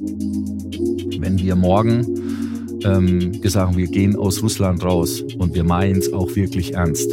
Wenn 0.00 1.38
wir 1.38 1.56
morgen 1.56 2.06
ähm, 2.84 3.40
gesagt, 3.40 3.76
wir 3.76 3.86
gehen 3.86 4.16
aus 4.16 4.42
Russland 4.42 4.84
raus 4.84 5.22
und 5.38 5.54
wir 5.54 5.64
meinen 5.64 5.98
es 5.98 6.12
auch 6.12 6.34
wirklich 6.36 6.74
ernst. 6.74 7.10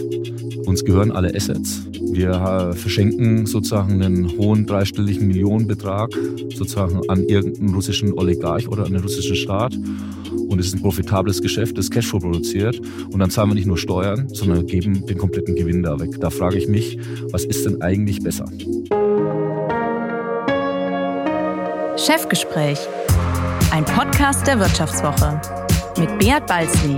Uns 0.65 0.83
gehören 0.83 1.11
alle 1.11 1.33
Assets. 1.35 1.81
Wir 2.11 2.31
äh, 2.31 2.73
verschenken 2.73 3.45
sozusagen 3.45 4.01
einen 4.01 4.37
hohen 4.37 4.65
dreistelligen 4.65 5.27
Millionenbetrag 5.27 6.11
sozusagen 6.55 7.01
an 7.09 7.23
irgendeinen 7.23 7.73
russischen 7.73 8.13
Oligarch 8.13 8.67
oder 8.67 8.85
an 8.85 8.93
den 8.93 9.01
russischen 9.01 9.35
Staat. 9.35 9.77
Und 10.47 10.59
es 10.59 10.67
ist 10.67 10.75
ein 10.75 10.81
profitables 10.81 11.41
Geschäft, 11.41 11.77
das 11.77 11.89
Cashflow 11.89 12.19
produziert. 12.19 12.79
Und 13.11 13.19
dann 13.19 13.29
zahlen 13.29 13.49
wir 13.49 13.55
nicht 13.55 13.67
nur 13.67 13.77
Steuern, 13.77 14.29
sondern 14.29 14.65
geben 14.67 15.05
den 15.05 15.17
kompletten 15.17 15.55
Gewinn 15.55 15.83
da 15.83 15.99
weg. 15.99 16.19
Da 16.19 16.29
frage 16.29 16.57
ich 16.57 16.67
mich, 16.67 16.97
was 17.31 17.45
ist 17.45 17.65
denn 17.65 17.81
eigentlich 17.81 18.21
besser? 18.21 18.45
Chefgespräch, 21.97 22.77
ein 23.71 23.85
Podcast 23.85 24.45
der 24.45 24.59
Wirtschaftswoche 24.59 25.39
mit 25.97 26.19
Beat 26.19 26.45
Balzli. 26.45 26.97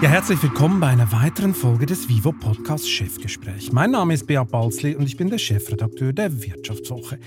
Ja, 0.00 0.10
herzlich 0.10 0.40
willkommen 0.44 0.78
bei 0.78 0.86
einer 0.86 1.10
weiteren 1.10 1.52
Folge 1.54 1.84
des 1.84 2.08
Vivo 2.08 2.30
Podcast 2.30 2.88
Chefgespräch. 2.88 3.72
Mein 3.72 3.90
Name 3.90 4.14
ist 4.14 4.28
Beat 4.28 4.48
Balzli 4.48 4.94
und 4.94 5.06
ich 5.06 5.16
bin 5.16 5.28
der 5.28 5.38
Chefredakteur 5.38 6.12
der 6.12 6.40
Wirtschaftswoche. 6.40 7.18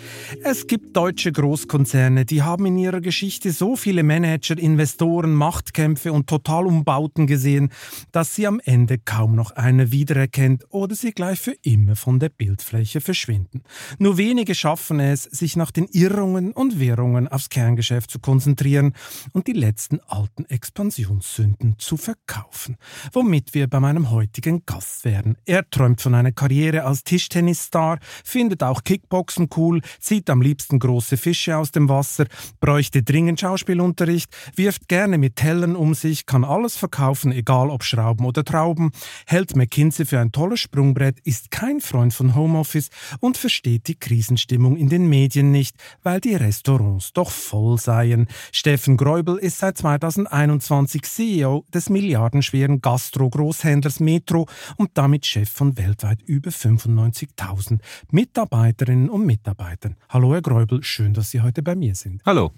Es 0.42 0.68
gibt 0.68 0.96
deutsche 0.96 1.34
Großkonzerne, 1.34 2.24
die 2.24 2.44
haben 2.44 2.66
in 2.66 2.78
ihrer 2.78 3.02
Geschichte 3.02 3.52
so 3.52 3.76
viele 3.76 4.04
Manager, 4.04 4.58
Investoren, 4.58 5.34
Machtkämpfe 5.34 6.14
und 6.14 6.28
Totalumbauten 6.28 7.28
gesehen, 7.28 7.74
dass 8.14 8.36
sie 8.36 8.48
am 8.48 8.62
Ende 8.64 9.00
kaum 9.00 9.36
noch 9.36 9.52
einer 9.52 9.92
wiedererkennt 9.92 10.64
oder 10.70 10.96
sie 10.96 11.12
gleich 11.12 11.42
für 11.42 11.56
immer 11.64 11.98
von 11.98 12.20
der 12.20 12.30
Bildfläche 12.30 13.02
verschwinden. 13.02 13.64
Nur 14.00 14.18
wenige 14.18 14.56
schaffen 14.56 15.02
es, 15.02 15.24
sich 15.24 15.58
nach 15.58 15.72
den 15.72 15.88
Irrungen 15.92 16.54
und 16.54 16.80
Wirrungen 16.80 17.28
aufs 17.28 17.50
Kerngeschäft 17.50 18.10
zu 18.10 18.20
konzentrieren 18.20 18.94
und 19.34 19.48
die 19.48 19.52
letzten 19.54 20.00
alten 20.08 20.46
Expansionssünden 20.46 21.76
zu 21.78 21.98
verkaufen 21.98 22.61
kaufen, 22.62 22.78
womit 23.14 23.54
wir 23.54 23.68
bei 23.68 23.80
meinem 23.80 24.12
heutigen 24.12 24.66
Gast 24.66 25.06
wären. 25.06 25.38
Er 25.46 25.70
träumt 25.70 26.02
von 26.02 26.16
einer 26.16 26.32
Karriere 26.32 26.84
als 26.84 27.04
Tischtennisstar, 27.04 28.00
findet 28.24 28.64
auch 28.64 28.84
Kickboxen 28.84 29.50
cool, 29.56 29.82
zieht 30.00 30.30
am 30.30 30.42
liebsten 30.42 30.80
große 30.80 31.18
Fische 31.18 31.58
aus 31.58 31.72
dem 31.72 31.90
Wasser, 31.90 32.26
bräuchte 32.60 33.04
dringend 33.04 33.40
Schauspielunterricht, 33.40 34.30
wirft 34.56 34.88
gerne 34.88 35.18
mit 35.18 35.36
Tellern 35.38 35.76
um 35.76 35.94
sich, 35.94 36.26
kann 36.26 36.44
alles 36.44 36.76
verkaufen, 36.76 37.32
egal 37.32 37.70
ob 37.70 37.84
Schrauben 37.84 38.26
oder 38.26 38.44
Trauben, 38.44 38.92
hält 39.26 39.56
McKinsey 39.56 40.06
für 40.06 40.20
ein 40.20 40.32
tolles 40.32 40.60
Sprungbrett, 40.60 41.20
ist 41.22 41.52
kein 41.52 41.82
Freund 41.82 42.14
von 42.14 42.36
Homeoffice 42.36 42.90
und 43.20 43.38
versteht 43.38 43.88
die 43.88 43.96
Krisenstimmung 43.96 44.78
in 44.78 44.90
den 44.90 45.10
Medien 45.10 45.52
nicht, 45.52 45.76
weil 46.04 46.20
die 46.20 46.36
Restaurants 46.36 47.14
doch 47.14 47.32
voll 47.32 47.78
seien. 47.78 48.28
Steffen 48.52 48.98
Gräubel 48.98 49.38
ist 49.38 49.60
seit 49.60 49.78
2021 49.78 51.04
CEO 51.04 51.66
des 51.74 51.90
Milliarden 51.90 52.42
schweren 52.52 52.82
Gastro-Großhändlers 52.82 54.02
Metro 54.02 54.46
und 54.76 54.92
damit 54.96 55.26
Chef 55.26 55.50
von 55.50 55.78
weltweit 55.78 56.22
über 56.24 56.52
95.000 56.52 57.80
Mitarbeiterinnen 58.12 59.10
und 59.10 59.26
Mitarbeitern. 59.26 59.96
Hallo 60.10 60.34
Herr 60.34 60.42
Gräubel, 60.42 60.84
schön, 60.84 61.14
dass 61.14 61.32
Sie 61.32 61.40
heute 61.40 61.64
bei 61.64 61.76
mir 61.76 61.96
sind. 61.96 62.22
Hallo. 62.26 62.52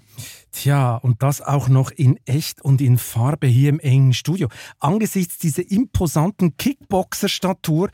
Tja, 0.51 0.95
und 0.95 1.21
das 1.21 1.41
auch 1.41 1.67
noch 1.67 1.91
in 1.91 2.19
echt 2.25 2.61
und 2.61 2.81
in 2.81 2.97
Farbe 2.97 3.47
hier 3.47 3.69
im 3.69 3.79
engen 3.79 4.13
Studio. 4.13 4.49
Angesichts 4.79 5.37
dieser 5.37 5.69
imposanten 5.69 6.57
Kickboxer-Statur 6.57 7.89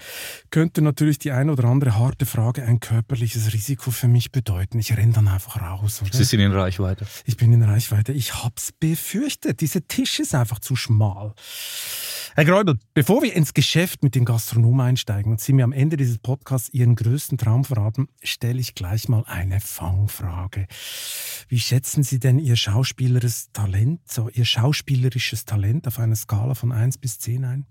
könnte 0.51 0.81
natürlich 0.81 1.19
die 1.19 1.31
eine 1.31 1.51
oder 1.51 1.65
andere 1.65 1.97
harte 1.97 2.25
Frage 2.25 2.63
ein 2.63 2.79
körperliches 2.79 3.53
Risiko 3.53 3.91
für 3.91 4.07
mich 4.07 4.31
bedeuten. 4.31 4.79
Ich 4.79 4.95
renne 4.95 5.13
dann 5.13 5.27
einfach 5.27 5.61
raus. 5.61 6.01
Oder? 6.01 6.13
Sie 6.13 6.23
sind 6.23 6.39
in 6.39 6.51
Reichweite. 6.51 7.05
Ich 7.25 7.35
bin 7.35 7.51
in 7.51 7.63
Reichweite. 7.63 8.13
Ich 8.13 8.35
hab's 8.43 8.71
befürchtet. 8.71 9.61
Dieser 9.61 9.85
Tisch 9.87 10.19
ist 10.19 10.35
einfach 10.35 10.59
zu 10.59 10.75
schmal. 10.75 11.33
Herr 12.35 12.45
Gräubel, 12.45 12.77
bevor 12.93 13.21
wir 13.21 13.33
ins 13.33 13.53
Geschäft 13.53 14.03
mit 14.03 14.15
den 14.15 14.25
Gastronomen 14.25 14.81
einsteigen 14.81 15.31
und 15.31 15.41
Sie 15.41 15.53
mir 15.53 15.63
am 15.63 15.71
Ende 15.71 15.97
dieses 15.97 16.17
Podcasts 16.17 16.69
Ihren 16.69 16.95
größten 16.95 17.37
Traum 17.37 17.65
verraten, 17.65 18.07
stelle 18.23 18.59
ich 18.59 18.75
gleich 18.75 19.09
mal 19.09 19.23
eine 19.25 19.59
Fangfrage. 19.59 20.67
Wie 21.47 21.59
schätzen 21.59 22.03
Sie 22.03 22.19
denn 22.19 22.39
Ihr 22.39 22.55
schauspielerisches 22.55 23.51
Talent, 23.51 24.01
so 24.05 24.29
Ihr 24.29 24.45
schauspielerisches 24.45 25.45
Talent 25.45 25.87
auf 25.87 25.99
einer 25.99 26.15
Skala 26.15 26.55
von 26.55 26.71
1 26.71 26.97
bis 26.97 27.19
10 27.19 27.45
ein? 27.45 27.65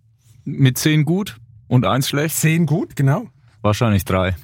Mit 0.45 0.79
10 0.79 1.05
gut 1.05 1.39
und 1.69 1.85
1 1.85 2.09
schlecht? 2.09 2.37
10 2.37 2.67
gut, 2.67 2.97
genau. 2.97 3.27
Wahrscheinlich 3.63 4.05
3. 4.05 4.37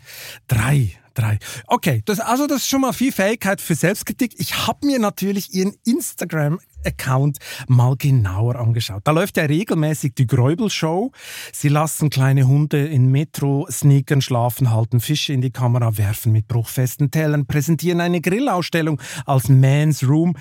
3. 0.49 0.93
Drei. 1.15 1.39
Okay, 1.69 2.03
das, 2.07 2.19
also 2.19 2.49
das 2.49 2.63
ist 2.63 2.69
schon 2.69 2.81
mal 2.81 2.93
viel 2.93 3.13
Fähigkeit 3.13 3.61
für 3.61 3.77
Selbstkritik. 3.77 4.35
Ich 4.39 4.67
habe 4.67 4.85
mir 4.85 4.99
natürlich 4.99 5.55
Ihren 5.55 5.77
Instagram-Account 5.85 7.39
mal 7.69 7.97
genauer 7.97 8.57
angeschaut. 8.57 9.03
Da 9.05 9.13
läuft 9.13 9.37
ja 9.37 9.45
regelmäßig 9.45 10.15
die 10.15 10.27
Gräubel-Show. 10.27 11.13
Sie 11.53 11.69
lassen 11.69 12.11
kleine 12.11 12.49
Hunde 12.49 12.85
in 12.87 13.13
Metro-Sneakern 13.13 14.23
schlafen, 14.23 14.73
halten 14.73 14.99
Fische 14.99 15.33
in 15.33 15.41
die 15.41 15.53
Kamera, 15.53 15.97
werfen 15.97 16.33
mit 16.33 16.49
bruchfesten 16.49 17.13
Tellern, 17.13 17.47
präsentieren 17.47 18.01
eine 18.01 18.21
Grillausstellung 18.21 19.01
als 19.25 19.49
Man's 19.49 20.03
Room. 20.03 20.37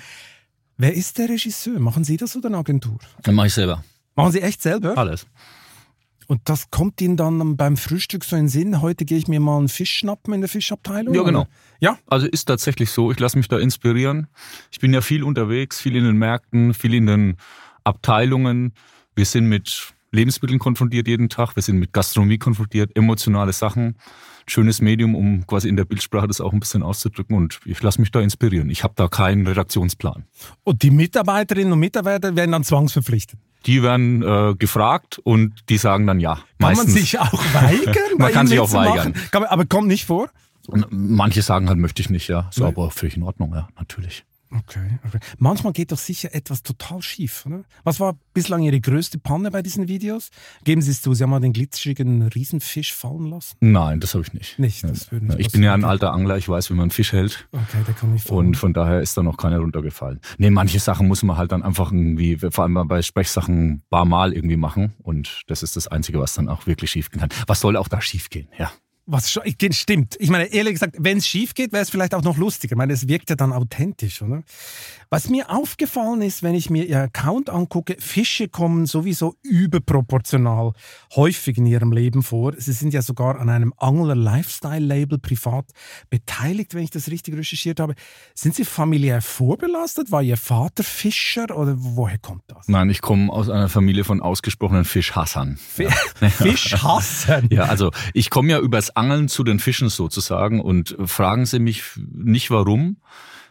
Wer 0.76 0.92
ist 0.92 1.18
der 1.18 1.28
Regisseur? 1.28 1.78
Machen 1.78 2.02
Sie 2.02 2.16
das 2.16 2.34
oder 2.36 2.48
eine 2.48 2.58
Agentur? 2.58 2.98
Dann 3.22 3.36
mache 3.36 3.46
ich 3.46 3.54
selber. 3.54 3.84
Machen 4.16 4.32
Sie 4.32 4.40
echt 4.40 4.60
selber? 4.60 4.98
Alles. 4.98 5.24
Und 6.26 6.48
das 6.48 6.70
kommt 6.70 7.00
Ihnen 7.00 7.16
dann 7.16 7.56
beim 7.56 7.76
Frühstück 7.76 8.24
so 8.24 8.36
in 8.36 8.44
den 8.44 8.48
Sinn, 8.48 8.80
heute 8.80 9.04
gehe 9.04 9.18
ich 9.18 9.28
mir 9.28 9.40
mal 9.40 9.58
einen 9.58 9.68
Fisch 9.68 9.92
schnappen 9.92 10.34
in 10.34 10.40
der 10.40 10.48
Fischabteilung? 10.48 11.14
Ja, 11.14 11.22
genau. 11.22 11.46
Ja? 11.80 11.98
Also 12.06 12.26
ist 12.26 12.46
tatsächlich 12.46 12.90
so. 12.90 13.10
Ich 13.10 13.18
lasse 13.18 13.36
mich 13.36 13.48
da 13.48 13.58
inspirieren. 13.58 14.28
Ich 14.70 14.80
bin 14.80 14.92
ja 14.92 15.00
viel 15.00 15.22
unterwegs, 15.22 15.80
viel 15.80 15.96
in 15.96 16.04
den 16.04 16.16
Märkten, 16.16 16.74
viel 16.74 16.94
in 16.94 17.06
den 17.06 17.36
Abteilungen. 17.84 18.72
Wir 19.14 19.26
sind 19.26 19.46
mit 19.46 19.94
Lebensmitteln 20.14 20.58
konfrontiert 20.58 21.08
jeden 21.08 21.28
Tag, 21.28 21.56
wir 21.56 21.62
sind 21.62 21.78
mit 21.78 21.92
Gastronomie 21.92 22.38
konfrontiert, 22.38 22.96
emotionale 22.96 23.52
Sachen. 23.52 23.96
Schönes 24.46 24.80
Medium, 24.80 25.14
um 25.14 25.46
quasi 25.46 25.68
in 25.68 25.76
der 25.76 25.84
Bildsprache 25.84 26.28
das 26.28 26.40
auch 26.40 26.52
ein 26.52 26.60
bisschen 26.60 26.82
auszudrücken 26.82 27.36
und 27.36 27.60
ich 27.64 27.82
lasse 27.82 28.00
mich 28.00 28.10
da 28.10 28.20
inspirieren. 28.20 28.70
Ich 28.70 28.84
habe 28.84 28.94
da 28.96 29.08
keinen 29.08 29.46
Redaktionsplan. 29.46 30.24
Und 30.62 30.82
die 30.82 30.90
Mitarbeiterinnen 30.90 31.72
und 31.72 31.80
Mitarbeiter 31.80 32.36
werden 32.36 32.52
dann 32.52 32.64
zwangsverpflichtet? 32.64 33.40
Die 33.66 33.82
werden 33.82 34.22
äh, 34.22 34.54
gefragt 34.56 35.18
und 35.22 35.52
die 35.68 35.78
sagen 35.78 36.06
dann 36.06 36.20
ja. 36.20 36.38
Kann 36.58 36.76
man 36.76 36.86
sich 36.86 37.18
auch 37.18 37.32
weigern? 37.54 37.94
man 38.18 38.32
kann 38.32 38.46
sich 38.46 38.58
auch 38.60 38.72
weigern. 38.72 39.14
Man, 39.32 39.44
aber 39.44 39.66
kommt 39.66 39.88
nicht 39.88 40.04
vor? 40.04 40.28
Und 40.66 40.86
manche 40.90 41.42
sagen 41.42 41.68
halt, 41.68 41.78
möchte 41.78 42.00
ich 42.00 42.10
nicht, 42.10 42.28
ja. 42.28 42.48
So, 42.50 42.64
aber 42.66 42.90
völlig 42.90 43.16
in 43.16 43.22
Ordnung, 43.22 43.52
ja, 43.54 43.68
natürlich. 43.78 44.24
Okay, 44.56 44.98
okay. 45.04 45.18
Manchmal 45.38 45.72
geht 45.72 45.90
doch 45.90 45.98
sicher 45.98 46.34
etwas 46.34 46.62
total 46.62 47.02
schief, 47.02 47.44
oder? 47.46 47.64
Was 47.82 47.98
war 47.98 48.16
bislang 48.32 48.62
Ihre 48.62 48.80
größte 48.80 49.18
Panne 49.18 49.50
bei 49.50 49.62
diesen 49.62 49.88
Videos? 49.88 50.30
Geben 50.64 50.80
Sie 50.80 50.92
es 50.92 51.02
zu, 51.02 51.12
Sie 51.14 51.22
haben 51.24 51.30
mal 51.30 51.40
den 51.40 51.52
glitschigen 51.52 52.22
Riesenfisch 52.22 52.94
fallen 52.94 53.30
lassen? 53.30 53.56
Nein, 53.60 54.00
das 54.00 54.14
habe 54.14 54.24
ich 54.24 54.32
nicht. 54.32 54.58
Nicht? 54.58 54.84
Das 54.84 55.10
ja. 55.10 55.18
nicht 55.18 55.40
ich 55.40 55.50
bin 55.50 55.62
ja 55.62 55.74
ein 55.74 55.84
alter 55.84 56.12
Angler, 56.12 56.36
ich 56.36 56.48
weiß, 56.48 56.70
wie 56.70 56.74
man 56.74 56.84
einen 56.84 56.90
Fisch 56.90 57.12
hält. 57.12 57.48
Okay, 57.52 57.82
der 57.86 57.94
kann 57.94 58.12
nicht 58.12 58.26
fallen. 58.26 58.38
Und 58.38 58.56
von 58.56 58.72
daher 58.72 59.00
ist 59.00 59.16
da 59.16 59.22
noch 59.22 59.36
keiner 59.36 59.58
runtergefallen. 59.58 60.20
Nee, 60.38 60.50
manche 60.50 60.78
Sachen 60.78 61.08
muss 61.08 61.22
man 61.22 61.36
halt 61.36 61.50
dann 61.50 61.62
einfach 61.62 61.90
irgendwie, 61.90 62.36
vor 62.36 62.64
allem 62.64 62.86
bei 62.86 63.02
Sprechsachen, 63.02 63.82
bar 63.90 64.04
mal 64.04 64.32
irgendwie 64.32 64.56
machen. 64.56 64.94
Und 65.02 65.42
das 65.48 65.62
ist 65.62 65.76
das 65.76 65.88
Einzige, 65.88 66.20
was 66.20 66.34
dann 66.34 66.48
auch 66.48 66.66
wirklich 66.66 66.90
schief 66.90 67.10
gehen 67.10 67.20
kann. 67.20 67.30
Was 67.46 67.60
soll 67.60 67.76
auch 67.76 67.88
da 67.88 68.00
schief 68.00 68.30
gehen, 68.30 68.48
ja. 68.58 68.70
Was 69.06 69.30
stimmt. 69.30 70.16
Ich 70.18 70.30
meine, 70.30 70.46
ehrlich 70.46 70.74
gesagt, 70.74 70.96
wenn 70.98 71.18
es 71.18 71.26
schief 71.26 71.52
geht, 71.54 71.72
wäre 71.72 71.82
es 71.82 71.90
vielleicht 71.90 72.14
auch 72.14 72.22
noch 72.22 72.38
lustiger. 72.38 72.72
Ich 72.72 72.78
meine, 72.78 72.94
es 72.94 73.06
wirkt 73.06 73.28
ja 73.28 73.36
dann 73.36 73.52
authentisch, 73.52 74.22
oder? 74.22 74.42
Was 75.10 75.28
mir 75.28 75.50
aufgefallen 75.50 76.22
ist, 76.22 76.42
wenn 76.42 76.54
ich 76.54 76.70
mir 76.70 76.84
Ihr 76.84 77.00
Account 77.00 77.50
angucke, 77.50 77.96
Fische 77.98 78.48
kommen 78.48 78.86
sowieso 78.86 79.34
überproportional 79.42 80.72
häufig 81.14 81.58
in 81.58 81.66
Ihrem 81.66 81.92
Leben 81.92 82.22
vor. 82.22 82.54
Sie 82.56 82.72
sind 82.72 82.94
ja 82.94 83.02
sogar 83.02 83.38
an 83.38 83.48
einem 83.48 83.74
Angler-Lifestyle-Label 83.76 85.18
privat 85.18 85.66
beteiligt, 86.10 86.74
wenn 86.74 86.84
ich 86.84 86.90
das 86.90 87.10
richtig 87.10 87.36
recherchiert 87.36 87.80
habe. 87.80 87.94
Sind 88.34 88.54
Sie 88.54 88.64
familiär 88.64 89.22
vorbelastet? 89.22 90.10
War 90.10 90.22
Ihr 90.22 90.36
Vater 90.36 90.84
Fischer 90.84 91.56
oder 91.56 91.74
woher 91.76 92.18
kommt 92.18 92.44
das? 92.48 92.68
Nein, 92.68 92.90
ich 92.90 93.00
komme 93.00 93.32
aus 93.32 93.48
einer 93.48 93.68
Familie 93.68 94.04
von 94.04 94.20
ausgesprochenen 94.20 94.84
Fischhassern. 94.84 95.56
Fischhassern? 96.30 97.48
ja, 97.50 97.64
also 97.64 97.90
ich 98.12 98.30
komme 98.30 98.50
ja 98.50 98.58
übers 98.58 98.94
Angeln 98.96 99.28
zu 99.28 99.44
den 99.44 99.58
Fischen 99.58 99.88
sozusagen 99.88 100.60
und 100.60 100.96
fragen 101.04 101.46
Sie 101.46 101.58
mich 101.58 101.82
nicht 101.96 102.50
warum. 102.50 102.96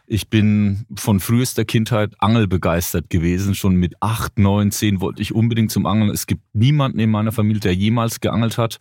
Ich 0.06 0.28
bin 0.28 0.84
von 0.96 1.18
frühester 1.18 1.64
Kindheit 1.64 2.14
angelbegeistert 2.18 3.08
gewesen. 3.08 3.54
Schon 3.54 3.76
mit 3.76 3.94
acht, 4.00 4.38
neun, 4.38 4.70
zehn 4.70 5.00
wollte 5.00 5.22
ich 5.22 5.34
unbedingt 5.34 5.70
zum 5.70 5.86
Angeln. 5.86 6.10
Es 6.10 6.26
gibt 6.26 6.42
niemanden 6.52 6.98
in 6.98 7.10
meiner 7.10 7.32
Familie, 7.32 7.60
der 7.60 7.74
jemals 7.74 8.20
geangelt 8.20 8.58
hat. 8.58 8.78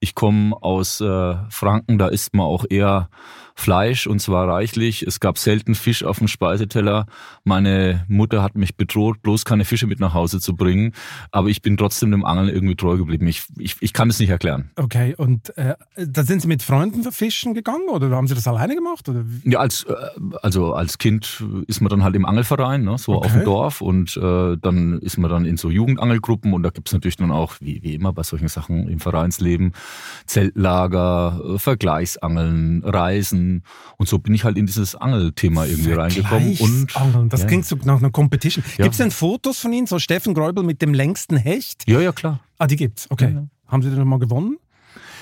Ich 0.00 0.14
komme 0.14 0.56
aus 0.62 1.00
äh, 1.00 1.34
Franken, 1.50 1.98
da 1.98 2.08
isst 2.08 2.32
man 2.32 2.46
auch 2.46 2.64
eher 2.68 3.10
Fleisch 3.58 4.06
und 4.06 4.20
zwar 4.20 4.48
reichlich. 4.48 5.02
Es 5.02 5.18
gab 5.18 5.36
selten 5.36 5.74
Fisch 5.74 6.04
auf 6.04 6.18
dem 6.18 6.28
Speiseteller. 6.28 7.06
Meine 7.42 8.04
Mutter 8.06 8.40
hat 8.42 8.54
mich 8.54 8.76
bedroht, 8.76 9.20
bloß 9.22 9.44
keine 9.44 9.64
Fische 9.64 9.88
mit 9.88 9.98
nach 9.98 10.14
Hause 10.14 10.38
zu 10.40 10.54
bringen. 10.54 10.92
Aber 11.32 11.48
ich 11.48 11.60
bin 11.60 11.76
trotzdem 11.76 12.12
dem 12.12 12.24
Angeln 12.24 12.48
irgendwie 12.48 12.76
treu 12.76 12.96
geblieben. 12.96 13.26
Ich, 13.26 13.42
ich, 13.58 13.74
ich 13.80 13.92
kann 13.92 14.10
es 14.10 14.20
nicht 14.20 14.30
erklären. 14.30 14.70
Okay, 14.76 15.16
und 15.16 15.56
äh, 15.58 15.74
da 15.96 16.22
sind 16.22 16.40
Sie 16.40 16.46
mit 16.46 16.62
Freunden 16.62 17.02
fischen 17.10 17.52
gegangen 17.52 17.88
oder 17.88 18.08
haben 18.10 18.28
Sie 18.28 18.34
das 18.36 18.46
alleine 18.46 18.76
gemacht? 18.76 19.08
Oder? 19.08 19.24
Ja, 19.42 19.58
als, 19.58 19.82
äh, 19.84 19.94
also 20.42 20.74
als 20.74 20.98
Kind 20.98 21.44
ist 21.66 21.80
man 21.80 21.90
dann 21.90 22.04
halt 22.04 22.14
im 22.14 22.26
Angelverein, 22.26 22.84
ne, 22.84 22.96
so 22.96 23.16
okay. 23.16 23.26
auf 23.26 23.32
dem 23.32 23.44
Dorf 23.44 23.80
und 23.80 24.16
äh, 24.16 24.56
dann 24.56 25.00
ist 25.00 25.18
man 25.18 25.30
dann 25.30 25.44
in 25.44 25.56
so 25.56 25.68
Jugendangelgruppen 25.68 26.52
und 26.52 26.62
da 26.62 26.70
gibt 26.70 26.88
es 26.88 26.94
natürlich 26.94 27.16
dann 27.16 27.32
auch, 27.32 27.56
wie, 27.60 27.82
wie 27.82 27.94
immer 27.94 28.12
bei 28.12 28.22
solchen 28.22 28.48
Sachen 28.48 28.88
im 28.88 29.00
Vereinsleben, 29.00 29.72
Zeltlager, 30.26 31.40
äh, 31.44 31.58
Vergleichsangeln, 31.58 32.84
Reisen, 32.84 33.47
und 33.96 34.08
so 34.08 34.18
bin 34.18 34.34
ich 34.34 34.44
halt 34.44 34.56
in 34.56 34.66
dieses 34.66 34.94
Angelthema 34.94 35.64
irgendwie 35.64 35.92
reingekommen. 35.92 36.56
Und, 36.58 36.96
Angeln, 36.96 37.28
das 37.28 37.42
ja. 37.42 37.46
klingt 37.46 37.66
so 37.66 37.76
nach 37.84 37.98
einer 37.98 38.10
Competition. 38.10 38.64
Ja. 38.76 38.84
Gibt 38.84 38.92
es 38.92 38.98
denn 38.98 39.10
Fotos 39.10 39.58
von 39.58 39.72
Ihnen, 39.72 39.86
so 39.86 39.98
Steffen 39.98 40.34
Gräubel 40.34 40.64
mit 40.64 40.82
dem 40.82 40.94
längsten 40.94 41.36
Hecht? 41.36 41.84
Ja, 41.86 42.00
ja, 42.00 42.12
klar. 42.12 42.40
Ah, 42.58 42.66
die 42.66 42.76
gibt's, 42.76 43.10
okay. 43.10 43.32
Ja, 43.34 43.46
Haben 43.66 43.82
Sie 43.82 43.90
denn 43.90 44.06
mal 44.06 44.18
gewonnen? 44.18 44.58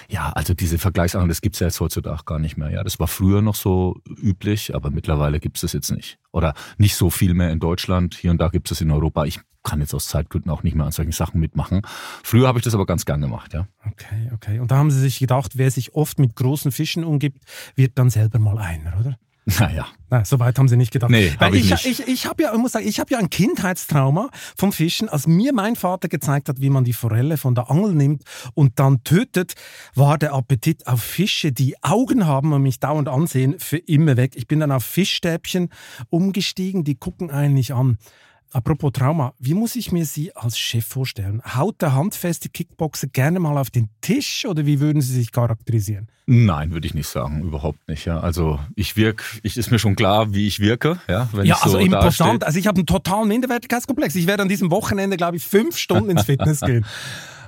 Ja, 0.08 0.30
also 0.30 0.54
diese 0.54 0.78
Vergleichsangeln, 0.78 1.28
das 1.28 1.40
gibt's 1.40 1.58
ja 1.58 1.66
jetzt 1.66 1.80
heutzutage 1.80 2.22
gar 2.24 2.38
nicht 2.38 2.56
mehr. 2.56 2.70
Ja, 2.70 2.84
das 2.84 3.00
war 3.00 3.08
früher 3.08 3.42
noch 3.42 3.56
so 3.56 4.00
üblich, 4.22 4.74
aber 4.74 4.90
mittlerweile 4.90 5.40
gibt's 5.40 5.62
das 5.62 5.72
jetzt 5.72 5.90
nicht. 5.90 6.18
Oder 6.32 6.54
nicht 6.78 6.94
so 6.94 7.10
viel 7.10 7.34
mehr 7.34 7.50
in 7.50 7.58
Deutschland. 7.58 8.14
Hier 8.14 8.30
und 8.30 8.38
da 8.40 8.48
gibt's 8.48 8.70
es 8.70 8.80
in 8.80 8.90
Europa. 8.90 9.24
Ich 9.24 9.40
kann 9.66 9.80
jetzt 9.80 9.94
aus 9.94 10.06
Zeitgründen 10.06 10.50
auch 10.50 10.62
nicht 10.62 10.74
mehr 10.74 10.86
an 10.86 10.92
solchen 10.92 11.12
Sachen 11.12 11.40
mitmachen. 11.40 11.82
Früher 12.22 12.48
habe 12.48 12.58
ich 12.58 12.64
das 12.64 12.74
aber 12.74 12.86
ganz 12.86 13.04
gern 13.04 13.20
gemacht, 13.20 13.52
ja. 13.52 13.66
Okay, 13.84 14.30
okay. 14.32 14.60
Und 14.60 14.70
da 14.70 14.76
haben 14.76 14.90
Sie 14.90 15.00
sich 15.00 15.18
gedacht, 15.18 15.58
wer 15.58 15.70
sich 15.70 15.94
oft 15.94 16.18
mit 16.18 16.36
großen 16.36 16.72
Fischen 16.72 17.04
umgibt, 17.04 17.44
wird 17.74 17.98
dann 17.98 18.08
selber 18.08 18.38
mal 18.38 18.58
einer, 18.58 18.98
oder? 18.98 19.18
Naja. 19.60 19.86
Na, 20.10 20.24
so 20.24 20.40
weit 20.40 20.58
haben 20.58 20.66
sie 20.66 20.76
nicht 20.76 20.92
gedacht. 20.92 21.10
Nee, 21.10 21.32
Weil 21.38 21.54
ich, 21.54 21.70
ich, 21.70 21.86
ich, 21.86 22.08
ich 22.08 22.26
habe 22.26 22.42
ja, 22.42 22.52
ich 22.52 22.58
muss 22.58 22.72
sagen, 22.72 22.86
ich 22.86 22.98
habe 22.98 23.12
ja 23.12 23.18
ein 23.18 23.30
Kindheitstrauma 23.30 24.30
vom 24.56 24.72
Fischen. 24.72 25.08
Als 25.08 25.28
mir 25.28 25.52
mein 25.52 25.76
Vater 25.76 26.08
gezeigt 26.08 26.48
hat, 26.48 26.60
wie 26.60 26.68
man 26.68 26.82
die 26.82 26.92
Forelle 26.92 27.36
von 27.36 27.54
der 27.54 27.70
Angel 27.70 27.92
nimmt 27.92 28.24
und 28.54 28.80
dann 28.80 29.04
tötet, 29.04 29.54
war 29.94 30.18
der 30.18 30.32
Appetit 30.34 30.88
auf 30.88 31.00
Fische, 31.00 31.52
die 31.52 31.76
Augen 31.82 32.26
haben 32.26 32.52
und 32.52 32.62
mich 32.62 32.80
dauernd 32.80 33.08
ansehen, 33.08 33.54
für 33.60 33.78
immer 33.78 34.16
weg. 34.16 34.32
Ich 34.34 34.48
bin 34.48 34.58
dann 34.58 34.72
auf 34.72 34.84
Fischstäbchen 34.84 35.68
umgestiegen, 36.10 36.82
die 36.82 36.96
gucken 36.96 37.30
eigentlich 37.30 37.72
an. 37.72 37.98
Apropos 38.52 38.92
Trauma, 38.92 39.34
wie 39.38 39.54
muss 39.54 39.76
ich 39.76 39.92
mir 39.92 40.06
Sie 40.06 40.34
als 40.34 40.58
Chef 40.58 40.84
vorstellen? 40.84 41.42
Haut 41.44 41.82
der 41.82 41.94
handfeste 41.94 42.48
Kickboxer 42.48 43.08
gerne 43.08 43.40
mal 43.40 43.58
auf 43.58 43.70
den 43.70 43.88
Tisch 44.00 44.46
oder 44.46 44.64
wie 44.66 44.80
würden 44.80 45.02
Sie 45.02 45.12
sich 45.12 45.32
charakterisieren? 45.32 46.08
Nein, 46.26 46.72
würde 46.72 46.86
ich 46.86 46.94
nicht 46.94 47.08
sagen, 47.08 47.42
überhaupt 47.42 47.86
nicht. 47.88 48.04
Ja. 48.04 48.20
Also 48.20 48.58
ich 48.74 48.96
wirke, 48.96 49.24
ich 49.42 49.56
ist 49.56 49.70
mir 49.70 49.78
schon 49.78 49.94
klar, 49.94 50.32
wie 50.32 50.46
ich 50.46 50.60
wirke. 50.60 50.98
Ja, 51.08 51.28
wenn 51.32 51.44
ja 51.44 51.54
ich 51.54 51.60
so 51.60 51.76
also 51.76 51.78
imposant. 51.78 52.44
Also 52.44 52.58
ich 52.58 52.66
habe 52.66 52.78
einen 52.78 52.86
totalen 52.86 53.28
Minderwertigkeitskomplex. 53.28 54.14
Ich 54.14 54.26
werde 54.26 54.42
an 54.42 54.48
diesem 54.48 54.70
Wochenende, 54.70 55.16
glaube 55.16 55.36
ich, 55.36 55.44
fünf 55.44 55.76
Stunden 55.76 56.10
ins 56.10 56.24
Fitness 56.24 56.60
gehen. 56.60 56.84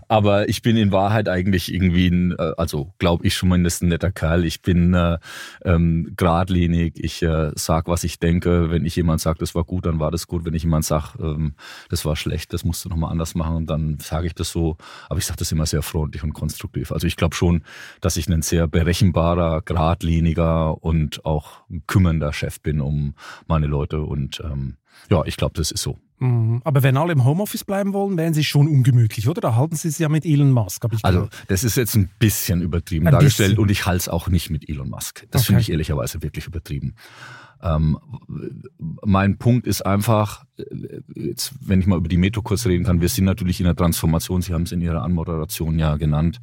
Aber 0.08 0.48
ich 0.48 0.62
bin 0.62 0.76
in 0.78 0.90
Wahrheit 0.90 1.28
eigentlich 1.28 1.72
irgendwie 1.72 2.08
ein, 2.08 2.32
äh, 2.32 2.52
also 2.56 2.94
glaube 2.98 3.26
ich 3.26 3.34
schon 3.34 3.50
mindestens 3.50 3.86
ein 3.86 3.90
netter 3.90 4.10
Kerl. 4.10 4.44
Ich 4.46 4.62
bin 4.62 4.94
äh, 4.94 5.18
ähm, 5.64 6.14
geradlinig. 6.16 6.94
Ich 6.96 7.22
äh, 7.22 7.52
sag, 7.54 7.88
was 7.88 8.04
ich 8.04 8.18
denke. 8.18 8.70
Wenn 8.70 8.86
ich 8.86 8.96
jemand 8.96 9.20
sage, 9.20 9.38
das 9.38 9.54
war 9.54 9.64
gut, 9.64 9.84
dann 9.84 10.00
war 10.00 10.10
das 10.10 10.26
gut. 10.26 10.46
Wenn 10.46 10.54
ich 10.54 10.62
jemand 10.62 10.86
sage, 10.86 11.18
ähm, 11.20 11.54
das 11.90 12.06
war 12.06 12.16
schlecht, 12.16 12.54
das 12.54 12.64
musst 12.64 12.84
du 12.84 12.88
nochmal 12.88 13.12
anders 13.12 13.34
machen, 13.34 13.66
dann 13.66 13.98
sage 14.00 14.26
ich 14.26 14.34
das 14.34 14.50
so. 14.50 14.78
Aber 15.10 15.18
ich 15.18 15.26
sage 15.26 15.38
das 15.38 15.52
immer 15.52 15.66
sehr 15.66 15.82
freundlich 15.82 16.22
und 16.22 16.32
konstruktiv. 16.32 16.90
Also 16.90 17.06
ich 17.06 17.16
glaube 17.16 17.34
schon, 17.36 17.62
dass 18.00 18.16
ich 18.16 18.28
ein 18.28 18.42
sehr 18.42 18.66
berechenbarer, 18.66 19.60
geradliniger 19.62 20.82
und 20.82 21.24
auch 21.26 21.60
kümmernder 21.86 22.32
Chef 22.32 22.60
bin 22.62 22.80
um 22.80 23.14
meine 23.46 23.66
Leute. 23.66 24.00
Und 24.00 24.40
ähm, 24.42 24.77
ja, 25.10 25.22
ich 25.24 25.36
glaube, 25.36 25.54
das 25.56 25.70
ist 25.70 25.82
so. 25.82 25.98
Mhm. 26.18 26.60
Aber 26.64 26.82
wenn 26.82 26.96
alle 26.96 27.12
im 27.12 27.24
Homeoffice 27.24 27.64
bleiben 27.64 27.92
wollen, 27.92 28.16
wären 28.16 28.34
sie 28.34 28.44
schon 28.44 28.66
ungemütlich, 28.66 29.28
oder? 29.28 29.40
Da 29.40 29.56
halten 29.56 29.76
sie 29.76 29.88
es 29.88 29.98
ja 29.98 30.08
mit 30.08 30.24
Elon 30.24 30.50
Musk, 30.50 30.82
habe 30.82 30.96
ich 30.96 31.04
Also, 31.04 31.28
das 31.46 31.64
ist 31.64 31.76
jetzt 31.76 31.94
ein 31.94 32.10
bisschen 32.18 32.60
übertrieben 32.60 33.06
ein 33.06 33.12
dargestellt 33.12 33.50
bisschen. 33.50 33.62
und 33.62 33.70
ich 33.70 33.86
halte 33.86 33.98
es 33.98 34.08
auch 34.08 34.28
nicht 34.28 34.50
mit 34.50 34.68
Elon 34.68 34.90
Musk. 34.90 35.26
Das 35.30 35.42
okay. 35.42 35.46
finde 35.46 35.62
ich 35.62 35.70
ehrlicherweise 35.70 36.22
wirklich 36.22 36.46
übertrieben. 36.46 36.94
Ähm, 37.62 37.98
mein 39.04 39.38
Punkt 39.38 39.66
ist 39.66 39.82
einfach, 39.82 40.44
jetzt, 41.14 41.54
wenn 41.60 41.80
ich 41.80 41.86
mal 41.86 41.98
über 41.98 42.08
die 42.08 42.16
Metro 42.16 42.42
kurz 42.42 42.66
reden 42.66 42.84
kann, 42.84 43.00
wir 43.00 43.08
sind 43.08 43.24
natürlich 43.24 43.60
in 43.60 43.66
der 43.66 43.76
Transformation, 43.76 44.42
Sie 44.42 44.54
haben 44.54 44.62
es 44.62 44.72
in 44.72 44.80
Ihrer 44.80 45.02
Anmoderation 45.02 45.78
ja 45.78 45.96
genannt. 45.96 46.40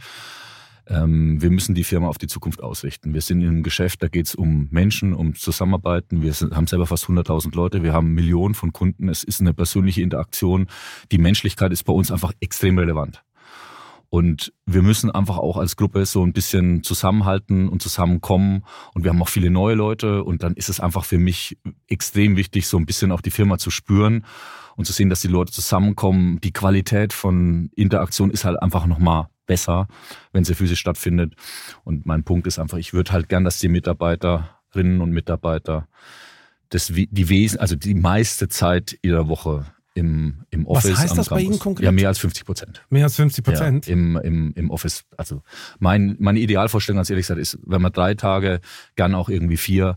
Ähm, 0.87 1.41
wir 1.41 1.49
müssen 1.49 1.75
die 1.75 1.83
Firma 1.83 2.07
auf 2.07 2.17
die 2.17 2.27
Zukunft 2.27 2.61
ausrichten. 2.61 3.13
Wir 3.13 3.21
sind 3.21 3.41
in 3.41 3.47
einem 3.47 3.63
Geschäft, 3.63 4.03
da 4.03 4.07
geht 4.07 4.27
es 4.27 4.35
um 4.35 4.67
Menschen, 4.71 5.13
um 5.13 5.35
Zusammenarbeiten. 5.35 6.21
Wir 6.21 6.33
sind, 6.33 6.55
haben 6.55 6.67
selber 6.67 6.85
fast 6.85 7.05
100.000 7.05 7.55
Leute, 7.55 7.83
wir 7.83 7.93
haben 7.93 8.13
Millionen 8.13 8.53
von 8.53 8.71
Kunden. 8.71 9.09
Es 9.09 9.23
ist 9.23 9.41
eine 9.41 9.53
persönliche 9.53 10.01
Interaktion. 10.01 10.67
Die 11.11 11.17
Menschlichkeit 11.17 11.71
ist 11.71 11.83
bei 11.83 11.93
uns 11.93 12.11
einfach 12.11 12.33
extrem 12.39 12.77
relevant. 12.77 13.23
Und 14.09 14.53
wir 14.65 14.81
müssen 14.81 15.11
einfach 15.11 15.39
auch 15.39 15.57
als 15.57 15.75
Gruppe 15.75 16.05
so 16.05 16.23
ein 16.23 16.31
bisschen 16.31 16.83
zusammenhalten 16.83 17.67
und 17.67 17.81
zusammenkommen. 17.81 18.63
Und 18.93 19.03
wir 19.03 19.09
haben 19.09 19.21
auch 19.21 19.29
viele 19.29 19.49
neue 19.49 19.75
Leute. 19.75 20.23
Und 20.23 20.43
dann 20.43 20.53
ist 20.53 20.69
es 20.69 20.79
einfach 20.79 21.03
für 21.03 21.17
mich 21.17 21.57
extrem 21.87 22.37
wichtig, 22.37 22.67
so 22.67 22.77
ein 22.77 22.85
bisschen 22.85 23.11
auch 23.11 23.21
die 23.21 23.31
Firma 23.31 23.57
zu 23.57 23.71
spüren 23.71 24.23
und 24.75 24.85
zu 24.85 24.93
sehen, 24.93 25.09
dass 25.09 25.21
die 25.21 25.27
Leute 25.27 25.51
zusammenkommen. 25.51 26.39
Die 26.41 26.53
Qualität 26.53 27.11
von 27.11 27.69
Interaktion 27.75 28.29
ist 28.29 28.45
halt 28.45 28.61
einfach 28.61 28.85
nochmal 28.85 29.27
besser, 29.45 29.87
wenn 30.31 30.43
sie 30.43 30.55
physisch 30.55 30.79
stattfindet. 30.79 31.33
Und 31.83 32.05
mein 32.05 32.23
Punkt 32.23 32.47
ist 32.47 32.59
einfach, 32.59 32.77
ich 32.77 32.93
würde 32.93 33.11
halt 33.11 33.29
gern, 33.29 33.43
dass 33.43 33.59
die 33.59 33.67
Mitarbeiterinnen 33.67 35.01
und 35.01 35.11
Mitarbeiter 35.11 35.87
das, 36.69 36.87
die 36.87 37.29
Wesen, 37.29 37.59
also 37.59 37.75
die 37.75 37.93
meiste 37.93 38.47
Zeit 38.47 38.97
ihrer 39.01 39.27
Woche 39.27 39.65
im, 39.95 40.45
im 40.49 40.67
Office. 40.67 40.91
Was 40.91 40.99
heißt 40.99 41.17
das 41.17 41.29
Campus. 41.29 41.29
bei 41.29 41.41
Ihnen 41.41 41.59
konkret? 41.59 41.85
Ja, 41.85 41.91
mehr 41.91 42.09
als 42.09 42.19
50 42.19 42.45
Prozent. 42.45 42.85
Mehr 42.89 43.05
als 43.05 43.15
50 43.15 43.43
Prozent? 43.43 43.87
Ja, 43.87 43.93
im, 43.93 44.17
im, 44.17 44.53
Im 44.53 44.69
Office. 44.69 45.05
Also 45.15 45.41
mein, 45.79 46.17
meine 46.19 46.39
Idealvorstellung, 46.39 46.97
ganz 46.97 47.09
ehrlich 47.09 47.23
gesagt, 47.23 47.39
ist, 47.39 47.57
wenn 47.65 47.81
man 47.81 47.93
drei 47.93 48.13
Tage, 48.13 48.59
gern 48.95 49.15
auch 49.15 49.29
irgendwie 49.29 49.57
vier 49.57 49.95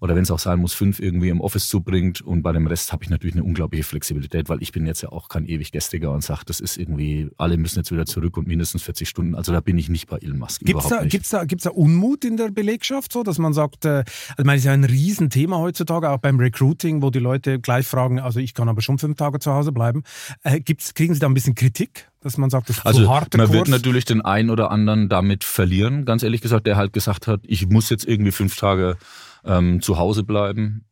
oder 0.00 0.14
wenn 0.14 0.22
es 0.22 0.30
auch 0.30 0.38
sein 0.38 0.60
muss, 0.60 0.74
fünf 0.74 1.00
irgendwie 1.00 1.28
im 1.28 1.40
Office 1.40 1.68
zubringt. 1.68 2.20
Und 2.20 2.42
bei 2.42 2.52
dem 2.52 2.66
Rest 2.66 2.92
habe 2.92 3.04
ich 3.04 3.10
natürlich 3.10 3.34
eine 3.34 3.44
unglaubliche 3.44 3.84
Flexibilität, 3.84 4.48
weil 4.48 4.62
ich 4.62 4.72
bin 4.72 4.86
jetzt 4.86 5.02
ja 5.02 5.10
auch 5.10 5.28
kein 5.28 5.46
ewig 5.46 5.72
Gestriger 5.72 6.12
und 6.12 6.22
sage, 6.22 6.42
das 6.46 6.60
ist 6.60 6.76
irgendwie, 6.76 7.30
alle 7.38 7.56
müssen 7.56 7.78
jetzt 7.78 7.90
wieder 7.92 8.06
zurück 8.06 8.36
und 8.36 8.46
mindestens 8.46 8.82
40 8.82 9.08
Stunden. 9.08 9.34
Also 9.34 9.52
da 9.52 9.60
bin 9.60 9.78
ich 9.78 9.88
nicht 9.88 10.08
bei 10.08 10.18
Elon 10.18 10.38
Musk. 10.38 10.62
Gibt's 10.64 10.88
da, 10.88 11.04
Gibt's 11.04 11.30
da, 11.30 11.44
gibt's 11.44 11.64
da 11.64 11.70
Unmut 11.70 12.24
in 12.24 12.36
der 12.36 12.50
Belegschaft 12.50 13.12
so, 13.12 13.22
dass 13.22 13.38
man 13.38 13.52
sagt, 13.52 13.84
äh, 13.84 13.88
also 13.88 14.04
ich 14.38 14.44
meine, 14.44 14.58
ist 14.58 14.64
ja 14.64 14.72
ein 14.72 14.84
Riesenthema 14.84 15.58
heutzutage, 15.58 16.10
auch 16.10 16.18
beim 16.18 16.38
Recruiting, 16.38 17.02
wo 17.02 17.10
die 17.10 17.18
Leute 17.18 17.60
gleich 17.60 17.86
fragen, 17.86 18.20
also 18.20 18.40
ich 18.40 18.54
kann 18.54 18.68
aber 18.68 18.82
schon 18.82 18.98
fünf 18.98 19.16
Tage 19.16 19.38
zu 19.38 19.52
Hause 19.52 19.72
bleiben. 19.72 20.02
Äh, 20.42 20.60
gibt's, 20.60 20.94
kriegen 20.94 21.14
Sie 21.14 21.20
da 21.20 21.26
ein 21.26 21.34
bisschen 21.34 21.54
Kritik? 21.54 22.08
Dass 22.26 22.38
man 22.38 22.50
sagt, 22.50 22.68
das 22.68 22.78
ist 22.78 22.86
also, 22.86 23.04
zu 23.04 23.10
harte 23.10 23.38
Man 23.38 23.46
Kurs. 23.46 23.58
wird 23.58 23.68
natürlich 23.68 24.04
den 24.04 24.20
einen 24.20 24.50
oder 24.50 24.70
anderen 24.70 25.08
damit 25.08 25.44
verlieren, 25.44 26.04
ganz 26.04 26.22
ehrlich 26.22 26.40
gesagt, 26.40 26.66
der 26.66 26.76
halt 26.76 26.92
gesagt 26.92 27.26
hat, 27.26 27.40
ich 27.44 27.68
muss 27.68 27.88
jetzt 27.88 28.06
irgendwie 28.06 28.32
fünf 28.32 28.56
Tage 28.56 28.96
ähm, 29.44 29.80
zu 29.80 29.98
Hause 29.98 30.24
bleiben. 30.24 30.84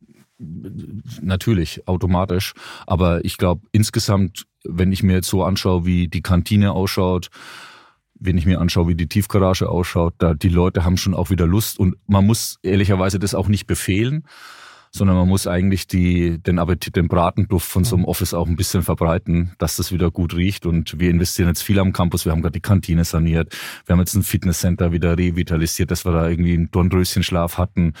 Natürlich, 1.21 1.87
automatisch. 1.87 2.53
Aber 2.87 3.23
ich 3.23 3.37
glaube, 3.37 3.61
insgesamt, 3.71 4.45
wenn 4.63 4.91
ich 4.91 5.03
mir 5.03 5.13
jetzt 5.13 5.29
so 5.29 5.43
anschaue, 5.43 5.85
wie 5.85 6.07
die 6.07 6.21
Kantine 6.21 6.73
ausschaut, 6.73 7.29
wenn 8.19 8.37
ich 8.37 8.45
mir 8.45 8.59
anschaue, 8.59 8.87
wie 8.87 8.95
die 8.95 9.07
Tiefgarage 9.07 9.69
ausschaut, 9.69 10.13
da 10.17 10.33
die 10.33 10.49
Leute 10.49 10.83
haben 10.83 10.97
schon 10.97 11.13
auch 11.13 11.29
wieder 11.29 11.45
Lust 11.45 11.79
und 11.79 11.95
man 12.07 12.25
muss 12.25 12.59
ehrlicherweise 12.63 13.19
das 13.19 13.35
auch 13.35 13.47
nicht 13.47 13.67
befehlen, 13.67 14.25
sondern 14.95 15.17
man 15.17 15.27
muss 15.27 15.45
eigentlich 15.45 15.87
die, 15.87 16.37
den 16.39 16.57
Appetit, 16.57 16.95
den 16.95 17.09
Bratenduft 17.09 17.69
von 17.69 17.83
so 17.83 17.97
einem 17.97 18.05
Office 18.05 18.33
auch 18.33 18.47
ein 18.47 18.55
bisschen 18.55 18.81
verbreiten, 18.81 19.51
dass 19.57 19.75
das 19.75 19.91
wieder 19.91 20.09
gut 20.09 20.33
riecht. 20.33 20.65
Und 20.65 20.97
wir 20.99 21.09
investieren 21.09 21.49
jetzt 21.49 21.63
viel 21.63 21.79
am 21.79 21.91
Campus. 21.91 22.23
Wir 22.23 22.31
haben 22.31 22.41
gerade 22.41 22.53
die 22.53 22.61
Kantine 22.61 23.03
saniert. 23.03 23.53
Wir 23.85 23.93
haben 23.93 23.99
jetzt 23.99 24.15
ein 24.15 24.23
Fitnesscenter 24.23 24.93
wieder 24.93 25.17
revitalisiert, 25.17 25.91
dass 25.91 26.05
wir 26.05 26.13
da 26.13 26.29
irgendwie 26.29 26.53
einen 26.53 26.71
Dornröschenschlaf 26.71 27.57
hatten. 27.57 27.93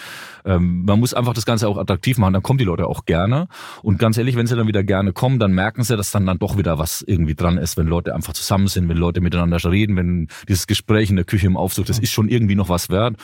Ähm, 0.45 0.85
man 0.85 1.01
muss 1.01 1.13
einfach 1.13 1.33
das 1.33 1.45
Ganze 1.45 1.67
auch 1.67 1.77
attraktiv 1.77 2.17
machen. 2.17 2.31
Dann 2.31 2.43
kommen 2.43 2.59
die 2.59 2.65
Leute 2.65 2.87
auch 2.87 3.05
gerne. 3.05 3.49
Und 3.81 3.99
ganz 3.99 4.17
ehrlich, 4.17 4.37
wenn 4.37 4.47
sie 4.47 4.55
dann 4.55 4.67
wieder 4.67 4.83
gerne 4.83 5.11
kommen, 5.11 5.37
dann 5.37 5.51
merken 5.51 5.83
sie, 5.83 5.97
dass 5.97 6.11
dann 6.11 6.25
dann 6.25 6.39
doch 6.39 6.57
wieder 6.57 6.79
was 6.79 7.01
irgendwie 7.01 7.35
dran 7.35 7.57
ist, 7.57 7.75
wenn 7.75 7.87
Leute 7.87 8.15
einfach 8.15 8.31
zusammen 8.31 8.67
sind, 8.67 8.87
wenn 8.87 8.97
Leute 8.97 9.19
miteinander 9.19 9.59
reden, 9.69 9.97
wenn 9.97 10.29
dieses 10.47 10.65
Gespräch 10.65 11.09
in 11.09 11.17
der 11.17 11.25
Küche 11.25 11.47
im 11.47 11.57
Aufzug, 11.57 11.87
das 11.87 11.99
ist 11.99 12.11
schon 12.11 12.29
irgendwie 12.29 12.55
noch 12.55 12.69
was 12.69 12.89
wert. 12.89 13.17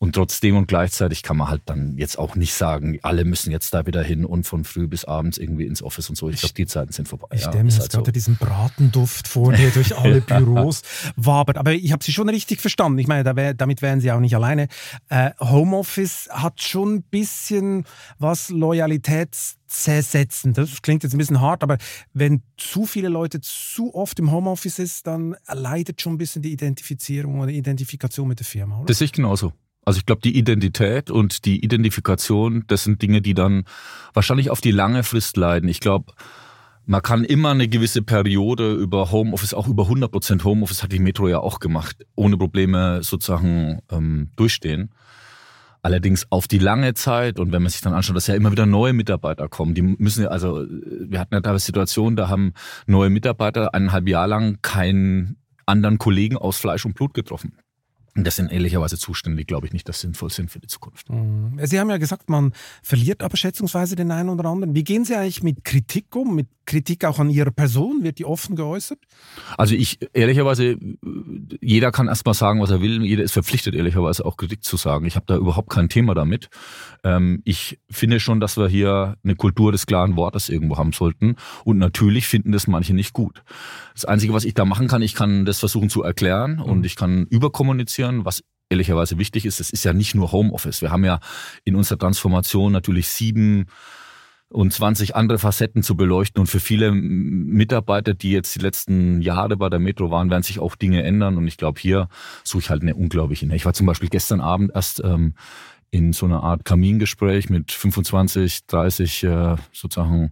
Und 0.00 0.14
trotzdem 0.14 0.56
und 0.56 0.68
gleichzeitig 0.68 1.24
kann 1.24 1.36
man 1.36 1.48
halt 1.48 1.62
dann 1.66 1.98
jetzt 1.98 2.20
auch 2.20 2.36
nicht 2.36 2.54
sagen, 2.54 3.00
alle 3.02 3.24
müssen 3.24 3.50
jetzt 3.50 3.74
da 3.74 3.84
wieder 3.84 4.00
hin 4.00 4.24
und 4.24 4.44
von 4.44 4.62
früh 4.62 4.86
bis 4.86 5.04
abends 5.04 5.38
irgendwie 5.38 5.66
ins 5.66 5.82
Office 5.82 6.08
und 6.08 6.14
so. 6.14 6.28
Ich 6.28 6.38
glaube, 6.38 6.54
die 6.54 6.66
Zeiten 6.66 6.92
sind 6.92 7.08
vorbei. 7.08 7.26
Ich 7.32 7.42
stelle 7.42 7.64
mir 7.64 7.70
jetzt 7.70 7.80
halt 7.80 7.90
gerade 7.90 8.06
so. 8.06 8.12
diesen 8.12 8.36
Bratenduft 8.36 9.26
vor, 9.26 9.52
der 9.52 9.70
durch 9.70 9.98
alle 9.98 10.20
Büros 10.20 10.82
wabert. 11.16 11.58
Aber 11.58 11.72
ich 11.72 11.90
habe 11.90 12.04
Sie 12.04 12.12
schon 12.12 12.28
richtig 12.28 12.60
verstanden. 12.60 13.00
Ich 13.00 13.08
meine, 13.08 13.24
da 13.24 13.34
wär, 13.34 13.54
damit 13.54 13.82
wären 13.82 14.00
Sie 14.00 14.12
auch 14.12 14.20
nicht 14.20 14.36
alleine. 14.36 14.68
Äh, 15.08 15.32
Homeoffice 15.40 16.28
hat 16.30 16.62
schon 16.62 16.94
ein 16.94 17.02
bisschen 17.02 17.84
was 18.20 18.50
Loyalitätszersetzen. 18.50 20.52
Das 20.52 20.80
klingt 20.80 21.02
jetzt 21.02 21.14
ein 21.14 21.18
bisschen 21.18 21.40
hart, 21.40 21.64
aber 21.64 21.76
wenn 22.12 22.42
zu 22.56 22.86
viele 22.86 23.08
Leute 23.08 23.40
zu 23.40 23.92
oft 23.96 24.20
im 24.20 24.30
Homeoffice 24.30 24.78
ist, 24.78 25.08
dann 25.08 25.34
leidet 25.48 26.00
schon 26.00 26.12
ein 26.12 26.18
bisschen 26.18 26.42
die 26.42 26.52
Identifizierung 26.52 27.40
oder 27.40 27.50
Identifikation 27.50 28.28
mit 28.28 28.38
der 28.38 28.46
Firma. 28.46 28.76
Oder? 28.76 28.86
Das 28.86 28.98
sehe 28.98 29.06
ich 29.06 29.12
genauso. 29.12 29.52
Also 29.88 30.00
ich 30.00 30.04
glaube, 30.04 30.20
die 30.20 30.36
Identität 30.36 31.10
und 31.10 31.46
die 31.46 31.64
Identifikation, 31.64 32.64
das 32.66 32.84
sind 32.84 33.00
Dinge, 33.00 33.22
die 33.22 33.32
dann 33.32 33.64
wahrscheinlich 34.12 34.50
auf 34.50 34.60
die 34.60 34.70
lange 34.70 35.02
Frist 35.02 35.38
leiden. 35.38 35.66
Ich 35.66 35.80
glaube, 35.80 36.12
man 36.84 37.00
kann 37.00 37.24
immer 37.24 37.52
eine 37.52 37.68
gewisse 37.68 38.02
Periode 38.02 38.74
über 38.74 39.10
Homeoffice, 39.10 39.54
auch 39.54 39.66
über 39.66 39.84
100% 39.84 40.44
Homeoffice 40.44 40.82
hat 40.82 40.92
die 40.92 40.98
Metro 40.98 41.26
ja 41.26 41.38
auch 41.38 41.58
gemacht, 41.58 42.04
ohne 42.16 42.36
Probleme 42.36 43.02
sozusagen 43.02 43.80
ähm, 43.90 44.30
durchstehen. 44.36 44.90
Allerdings 45.80 46.26
auf 46.28 46.48
die 46.48 46.58
lange 46.58 46.92
Zeit 46.92 47.40
und 47.40 47.52
wenn 47.52 47.62
man 47.62 47.70
sich 47.70 47.80
dann 47.80 47.94
anschaut, 47.94 48.14
dass 48.14 48.26
ja 48.26 48.34
immer 48.34 48.52
wieder 48.52 48.66
neue 48.66 48.92
Mitarbeiter 48.92 49.48
kommen, 49.48 49.72
die 49.72 49.80
müssen 49.80 50.24
ja, 50.24 50.28
also 50.28 50.66
wir 50.68 51.18
hatten 51.18 51.32
ja 51.32 51.40
da 51.40 51.48
eine 51.48 51.60
Situation, 51.60 52.14
da 52.14 52.28
haben 52.28 52.52
neue 52.86 53.08
Mitarbeiter 53.08 53.72
eineinhalb 53.72 54.06
Jahre 54.06 54.28
lang 54.28 54.58
keinen 54.60 55.38
anderen 55.64 55.96
Kollegen 55.96 56.36
aus 56.36 56.58
Fleisch 56.58 56.84
und 56.84 56.94
Blut 56.94 57.14
getroffen. 57.14 57.54
Das 58.24 58.36
sind 58.36 58.50
ehrlicherweise 58.50 58.98
Zustände, 58.98 59.38
die, 59.38 59.46
glaube 59.46 59.66
ich, 59.66 59.72
nicht 59.72 59.88
das 59.88 60.00
sinnvoll 60.00 60.30
sind 60.30 60.50
für 60.50 60.60
die 60.60 60.66
Zukunft. 60.66 61.10
Mhm. 61.10 61.58
Sie 61.62 61.78
haben 61.78 61.90
ja 61.90 61.98
gesagt, 61.98 62.28
man 62.28 62.52
verliert 62.82 63.22
aber 63.22 63.36
schätzungsweise 63.36 63.96
den 63.96 64.10
einen 64.10 64.28
oder 64.28 64.48
anderen. 64.48 64.74
Wie 64.74 64.84
gehen 64.84 65.04
Sie 65.04 65.14
eigentlich 65.14 65.42
mit 65.42 65.64
Kritik 65.64 66.14
um, 66.14 66.34
mit 66.34 66.48
Kritik 66.66 67.04
auch 67.04 67.18
an 67.18 67.30
Ihrer 67.30 67.50
Person? 67.50 68.02
Wird 68.02 68.18
die 68.18 68.24
offen 68.24 68.56
geäußert? 68.56 68.98
Also 69.56 69.74
ich, 69.74 69.98
ehrlicherweise, 70.12 70.76
jeder 71.60 71.92
kann 71.92 72.08
erstmal 72.08 72.34
sagen, 72.34 72.60
was 72.60 72.70
er 72.70 72.80
will. 72.80 73.02
Jeder 73.02 73.22
ist 73.22 73.32
verpflichtet, 73.32 73.74
ehrlicherweise 73.74 74.24
auch 74.24 74.36
Kritik 74.36 74.64
zu 74.64 74.76
sagen. 74.76 75.06
Ich 75.06 75.16
habe 75.16 75.26
da 75.26 75.36
überhaupt 75.36 75.70
kein 75.70 75.88
Thema 75.88 76.14
damit. 76.14 76.50
Ähm, 77.04 77.40
ich 77.44 77.78
finde 77.90 78.20
schon, 78.20 78.40
dass 78.40 78.56
wir 78.56 78.68
hier 78.68 79.16
eine 79.24 79.36
Kultur 79.36 79.72
des 79.72 79.86
klaren 79.86 80.16
Wortes 80.16 80.48
irgendwo 80.48 80.76
haben 80.76 80.92
sollten. 80.92 81.36
Und 81.64 81.78
natürlich 81.78 82.26
finden 82.26 82.52
das 82.52 82.66
manche 82.66 82.94
nicht 82.94 83.12
gut. 83.12 83.42
Das 83.94 84.04
Einzige, 84.04 84.32
was 84.32 84.44
ich 84.44 84.54
da 84.54 84.64
machen 84.64 84.88
kann, 84.88 85.02
ich 85.02 85.14
kann 85.14 85.44
das 85.44 85.58
versuchen 85.58 85.88
zu 85.90 86.02
erklären 86.02 86.56
mhm. 86.56 86.62
und 86.62 86.86
ich 86.86 86.96
kann 86.96 87.26
überkommunizieren, 87.26 88.07
was 88.24 88.42
ehrlicherweise 88.70 89.18
wichtig 89.18 89.46
ist. 89.46 89.60
Es 89.60 89.70
ist 89.70 89.84
ja 89.84 89.92
nicht 89.92 90.14
nur 90.14 90.32
Homeoffice. 90.32 90.82
Wir 90.82 90.90
haben 90.90 91.04
ja 91.04 91.20
in 91.64 91.74
unserer 91.74 91.98
Transformation 91.98 92.72
natürlich 92.72 93.08
sieben 93.08 93.66
und 94.50 94.72
20 94.72 95.14
andere 95.14 95.38
Facetten 95.38 95.82
zu 95.82 95.96
beleuchten. 95.96 96.40
Und 96.40 96.46
für 96.46 96.60
viele 96.60 96.92
Mitarbeiter, 96.92 98.14
die 98.14 98.32
jetzt 98.32 98.54
die 98.54 98.60
letzten 98.60 99.20
Jahre 99.20 99.56
bei 99.56 99.68
der 99.68 99.78
Metro 99.78 100.10
waren, 100.10 100.30
werden 100.30 100.42
sich 100.42 100.58
auch 100.58 100.74
Dinge 100.74 101.02
ändern. 101.02 101.36
Und 101.36 101.46
ich 101.46 101.56
glaube, 101.56 101.80
hier 101.80 102.08
suche 102.44 102.60
ich 102.60 102.70
halt 102.70 102.82
eine 102.82 102.94
unglaubliche. 102.94 103.46
Ich 103.54 103.64
war 103.64 103.74
zum 103.74 103.86
Beispiel 103.86 104.08
gestern 104.08 104.40
Abend 104.40 104.72
erst 104.74 105.02
ähm, 105.04 105.34
in 105.90 106.12
so 106.12 106.26
einer 106.26 106.42
Art 106.42 106.64
Kamingespräch 106.64 107.50
mit 107.50 107.72
25, 107.72 108.66
30 108.66 109.24
äh, 109.24 109.56
sozusagen 109.72 110.30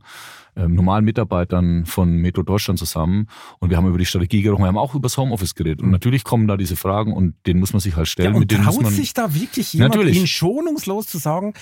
ähm, 0.56 0.74
normalen 0.74 1.04
Mitarbeitern 1.04 1.86
von 1.86 2.16
Metro 2.16 2.42
Deutschland 2.42 2.78
zusammen 2.78 3.28
und 3.58 3.70
wir 3.70 3.76
haben 3.76 3.86
über 3.86 3.98
die 3.98 4.06
Strategie 4.06 4.42
gesprochen, 4.42 4.62
wir 4.62 4.68
haben 4.68 4.78
auch 4.78 4.94
über 4.94 5.06
das 5.06 5.16
Homeoffice 5.16 5.54
geredet 5.54 5.82
und 5.82 5.90
natürlich 5.90 6.24
kommen 6.24 6.48
da 6.48 6.56
diese 6.56 6.76
Fragen 6.76 7.12
und 7.12 7.34
denen 7.46 7.60
muss 7.60 7.72
man 7.72 7.80
sich 7.80 7.96
halt 7.96 8.08
stellen. 8.08 8.30
Ja, 8.30 8.34
und 8.34 8.40
mit 8.40 8.52
traut 8.52 8.82
man, 8.82 8.92
sich 8.92 9.14
da 9.14 9.34
wirklich 9.34 9.72
jemand 9.74 9.94
natürlich. 9.94 10.16
Ihnen 10.16 10.26
schonungslos 10.26 11.06
zu 11.06 11.18
sagen, 11.18 11.54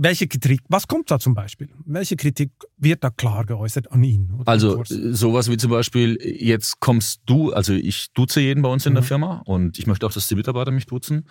welche 0.00 0.28
Kritik, 0.28 0.60
was 0.68 0.86
kommt 0.86 1.10
da 1.10 1.18
zum 1.18 1.34
Beispiel? 1.34 1.68
Welche 1.84 2.14
Kritik 2.14 2.50
wird 2.76 3.02
da 3.02 3.10
klar 3.10 3.44
geäußert 3.44 3.90
an 3.90 4.04
ihn? 4.04 4.32
Also 4.46 4.82
sowas 4.84 5.50
wie 5.50 5.56
zum 5.56 5.72
Beispiel, 5.72 6.18
jetzt 6.22 6.78
kommst 6.78 7.20
du, 7.26 7.52
also 7.52 7.72
ich 7.72 8.12
duze 8.12 8.40
jeden 8.40 8.62
bei 8.62 8.68
uns 8.68 8.86
in 8.86 8.92
mhm. 8.92 8.96
der 8.96 9.02
Firma 9.02 9.42
und 9.44 9.78
ich 9.78 9.88
möchte 9.88 10.06
auch, 10.06 10.12
dass 10.12 10.28
die 10.28 10.36
Mitarbeiter 10.36 10.70
mich 10.70 10.86
duzen. 10.86 11.26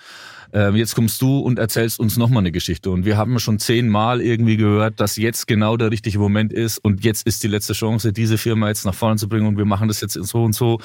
Ähm, 0.52 0.76
jetzt 0.76 0.96
kommst 0.96 1.22
du 1.22 1.40
und 1.40 1.60
erzählst 1.60 2.00
uns 2.00 2.18
nochmal 2.18 2.40
eine 2.40 2.52
Geschichte. 2.52 2.92
Und 2.92 3.06
wir 3.06 3.16
haben 3.16 3.40
schon 3.40 3.58
zehnmal 3.58 4.22
irgendwie 4.22 4.58
gehört, 4.58 5.00
dass 5.00 5.16
jetzt 5.16 5.48
genau 5.48 5.78
der 5.78 5.92
richtige 5.92 6.20
Moment 6.20 6.52
ist 6.52 6.78
und 6.80 7.06
jetzt 7.06 7.26
ist 7.26 7.44
die 7.44 7.48
letzte 7.48 7.72
Chance, 7.72 8.12
diese 8.12 8.38
Firma 8.38 8.68
jetzt 8.68 8.86
nach 8.86 8.94
vorne 8.94 9.16
zu 9.16 9.30
bringen 9.30 9.48
und 9.48 9.58
wir 9.58 9.66
machen 9.66 9.88
das 9.88 10.02
jetzt 10.02 10.14
so 10.14 10.44
und 10.44 10.54
so. 10.54 10.80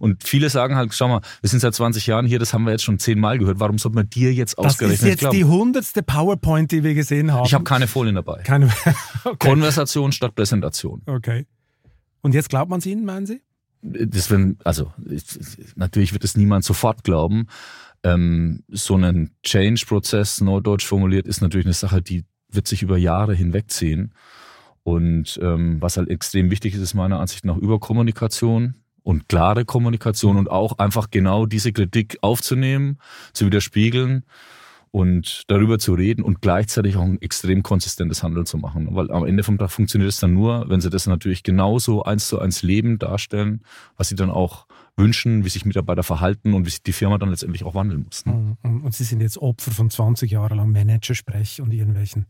Und 0.00 0.24
viele 0.24 0.48
sagen 0.48 0.76
halt, 0.76 0.94
schau 0.94 1.08
mal, 1.08 1.20
wir 1.42 1.50
sind 1.50 1.60
seit 1.60 1.74
20 1.74 2.06
Jahren 2.06 2.26
hier, 2.26 2.38
das 2.38 2.54
haben 2.54 2.64
wir 2.64 2.72
jetzt 2.72 2.84
schon 2.84 2.98
zehnmal 2.98 3.38
gehört. 3.38 3.60
Warum 3.60 3.76
sollte 3.76 3.96
man 3.96 4.08
dir 4.08 4.32
jetzt 4.32 4.56
ausgerechnet 4.56 4.92
Das 4.92 5.02
ist 5.02 5.08
jetzt 5.08 5.20
glauben? 5.20 5.36
die 5.36 5.44
hundertste 5.44 6.02
PowerPoint, 6.02 6.72
die 6.72 6.82
wir 6.82 6.94
gesehen 6.94 7.25
gesehen 7.26 7.38
haben? 7.38 7.46
Ich 7.46 7.54
habe 7.54 7.64
keine 7.64 7.86
Folien 7.86 8.14
dabei. 8.14 8.42
Keine. 8.42 8.66
okay. 9.24 9.48
Konversation 9.48 10.12
statt 10.12 10.34
Präsentation. 10.34 11.02
Okay. 11.06 11.46
Und 12.22 12.34
jetzt 12.34 12.48
glaubt 12.48 12.70
man 12.70 12.78
es 12.78 12.86
Ihnen, 12.86 13.04
meinen 13.04 13.26
Sie? 13.26 13.42
Das 13.82 14.30
wenn, 14.30 14.58
also 14.64 14.92
natürlich 15.76 16.12
wird 16.12 16.24
es 16.24 16.36
niemand 16.36 16.64
sofort 16.64 17.04
glauben. 17.04 17.46
Ähm, 18.02 18.64
so 18.68 18.96
ein 18.96 19.30
Change-Prozess, 19.44 20.40
neudeutsch 20.40 20.86
formuliert, 20.86 21.26
ist 21.26 21.40
natürlich 21.40 21.66
eine 21.66 21.74
Sache, 21.74 22.02
die 22.02 22.24
wird 22.50 22.66
sich 22.66 22.82
über 22.82 22.96
Jahre 22.96 23.34
hinwegziehen. 23.34 24.12
Und 24.82 25.38
ähm, 25.42 25.80
was 25.80 25.96
halt 25.96 26.08
extrem 26.08 26.50
wichtig 26.50 26.74
ist, 26.74 26.80
ist 26.80 26.94
meiner 26.94 27.20
Ansicht 27.20 27.44
nach 27.44 27.56
Überkommunikation 27.56 28.74
und 29.02 29.28
klare 29.28 29.64
Kommunikation 29.64 30.36
und 30.36 30.50
auch 30.50 30.78
einfach 30.78 31.10
genau 31.10 31.46
diese 31.46 31.72
Kritik 31.72 32.18
aufzunehmen, 32.22 32.98
zu 33.32 33.46
widerspiegeln 33.46 34.24
und 34.96 35.42
darüber 35.48 35.78
zu 35.78 35.92
reden 35.92 36.22
und 36.22 36.40
gleichzeitig 36.40 36.96
auch 36.96 37.02
ein 37.02 37.20
extrem 37.20 37.62
konsistentes 37.62 38.22
Handeln 38.22 38.46
zu 38.46 38.56
machen. 38.56 38.88
Weil 38.92 39.10
am 39.10 39.26
Ende 39.26 39.42
vom 39.42 39.58
Tag 39.58 39.70
funktioniert 39.70 40.10
es 40.10 40.20
dann 40.20 40.32
nur, 40.32 40.70
wenn 40.70 40.80
sie 40.80 40.88
das 40.88 41.06
natürlich 41.06 41.42
genauso 41.42 42.04
eins 42.04 42.28
zu 42.28 42.38
eins 42.38 42.62
Leben 42.62 42.98
darstellen, 42.98 43.60
was 43.98 44.08
sie 44.08 44.14
dann 44.14 44.30
auch 44.30 44.66
wünschen, 44.96 45.44
wie 45.44 45.50
sich 45.50 45.66
Mitarbeiter 45.66 46.02
verhalten 46.02 46.54
und 46.54 46.64
wie 46.64 46.70
sich 46.70 46.82
die 46.82 46.94
Firma 46.94 47.18
dann 47.18 47.28
letztendlich 47.28 47.64
auch 47.64 47.74
wandeln 47.74 48.04
muss. 48.04 48.24
Ne? 48.24 48.56
Und 48.62 48.94
Sie 48.94 49.04
sind 49.04 49.20
jetzt 49.20 49.36
Opfer 49.36 49.70
von 49.70 49.90
20 49.90 50.30
Jahren 50.30 50.56
lang 50.56 50.72
Managersprech 50.72 51.60
und 51.60 51.74
irgendwelchen 51.74 52.24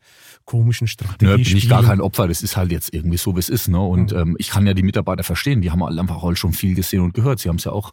komischen 0.44 0.88
Strategien. 0.88 1.36
Nö, 1.36 1.44
bin 1.44 1.56
ich 1.56 1.68
gar 1.68 1.84
kein 1.84 2.00
Opfer, 2.00 2.26
das 2.26 2.42
ist 2.42 2.56
halt 2.56 2.72
jetzt 2.72 2.92
irgendwie 2.92 3.18
so, 3.18 3.36
wie 3.36 3.38
es 3.38 3.48
ist. 3.48 3.68
Ne? 3.68 3.78
Und 3.78 4.10
mhm. 4.10 4.18
ähm, 4.18 4.36
ich 4.40 4.50
kann 4.50 4.66
ja 4.66 4.74
die 4.74 4.82
Mitarbeiter 4.82 5.22
verstehen, 5.22 5.60
die 5.62 5.70
haben 5.70 5.84
halt 5.84 5.96
einfach 5.96 6.20
halt 6.20 6.36
schon 6.36 6.52
viel 6.52 6.74
gesehen 6.74 7.02
und 7.02 7.14
gehört. 7.14 7.38
Sie 7.38 7.48
haben 7.48 7.56
es 7.56 7.64
ja 7.64 7.70
auch, 7.70 7.92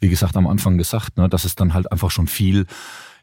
wie 0.00 0.08
gesagt, 0.08 0.34
am 0.34 0.46
Anfang 0.46 0.78
gesagt, 0.78 1.18
ne, 1.18 1.28
dass 1.28 1.44
es 1.44 1.56
dann 1.56 1.74
halt 1.74 1.92
einfach 1.92 2.10
schon 2.10 2.26
viel 2.26 2.64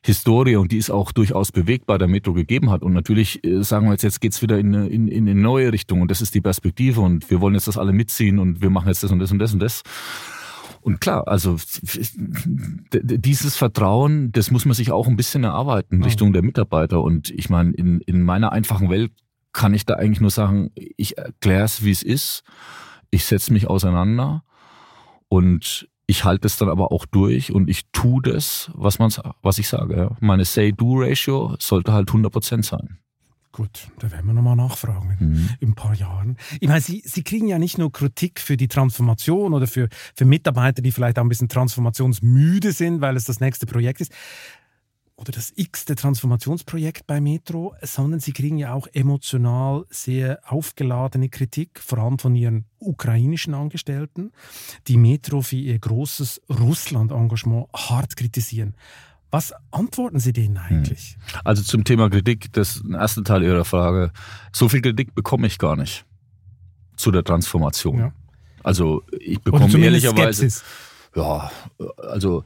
Historie 0.04 0.56
und 0.56 0.72
die 0.72 0.78
ist 0.78 0.90
auch 0.90 1.12
durchaus 1.12 1.52
bewegt 1.52 1.86
bei 1.86 1.98
der 1.98 2.08
Metro 2.08 2.34
gegeben 2.34 2.72
hat. 2.72 2.82
Und 2.82 2.94
natürlich 2.94 3.44
äh, 3.44 3.64
sagen 3.64 3.86
wir 3.86 3.92
jetzt, 3.92 4.04
jetzt 4.04 4.20
geht's 4.20 4.42
wieder 4.42 4.58
in, 4.58 4.74
in, 4.74 5.08
in 5.08 5.30
eine 5.30 5.40
neue 5.40 5.72
Richtung 5.72 6.02
und 6.02 6.10
das 6.10 6.22
ist 6.22 6.34
die 6.34 6.42
Perspektive 6.42 7.02
und 7.02 7.30
wir 7.30 7.40
wollen 7.40 7.54
jetzt 7.54 7.68
das 7.68 7.78
alle 7.78 7.94
mitziehen 7.94 8.40
und 8.40 8.62
wir 8.62 8.72
machen 8.72 8.88
jetzt 8.88 9.04
das 9.04 9.12
und 9.12 9.20
das 9.20 9.32
und 9.32 9.40
das 9.40 9.54
und 9.54 9.60
das. 9.60 9.84
Und 10.82 11.00
klar, 11.00 11.28
also 11.28 11.58
dieses 12.92 13.56
Vertrauen, 13.56 14.32
das 14.32 14.50
muss 14.50 14.66
man 14.66 14.74
sich 14.74 14.92
auch 14.92 15.08
ein 15.08 15.16
bisschen 15.16 15.44
erarbeiten 15.44 16.04
Richtung 16.04 16.34
der 16.34 16.42
Mitarbeiter. 16.42 17.04
Und 17.04 17.30
ich 17.30 17.52
meine, 17.52 17.72
in, 17.72 18.02
in 18.02 18.24
meiner 18.24 18.52
einfachen 18.52 18.90
Welt 18.90 19.12
kann 19.54 19.76
ich 19.76 19.86
da 19.86 19.96
eigentlich 19.96 20.22
nur 20.22 20.32
sagen, 20.32 20.72
ich 20.76 21.20
erkläre 21.20 21.66
es, 21.66 21.84
wie 21.84 21.92
es 21.92 22.02
ist. 22.02 22.42
Ich 23.12 23.26
setze 23.26 23.54
mich 23.54 23.68
auseinander 23.68 24.44
und 25.28 25.88
ich 26.12 26.26
halte 26.26 26.46
es 26.46 26.58
dann 26.58 26.68
aber 26.68 26.92
auch 26.92 27.06
durch 27.06 27.54
und 27.54 27.70
ich 27.70 27.86
tue 27.94 28.22
das, 28.22 28.70
was, 28.74 29.00
man, 29.00 29.14
was 29.42 29.58
ich 29.60 29.70
sage. 29.70 30.14
Meine 30.20 30.44
Say-Do-Ratio 30.44 31.56
sollte 31.58 31.94
halt 31.94 32.10
100% 32.10 32.66
sein. 32.66 32.98
Gut, 33.54 33.88
da 34.00 34.12
werden 34.12 34.26
wir 34.26 34.34
nochmal 34.34 34.58
nachfragen 34.58 35.16
mhm. 35.18 35.50
in 35.62 35.70
ein 35.70 35.76
paar 35.76 35.96
Jahren. 35.96 36.36
Ich 36.60 36.68
meine, 36.68 36.82
Sie, 36.82 37.02
Sie 37.06 37.24
kriegen 37.24 37.48
ja 37.48 37.60
nicht 37.60 37.78
nur 37.78 37.94
Kritik 37.94 38.42
für 38.42 38.58
die 38.58 38.68
Transformation 38.68 39.54
oder 39.54 39.68
für, 39.68 39.88
für 40.14 40.26
Mitarbeiter, 40.26 40.82
die 40.82 40.92
vielleicht 40.92 41.18
auch 41.18 41.24
ein 41.24 41.30
bisschen 41.30 41.48
transformationsmüde 41.48 42.74
sind, 42.74 43.00
weil 43.00 43.16
es 43.16 43.24
das 43.24 43.40
nächste 43.40 43.66
Projekt 43.66 44.02
ist 44.02 44.12
oder 45.22 45.32
das 45.32 45.54
x-te 45.56 45.94
Transformationsprojekt 45.94 47.06
bei 47.06 47.22
Metro, 47.22 47.76
sondern 47.84 48.20
sie 48.20 48.34
kriegen 48.34 48.58
ja 48.58 48.74
auch 48.74 48.88
emotional 48.92 49.86
sehr 49.92 50.40
aufgeladene 50.48 51.30
Kritik, 51.30 51.80
vor 51.80 52.00
allem 52.00 52.18
von 52.18 52.36
ihren 52.36 52.66
ukrainischen 52.80 53.54
Angestellten, 53.54 54.32
die 54.88 54.98
Metro 54.98 55.44
für 55.44 55.58
ihr 55.58 55.78
großes 55.78 56.42
Russland-Engagement 56.50 57.68
hart 57.72 58.16
kritisieren. 58.16 58.74
Was 59.30 59.54
antworten 59.70 60.20
Sie 60.20 60.34
denen 60.34 60.58
eigentlich? 60.58 61.18
Hm. 61.34 61.42
Also 61.46 61.62
zum 61.62 61.84
Thema 61.84 62.10
Kritik, 62.10 62.52
das 62.54 62.84
erste 62.92 63.24
Teil 63.24 63.44
Ihrer 63.44 63.64
Frage. 63.64 64.12
So 64.52 64.70
viel 64.70 64.82
Kritik 64.82 65.14
bekomme 65.14 65.46
ich 65.46 65.60
gar 65.60 65.76
nicht 65.76 66.04
zu 66.96 67.12
der 67.12 67.24
Transformation. 67.24 68.00
Ja. 68.00 68.14
Also 68.64 69.04
ich 69.20 69.40
bekomme 69.40 69.78
ehrlicherweise. 69.78 70.50
Skepsis. 70.50 70.64
Ja, 71.16 71.52
also 71.98 72.44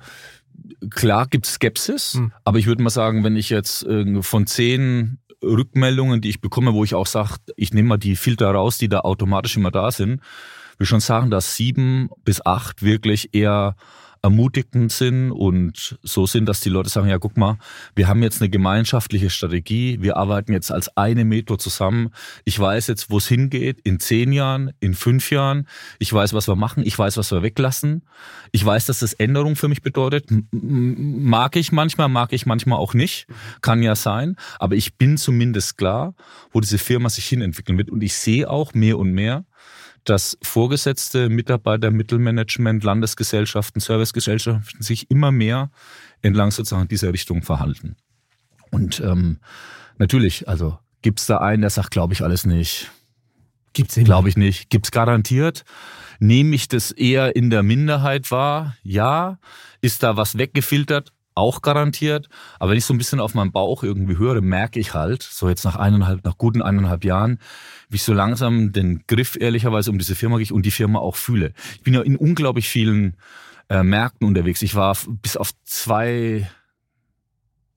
klar 0.90 1.28
gibt 1.28 1.46
es 1.46 1.54
Skepsis, 1.54 2.16
mhm. 2.16 2.32
aber 2.44 2.60
ich 2.60 2.68
würde 2.68 2.84
mal 2.84 2.90
sagen, 2.90 3.24
wenn 3.24 3.36
ich 3.36 3.50
jetzt 3.50 3.86
von 4.22 4.48
zehn 4.48 5.20
Rückmeldungen, 5.44 6.22
die 6.22 6.30
ich 6.30 6.42
bekomme, 6.42 6.74
wo 6.74 6.84
ich 6.84 6.96
auch 6.96 7.08
sage, 7.08 7.36
ich 7.56 7.74
nehme 7.74 7.90
mal 7.90 7.98
die 7.98 8.16
Filter 8.16 8.52
raus, 8.52 8.78
die 8.78 8.90
da 8.90 9.02
automatisch 9.02 9.58
immer 9.58 9.72
da 9.72 9.92
sind, 9.92 10.22
würde 10.78 10.88
schon 10.88 11.00
sagen, 11.00 11.30
dass 11.30 11.56
sieben 11.56 12.10
bis 12.24 12.46
acht 12.46 12.82
wirklich 12.84 13.34
eher 13.34 13.76
ermutigend 14.26 14.92
sind 14.92 15.32
und 15.32 16.00
so 16.02 16.26
sind, 16.26 16.50
dass 16.50 16.60
die 16.60 16.70
Leute 16.70 16.90
sagen, 16.90 17.08
ja, 17.08 17.20
guck 17.20 17.38
mal, 17.38 17.60
wir 17.96 18.08
haben 18.08 18.24
jetzt 18.24 18.42
eine 18.42 18.50
gemeinschaftliche 18.50 19.30
Strategie, 19.30 20.02
wir 20.02 20.18
arbeiten 20.18 20.52
jetzt 20.52 20.72
als 20.72 20.98
eine 20.98 21.26
Metro 21.26 21.58
zusammen. 21.58 22.10
Ich 22.44 22.60
weiß 22.60 22.88
jetzt, 22.88 23.12
wo 23.12 23.20
es 23.20 23.28
hingeht, 23.28 23.80
in 23.82 24.00
zehn 24.00 24.32
Jahren, 24.32 24.72
in 24.80 24.96
fünf 24.96 25.30
Jahren. 25.30 25.68
Ich 26.00 26.12
weiß, 26.12 26.34
was 26.34 26.48
wir 26.48 26.56
machen, 26.56 26.84
ich 26.84 26.98
weiß, 26.98 27.18
was 27.18 27.32
wir 27.32 27.44
weglassen. 27.44 28.02
Ich 28.52 28.66
weiß, 28.66 28.88
dass 28.88 29.00
das 29.02 29.14
Änderung 29.14 29.56
für 29.56 29.68
mich 29.68 29.84
bedeutet. 29.84 30.26
Mag 30.52 31.56
ich 31.56 31.72
manchmal, 31.72 32.10
mag 32.10 32.34
ich 32.34 32.48
manchmal 32.48 32.80
auch 32.80 32.96
nicht. 32.96 33.28
Kann 33.62 33.84
ja 33.84 33.94
sein. 33.94 34.38
Aber 34.58 34.74
ich 34.74 34.98
bin 34.98 35.18
zumindest 35.18 35.78
klar, 35.78 36.16
wo 36.52 36.62
diese 36.62 36.80
Firma 36.80 37.10
sich 37.10 37.28
hinentwickeln 37.28 37.78
wird. 37.78 37.92
Und 37.92 38.02
ich 38.02 38.16
sehe 38.16 38.50
auch 38.50 38.74
mehr 38.74 38.98
und 38.98 39.12
mehr, 39.12 39.46
dass 40.06 40.38
Vorgesetzte, 40.42 41.30
Mitarbeiter, 41.30 41.92
Mittelmanagement, 41.92 42.84
Landesgesellschaften, 42.84 43.82
Servicegesellschaften 43.82 44.82
sich 44.82 45.10
immer 45.12 45.32
mehr 45.32 45.72
entlang 46.22 46.52
sozusagen 46.52 46.88
dieser 46.88 47.12
Richtung 47.12 47.42
verhalten. 47.42 47.98
Und 48.72 49.00
ähm, 49.02 49.40
natürlich, 49.98 50.48
also 50.48 50.80
gibt 51.02 51.20
es 51.20 51.26
da 51.26 51.38
einen, 51.38 51.62
der 51.62 51.70
sagt, 51.70 51.92
glaube 51.92 52.14
ich 52.14 52.24
alles 52.24 52.46
nicht. 52.46 52.92
Gibt's 53.74 53.96
Glaube 53.96 54.30
ich 54.30 54.38
nicht. 54.38 54.70
Gibt's 54.70 54.92
garantiert. 54.92 55.66
Nehme 56.20 56.56
ich 56.56 56.70
das 56.70 56.92
eher 56.92 57.36
in 57.36 57.50
der 57.50 57.62
Minderheit 57.62 58.32
wahr? 58.32 58.78
Ja. 58.84 59.38
Ist 59.82 60.02
da 60.02 60.16
was 60.16 60.38
weggefiltert? 60.38 61.12
Auch 61.36 61.62
garantiert. 61.62 62.30
Aber 62.60 62.72
wenn 62.72 62.78
ich 62.78 62.86
so 62.86 62.94
ein 62.94 62.98
bisschen 62.98 63.20
auf 63.20 63.34
meinen 63.34 63.52
Bauch 63.52 63.84
irgendwie 63.84 64.18
höre, 64.18 64.42
merke 64.42 64.80
ich 64.80 64.94
halt, 64.94 65.22
so 65.22 65.50
jetzt 65.50 65.66
nach 65.66 65.76
eineinhalb, 65.76 66.24
nach 66.24 66.38
guten 66.38 66.62
eineinhalb 66.62 67.04
Jahren, 67.04 67.40
wie 67.90 67.98
ich 67.98 68.04
so 68.04 68.14
langsam 68.14 68.72
den 68.72 69.04
Griff 69.06 69.38
ehrlicherweise 69.40 69.92
um 69.92 70.00
diese 70.00 70.16
Firma 70.16 70.38
gehe 70.38 70.54
und 70.54 70.66
die 70.66 70.72
Firma 70.72 71.00
auch 71.00 71.18
fühle. 71.18 71.54
Ich 71.76 71.84
bin 71.84 71.94
ja 71.94 72.02
in 72.02 72.16
unglaublich 72.16 72.70
vielen 72.70 73.18
äh, 73.70 73.84
Märkten 73.84 74.28
unterwegs. 74.28 74.62
Ich 74.62 74.76
war 74.76 74.96
bis 75.08 75.38
auf 75.38 75.52
zwei, 75.64 76.50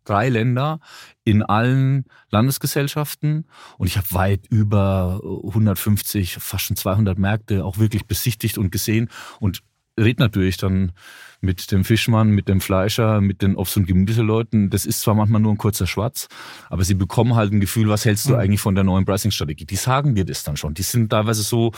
drei 0.04 0.28
Länder 0.28 0.80
in 1.24 1.42
allen 1.42 2.04
Landesgesellschaften 2.30 3.46
und 3.76 3.86
ich 3.86 3.96
habe 3.96 4.06
weit 4.12 4.46
über 4.48 5.20
150, 5.22 6.36
fast 6.38 6.64
schon 6.64 6.76
200 6.76 7.18
Märkte 7.18 7.64
auch 7.64 7.78
wirklich 7.78 8.06
besichtigt 8.06 8.56
und 8.56 8.70
gesehen 8.70 9.10
und 9.40 9.62
rede 9.98 10.22
natürlich 10.22 10.56
dann 10.56 10.92
mit 11.40 11.70
dem 11.70 11.84
Fischmann, 11.84 12.30
mit 12.30 12.48
dem 12.48 12.60
Fleischer, 12.60 13.20
mit 13.20 13.42
den 13.42 13.56
Obst- 13.56 13.76
und 13.76 13.86
Gemüseleuten. 13.86 14.70
Das 14.70 14.84
ist 14.86 15.00
zwar 15.00 15.14
manchmal 15.14 15.40
nur 15.40 15.52
ein 15.52 15.58
kurzer 15.58 15.86
Schwarz, 15.86 16.28
aber 16.68 16.84
sie 16.84 16.94
bekommen 16.94 17.34
halt 17.34 17.52
ein 17.52 17.60
Gefühl, 17.60 17.88
was 17.88 18.04
hältst 18.04 18.26
du 18.26 18.34
mhm. 18.34 18.40
eigentlich 18.40 18.60
von 18.60 18.74
der 18.74 18.84
neuen 18.84 19.04
Pricing-Strategie? 19.04 19.64
Die 19.64 19.76
sagen 19.76 20.14
dir 20.14 20.24
das 20.24 20.42
dann 20.42 20.56
schon. 20.56 20.74
Die 20.74 20.82
sind 20.82 21.10
teilweise 21.10 21.42
so, 21.42 21.72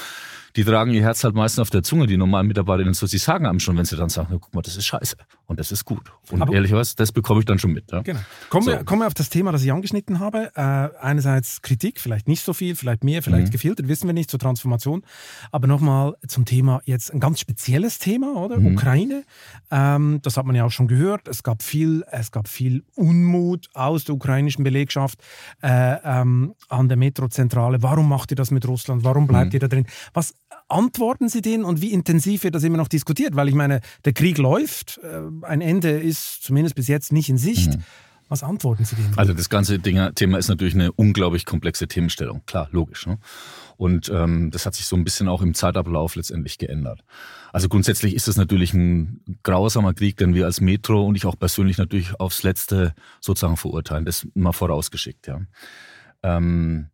die 0.56 0.64
tragen 0.64 0.92
ihr 0.92 1.02
Herz 1.02 1.22
halt 1.24 1.34
meistens 1.34 1.60
auf 1.60 1.70
der 1.70 1.82
Zunge, 1.82 2.06
die 2.06 2.16
normalen 2.16 2.46
Mitarbeiterinnen 2.46 2.94
so. 2.94 3.06
Sie 3.06 3.18
sagen 3.18 3.46
einem 3.46 3.60
schon, 3.60 3.76
wenn 3.76 3.84
sie 3.84 3.96
dann 3.96 4.08
sagen, 4.08 4.38
guck 4.40 4.54
mal, 4.54 4.62
das 4.62 4.76
ist 4.76 4.86
scheiße 4.86 5.16
und 5.46 5.60
das 5.60 5.70
ist 5.70 5.84
gut. 5.84 6.12
Und 6.30 6.42
Aber 6.42 6.52
ehrlicherweise, 6.52 6.96
das 6.96 7.12
bekomme 7.12 7.40
ich 7.40 7.46
dann 7.46 7.58
schon 7.58 7.72
mit. 7.72 7.90
Ja? 7.92 8.02
Genau. 8.02 8.20
Kommen, 8.48 8.64
so. 8.64 8.72
wir, 8.72 8.84
kommen 8.84 9.02
wir 9.02 9.06
auf 9.06 9.14
das 9.14 9.28
Thema, 9.28 9.52
das 9.52 9.62
ich 9.62 9.72
angeschnitten 9.72 10.18
habe. 10.18 10.50
Äh, 10.54 10.60
einerseits 11.00 11.62
Kritik, 11.62 12.00
vielleicht 12.00 12.26
nicht 12.28 12.44
so 12.44 12.52
viel, 12.52 12.74
vielleicht 12.74 13.04
mehr, 13.04 13.22
vielleicht 13.22 13.48
mhm. 13.48 13.52
gefiltert, 13.52 13.88
wissen 13.88 14.08
wir 14.08 14.14
nicht, 14.14 14.30
zur 14.30 14.40
Transformation. 14.40 15.02
Aber 15.52 15.66
nochmal 15.66 16.16
zum 16.26 16.44
Thema, 16.44 16.80
jetzt 16.84 17.12
ein 17.12 17.20
ganz 17.20 17.40
spezielles 17.40 17.98
Thema, 17.98 18.34
oder? 18.36 18.58
Mhm. 18.58 18.74
Ukraine. 18.74 19.24
Ähm, 19.70 20.20
das 20.22 20.36
hat 20.36 20.46
man 20.46 20.54
ja 20.54 20.64
auch 20.64 20.70
schon 20.70 20.88
gehört. 20.88 21.28
Es 21.28 21.42
gab 21.42 21.62
viel, 21.62 22.04
es 22.10 22.30
gab 22.30 22.48
viel 22.48 22.84
Unmut 22.94 23.68
aus 23.74 24.04
der 24.04 24.14
ukrainischen 24.14 24.64
Belegschaft 24.64 25.20
äh, 25.62 25.96
ähm, 26.04 26.54
an 26.68 26.88
der 26.88 26.96
Metrozentrale. 26.96 27.82
Warum 27.82 28.08
macht 28.08 28.32
ihr 28.32 28.36
das 28.36 28.50
mit 28.50 28.66
Russland? 28.66 29.04
Warum 29.04 29.26
bleibt 29.26 29.52
mhm. 29.52 29.54
ihr 29.54 29.60
da 29.60 29.68
drin? 29.68 29.86
Was 30.12 30.34
antworten 30.68 31.28
Sie 31.28 31.42
denen 31.42 31.64
und 31.64 31.82
wie 31.82 31.92
intensiv 31.92 32.44
wird 32.44 32.54
das 32.54 32.64
immer 32.64 32.76
noch 32.76 32.88
diskutiert? 32.88 33.36
Weil 33.36 33.48
ich 33.48 33.54
meine, 33.54 33.80
der 34.04 34.12
Krieg 34.12 34.38
läuft, 34.38 35.00
äh, 35.02 35.46
ein 35.46 35.60
Ende 35.60 35.90
ist 35.90 36.42
zumindest 36.42 36.74
bis 36.76 36.88
jetzt 36.88 37.12
nicht 37.12 37.28
in 37.28 37.38
Sicht. 37.38 37.76
Mhm. 37.76 37.82
Was 38.30 38.44
antworten 38.44 38.84
Sie 38.84 38.94
denen? 38.94 39.18
Also 39.18 39.34
das 39.34 39.50
ganze 39.50 39.80
Thema 39.80 40.38
ist 40.38 40.48
natürlich 40.48 40.74
eine 40.74 40.92
unglaublich 40.92 41.44
komplexe 41.44 41.88
Themenstellung. 41.88 42.42
Klar, 42.46 42.68
logisch. 42.70 43.04
Ne? 43.08 43.18
Und 43.76 44.08
ähm, 44.08 44.52
das 44.52 44.66
hat 44.66 44.76
sich 44.76 44.86
so 44.86 44.94
ein 44.94 45.02
bisschen 45.02 45.28
auch 45.28 45.42
im 45.42 45.52
Zeitablauf 45.52 46.14
letztendlich 46.14 46.56
geändert. 46.56 47.00
Also 47.52 47.68
grundsätzlich 47.68 48.14
ist 48.14 48.28
es 48.28 48.36
natürlich 48.36 48.72
ein 48.72 49.38
grausamer 49.42 49.94
Krieg, 49.94 50.16
den 50.16 50.32
wir 50.32 50.44
als 50.46 50.60
Metro 50.60 51.04
und 51.04 51.16
ich 51.16 51.26
auch 51.26 51.36
persönlich 51.36 51.76
natürlich 51.76 52.20
aufs 52.20 52.44
Letzte 52.44 52.94
sozusagen 53.20 53.56
verurteilen. 53.56 54.04
Das 54.04 54.28
mal 54.34 54.52
vorausgeschickt, 54.52 55.26
ja. 55.26 55.40
Ähm, 56.22 56.90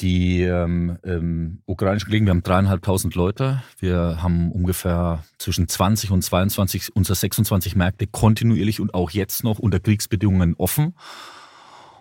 die 0.00 0.42
ähm, 0.42 0.98
ähm, 1.04 1.62
ukrainischen 1.66 2.08
Kollegen, 2.08 2.26
wir 2.26 2.30
haben 2.30 2.42
dreieinhalbtausend 2.42 3.14
Leute. 3.14 3.62
Wir 3.78 4.22
haben 4.22 4.50
ungefähr 4.52 5.24
zwischen 5.38 5.68
20 5.68 6.10
und 6.10 6.22
22 6.22 6.94
unserer 6.94 7.16
26 7.16 7.76
Märkte 7.76 8.06
kontinuierlich 8.06 8.80
und 8.80 8.94
auch 8.94 9.10
jetzt 9.10 9.44
noch 9.44 9.58
unter 9.58 9.80
Kriegsbedingungen 9.80 10.54
offen. 10.56 10.94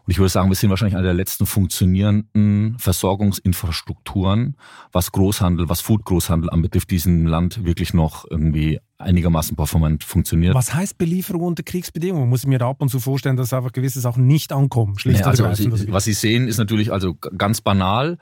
Und 0.05 0.11
ich 0.11 0.17
würde 0.17 0.29
sagen, 0.29 0.49
wir 0.49 0.55
sind 0.55 0.69
wahrscheinlich 0.69 0.95
eine 0.95 1.05
der 1.05 1.13
letzten 1.13 1.45
funktionierenden 1.45 2.79
Versorgungsinfrastrukturen, 2.79 4.55
was 4.91 5.11
Großhandel, 5.11 5.69
was 5.69 5.81
Food-Großhandel 5.81 6.49
anbetrifft, 6.49 6.89
diesem 6.89 7.27
Land 7.27 7.63
wirklich 7.63 7.93
noch 7.93 8.25
irgendwie 8.29 8.79
einigermaßen 8.99 9.55
performant 9.55 10.03
funktioniert. 10.03 10.53
Was 10.53 10.73
heißt 10.73 10.97
Belieferung 10.97 11.43
unter 11.43 11.63
Kriegsbedingungen? 11.63 12.29
Muss 12.29 12.41
ich 12.41 12.47
mir 12.47 12.59
da 12.59 12.69
ab 12.69 12.81
und 12.81 12.89
zu 12.89 12.99
vorstellen, 12.99 13.37
dass 13.37 13.53
einfach 13.53 13.71
gewisse 13.71 14.01
Sachen 14.01 14.27
nicht 14.27 14.51
ankommen? 14.51 14.99
Schlicht 14.99 15.21
nee, 15.21 15.25
also 15.25 15.51
Sie, 15.53 15.91
was 15.91 16.03
Sie 16.03 16.13
sehen, 16.13 16.47
ist 16.47 16.57
natürlich 16.57 16.91
also 16.91 17.15
ganz 17.15 17.61
banal. 17.61 18.17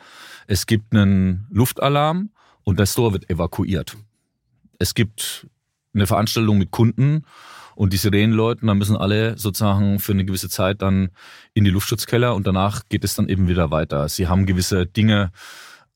Es 0.45 0.67
gibt 0.67 0.93
einen 0.93 1.47
Luftalarm 1.49 2.29
und 2.63 2.79
der 2.79 2.85
Store 2.85 3.11
wird 3.11 3.29
evakuiert. 3.29 3.97
Es 4.77 4.93
gibt 4.93 5.47
eine 5.93 6.05
Veranstaltung 6.05 6.59
mit 6.59 6.69
Kunden 6.69 7.23
und 7.75 7.93
die 7.93 7.97
Sirenen 7.97 8.35
läuten, 8.35 8.67
dann 8.67 8.77
müssen 8.77 8.95
alle 8.95 9.37
sozusagen 9.37 9.99
für 9.99 10.11
eine 10.11 10.25
gewisse 10.25 10.49
Zeit 10.49 10.81
dann 10.81 11.09
in 11.53 11.63
die 11.63 11.71
Luftschutzkeller 11.71 12.35
und 12.35 12.45
danach 12.45 12.83
geht 12.89 13.03
es 13.03 13.15
dann 13.15 13.29
eben 13.29 13.47
wieder 13.47 13.71
weiter. 13.71 14.07
Sie 14.09 14.27
haben 14.27 14.45
gewisse 14.45 14.85
Dinge, 14.85 15.31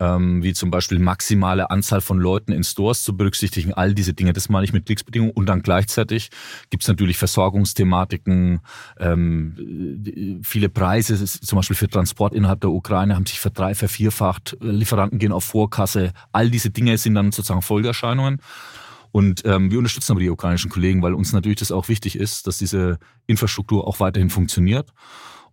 ähm, 0.01 0.41
wie 0.41 0.53
zum 0.53 0.71
Beispiel 0.71 0.97
maximale 0.97 1.69
Anzahl 1.69 2.01
von 2.01 2.17
Leuten 2.17 2.51
in 2.51 2.63
Stores 2.63 3.03
zu 3.03 3.15
berücksichtigen, 3.15 3.73
all 3.73 3.93
diese 3.93 4.15
Dinge, 4.15 4.33
das 4.33 4.49
meine 4.49 4.65
ich 4.65 4.73
mit 4.73 4.87
Kriegsbedingungen. 4.87 5.31
Und 5.31 5.45
dann 5.45 5.61
gleichzeitig 5.61 6.31
gibt 6.71 6.81
es 6.81 6.89
natürlich 6.89 7.17
Versorgungsthematiken, 7.17 8.61
ähm, 8.99 10.41
viele 10.43 10.69
Preise, 10.69 11.23
zum 11.23 11.55
Beispiel 11.55 11.75
für 11.75 11.87
Transport 11.87 12.33
innerhalb 12.33 12.61
der 12.61 12.71
Ukraine 12.71 13.15
haben 13.15 13.27
sich 13.27 13.39
verdrei, 13.39 13.75
vervierfacht, 13.75 14.57
Lieferanten 14.59 15.19
gehen 15.19 15.31
auf 15.31 15.43
Vorkasse, 15.43 16.13
all 16.31 16.49
diese 16.49 16.71
Dinge 16.71 16.97
sind 16.97 17.13
dann 17.13 17.31
sozusagen 17.31 17.61
Folgerscheinungen. 17.61 18.41
Und 19.11 19.45
ähm, 19.45 19.69
wir 19.69 19.77
unterstützen 19.77 20.13
aber 20.13 20.21
die 20.21 20.29
ukrainischen 20.29 20.71
Kollegen, 20.71 21.03
weil 21.03 21.13
uns 21.13 21.31
natürlich 21.33 21.59
das 21.59 21.71
auch 21.71 21.89
wichtig 21.89 22.15
ist, 22.15 22.47
dass 22.47 22.57
diese 22.57 22.97
Infrastruktur 23.27 23.85
auch 23.85 23.99
weiterhin 23.99 24.29
funktioniert 24.29 24.89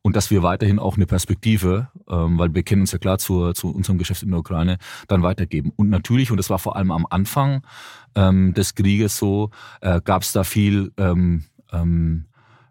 und 0.03 0.17
dass 0.17 0.31
wir 0.31 0.43
weiterhin 0.43 0.79
auch 0.79 0.97
eine 0.97 1.07
Perspektive, 1.07 1.89
ähm, 2.09 2.39
weil 2.39 2.55
wir 2.55 2.63
kennen 2.63 2.83
uns 2.83 2.93
ja 2.93 2.99
klar 2.99 3.19
zu, 3.19 3.53
zu 3.53 3.71
unserem 3.71 3.99
Geschäft 3.99 4.23
in 4.23 4.31
der 4.31 4.41
Ukraine, 4.41 4.79
dann 5.07 5.23
weitergeben. 5.23 5.73
Und 5.77 5.91
natürlich, 5.91 6.31
und 6.31 6.37
das 6.37 6.51
war 6.51 6.59
vor 6.59 6.77
allem 6.77 6.91
am 6.91 7.07
Anfang 7.09 7.63
ähm, 8.15 8.55
des 8.55 8.75
Krieges 8.75 9.17
so, 9.17 9.51
äh, 9.81 10.01
gab 10.03 10.23
es 10.23 10.33
da 10.33 10.45
viel 10.45 10.93
ähm, 10.97 11.45
ähm, 11.73 12.27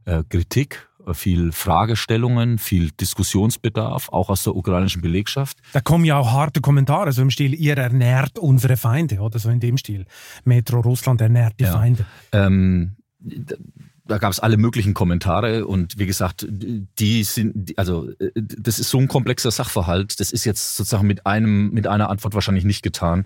äh, 0.06 0.24
Kritik 0.30 0.88
viel 1.14 1.52
Fragestellungen, 1.52 2.58
viel 2.58 2.92
Diskussionsbedarf, 2.92 4.10
auch 4.10 4.30
aus 4.30 4.44
der 4.44 4.56
ukrainischen 4.56 5.02
Belegschaft. 5.02 5.58
Da 5.74 5.82
kommen 5.82 6.06
ja 6.06 6.18
auch 6.18 6.32
harte 6.32 6.62
Kommentare, 6.62 7.12
so 7.12 7.22
im 7.22 7.30
Stil, 7.30 7.54
ihr 7.54 7.78
ernährt 7.78 8.38
unsere 8.40 8.78
Feinde, 8.78 9.20
oder 9.20 9.40
so 9.40 9.50
in 9.50 9.60
dem 9.60 9.78
Stil. 9.78 10.06
Metro 10.44 10.82
Russland 10.82 11.22
ernährt 11.22 11.54
die 11.60 11.66
ja. 11.66 11.72
Feinde. 11.72 12.06
Ähm, 12.32 12.98
da 14.08 14.18
gab 14.18 14.32
es 14.32 14.40
alle 14.40 14.58
möglichen 14.58 14.94
Kommentare 14.94 15.66
und 15.66 15.98
wie 16.00 16.06
gesagt, 16.06 16.48
die 16.50 17.24
sind, 17.24 17.78
also 17.78 18.10
das 18.34 18.80
ist 18.80 18.90
so 18.90 18.98
ein 19.00 19.08
komplexer 19.08 19.52
Sachverhalt, 19.52 20.20
das 20.20 20.32
ist 20.32 20.46
jetzt 20.46 20.76
sozusagen 20.76 21.08
mit 21.08 21.26
einem, 21.26 21.72
mit 21.72 21.88
einer 21.88 22.10
Antwort 22.10 22.34
wahrscheinlich 22.34 22.66
nicht 22.66 22.84
getan. 22.84 23.26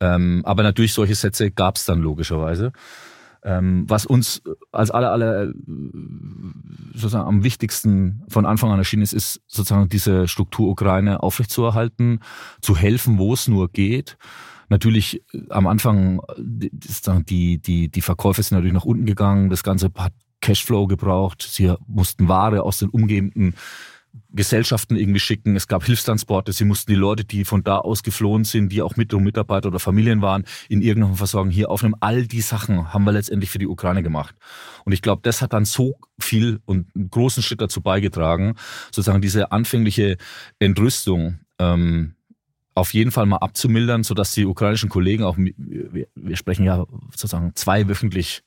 Ähm, 0.00 0.42
aber 0.44 0.62
natürlich 0.62 0.94
solche 0.94 1.14
Sätze 1.14 1.50
gab 1.50 1.76
es 1.76 1.84
dann 1.84 2.00
logischerweise. 2.00 2.72
Ähm, 3.42 3.84
was 3.88 4.04
uns 4.04 4.42
als 4.70 4.90
alle, 4.90 5.10
alle 5.10 5.54
sozusagen 6.94 7.26
am 7.26 7.44
wichtigsten 7.44 8.22
von 8.28 8.44
Anfang 8.44 8.70
an 8.70 8.78
erschienen 8.78 9.02
ist, 9.02 9.14
ist 9.14 9.40
sozusagen 9.46 9.88
diese 9.88 10.28
Struktur 10.28 10.68
Ukraine 10.68 11.22
aufrechtzuerhalten, 11.22 12.20
zu 12.60 12.76
helfen, 12.76 13.18
wo 13.18 13.32
es 13.32 13.48
nur 13.48 13.70
geht. 13.70 14.18
Natürlich 14.70 15.22
äh, 15.34 15.42
am 15.50 15.66
Anfang 15.66 16.22
die, 16.38 17.58
die, 17.58 17.88
die 17.88 18.00
Verkäufe 18.00 18.42
sind 18.42 18.56
natürlich 18.56 18.74
nach 18.74 18.84
unten 18.84 19.04
gegangen, 19.04 19.50
das 19.50 19.62
Ganze 19.62 19.90
hat 19.98 20.14
Cashflow 20.40 20.86
gebraucht, 20.86 21.46
sie 21.48 21.74
mussten 21.86 22.28
Ware 22.28 22.62
aus 22.62 22.78
den 22.78 22.88
umgebenden 22.88 23.54
Gesellschaften 24.32 24.96
irgendwie 24.96 25.20
schicken. 25.20 25.56
Es 25.56 25.66
gab 25.66 25.84
Hilfstransporte. 25.84 26.52
Sie 26.52 26.64
mussten 26.64 26.90
die 26.90 26.96
Leute, 26.96 27.24
die 27.24 27.44
von 27.44 27.62
da 27.62 27.78
aus 27.78 28.02
geflohen 28.02 28.44
sind, 28.44 28.70
die 28.70 28.82
auch 28.82 28.96
mit 28.96 29.12
Mitarbeiter 29.12 29.68
oder 29.68 29.80
Familien 29.80 30.22
waren, 30.22 30.44
in 30.68 30.82
irgendeiner 30.82 31.16
Versorgung 31.16 31.50
hier 31.50 31.70
aufnehmen. 31.70 31.96
All 32.00 32.26
die 32.26 32.40
Sachen 32.40 32.92
haben 32.92 33.04
wir 33.04 33.12
letztendlich 33.12 33.50
für 33.50 33.58
die 33.58 33.66
Ukraine 33.66 34.02
gemacht. 34.02 34.34
Und 34.84 34.92
ich 34.92 35.02
glaube, 35.02 35.22
das 35.22 35.42
hat 35.42 35.52
dann 35.52 35.64
so 35.64 35.96
viel 36.18 36.60
und 36.64 36.88
einen 36.94 37.10
großen 37.10 37.42
Schritt 37.42 37.60
dazu 37.60 37.82
beigetragen, 37.82 38.54
sozusagen 38.86 39.20
diese 39.20 39.52
anfängliche 39.52 40.16
Entrüstung 40.58 41.40
ähm, 41.58 42.14
auf 42.74 42.94
jeden 42.94 43.10
Fall 43.10 43.26
mal 43.26 43.38
abzumildern, 43.38 44.04
sodass 44.04 44.34
die 44.34 44.46
ukrainischen 44.46 44.88
Kollegen 44.88 45.24
auch, 45.24 45.36
wir, 45.36 46.06
wir 46.14 46.36
sprechen 46.36 46.64
ja 46.64 46.86
sozusagen 47.10 47.52
zweiwöchentlich 47.54 48.42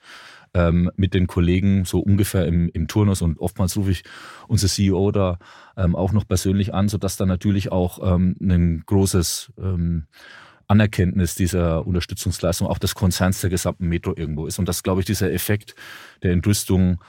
ähm, 0.53 0.91
mit 0.95 1.13
den 1.13 1.27
Kollegen 1.27 1.85
so 1.85 1.99
ungefähr 1.99 2.45
im, 2.45 2.69
im 2.69 2.87
Turnus 2.87 3.21
und 3.21 3.39
oftmals 3.39 3.75
rufe 3.75 3.91
ich 3.91 4.03
unser 4.47 4.67
CEO 4.67 5.11
da 5.11 5.39
ähm, 5.75 5.95
auch 5.95 6.11
noch 6.13 6.27
persönlich 6.27 6.73
an, 6.73 6.89
sodass 6.89 7.17
da 7.17 7.25
natürlich 7.25 7.71
auch 7.71 7.99
ähm, 8.15 8.35
ein 8.41 8.83
großes 8.85 9.51
ähm, 9.57 10.05
Anerkenntnis 10.67 11.35
dieser 11.35 11.85
Unterstützungsleistung 11.85 12.67
auch 12.67 12.77
des 12.77 12.95
Konzerns 12.95 13.41
der 13.41 13.49
gesamten 13.49 13.87
Metro 13.87 14.13
irgendwo 14.15 14.47
ist. 14.47 14.59
Und 14.59 14.67
das, 14.69 14.83
glaube 14.83 15.01
ich, 15.01 15.05
dieser 15.05 15.31
Effekt 15.31 15.75
der 16.21 16.31
Entrüstung 16.31 16.99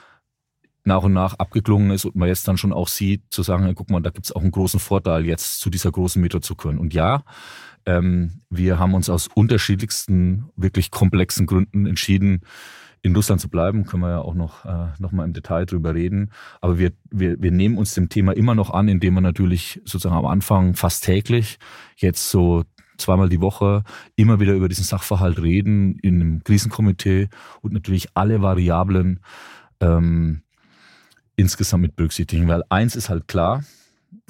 nach 0.84 1.02
und 1.02 1.14
nach 1.14 1.34
abgeklungen 1.34 1.90
ist 1.90 2.04
und 2.04 2.14
man 2.14 2.28
jetzt 2.28 2.46
dann 2.46 2.58
schon 2.58 2.72
auch 2.72 2.88
sieht, 2.88 3.22
zu 3.30 3.42
sagen, 3.42 3.72
guck 3.74 3.90
mal, 3.90 4.00
da 4.00 4.10
gibt 4.10 4.26
es 4.26 4.32
auch 4.32 4.42
einen 4.42 4.50
großen 4.50 4.80
Vorteil, 4.80 5.24
jetzt 5.24 5.60
zu 5.60 5.70
dieser 5.70 5.90
großen 5.90 6.20
Metro 6.20 6.40
zu 6.40 6.54
können. 6.54 6.78
Und 6.78 6.92
ja, 6.92 7.24
ähm, 7.86 8.42
wir 8.50 8.78
haben 8.78 8.94
uns 8.94 9.08
aus 9.08 9.28
unterschiedlichsten, 9.34 10.50
wirklich 10.56 10.90
komplexen 10.90 11.46
Gründen 11.46 11.86
entschieden, 11.86 12.42
in 13.04 13.14
Russland 13.14 13.40
zu 13.40 13.50
bleiben, 13.50 13.84
können 13.84 14.02
wir 14.02 14.10
ja 14.10 14.20
auch 14.20 14.34
noch, 14.34 14.64
äh, 14.64 14.88
noch 14.98 15.12
mal 15.12 15.24
im 15.24 15.34
Detail 15.34 15.66
drüber 15.66 15.94
reden. 15.94 16.30
Aber 16.62 16.78
wir, 16.78 16.92
wir, 17.10 17.40
wir 17.40 17.50
nehmen 17.50 17.76
uns 17.76 17.92
dem 17.92 18.08
Thema 18.08 18.32
immer 18.32 18.54
noch 18.54 18.70
an, 18.70 18.88
indem 18.88 19.14
wir 19.14 19.20
natürlich 19.20 19.82
sozusagen 19.84 20.16
am 20.16 20.24
Anfang 20.24 20.74
fast 20.74 21.04
täglich, 21.04 21.58
jetzt 21.96 22.30
so 22.30 22.64
zweimal 22.96 23.28
die 23.28 23.42
Woche 23.42 23.84
immer 24.16 24.40
wieder 24.40 24.54
über 24.54 24.68
diesen 24.68 24.84
Sachverhalt 24.84 25.42
reden 25.42 25.98
in 25.98 26.14
einem 26.14 26.44
Krisenkomitee 26.44 27.28
und 27.60 27.74
natürlich 27.74 28.08
alle 28.14 28.40
Variablen 28.40 29.20
ähm, 29.80 30.43
insgesamt 31.36 31.82
mit 31.82 31.96
berücksichtigen. 31.96 32.48
Weil 32.48 32.62
eins 32.68 32.96
ist 32.96 33.08
halt 33.08 33.28
klar 33.28 33.64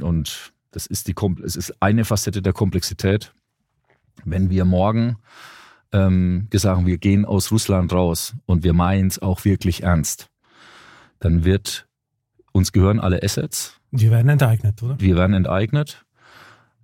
und 0.01 0.53
das 0.71 0.87
ist 0.87 1.09
die 1.09 1.15
es 1.45 1.57
ist 1.57 1.81
eine 1.81 2.05
Facette 2.05 2.43
der 2.43 2.53
Komplexität. 2.53 3.33
Wenn 4.25 4.51
wir 4.51 4.65
morgen 4.65 5.17
ähm, 5.93 6.49
gesagt, 6.51 6.87
wir 6.87 6.99
gehen 6.99 7.25
aus 7.25 7.53
Russland 7.53 7.93
raus 7.93 8.35
und 8.47 8.65
wir 8.65 8.73
meinen 8.73 9.09
es 9.09 9.21
auch 9.21 9.45
wirklich 9.45 9.83
ernst, 9.83 10.29
dann 11.21 11.45
wird 11.45 11.87
uns 12.53 12.73
gehören 12.73 13.01
alle 13.01 13.23
Assets. 13.23 13.81
Wir 13.91 14.11
werden 14.11 14.29
enteignet, 14.29 14.83
oder? 14.83 14.99
Wir 14.99 15.17
werden 15.17 15.35
enteignet. 15.35 16.05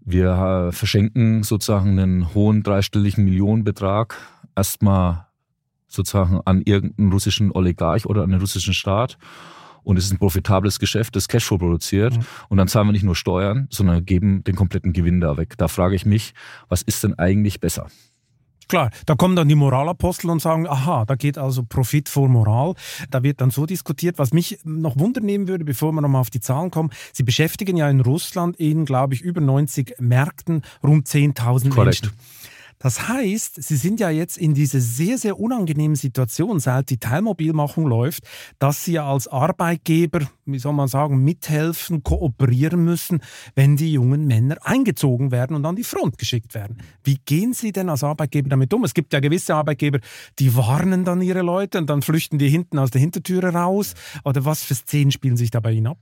Wir 0.01 0.69
äh, 0.69 0.73
verschenken 0.73 1.43
sozusagen 1.43 1.99
einen 1.99 2.35
hohen 2.35 2.63
dreistelligen 2.63 3.25
Millionenbetrag 3.25 4.17
erstmal 4.57 5.27
sozusagen 5.89 6.41
an 6.45 6.63
irgendeinen 6.63 7.13
russischen 7.13 7.53
Oligarch 7.53 8.07
oder 8.07 8.23
an 8.23 8.31
den 8.31 8.41
russischen 8.41 8.75
Staat. 8.75 9.19
Und 9.83 9.97
es 9.97 10.05
ist 10.05 10.13
ein 10.13 10.19
profitables 10.19 10.79
Geschäft, 10.79 11.17
das 11.17 11.29
Cashflow 11.29 11.59
produziert. 11.59 12.17
Mhm. 12.17 12.25
Und 12.49 12.59
dann 12.59 12.69
zahlen 12.69 12.89
wir 12.89 12.93
nicht 12.93 13.05
nur 13.05 13.17
Steuern, 13.17 13.67
sondern 13.71 14.05
geben 14.05 14.45
den 14.45 14.57
kompletten 14.57 14.93
Gewinn 14.93 15.21
da 15.21 15.37
weg. 15.37 15.55
Da 15.59 15.69
frage 15.69 15.95
ich 15.95 16.07
mich, 16.07 16.35
was 16.69 16.83
ist 16.83 17.05
denn 17.05 17.19
eigentlich 17.19 17.61
besser? 17.61 17.89
Klar, 18.71 18.91
da 19.05 19.17
kommen 19.17 19.35
dann 19.35 19.49
die 19.49 19.57
Moralapostel 19.57 20.31
und 20.31 20.41
sagen, 20.41 20.69
aha, 20.69 21.05
da 21.05 21.17
geht 21.17 21.39
also 21.39 21.65
Profit 21.65 22.09
vor 22.09 22.29
Moral. 22.29 22.75
Da 23.11 23.25
wird 23.25 23.41
dann 23.41 23.51
so 23.51 23.67
diskutiert. 23.67 24.17
Was 24.21 24.33
mich 24.33 24.61
noch 24.63 24.97
wundernehmen 24.97 25.49
würde, 25.49 25.65
bevor 25.65 25.91
wir 25.91 26.01
nochmal 26.01 26.21
auf 26.21 26.31
die 26.31 26.39
Zahlen 26.39 26.71
kommen, 26.71 26.91
Sie 27.13 27.25
beschäftigen 27.25 27.77
ja 27.77 27.91
in 27.91 28.01
Russland 28.01 28.57
in, 28.61 28.85
glaube 28.85 29.15
ich, 29.15 29.23
über 29.23 29.41
90 29.41 29.97
Märkten 29.99 30.63
rund 30.85 31.09
10.000 31.09 31.75
Menschen. 31.75 32.11
Das 32.83 33.09
heißt, 33.09 33.63
Sie 33.63 33.77
sind 33.77 34.01
ja 34.01 34.09
jetzt 34.09 34.39
in 34.39 34.55
dieser 34.55 34.81
sehr, 34.81 35.19
sehr 35.19 35.39
unangenehmen 35.39 35.97
Situation, 35.97 36.61
seit 36.61 36.89
die 36.89 36.97
Teilmobilmachung 36.97 37.87
läuft, 37.87 38.25
dass 38.59 38.87
Sie 38.87 38.99
als 38.99 39.29
Arbeitgeber, 39.29 40.21
wie 40.47 40.59
soll 40.59 40.73
man 40.73 40.89
sagen, 40.89 41.23
mithelfen, 41.23 42.03
kooperieren 42.03 42.83
müssen, 42.83 43.21
wenn 43.55 43.77
die 43.77 43.93
jungen 43.93 44.27
Männer 44.27 44.57
eingezogen 44.63 45.31
werden 45.31 45.57
und 45.57 45.67
an 45.67 45.77
die 45.77 45.85
Front 45.85 46.17
geschickt 46.17 46.55
werden. 46.55 46.79
Wie 47.05 47.19
gehen 47.27 47.53
Sie 47.53 47.71
denn 47.71 47.91
als 47.91 48.03
Arbeitgeber 48.03 48.49
damit 48.49 48.73
um? 48.73 48.83
Es 48.83 48.95
gibt 48.95 49.13
ja 49.13 49.21
gewisse 49.21 49.55
Arbeitgeber, 49.55 50.01
die 50.39 50.57
warnen 50.57 51.05
dann 51.05 51.21
ihre 51.21 51.43
Leute 51.43 51.77
und 51.77 51.91
dann 51.91 52.01
flüchten 52.01 52.39
die 52.39 52.49
hinten 52.49 52.79
aus 52.79 52.91
der 52.91 53.03
Hintertüre 53.03 53.49
raus. 53.49 53.93
Oder 54.25 54.47
was 54.47 54.63
für 54.63 54.75
Szenen 54.75 55.11
spielen 55.11 55.37
sich 55.37 55.51
da 55.51 55.61
bei 55.61 55.73
Ihnen 55.73 55.89
ab? 55.89 55.99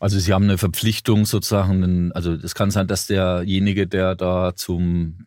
Also 0.00 0.18
Sie 0.18 0.34
haben 0.34 0.44
eine 0.44 0.58
Verpflichtung 0.58 1.24
sozusagen, 1.24 2.12
also 2.12 2.34
es 2.34 2.54
kann 2.54 2.70
sein, 2.70 2.86
dass 2.86 3.06
derjenige, 3.06 3.86
der 3.86 4.14
da 4.14 4.54
zum 4.54 5.24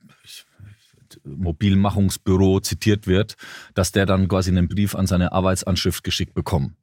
Mobilmachungsbüro 1.24 2.60
zitiert 2.60 3.08
wird, 3.08 3.36
dass 3.74 3.92
der 3.92 4.06
dann 4.06 4.28
quasi 4.28 4.50
einen 4.50 4.68
Brief 4.68 4.96
an 4.96 5.08
seine 5.08 5.32
Arbeitsanschrift 5.32 6.04
geschickt 6.04 6.34
bekommt. 6.34 6.74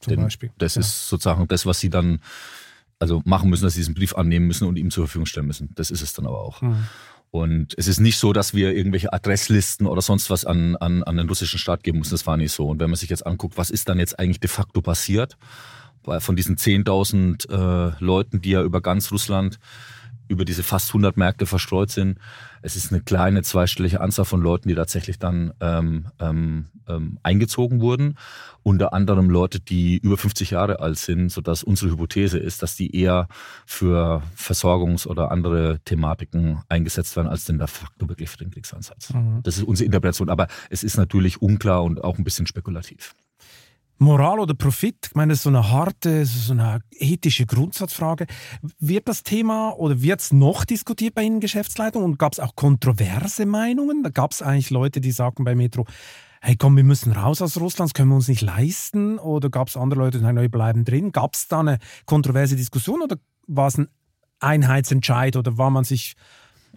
Zum 0.00 0.10
Denn 0.10 0.22
Beispiel. 0.22 0.50
Das 0.58 0.76
ja. 0.76 0.80
ist 0.80 1.08
sozusagen 1.08 1.48
das, 1.48 1.66
was 1.66 1.80
sie 1.80 1.90
dann 1.90 2.20
also 2.98 3.22
machen 3.24 3.50
müssen, 3.50 3.64
dass 3.64 3.74
sie 3.74 3.80
diesen 3.80 3.94
Brief 3.94 4.14
annehmen 4.16 4.46
müssen 4.46 4.66
und 4.66 4.76
ihm 4.76 4.90
zur 4.90 5.06
Verfügung 5.06 5.26
stellen 5.26 5.46
müssen. 5.46 5.70
Das 5.74 5.90
ist 5.90 6.02
es 6.02 6.12
dann 6.12 6.26
aber 6.26 6.40
auch. 6.40 6.62
Mhm. 6.62 6.86
Und 7.30 7.74
es 7.76 7.88
ist 7.88 8.00
nicht 8.00 8.16
so, 8.16 8.32
dass 8.32 8.54
wir 8.54 8.74
irgendwelche 8.74 9.12
Adresslisten 9.12 9.86
oder 9.86 10.00
sonst 10.00 10.30
was 10.30 10.44
an, 10.44 10.76
an, 10.76 11.02
an 11.02 11.16
den 11.16 11.28
russischen 11.28 11.58
Staat 11.58 11.82
geben 11.82 11.98
müssen. 11.98 12.14
Das 12.14 12.26
war 12.26 12.36
nicht 12.36 12.52
so. 12.52 12.66
Und 12.68 12.80
wenn 12.80 12.88
man 12.88 12.96
sich 12.96 13.10
jetzt 13.10 13.26
anguckt, 13.26 13.58
was 13.58 13.70
ist 13.70 13.88
dann 13.88 13.98
jetzt 13.98 14.18
eigentlich 14.18 14.40
de 14.40 14.48
facto 14.48 14.80
passiert, 14.80 15.36
weil 16.04 16.20
von 16.20 16.36
diesen 16.36 16.56
10.000 16.56 17.50
äh, 17.50 17.96
Leuten, 18.02 18.40
die 18.40 18.50
ja 18.50 18.62
über 18.62 18.80
ganz 18.80 19.12
Russland 19.12 19.58
über 20.28 20.44
diese 20.44 20.62
fast 20.62 20.90
100 20.90 21.16
Märkte 21.16 21.46
verstreut 21.46 21.90
sind. 21.90 22.18
Es 22.62 22.76
ist 22.76 22.92
eine 22.92 23.00
kleine 23.00 23.42
zweistellige 23.42 24.00
Anzahl 24.00 24.24
von 24.24 24.40
Leuten, 24.40 24.68
die 24.68 24.74
tatsächlich 24.74 25.18
dann 25.18 25.52
ähm, 25.60 26.06
ähm, 26.20 26.66
ähm 26.88 27.18
eingezogen 27.22 27.80
wurden. 27.80 28.16
Unter 28.62 28.92
anderem 28.92 29.30
Leute, 29.30 29.60
die 29.60 29.98
über 29.98 30.16
50 30.16 30.50
Jahre 30.50 30.80
alt 30.80 30.98
sind, 30.98 31.30
sodass 31.30 31.62
unsere 31.62 31.92
Hypothese 31.92 32.38
ist, 32.38 32.62
dass 32.62 32.76
die 32.76 32.94
eher 32.94 33.28
für 33.66 34.22
Versorgungs- 34.36 35.06
oder 35.06 35.30
andere 35.30 35.80
Thematiken 35.84 36.62
eingesetzt 36.68 37.16
werden, 37.16 37.28
als 37.28 37.44
denn 37.44 37.58
de 37.58 37.66
facto 37.66 38.08
wirklich 38.08 38.28
für 38.28 38.38
den 38.38 38.50
Kriegseinsatz. 38.50 39.14
Mhm. 39.14 39.40
Das 39.42 39.56
ist 39.56 39.64
unsere 39.64 39.86
Interpretation. 39.86 40.28
Aber 40.28 40.48
es 40.70 40.82
ist 40.82 40.96
natürlich 40.96 41.40
unklar 41.40 41.82
und 41.84 42.02
auch 42.02 42.18
ein 42.18 42.24
bisschen 42.24 42.46
spekulativ. 42.46 43.14
Moral 43.98 44.38
oder 44.38 44.54
Profit, 44.54 45.08
ich 45.08 45.14
meine, 45.14 45.32
das 45.32 45.38
ist 45.38 45.42
so 45.42 45.50
eine 45.50 45.70
harte, 45.70 46.24
so 46.24 46.52
eine 46.52 46.80
ethische 46.92 47.46
Grundsatzfrage. 47.46 48.26
Wird 48.78 49.08
das 49.08 49.24
Thema 49.24 49.70
oder 49.70 50.00
wird 50.00 50.20
es 50.20 50.32
noch 50.32 50.64
diskutiert 50.64 51.14
bei 51.14 51.22
Ihnen 51.22 51.40
Geschäftsleitung 51.40 52.04
und 52.04 52.18
gab 52.18 52.32
es 52.32 52.40
auch 52.40 52.54
kontroverse 52.54 53.44
Meinungen? 53.44 54.04
Da 54.04 54.10
gab 54.10 54.32
es 54.32 54.40
eigentlich 54.40 54.70
Leute, 54.70 55.00
die 55.00 55.10
sagten 55.10 55.44
bei 55.44 55.56
Metro, 55.56 55.84
hey 56.40 56.56
komm, 56.56 56.76
wir 56.76 56.84
müssen 56.84 57.12
raus 57.12 57.42
aus 57.42 57.58
Russland, 57.58 57.90
das 57.90 57.94
können 57.94 58.10
wir 58.10 58.16
uns 58.16 58.28
nicht 58.28 58.42
leisten? 58.42 59.18
Oder 59.18 59.50
gab 59.50 59.68
es 59.68 59.76
andere 59.76 60.00
Leute, 60.00 60.18
die 60.18 60.24
sagen, 60.24 60.40
wir 60.40 60.48
bleiben 60.48 60.84
drin? 60.84 61.10
Gab 61.10 61.34
es 61.34 61.48
da 61.48 61.60
eine 61.60 61.78
kontroverse 62.06 62.54
Diskussion 62.54 63.02
oder 63.02 63.16
war 63.48 63.66
es 63.66 63.78
ein 63.78 63.88
Einheitsentscheid 64.40 65.34
oder 65.36 65.58
war 65.58 65.70
man 65.70 65.82
sich 65.82 66.14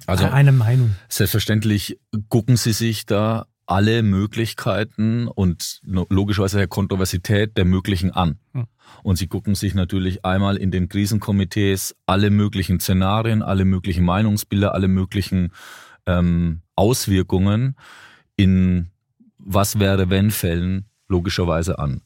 also, 0.08 0.26
einer 0.26 0.52
Meinung? 0.52 0.96
Selbstverständlich 1.10 2.00
gucken 2.30 2.58
Sie 2.58 2.74
sich 2.74 3.06
da 3.06 3.46
alle 3.72 4.04
Möglichkeiten 4.04 5.30
und 5.30 5.80
logischerweise 5.86 6.58
der 6.58 6.68
Kontroversität 6.68 7.56
der 7.56 7.64
möglichen 7.64 8.12
an. 8.12 8.38
Hm. 8.52 8.68
Und 9.02 9.16
sie 9.16 9.28
gucken 9.28 9.56
sich 9.56 9.74
natürlich 9.74 10.26
einmal 10.26 10.58
in 10.58 10.72
den 10.72 10.90
Krisenkomitees 10.90 11.96
alle 12.06 12.32
möglichen 12.32 12.82
Szenarien, 12.82 13.42
alle 13.42 13.64
möglichen 13.64 14.04
Meinungsbilder, 14.04 14.76
alle 14.76 14.90
möglichen 14.90 15.54
ähm, 16.06 16.64
Auswirkungen 16.76 17.78
in 18.36 18.88
was 19.38 19.80
wäre 19.80 20.10
wenn 20.10 20.32
Fällen 20.32 20.88
logischerweise 21.08 21.80
an. 21.80 22.02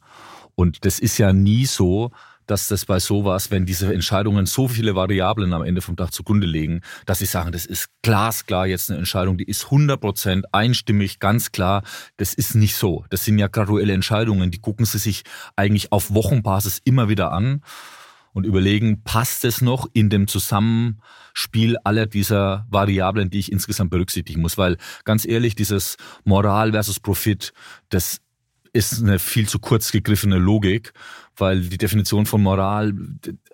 Und 0.53 0.85
das 0.85 0.99
ist 0.99 1.17
ja 1.17 1.33
nie 1.33 1.65
so, 1.65 2.11
dass 2.47 2.67
das 2.67 2.85
bei 2.85 2.99
sowas, 2.99 3.51
wenn 3.51 3.65
diese 3.65 3.93
Entscheidungen 3.93 4.45
so 4.45 4.67
viele 4.67 4.95
Variablen 4.95 5.53
am 5.53 5.63
Ende 5.63 5.81
vom 5.81 5.95
Tag 5.95 6.13
zugrunde 6.13 6.47
legen, 6.47 6.81
dass 7.05 7.19
sie 7.19 7.25
sagen, 7.25 7.51
das 7.51 7.65
ist 7.65 7.89
glasklar 8.01 8.67
jetzt 8.67 8.89
eine 8.89 8.99
Entscheidung, 8.99 9.37
die 9.37 9.45
ist 9.45 9.65
100 9.65 9.99
Prozent 9.99 10.45
einstimmig, 10.53 11.19
ganz 11.19 11.51
klar. 11.51 11.83
Das 12.17 12.33
ist 12.33 12.55
nicht 12.55 12.75
so. 12.75 13.05
Das 13.09 13.25
sind 13.25 13.39
ja 13.39 13.47
graduelle 13.47 13.93
Entscheidungen, 13.93 14.51
die 14.51 14.59
gucken 14.59 14.85
sie 14.85 14.99
sich 14.99 15.23
eigentlich 15.55 15.91
auf 15.91 16.13
Wochenbasis 16.13 16.79
immer 16.83 17.09
wieder 17.09 17.31
an 17.31 17.61
und 18.35 18.45
überlegen, 18.45 19.01
passt 19.03 19.45
es 19.45 19.61
noch 19.61 19.87
in 19.93 20.09
dem 20.09 20.27
Zusammenspiel 20.27 21.77
aller 21.85 22.05
dieser 22.05 22.67
Variablen, 22.69 23.29
die 23.29 23.39
ich 23.39 23.51
insgesamt 23.51 23.91
berücksichtigen 23.91 24.41
muss. 24.41 24.57
Weil 24.57 24.77
ganz 25.05 25.25
ehrlich, 25.25 25.55
dieses 25.55 25.95
Moral 26.25 26.73
versus 26.73 26.99
Profit, 26.99 27.53
das 27.89 28.19
ist 28.73 29.01
eine 29.01 29.19
viel 29.19 29.47
zu 29.47 29.57
kurz 29.59 29.93
gegriffene 29.93 30.37
Logik 30.37 30.91
weil 31.37 31.61
die 31.61 31.77
Definition 31.77 32.25
von 32.25 32.41
Moral, 32.41 32.93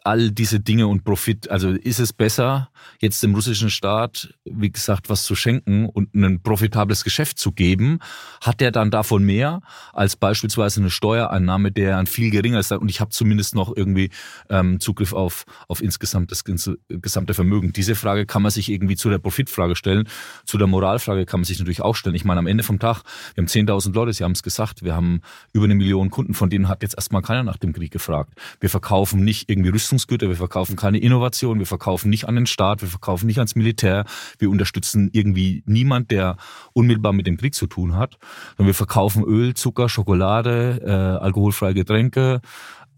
all 0.04 0.32
diese 0.32 0.60
Dinge 0.60 0.88
und 0.88 1.04
Profit, 1.04 1.50
also 1.50 1.70
ist 1.70 2.00
es 2.00 2.12
besser, 2.12 2.70
jetzt 3.00 3.22
dem 3.22 3.36
russischen 3.36 3.70
Staat, 3.70 4.34
wie 4.46 4.72
gesagt, 4.72 5.10
was 5.10 5.24
zu 5.24 5.36
schenken 5.36 5.86
und 5.86 6.16
ein 6.16 6.42
profitables 6.42 7.04
Geschäft 7.04 7.38
zu 7.38 7.52
geben, 7.52 8.00
hat 8.42 8.62
er 8.62 8.72
dann 8.72 8.90
davon 8.90 9.24
mehr 9.24 9.62
als 9.94 10.16
beispielsweise 10.16 10.80
eine 10.80 10.90
Steuereinnahme, 10.90 11.72
der 11.72 11.98
ein 11.98 12.08
viel 12.08 12.32
geringer 12.32 12.60
ist 12.60 12.72
und 12.72 12.90
ich 12.90 13.00
habe 13.00 13.12
zumindest 13.12 13.54
noch 13.54 13.76
irgendwie 13.76 14.10
ähm, 14.50 14.80
Zugriff 14.80 15.14
auf, 15.14 15.46
auf 15.68 15.84
insgesamt 15.84 16.32
das 16.32 16.44
gesamte 16.44 17.34
Vermögen. 17.34 17.74
Diese 17.74 17.96
Frage 17.96 18.26
kann 18.26 18.42
man 18.42 18.52
sich 18.52 18.70
irgendwie 18.70 18.96
zu 18.96 19.10
der 19.10 19.20
Profitfrage 19.20 19.76
stellen, 19.76 20.08
zu 20.46 20.58
der 20.58 20.68
Moralfrage 20.68 21.26
kann 21.26 21.42
man 21.42 21.46
sich 21.46 21.60
natürlich 21.60 21.82
auch 21.82 21.96
stellen. 21.96 22.16
Ich 22.16 22.26
meine, 22.26 22.40
am 22.40 22.48
Ende 22.48 22.64
vom 22.64 22.80
Tag, 22.80 23.04
wir 23.36 23.44
haben 23.44 23.50
10.000 23.50 23.94
Leute, 23.94 24.14
Sie 24.14 24.24
haben 24.24 24.32
es 24.32 24.44
gesagt, 24.44 24.84
wir 24.84 24.96
haben 24.96 25.22
über 25.54 25.66
eine 25.66 25.76
Million 25.76 26.10
Kunden, 26.10 26.34
von 26.34 26.50
denen 26.50 26.68
hat 26.68 26.82
jetzt 26.82 26.96
erstmal 26.96 27.22
keiner 27.22 27.44
nach 27.44 27.58
dem 27.58 27.74
Krieg 27.74 27.92
gefragt. 27.92 28.34
Wir 28.60 28.70
verkaufen 28.70 29.24
nicht 29.24 29.50
irgendwie 29.50 29.70
Rüstungsgüter, 29.91 30.30
wir 30.30 30.38
verkaufen 30.38 30.77
keine 30.77 30.99
Innovation, 30.99 31.60
wir 31.60 31.65
verkaufen 31.65 32.10
nicht 32.10 32.25
an 32.25 32.36
den 32.36 32.45
Staat, 32.45 32.82
wir 32.82 32.88
verkaufen 32.88 33.27
nicht 33.27 33.39
ans 33.39 33.56
Militär, 33.56 34.06
wir 34.39 34.49
unterstützen 34.49 35.10
irgendwie 35.12 35.63
niemand, 35.65 36.12
der 36.12 36.38
unmittelbar 36.71 37.12
mit 37.12 37.27
dem 37.27 37.36
Krieg 37.36 37.54
zu 37.54 37.67
tun 37.67 37.97
hat, 37.97 38.17
sondern 38.56 38.67
wir 38.67 38.73
verkaufen 38.73 39.23
Öl, 39.25 39.54
Zucker, 39.54 39.89
Schokolade, 39.89 40.82
äh, 40.82 40.89
alkoholfreie 41.23 41.73
Getränke, 41.73 42.39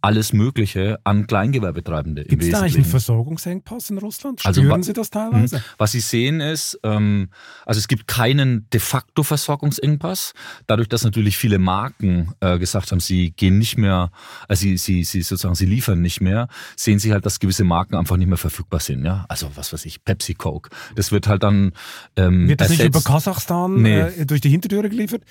alles 0.03 0.33
Mögliche 0.33 0.99
an 1.05 1.27
Kleingewerbetreibende. 1.27 2.25
Gibt 2.25 2.43
es 2.43 2.49
da 2.49 2.59
eigentlich 2.59 2.75
einen 2.75 2.85
Versorgungsengpass 2.85 3.89
in 3.89 3.99
Russland? 3.99 4.45
Also 4.45 4.59
Spüren 4.59 4.75
also, 4.75 4.87
Sie 4.87 4.93
das 4.93 5.09
teilweise? 5.09 5.57
Mhm. 5.57 5.61
Was 5.77 5.93
Sie 5.93 6.01
sehen 6.01 6.41
ist, 6.41 6.77
ähm, 6.83 7.29
also 7.65 7.77
es 7.77 7.87
gibt 7.87 8.05
keinen 8.05 8.69
de 8.71 8.81
facto 8.81 9.23
Versorgungsengpass. 9.23 10.33
Dadurch, 10.67 10.89
dass 10.89 11.05
natürlich 11.05 11.37
viele 11.37 11.57
Marken 11.57 12.33
äh, 12.41 12.59
gesagt 12.59 12.91
haben, 12.91 12.99
sie 12.99 13.31
gehen 13.31 13.57
nicht 13.57 13.77
mehr, 13.77 14.11
also 14.49 14.63
sie, 14.63 14.75
sie, 14.75 15.05
sie 15.05 15.21
sozusagen, 15.21 15.55
sie 15.55 15.67
liefern 15.67 16.01
nicht 16.01 16.19
mehr, 16.19 16.49
sehen 16.75 16.99
Sie 16.99 17.13
halt, 17.13 17.25
dass 17.25 17.39
gewisse 17.39 17.63
Marken 17.63 17.95
einfach 17.95 18.17
nicht 18.17 18.27
mehr 18.27 18.37
verfügbar 18.37 18.81
sind. 18.81 19.05
Ja, 19.05 19.25
also 19.29 19.51
was 19.55 19.71
weiß 19.71 19.85
ich, 19.85 20.03
Pepsi, 20.03 20.33
Coke. 20.33 20.69
Das 20.95 21.13
wird 21.13 21.27
halt 21.27 21.43
dann 21.43 21.71
ähm, 22.17 22.49
wird 22.49 22.59
das 22.59 22.71
ersetzt. 22.71 22.93
nicht 22.93 23.03
über 23.03 23.09
Kasachstan 23.09 23.81
nee. 23.81 24.01
äh, 24.01 24.25
durch 24.25 24.41
die 24.41 24.49
Hintertüre 24.49 24.89
geliefert? 24.89 25.23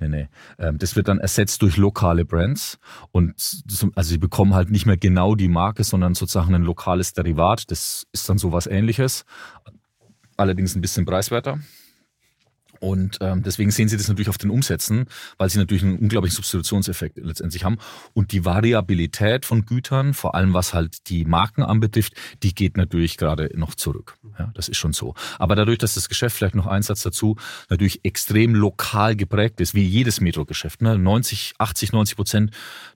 Nee, 0.00 0.08
nee. 0.08 0.28
Ähm, 0.58 0.78
das 0.78 0.96
wird 0.96 1.08
dann 1.08 1.18
ersetzt 1.18 1.60
durch 1.62 1.76
lokale 1.76 2.24
Brands 2.24 2.78
und 3.12 3.34
also 3.94 4.08
sie 4.08 4.18
bekommen 4.18 4.54
halt 4.54 4.70
nicht 4.70 4.86
mehr 4.86 4.96
genau 4.96 5.34
die 5.34 5.48
Marke, 5.48 5.84
sondern 5.84 6.14
sozusagen 6.14 6.54
ein 6.54 6.62
lokales 6.62 7.12
Derivat. 7.12 7.70
Das 7.70 8.06
ist 8.12 8.28
dann 8.28 8.38
sowas 8.38 8.66
ähnliches, 8.66 9.24
allerdings 10.36 10.74
ein 10.74 10.80
bisschen 10.80 11.04
preiswerter. 11.04 11.58
Und 12.80 13.18
ähm, 13.20 13.42
deswegen 13.42 13.70
sehen 13.70 13.88
Sie 13.88 13.96
das 13.96 14.08
natürlich 14.08 14.30
auf 14.30 14.38
den 14.38 14.50
Umsätzen, 14.50 15.06
weil 15.36 15.50
Sie 15.50 15.58
natürlich 15.58 15.82
einen 15.82 15.98
unglaublichen 15.98 16.36
Substitutionseffekt 16.36 17.18
letztendlich 17.18 17.62
haben. 17.62 17.78
Und 18.14 18.32
die 18.32 18.44
Variabilität 18.44 19.44
von 19.44 19.66
Gütern, 19.66 20.14
vor 20.14 20.34
allem 20.34 20.54
was 20.54 20.72
halt 20.72 21.08
die 21.08 21.26
Marken 21.26 21.62
anbetrifft, 21.62 22.14
die 22.42 22.54
geht 22.54 22.78
natürlich 22.78 23.18
gerade 23.18 23.50
noch 23.54 23.74
zurück. 23.74 24.16
Ja, 24.38 24.50
das 24.54 24.68
ist 24.68 24.78
schon 24.78 24.94
so. 24.94 25.14
Aber 25.38 25.54
dadurch, 25.54 25.78
dass 25.78 25.94
das 25.94 26.08
Geschäft 26.08 26.36
vielleicht 26.36 26.54
noch 26.54 26.66
ein 26.66 26.82
Satz 26.82 27.02
dazu 27.02 27.36
natürlich 27.68 28.04
extrem 28.04 28.54
lokal 28.54 29.14
geprägt 29.14 29.60
ist, 29.60 29.74
wie 29.74 29.84
jedes 29.84 30.20
Metro-Geschäft, 30.20 30.80
ne? 30.80 30.98
90, 30.98 31.54
80, 31.58 31.92
90 31.92 32.16
Prozent, 32.16 32.50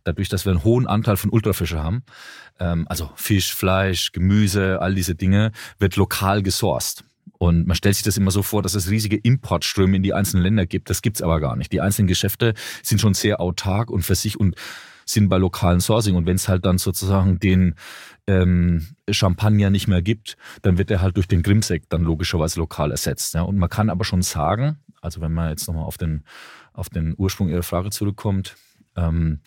dadurch, 0.04 0.30
dass 0.30 0.46
wir 0.46 0.52
einen 0.52 0.64
hohen 0.64 0.86
Anteil 0.86 1.18
von 1.18 1.30
Ultrafische 1.30 1.82
haben, 1.82 2.04
ähm, 2.58 2.86
also 2.88 3.10
Fisch, 3.16 3.54
Fleisch, 3.54 4.12
Gemüse, 4.12 4.80
all 4.80 4.94
diese 4.94 5.14
Dinge, 5.14 5.52
wird 5.78 5.96
lokal 5.96 6.42
gesourced. 6.42 7.04
Und 7.38 7.66
man 7.66 7.76
stellt 7.76 7.96
sich 7.96 8.04
das 8.04 8.16
immer 8.16 8.30
so 8.30 8.42
vor, 8.42 8.62
dass 8.62 8.74
es 8.74 8.90
riesige 8.90 9.16
Importströme 9.16 9.96
in 9.96 10.02
die 10.02 10.14
einzelnen 10.14 10.44
Länder 10.44 10.66
gibt. 10.66 10.88
Das 10.90 11.02
gibt's 11.02 11.22
aber 11.22 11.40
gar 11.40 11.56
nicht. 11.56 11.72
Die 11.72 11.80
einzelnen 11.80 12.08
Geschäfte 12.08 12.54
sind 12.82 13.00
schon 13.00 13.14
sehr 13.14 13.40
autark 13.40 13.90
und 13.90 14.02
für 14.02 14.14
sich 14.14 14.38
und 14.38 14.56
sind 15.06 15.28
bei 15.28 15.38
lokalen 15.38 15.80
Sourcing. 15.80 16.16
Und 16.16 16.26
wenn 16.26 16.36
es 16.36 16.48
halt 16.48 16.64
dann 16.64 16.78
sozusagen 16.78 17.38
den 17.38 17.74
ähm, 18.26 18.86
Champagner 19.10 19.70
nicht 19.70 19.88
mehr 19.88 20.02
gibt, 20.02 20.36
dann 20.62 20.78
wird 20.78 20.90
er 20.90 21.02
halt 21.02 21.16
durch 21.16 21.28
den 21.28 21.42
Grimsekt 21.42 21.92
dann 21.92 22.02
logischerweise 22.02 22.60
lokal 22.60 22.90
ersetzt. 22.90 23.34
Ja. 23.34 23.42
Und 23.42 23.58
man 23.58 23.68
kann 23.68 23.90
aber 23.90 24.04
schon 24.04 24.22
sagen, 24.22 24.78
also 25.02 25.20
wenn 25.20 25.32
man 25.32 25.50
jetzt 25.50 25.66
nochmal 25.66 25.84
auf 25.84 25.98
den, 25.98 26.24
auf 26.72 26.88
den 26.88 27.14
Ursprung 27.18 27.48
Ihrer 27.48 27.62
Frage 27.62 27.90
zurückkommt, 27.90 28.56
ähm, 28.96 29.40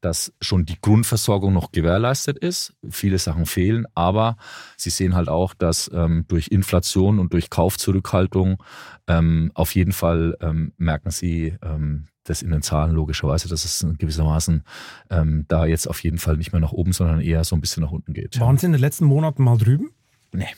dass 0.00 0.32
schon 0.40 0.64
die 0.64 0.80
Grundversorgung 0.80 1.52
noch 1.52 1.72
gewährleistet 1.72 2.38
ist. 2.38 2.74
Viele 2.90 3.18
Sachen 3.18 3.46
fehlen, 3.46 3.86
aber 3.94 4.36
Sie 4.76 4.90
sehen 4.90 5.14
halt 5.14 5.28
auch, 5.28 5.54
dass 5.54 5.90
ähm, 5.92 6.24
durch 6.28 6.48
Inflation 6.48 7.18
und 7.18 7.32
durch 7.32 7.50
Kaufzurückhaltung 7.50 8.62
ähm, 9.06 9.50
auf 9.54 9.74
jeden 9.74 9.92
Fall 9.92 10.36
ähm, 10.40 10.72
merken 10.76 11.10
Sie 11.10 11.56
ähm, 11.62 12.08
das 12.24 12.42
in 12.42 12.50
den 12.50 12.62
Zahlen 12.62 12.94
logischerweise, 12.94 13.48
dass 13.48 13.64
es 13.64 13.86
gewissermaßen 13.98 14.62
ähm, 15.10 15.44
da 15.48 15.66
jetzt 15.66 15.88
auf 15.88 16.02
jeden 16.02 16.18
Fall 16.18 16.36
nicht 16.36 16.52
mehr 16.52 16.60
nach 16.60 16.72
oben, 16.72 16.92
sondern 16.92 17.20
eher 17.20 17.44
so 17.44 17.56
ein 17.56 17.60
bisschen 17.60 17.82
nach 17.82 17.90
unten 17.90 18.12
geht. 18.12 18.38
Waren 18.40 18.58
Sie 18.58 18.66
in 18.66 18.72
den 18.72 18.80
letzten 18.80 19.06
Monaten 19.06 19.42
mal 19.42 19.56
drüben? 19.56 19.90
Nee. 20.32 20.48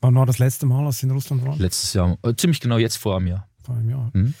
Wann 0.00 0.14
war 0.14 0.26
das 0.26 0.38
letzte 0.38 0.66
Mal, 0.66 0.84
als 0.84 0.98
Sie 0.98 1.06
in 1.06 1.12
Russland 1.12 1.44
waren? 1.44 1.58
Letztes 1.58 1.94
Jahr, 1.94 2.18
äh, 2.22 2.34
ziemlich 2.34 2.60
genau 2.60 2.76
jetzt 2.76 2.96
vor 2.96 3.16
einem 3.16 3.28
Jahr. 3.28 3.48
Vor 3.64 3.76
einem 3.76 3.88
Jahr. 3.88 4.10
Mhm. 4.12 4.34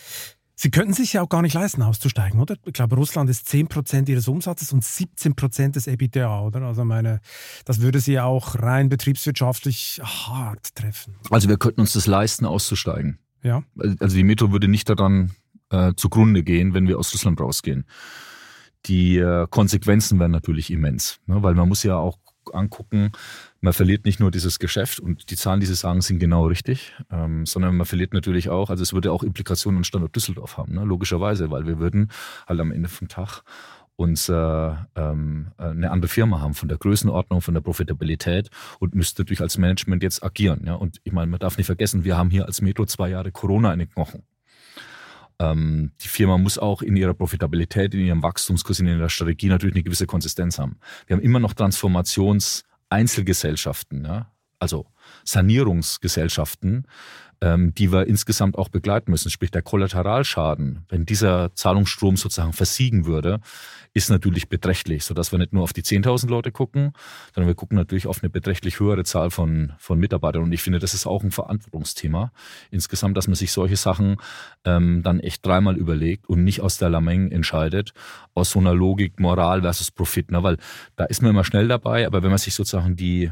Sie 0.54 0.70
könnten 0.70 0.92
sich 0.92 1.14
ja 1.14 1.22
auch 1.22 1.28
gar 1.28 1.42
nicht 1.42 1.54
leisten, 1.54 1.82
auszusteigen, 1.82 2.38
oder? 2.40 2.56
Ich 2.64 2.74
glaube, 2.74 2.96
Russland 2.96 3.28
ist 3.30 3.48
10% 3.48 4.08
ihres 4.08 4.28
Umsatzes 4.28 4.72
und 4.72 4.84
17% 4.84 5.72
des 5.72 5.86
EBITDA, 5.86 6.42
oder? 6.42 6.62
Also 6.62 6.84
meine, 6.84 7.20
das 7.64 7.80
würde 7.80 8.00
sie 8.00 8.20
auch 8.20 8.56
rein 8.60 8.88
betriebswirtschaftlich 8.88 10.00
hart 10.02 10.74
treffen. 10.74 11.16
Also 11.30 11.48
wir 11.48 11.56
könnten 11.56 11.80
uns 11.80 11.94
das 11.94 12.06
leisten, 12.06 12.44
auszusteigen. 12.44 13.18
Ja. 13.42 13.62
Also 13.98 14.14
die 14.14 14.24
Metro 14.24 14.52
würde 14.52 14.68
nicht 14.68 14.88
daran 14.88 15.32
äh, 15.70 15.94
zugrunde 15.96 16.42
gehen, 16.42 16.74
wenn 16.74 16.86
wir 16.86 16.98
aus 16.98 17.12
Russland 17.12 17.40
rausgehen. 17.40 17.86
Die 18.86 19.16
äh, 19.18 19.46
Konsequenzen 19.48 20.18
wären 20.18 20.32
natürlich 20.32 20.70
immens, 20.70 21.20
ne? 21.26 21.42
weil 21.42 21.54
man 21.54 21.68
muss 21.68 21.82
ja 21.82 21.96
auch 21.96 22.18
angucken, 22.52 23.12
man 23.62 23.72
verliert 23.72 24.04
nicht 24.04 24.20
nur 24.20 24.30
dieses 24.30 24.58
Geschäft 24.58 24.98
und 24.98 25.30
die 25.30 25.36
Zahlen, 25.36 25.60
die 25.60 25.66
Sie 25.66 25.76
sagen, 25.76 26.00
sind 26.00 26.18
genau 26.18 26.46
richtig, 26.46 26.92
ähm, 27.10 27.46
sondern 27.46 27.76
man 27.76 27.86
verliert 27.86 28.12
natürlich 28.12 28.50
auch, 28.50 28.70
also 28.70 28.82
es 28.82 28.92
würde 28.92 29.12
auch 29.12 29.22
Implikationen 29.22 29.78
an 29.78 29.84
Standort 29.84 30.14
Düsseldorf 30.14 30.58
haben, 30.58 30.74
ne? 30.74 30.84
logischerweise, 30.84 31.50
weil 31.50 31.64
wir 31.66 31.78
würden 31.78 32.10
halt 32.46 32.60
am 32.60 32.72
Ende 32.72 32.88
vom 32.88 33.06
Tag 33.08 33.42
uns 33.94 34.28
äh, 34.28 34.34
ähm, 34.34 35.52
eine 35.58 35.92
andere 35.92 36.08
Firma 36.08 36.40
haben 36.40 36.54
von 36.54 36.68
der 36.68 36.78
Größenordnung, 36.78 37.40
von 37.40 37.54
der 37.54 37.60
Profitabilität 37.60 38.50
und 38.80 38.96
müsste 38.96 39.22
natürlich 39.22 39.40
als 39.40 39.58
Management 39.58 40.02
jetzt 40.02 40.24
agieren. 40.24 40.62
Ja? 40.66 40.74
Und 40.74 41.00
ich 41.04 41.12
meine, 41.12 41.30
man 41.30 41.38
darf 41.38 41.56
nicht 41.56 41.66
vergessen, 41.66 42.02
wir 42.02 42.16
haben 42.16 42.30
hier 42.30 42.46
als 42.46 42.62
Metro 42.62 42.84
zwei 42.86 43.10
Jahre 43.10 43.30
Corona 43.30 43.72
in 43.72 43.78
den 43.78 43.90
Knochen. 43.90 44.24
Ähm, 45.38 45.92
die 46.00 46.08
Firma 46.08 46.36
muss 46.36 46.58
auch 46.58 46.82
in 46.82 46.96
ihrer 46.96 47.14
Profitabilität, 47.14 47.94
in 47.94 48.00
ihrem 48.00 48.24
Wachstumskurs, 48.24 48.80
in 48.80 48.88
ihrer 48.88 49.08
Strategie 49.08 49.48
natürlich 49.48 49.76
eine 49.76 49.84
gewisse 49.84 50.06
Konsistenz 50.06 50.58
haben. 50.58 50.78
Wir 51.06 51.16
haben 51.16 51.22
immer 51.22 51.38
noch 51.38 51.54
Transformations-Einzelgesellschaften, 52.92 54.04
ja? 54.04 54.30
also 54.58 54.86
Sanierungsgesellschaften, 55.24 56.86
ähm, 57.42 57.74
die 57.74 57.92
wir 57.92 58.06
insgesamt 58.06 58.56
auch 58.56 58.68
begleiten 58.68 59.10
müssen. 59.10 59.28
Sprich, 59.28 59.50
der 59.50 59.62
Kollateralschaden, 59.62 60.86
wenn 60.88 61.04
dieser 61.04 61.52
Zahlungsstrom 61.54 62.16
sozusagen 62.16 62.52
versiegen 62.52 63.04
würde, 63.04 63.40
ist 63.94 64.10
natürlich 64.10 64.48
beträchtlich, 64.48 65.04
sodass 65.04 65.32
wir 65.32 65.38
nicht 65.38 65.52
nur 65.52 65.64
auf 65.64 65.72
die 65.72 65.82
10.000 65.82 66.28
Leute 66.28 66.52
gucken, 66.52 66.92
sondern 67.34 67.48
wir 67.48 67.56
gucken 67.56 67.76
natürlich 67.76 68.06
auf 68.06 68.22
eine 68.22 68.30
beträchtlich 68.30 68.78
höhere 68.78 69.02
Zahl 69.04 69.30
von, 69.30 69.72
von 69.78 69.98
Mitarbeitern. 69.98 70.44
Und 70.44 70.52
ich 70.52 70.62
finde, 70.62 70.78
das 70.78 70.94
ist 70.94 71.04
auch 71.04 71.24
ein 71.24 71.32
Verantwortungsthema 71.32 72.32
insgesamt, 72.70 73.16
dass 73.16 73.26
man 73.26 73.34
sich 73.34 73.50
solche 73.50 73.76
Sachen 73.76 74.16
ähm, 74.64 75.02
dann 75.02 75.18
echt 75.18 75.44
dreimal 75.44 75.76
überlegt 75.76 76.28
und 76.28 76.44
nicht 76.44 76.60
aus 76.60 76.78
der 76.78 76.90
Lameng 76.90 77.32
entscheidet, 77.32 77.92
aus 78.34 78.50
so 78.50 78.60
einer 78.60 78.72
Logik 78.72 79.18
Moral 79.18 79.62
versus 79.62 79.90
Profit. 79.90 80.30
Ne? 80.30 80.44
Weil 80.44 80.58
da 80.94 81.04
ist 81.04 81.20
man 81.20 81.32
immer 81.32 81.44
schnell 81.44 81.66
dabei, 81.66 82.06
aber 82.06 82.22
wenn 82.22 82.30
man 82.30 82.38
sich 82.38 82.54
sozusagen 82.54 82.94
die, 82.94 83.30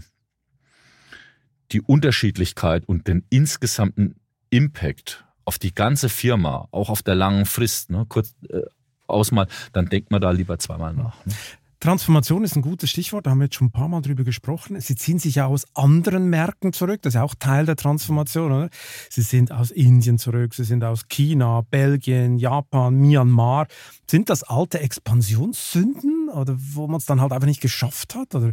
die 1.73 1.81
Unterschiedlichkeit 1.81 2.85
und 2.87 3.09
den 3.09 3.25
insgesamten 3.31 4.17
Impact 4.51 5.25
auf 5.45 5.59
die 5.59 5.75
ganze 5.75 6.09
Firma, 6.09 6.69
auch 6.71 6.91
auf 6.91 7.03
der 7.03 7.15
langen 7.15 7.47
Frist, 7.47 7.91
ne, 7.91 8.07
kurz, 8.09 8.35
äh, 8.49 8.63
ausmal, 9.07 9.49
dann 9.73 9.87
denkt 9.87 10.11
man 10.11 10.21
da 10.21 10.31
lieber 10.31 10.59
zweimal 10.59 10.95
nach. 10.95 11.25
Ne? 11.27 11.33
Transformation 11.81 12.45
ist 12.45 12.57
ein 12.57 12.63
gutes 12.63 12.91
Stichwort, 12.91 13.25
da 13.25 13.31
haben 13.31 13.39
wir 13.39 13.47
jetzt 13.47 13.55
schon 13.55 13.69
ein 13.69 13.73
paar 13.73 13.89
Mal 13.89 14.03
drüber 14.03 14.23
gesprochen. 14.23 14.79
Sie 14.83 14.97
ziehen 14.97 15.19
sich 15.19 15.37
ja 15.37 15.47
aus 15.47 15.65
anderen 15.75 16.29
Märkten 16.29 16.75
zurück, 16.75 17.01
das 17.01 17.13
ist 17.13 17.15
ja 17.15 17.23
auch 17.23 17.35
Teil 17.35 17.65
der 17.65 17.77
Transformation, 17.77 18.53
oder? 18.53 18.71
Sie 19.09 19.23
sind 19.23 19.51
aus 19.51 19.71
Indien 19.71 20.19
zurück, 20.19 20.53
Sie 20.53 20.65
sind 20.65 20.85
aus 20.85 21.09
China, 21.09 21.63
Belgien, 21.71 22.37
Japan, 22.37 22.97
Myanmar. 22.97 23.67
Sind 24.07 24.29
das 24.29 24.43
alte 24.43 24.81
Expansionssünden 24.81 26.29
oder 26.29 26.55
wo 26.59 26.87
man 26.87 26.99
es 26.99 27.07
dann 27.07 27.23
halt 27.23 27.33
einfach 27.33 27.49
nicht 27.49 27.63
geschafft 27.63 28.15
hat? 28.15 28.35
Oder 28.35 28.53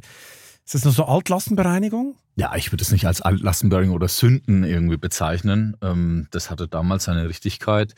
ist 0.68 0.76
das 0.76 0.84
nur 0.84 0.94
so 0.94 1.06
Altlastenbereinigung? 1.06 2.16
Ja, 2.36 2.54
ich 2.58 2.74
würde 2.74 2.82
es 2.82 2.92
nicht 2.92 3.08
als 3.08 3.22
Altlastenbereinigung 3.22 3.96
oder 3.96 4.10
Sünden 4.10 4.66
irgendwie 4.66 4.98
bezeichnen. 4.98 5.78
Ähm, 5.82 6.28
das 6.32 6.52
hatte 6.52 6.68
damals 6.68 7.06
seine 7.06 7.30
Richtigkeit. 7.30 7.96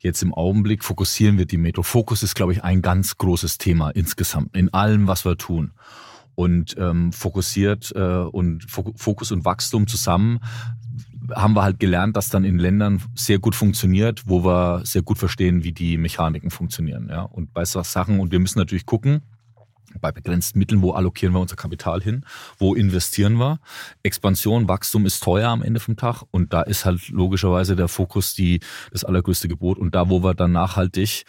Jetzt 0.00 0.20
im 0.24 0.34
Augenblick 0.34 0.82
fokussieren 0.82 1.38
wir 1.38 1.46
die 1.46 1.58
Metro. 1.58 1.84
Fokus 1.84 2.24
ist, 2.24 2.34
glaube 2.34 2.52
ich, 2.52 2.64
ein 2.64 2.82
ganz 2.82 3.18
großes 3.18 3.58
Thema 3.58 3.90
insgesamt 3.90 4.56
in 4.56 4.74
allem, 4.74 5.06
was 5.06 5.24
wir 5.24 5.38
tun. 5.38 5.70
Und 6.34 6.76
ähm, 6.76 7.12
fokussiert 7.12 7.92
äh, 7.94 8.00
und 8.00 8.68
Fokus 8.68 9.30
und 9.30 9.44
Wachstum 9.44 9.86
zusammen 9.86 10.40
haben 11.36 11.54
wir 11.54 11.62
halt 11.62 11.78
gelernt, 11.78 12.16
dass 12.16 12.30
dann 12.30 12.44
in 12.44 12.58
Ländern 12.58 13.00
sehr 13.14 13.38
gut 13.38 13.54
funktioniert, 13.54 14.24
wo 14.26 14.44
wir 14.44 14.84
sehr 14.84 15.02
gut 15.02 15.18
verstehen, 15.18 15.62
wie 15.62 15.72
die 15.72 15.98
Mechaniken 15.98 16.50
funktionieren. 16.50 17.08
Ja? 17.10 17.22
Und 17.22 17.52
bei 17.52 17.64
Sachen, 17.64 18.18
und 18.18 18.32
wir 18.32 18.40
müssen 18.40 18.58
natürlich 18.58 18.86
gucken, 18.86 19.22
bei 20.00 20.12
begrenzten 20.12 20.58
Mitteln, 20.58 20.82
wo 20.82 20.92
allokieren 20.92 21.34
wir 21.34 21.40
unser 21.40 21.56
Kapital 21.56 22.02
hin, 22.02 22.24
wo 22.58 22.74
investieren 22.74 23.38
wir. 23.38 23.60
Expansion, 24.02 24.68
Wachstum 24.68 25.06
ist 25.06 25.22
teuer 25.22 25.48
am 25.48 25.62
Ende 25.62 25.80
vom 25.80 25.96
Tag 25.96 26.22
und 26.30 26.52
da 26.52 26.62
ist 26.62 26.84
halt 26.84 27.08
logischerweise 27.08 27.76
der 27.76 27.88
Fokus 27.88 28.34
die, 28.34 28.60
das 28.92 29.04
allergrößte 29.04 29.48
Gebot 29.48 29.78
und 29.78 29.94
da, 29.94 30.08
wo 30.10 30.22
wir 30.22 30.34
dann 30.34 30.52
nachhaltig 30.52 31.24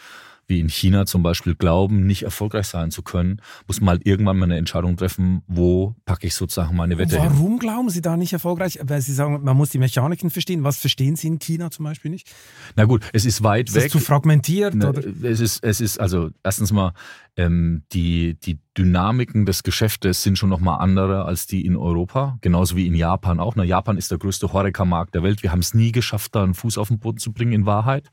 wie 0.50 0.60
in 0.60 0.68
China 0.68 1.06
zum 1.06 1.22
Beispiel 1.24 1.56
glauben, 1.56 2.06
nicht 2.08 2.24
erfolgreich 2.24 2.66
sein 2.66 2.90
zu 2.92 3.04
können, 3.04 3.40
muss 3.68 3.80
man 3.80 3.90
halt 3.90 4.06
irgendwann 4.06 4.38
mal 4.38 4.46
eine 4.46 4.58
Entscheidung 4.58 4.98
treffen, 4.98 5.44
wo 5.48 5.96
packe 6.06 6.28
ich 6.28 6.34
sozusagen 6.34 6.76
meine 6.76 6.98
Wette 6.98 7.18
Warum 7.18 7.28
hin. 7.28 7.38
Warum 7.38 7.60
glauben 7.60 7.90
Sie 7.92 8.02
da 8.02 8.18
nicht 8.18 8.34
erfolgreich? 8.34 8.80
Weil 8.82 9.02
Sie 9.02 9.14
sagen, 9.14 9.44
man 9.44 9.56
muss 9.56 9.70
die 9.70 9.78
Mechaniken 9.78 10.32
verstehen. 10.32 10.64
Was 10.64 10.78
verstehen 10.78 11.16
Sie 11.16 11.28
in 11.28 11.38
China 11.38 11.70
zum 11.70 11.86
Beispiel 11.86 12.10
nicht? 12.10 12.28
Na 12.76 12.86
gut, 12.86 13.08
es 13.14 13.26
ist 13.26 13.44
weit 13.44 13.70
ist 13.70 13.76
weg. 13.76 13.86
Ist 13.86 13.92
zu 13.92 14.00
fragmentiert? 14.00 14.74
Na, 14.74 14.90
oder? 14.90 15.04
Es 15.24 15.40
ist, 15.40 15.64
es 15.64 15.80
ist 15.80 16.00
also 16.00 16.32
erstens 16.44 16.72
mal 16.72 16.94
ähm, 17.40 17.84
die, 17.94 18.38
die 18.38 18.60
Dynamiken 18.78 19.46
des 19.46 19.64
Geschäftes 19.64 20.24
sind 20.24 20.38
schon 20.38 20.50
nochmal 20.50 20.80
andere 20.82 21.26
als 21.26 21.48
die 21.48 21.66
in 21.66 21.78
Europa, 21.78 22.38
genauso 22.42 22.76
wie 22.76 22.86
in 22.86 22.96
Japan 22.96 23.40
auch. 23.40 23.56
Na, 23.56 23.64
Japan 23.64 23.98
ist 23.98 24.12
der 24.12 24.18
größte 24.18 24.52
Horeca-Markt 24.52 25.16
der 25.16 25.24
Welt. 25.24 25.42
Wir 25.42 25.52
haben 25.52 25.60
es 25.60 25.74
nie 25.74 25.92
geschafft, 25.92 26.36
da 26.36 26.44
einen 26.44 26.54
Fuß 26.54 26.78
auf 26.78 26.90
den 26.90 27.00
Boden 27.00 27.18
zu 27.18 27.32
bringen 27.32 27.54
in 27.54 27.66
Wahrheit. 27.66 28.10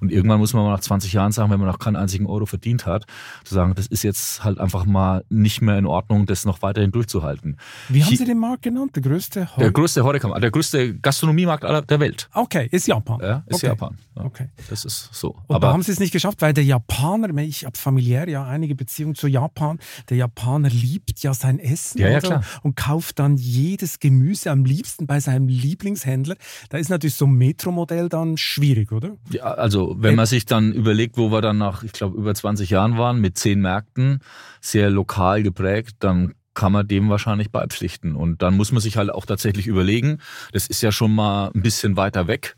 Und 0.00 0.12
irgendwann 0.12 0.38
muss 0.38 0.54
man 0.54 0.64
mal 0.64 0.72
nach 0.72 0.80
20 0.80 1.12
Jahren 1.12 1.32
sagen, 1.32 1.50
wenn 1.50 1.58
man 1.58 1.68
noch 1.68 1.78
keinen 1.78 1.96
einzigen 1.96 2.26
Euro 2.26 2.46
verdient 2.46 2.86
hat, 2.86 3.04
zu 3.44 3.54
sagen, 3.54 3.74
das 3.74 3.88
ist 3.88 4.02
jetzt 4.02 4.44
halt 4.44 4.58
einfach 4.58 4.86
mal 4.86 5.24
nicht 5.28 5.60
mehr 5.60 5.78
in 5.78 5.86
Ordnung, 5.86 6.26
das 6.26 6.44
noch 6.44 6.62
weiterhin 6.62 6.92
durchzuhalten. 6.92 7.56
Wie 7.88 8.04
haben 8.04 8.16
Sie 8.16 8.24
den 8.24 8.38
Markt 8.38 8.62
genannt? 8.62 8.94
Der 8.94 9.02
größte 9.02 9.50
Hore 9.50 9.60
Der 9.60 9.72
größte 9.72 10.04
Horeca-Markt, 10.04 10.42
der 10.42 10.50
größte 10.52 10.98
Gastronomiemarkt 10.98 11.64
aller 11.64 11.82
der 11.82 12.00
Welt. 12.00 12.28
Okay, 12.32 12.68
ist 12.70 12.86
Japan. 12.86 13.20
Ja, 13.22 13.44
ist 13.46 13.56
okay. 13.56 13.66
Japan. 13.66 13.98
Ja, 14.16 14.24
okay. 14.24 14.48
Das 14.70 14.84
ist 14.84 15.10
so. 15.12 15.30
Und 15.46 15.56
Aber 15.56 15.68
da 15.68 15.72
haben 15.72 15.82
Sie 15.82 15.92
es 15.92 16.00
nicht 16.00 16.12
geschafft, 16.12 16.42
weil 16.42 16.52
der 16.52 16.64
Japaner, 16.64 17.28
ich 17.38 17.64
habe 17.64 17.78
familiär 17.78 18.28
ja 18.28 18.44
einige 18.44 18.67
Beziehungen 18.74 19.14
zu 19.14 19.26
Japan, 19.28 19.78
der 20.08 20.16
Japaner 20.16 20.68
liebt 20.68 21.20
ja 21.20 21.34
sein 21.34 21.58
Essen 21.58 22.00
ja, 22.00 22.08
ja, 22.08 22.20
klar. 22.20 22.44
und 22.62 22.76
kauft 22.76 23.18
dann 23.18 23.36
jedes 23.36 23.98
Gemüse 23.98 24.50
am 24.50 24.64
liebsten 24.64 25.06
bei 25.06 25.20
seinem 25.20 25.48
Lieblingshändler. 25.48 26.36
Da 26.70 26.78
ist 26.78 26.88
natürlich 26.88 27.14
so 27.16 27.26
ein 27.26 27.32
Metro-Modell 27.32 28.08
dann 28.08 28.36
schwierig, 28.36 28.92
oder? 28.92 29.16
Ja, 29.30 29.44
also 29.44 29.96
wenn 29.98 30.14
man 30.14 30.26
sich 30.26 30.46
dann 30.46 30.72
überlegt, 30.72 31.16
wo 31.16 31.30
wir 31.30 31.40
dann 31.40 31.58
nach, 31.58 31.82
ich 31.82 31.92
glaube, 31.92 32.16
über 32.16 32.34
20 32.34 32.70
Jahren 32.70 32.98
waren, 32.98 33.20
mit 33.20 33.38
zehn 33.38 33.60
Märkten, 33.60 34.20
sehr 34.60 34.90
lokal 34.90 35.42
geprägt, 35.42 35.96
dann 36.00 36.34
kann 36.54 36.72
man 36.72 36.88
dem 36.88 37.08
wahrscheinlich 37.08 37.52
beipflichten. 37.52 38.16
Und 38.16 38.42
dann 38.42 38.56
muss 38.56 38.72
man 38.72 38.80
sich 38.80 38.96
halt 38.96 39.10
auch 39.10 39.26
tatsächlich 39.26 39.68
überlegen, 39.68 40.18
das 40.52 40.66
ist 40.66 40.82
ja 40.82 40.90
schon 40.90 41.14
mal 41.14 41.52
ein 41.54 41.62
bisschen 41.62 41.96
weiter 41.96 42.26
weg 42.26 42.56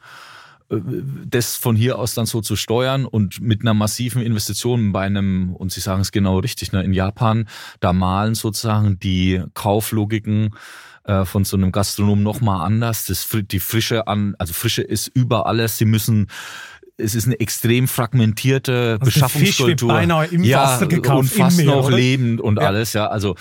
das 0.70 1.56
von 1.56 1.74
hier 1.74 1.98
aus 1.98 2.14
dann 2.14 2.26
so 2.26 2.40
zu 2.40 2.54
steuern 2.54 3.04
und 3.04 3.40
mit 3.40 3.62
einer 3.62 3.74
massiven 3.74 4.22
Investition 4.22 4.92
bei 4.92 5.02
einem, 5.02 5.54
und 5.56 5.72
Sie 5.72 5.80
sagen 5.80 6.00
es 6.00 6.12
genau 6.12 6.38
richtig, 6.38 6.72
ne, 6.72 6.84
in 6.84 6.92
Japan, 6.92 7.48
da 7.80 7.92
malen 7.92 8.34
sozusagen 8.36 8.98
die 9.00 9.42
Kauflogiken 9.54 10.54
äh, 11.04 11.24
von 11.24 11.44
so 11.44 11.56
einem 11.56 11.72
Gastronom 11.72 12.22
nochmal 12.22 12.64
anders. 12.64 13.06
Das, 13.06 13.28
die 13.50 13.58
Frische 13.58 14.06
an, 14.06 14.36
also 14.38 14.52
Frische 14.52 14.82
ist 14.82 15.08
über 15.08 15.46
alles. 15.46 15.76
Sie 15.76 15.86
müssen 15.86 16.28
es 17.02 17.14
ist 17.14 17.26
eine 17.26 17.40
extrem 17.40 17.88
fragmentierte 17.88 18.98
also 19.00 19.04
Beschaffungskultur. 19.06 19.88
beinahe 19.88 20.26
im 20.26 20.44
ja, 20.44 20.64
Wasser 20.64 20.86
gekauft, 20.86 21.18
und 21.18 21.28
fast 21.28 21.56
Meer, 21.56 21.66
noch 21.66 21.86
oder? 21.86 21.96
lebend 21.96 22.42
und 22.42 22.60
ja. 22.60 22.66
alles, 22.66 22.92
ja. 22.92 23.06
Also 23.06 23.36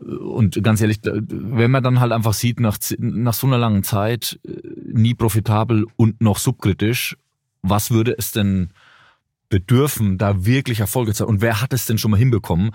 und 0.00 0.62
ganz 0.62 0.80
ehrlich, 0.80 1.00
wenn 1.02 1.70
man 1.70 1.82
dann 1.82 2.00
halt 2.00 2.12
einfach 2.12 2.32
sieht, 2.32 2.60
nach, 2.60 2.78
nach 2.98 3.34
so 3.34 3.46
einer 3.46 3.58
langen 3.58 3.84
Zeit, 3.84 4.40
äh, 4.44 4.50
nie 4.92 5.14
profitabel 5.14 5.86
und 5.96 6.20
noch 6.20 6.38
subkritisch, 6.38 7.16
was 7.62 7.90
würde 7.90 8.14
es 8.16 8.32
denn 8.32 8.70
bedürfen, 9.48 10.16
da 10.16 10.46
wirklich 10.46 10.80
Erfolge 10.80 11.12
zu 11.12 11.24
haben? 11.24 11.34
Und 11.34 11.42
wer 11.42 11.60
hat 11.60 11.74
es 11.74 11.84
denn 11.84 11.98
schon 11.98 12.10
mal 12.10 12.16
hinbekommen? 12.16 12.70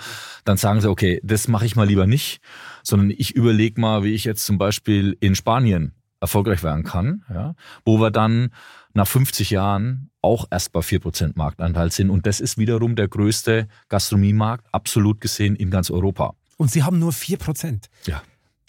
Dann 0.46 0.58
sagen 0.58 0.80
sie, 0.80 0.90
okay, 0.90 1.20
das 1.24 1.48
mache 1.48 1.66
ich 1.66 1.76
mal 1.76 1.88
lieber 1.88 2.06
nicht, 2.06 2.40
sondern 2.84 3.10
ich 3.10 3.36
überlege 3.36 3.82
mal, 3.82 4.04
wie 4.04 4.14
ich 4.14 4.24
jetzt 4.24 4.46
zum 4.46 4.60
Beispiel 4.60 5.18
in 5.20 5.34
Spanien 5.34 5.94
erfolgreich 6.22 6.64
werden 6.64 6.84
kann, 6.84 7.24
ja, 7.34 7.56
wo 7.84 8.00
wir 8.00 8.12
dann 8.12 8.50
nach 8.94 9.08
50 9.08 9.50
Jahren 9.50 10.12
auch 10.22 10.46
erst 10.52 10.72
bei 10.72 10.82
4% 10.82 11.34
Marktanteil 11.36 11.92
sind. 11.92 12.10
Und 12.10 12.26
das 12.28 12.40
ist 12.40 12.58
wiederum 12.58 12.96
der 12.96 13.08
größte 13.08 13.68
Gastronomiemarkt, 13.90 14.68
absolut 14.72 15.20
gesehen, 15.22 15.56
in 15.56 15.72
ganz 15.72 15.90
Europa. 15.90 16.36
Und 16.58 16.72
Sie 16.72 16.84
haben 16.84 17.00
nur 17.00 17.12
4%. 17.12 17.84
Ja. 18.06 18.22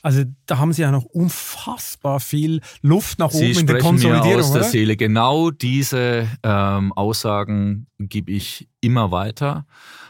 Also 0.02 0.22
da 0.46 0.58
haben 0.58 0.72
Sie 0.72 0.82
ja 0.82 0.92
noch 0.92 1.04
unfassbar 1.04 2.20
viel 2.20 2.60
Luft 2.82 3.18
nach 3.18 3.30
Sie 3.30 3.50
oben 3.50 3.60
in 3.60 3.66
der 3.66 3.78
Konsolidierung. 3.78 4.28
Mir 4.28 4.38
aus 4.38 4.52
der 4.52 4.60
oder? 4.60 4.70
Seele. 4.70 4.96
Genau 4.96 5.50
diese 5.50 6.28
ähm, 6.42 6.92
Aussagen 6.92 7.88
gebe 7.98 8.30
ich 8.30 8.68
immer 8.80 9.10
weiter, 9.10 9.66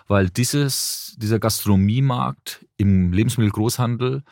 weil 0.06 0.28
dieses, 0.28 1.14
dieser 1.16 1.38
Gastronomiemarkt 1.38 2.66
im 2.76 3.12
Lebensmittelgroßhandel 3.12 4.22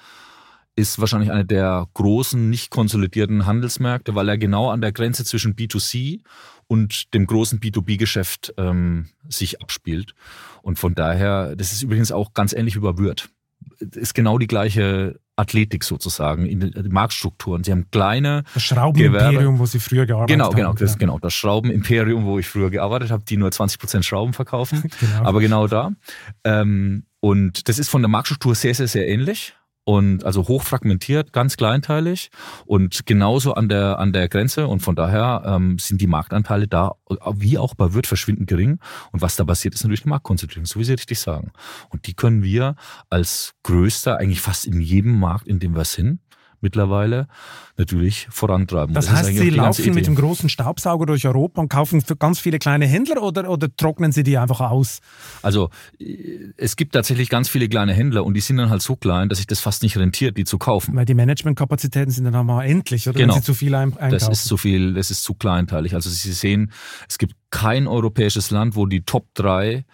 ist 0.77 0.99
wahrscheinlich 0.99 1.33
einer 1.33 1.45
der 1.45 1.89
großen, 1.95 2.51
nicht 2.51 2.71
konsolidierten 2.71 3.47
Handelsmärkte, 3.47 4.15
weil 4.15 4.29
er 4.29 4.37
genau 4.37 4.71
an 4.71 4.83
der 4.83 4.93
Grenze 4.93 5.25
zwischen 5.25 5.55
B2C 5.55 6.21
und 6.67 7.15
dem 7.15 7.27
großen 7.27 7.61
B2B-Geschäft 7.61 8.53
ähm, 8.59 9.09
sich 9.29 9.63
abspielt. 9.63 10.15
Und 10.61 10.79
von 10.79 10.95
daher, 10.95 11.57
das 11.57 11.73
ist 11.73 11.83
übrigens 11.83 12.13
auch 12.13 12.35
ganz 12.35 12.53
ähnlich 12.53 12.77
wie 12.77 12.81
bei 12.81 12.99
Würth. 12.99 13.31
Ist 13.79 14.15
genau 14.15 14.39
die 14.39 14.47
gleiche 14.47 15.21
Athletik 15.37 15.85
sozusagen 15.85 16.47
in 16.47 16.61
den 16.61 16.89
Marktstrukturen. 16.91 17.63
Sie 17.63 17.71
haben 17.71 17.91
kleine 17.91 18.45
das 18.55 18.63
Schrauben-Imperium, 18.63 19.59
wo 19.59 19.67
Sie 19.67 19.79
früher 19.79 20.07
gearbeitet 20.07 20.35
genau, 20.35 20.47
haben. 20.47 20.57
Genau, 20.57 20.73
das, 20.73 20.93
ja. 20.93 20.99
genau, 20.99 21.19
das 21.19 21.35
Schrauben-Imperium, 21.35 22.25
wo 22.25 22.39
ich 22.39 22.49
früher 22.49 22.71
gearbeitet 22.71 23.11
habe, 23.11 23.23
die 23.25 23.37
nur 23.37 23.51
20% 23.51 24.03
Schrauben 24.03 24.33
verkaufen. 24.33 24.85
genau. 25.01 25.25
Aber 25.25 25.41
genau 25.41 25.67
da. 25.67 25.93
Ähm, 26.45 27.05
und 27.21 27.69
das 27.69 27.79
ist 27.79 27.91
von 27.91 28.03
der 28.03 28.09
Marktstruktur 28.09 28.55
sehr, 28.55 28.75
sehr, 28.75 28.89
sehr 28.89 29.09
ähnlich 29.09 29.55
und 29.87 30.25
also 30.25 30.49
hochfragmentiert, 30.49 31.33
ganz 31.33 31.57
kleinteilig 31.57 32.31
und 32.67 33.07
genauso 33.07 33.55
an 33.55 33.69
der 33.69 34.01
an 34.01 34.13
der 34.13 34.29
Grenze. 34.29 34.67
Und 34.67 34.81
von 34.81 34.97
daher 34.97 35.45
ähm, 35.47 35.79
sind 35.79 36.01
die 36.01 36.09
Marktanteile 36.09 36.67
da 36.67 36.97
wie 37.35 37.57
auch 37.57 37.75
bei 37.77 37.95
Wirt 37.95 38.09
verschwindend 38.09 38.49
gering. 38.49 38.81
Und 39.13 39.23
was 39.23 39.37
da 39.37 39.45
passiert 39.45 39.75
ist 39.75 39.85
natürlich 39.85 40.03
eine 40.03 40.11
Marktkonzentrierung, 40.11 40.67
so 40.67 40.81
wie 40.81 40.85
Sie 40.85 40.95
richtig 40.95 41.21
sagen. 41.21 41.53
Und 41.91 42.09
die 42.09 42.15
können 42.15 42.43
wir 42.43 42.75
als 43.11 43.55
größter 43.63 44.19
eigentlich 44.19 44.41
fast 44.41 44.67
in 44.67 44.81
jedem 44.81 45.21
Markt, 45.21 45.47
in 45.47 45.61
dem 45.61 45.77
wir 45.77 45.85
sind, 45.85 46.19
mittlerweile 46.61 47.29
natürlich 47.77 48.27
vorantreiben. 48.31 48.95
Das, 48.95 49.07
das 49.07 49.17
heißt, 49.17 49.37
Sie 49.37 49.51
laufen 49.51 49.95
mit 49.95 50.07
dem 50.07 50.15
großen 50.15 50.49
Staubsauger 50.49 51.07
durch 51.07 51.27
Europa 51.27 51.61
und 51.61 51.69
kaufen 51.69 52.01
für 52.01 52.17
ganz 52.17 52.39
viele 52.39 52.59
kleine 52.59 52.87
Händler 52.87 53.23
oder, 53.23 53.51
oder 53.51 53.75
trocknen 53.77 54.13
Sie 54.13 54.23
die 54.23 54.39
einfach 54.39 54.61
aus? 54.61 55.01
Also 55.43 55.71
es 56.57 56.77
gibt 56.77 56.95
tatsächlich 56.95 57.29
ganz 57.29 57.49
viele 57.49 57.69
kleine 57.69 57.93
Händler 57.93 58.25
und 58.25 58.35
die 58.35 58.41
sind 58.41 58.57
dann 58.57 58.71
halt 58.71 58.83
so 58.83 58.97
klein, 58.97 59.29
dass 59.29 59.39
sich 59.39 59.47
das 59.47 59.61
fast 59.61 59.83
nicht 59.83 59.97
rentiert, 59.97 60.37
die 60.37 60.45
zu 60.45 60.59
kaufen. 60.59 60.97
Weil 60.97 61.05
die 61.05 61.15
Managementkapazitäten 61.15 62.11
sind 62.11 62.25
dann 62.25 62.47
mal 62.47 62.65
endlich, 62.65 63.09
oder? 63.09 63.19
Genau. 63.19 63.35
Wenn 63.35 63.41
Sie 63.41 63.47
zu 63.47 63.55
viel 63.55 63.75
einkaufen. 63.75 64.11
Das 64.11 64.29
ist 64.29 64.45
zu 64.45 64.57
viel, 64.57 64.95
das 64.95 65.11
ist 65.11 65.23
zu 65.23 65.35
kleinteilig. 65.35 65.95
Also 65.95 66.09
Sie 66.11 66.33
sehen, 66.33 66.73
es 67.09 67.19
gibt 67.19 67.35
kein 67.51 67.87
europäisches 67.87 68.51
Land, 68.51 68.77
wo 68.77 68.87
die 68.87 69.03
Top 69.03 69.27
3 69.35 69.85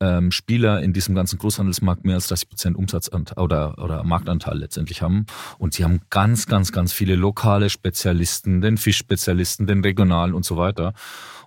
ähm, 0.00 0.30
Spieler 0.30 0.82
in 0.82 0.92
diesem 0.92 1.14
ganzen 1.14 1.38
Großhandelsmarkt 1.38 2.04
mehr 2.04 2.16
als 2.16 2.28
30 2.28 2.48
Prozent 2.48 2.76
Umsatz 2.76 3.10
oder, 3.36 3.78
oder 3.78 4.04
Marktanteil 4.04 4.58
letztendlich 4.58 5.02
haben. 5.02 5.26
Und 5.58 5.74
sie 5.74 5.84
haben 5.84 6.00
ganz, 6.10 6.46
ganz, 6.46 6.72
ganz 6.72 6.92
viele 6.92 7.16
lokale 7.16 7.70
Spezialisten, 7.70 8.60
den 8.60 8.76
Fischspezialisten, 8.76 9.66
den 9.66 9.82
regionalen 9.82 10.34
und 10.34 10.44
so 10.44 10.56
weiter. 10.56 10.92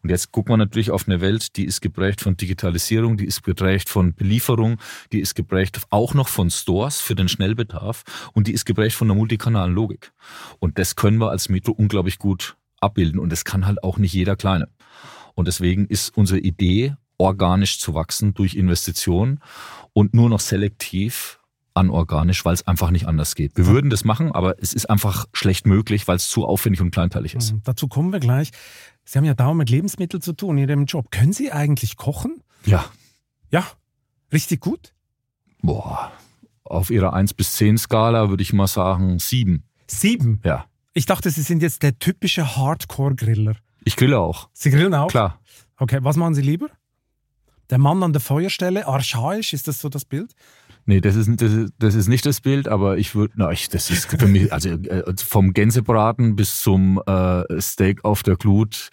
Und 0.01 0.09
jetzt 0.09 0.31
guckt 0.31 0.49
man 0.49 0.59
natürlich 0.59 0.91
auf 0.91 1.07
eine 1.07 1.21
Welt, 1.21 1.57
die 1.57 1.65
ist 1.65 1.81
geprägt 1.81 2.21
von 2.21 2.37
Digitalisierung, 2.37 3.17
die 3.17 3.25
ist 3.25 3.43
geprägt 3.43 3.89
von 3.89 4.13
Belieferung, 4.13 4.77
die 5.11 5.19
ist 5.19 5.35
geprägt 5.35 5.79
auch 5.89 6.13
noch 6.13 6.27
von 6.27 6.49
Stores 6.49 7.01
für 7.01 7.15
den 7.15 7.27
Schnellbedarf 7.27 8.03
und 8.33 8.47
die 8.47 8.53
ist 8.53 8.65
geprägt 8.65 8.95
von 8.95 9.09
einer 9.09 9.17
multikanalen 9.17 9.73
Logik. 9.73 10.11
Und 10.59 10.79
das 10.79 10.95
können 10.95 11.17
wir 11.17 11.31
als 11.31 11.49
Metro 11.49 11.73
unglaublich 11.73 12.17
gut 12.17 12.55
abbilden. 12.79 13.19
Und 13.19 13.31
das 13.31 13.45
kann 13.45 13.65
halt 13.65 13.83
auch 13.83 13.97
nicht 13.97 14.13
jeder 14.13 14.35
Kleine. 14.35 14.69
Und 15.35 15.47
deswegen 15.47 15.85
ist 15.87 16.15
unsere 16.17 16.39
Idee, 16.39 16.95
organisch 17.19 17.79
zu 17.79 17.93
wachsen 17.93 18.33
durch 18.33 18.55
Investitionen 18.55 19.39
und 19.93 20.15
nur 20.15 20.29
noch 20.29 20.39
selektiv 20.39 21.39
anorganisch, 21.75 22.43
weil 22.45 22.53
es 22.53 22.65
einfach 22.67 22.89
nicht 22.89 23.07
anders 23.07 23.35
geht. 23.35 23.55
Wir 23.55 23.67
würden 23.67 23.89
das 23.89 24.03
machen, 24.03 24.31
aber 24.31 24.55
es 24.61 24.73
ist 24.73 24.89
einfach 24.89 25.27
schlecht 25.33 25.67
möglich, 25.67 26.07
weil 26.07 26.15
es 26.15 26.27
zu 26.27 26.45
aufwendig 26.45 26.81
und 26.81 26.91
kleinteilig 26.91 27.35
ist. 27.35 27.53
Mhm, 27.53 27.61
dazu 27.63 27.87
kommen 27.87 28.11
wir 28.11 28.19
gleich. 28.19 28.49
Sie 29.05 29.17
haben 29.17 29.25
ja 29.25 29.33
dauernd 29.33 29.57
mit 29.57 29.69
Lebensmitteln 29.69 30.21
zu 30.21 30.33
tun 30.33 30.57
in 30.57 30.67
Ihrem 30.67 30.85
Job. 30.85 31.11
Können 31.11 31.33
Sie 31.33 31.51
eigentlich 31.51 31.95
kochen? 31.95 32.41
Ja. 32.65 32.85
Ja? 33.51 33.65
Richtig 34.33 34.61
gut? 34.61 34.93
Boah, 35.61 36.11
auf 36.63 36.89
Ihrer 36.89 37.13
1 37.13 37.33
bis 37.33 37.53
10 37.53 37.77
Skala 37.77 38.29
würde 38.29 38.43
ich 38.43 38.53
mal 38.53 38.67
sagen 38.67 39.19
7. 39.19 39.63
7? 39.87 40.41
Ja. 40.43 40.65
Ich 40.93 41.05
dachte, 41.05 41.29
Sie 41.29 41.41
sind 41.41 41.61
jetzt 41.61 41.83
der 41.83 41.97
typische 41.97 42.55
Hardcore-Griller. 42.55 43.55
Ich 43.83 43.95
grille 43.95 44.19
auch. 44.19 44.49
Sie 44.53 44.69
grillen 44.69 44.93
auch? 44.93 45.07
Klar. 45.07 45.39
Okay, 45.77 45.99
was 46.01 46.17
machen 46.17 46.35
Sie 46.35 46.41
lieber? 46.41 46.67
Der 47.69 47.77
Mann 47.77 48.01
an 48.01 48.13
der 48.13 48.21
Feuerstelle, 48.21 48.87
archaisch, 48.87 49.53
ist 49.53 49.67
das 49.67 49.79
so 49.79 49.89
das 49.89 50.05
Bild? 50.05 50.33
Nee, 50.85 51.01
das 51.01 51.15
ist, 51.15 51.29
das 51.39 51.71
das 51.77 51.93
ist 51.93 52.07
nicht 52.07 52.25
das 52.25 52.41
Bild, 52.41 52.67
aber 52.67 52.97
ich 52.97 53.13
würde, 53.13 53.33
na, 53.37 53.49
das 53.49 53.91
ist 53.91 54.09
für 54.09 54.27
mich, 54.27 54.51
also 54.51 54.69
äh, 54.69 55.03
vom 55.17 55.53
Gänsebraten 55.53 56.35
bis 56.35 56.61
zum 56.61 56.99
äh, 57.05 57.61
Steak 57.61 58.03
auf 58.03 58.23
der 58.23 58.37
Glut. 58.37 58.89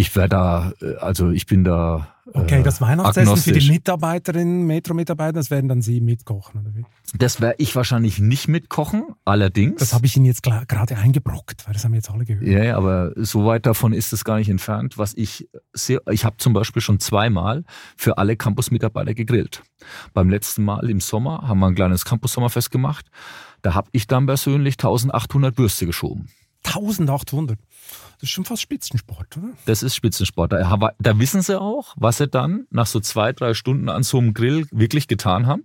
Ich 0.00 0.16
wäre 0.16 0.30
da, 0.30 0.72
äh, 0.80 0.94
also 0.94 1.28
ich 1.28 1.44
bin 1.44 1.62
da. 1.62 2.08
Okay, 2.32 2.62
das 2.62 2.80
Weihnachtsessen 2.80 3.36
für 3.36 3.52
die 3.52 3.70
Mitarbeiterinnen, 3.70 4.66
Metro-Mitarbeiter, 4.66 5.34
das 5.34 5.50
werden 5.50 5.68
dann 5.68 5.82
Sie 5.82 6.00
mitkochen, 6.00 6.62
oder 6.62 6.74
wie? 6.74 6.86
Das 7.18 7.42
werde 7.42 7.56
ich 7.58 7.76
wahrscheinlich 7.76 8.18
nicht 8.18 8.48
mitkochen, 8.48 9.08
allerdings. 9.26 9.78
Das 9.78 9.92
habe 9.92 10.06
ich 10.06 10.16
Ihnen 10.16 10.24
jetzt 10.24 10.42
gerade 10.42 10.96
eingebrockt, 10.96 11.66
weil 11.66 11.74
das 11.74 11.84
haben 11.84 11.92
jetzt 11.92 12.10
alle 12.10 12.24
gehört. 12.24 12.46
Ja, 12.46 12.78
aber 12.78 13.12
so 13.16 13.44
weit 13.44 13.66
davon 13.66 13.92
ist 13.92 14.14
es 14.14 14.24
gar 14.24 14.38
nicht 14.38 14.48
entfernt. 14.48 14.96
Was 14.96 15.12
ich 15.12 15.50
sehr, 15.74 16.00
ich 16.10 16.24
habe 16.24 16.38
zum 16.38 16.54
Beispiel 16.54 16.80
schon 16.80 16.98
zweimal 16.98 17.64
für 17.96 18.16
alle 18.16 18.36
Campus-Mitarbeiter 18.36 19.12
gegrillt. 19.12 19.62
Beim 20.14 20.30
letzten 20.30 20.64
Mal 20.64 20.88
im 20.88 21.00
Sommer 21.00 21.46
haben 21.46 21.58
wir 21.58 21.66
ein 21.66 21.74
kleines 21.74 22.06
Campus-Sommerfest 22.06 22.70
gemacht. 22.70 23.04
Da 23.60 23.74
habe 23.74 23.90
ich 23.92 24.06
dann 24.06 24.24
persönlich 24.24 24.74
1800 24.74 25.58
Würste 25.58 25.84
geschoben. 25.84 26.28
1800? 26.64 27.58
Das 28.14 28.24
ist 28.24 28.30
schon 28.30 28.44
fast 28.44 28.62
Spitzensport, 28.62 29.36
oder? 29.36 29.48
Das 29.64 29.82
ist 29.82 29.94
Spitzensport. 29.94 30.52
Da, 30.52 30.92
da 30.98 31.18
wissen 31.18 31.42
sie 31.42 31.60
auch, 31.60 31.94
was 31.96 32.18
sie 32.18 32.28
dann 32.28 32.66
nach 32.70 32.86
so 32.86 33.00
zwei, 33.00 33.32
drei 33.32 33.54
Stunden 33.54 33.88
an 33.88 34.02
so 34.02 34.18
einem 34.18 34.34
Grill 34.34 34.66
wirklich 34.70 35.08
getan 35.08 35.46
haben. 35.46 35.64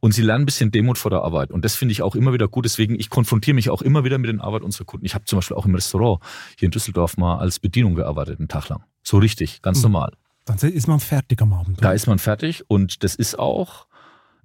Und 0.00 0.12
sie 0.12 0.22
lernen 0.22 0.42
ein 0.42 0.46
bisschen 0.46 0.70
Demut 0.70 0.96
vor 0.96 1.10
der 1.10 1.22
Arbeit. 1.22 1.50
Und 1.50 1.64
das 1.64 1.74
finde 1.74 1.90
ich 1.92 2.02
auch 2.02 2.14
immer 2.14 2.32
wieder 2.32 2.46
gut. 2.46 2.64
Deswegen, 2.64 2.94
ich 2.94 3.10
konfrontiere 3.10 3.54
mich 3.54 3.68
auch 3.68 3.82
immer 3.82 4.04
wieder 4.04 4.18
mit 4.18 4.28
den 4.28 4.40
Arbeit 4.40 4.62
unserer 4.62 4.84
Kunden. 4.84 5.04
Ich 5.04 5.14
habe 5.14 5.24
zum 5.24 5.38
Beispiel 5.38 5.56
auch 5.56 5.66
im 5.66 5.74
Restaurant 5.74 6.20
hier 6.56 6.66
in 6.66 6.70
Düsseldorf 6.70 7.16
mal 7.16 7.38
als 7.38 7.58
Bedienung 7.58 7.96
gearbeitet, 7.96 8.38
einen 8.38 8.48
Tag 8.48 8.68
lang. 8.68 8.84
So 9.02 9.18
richtig, 9.18 9.60
ganz 9.60 9.78
mhm. 9.78 9.90
normal. 9.90 10.12
Dann 10.44 10.56
ist 10.56 10.86
man 10.86 11.00
fertig 11.00 11.42
am 11.42 11.52
Abend. 11.52 11.78
Oder? 11.78 11.88
Da 11.88 11.92
ist 11.92 12.06
man 12.06 12.18
fertig 12.18 12.64
und 12.68 13.02
das 13.02 13.16
ist 13.16 13.38
auch 13.38 13.86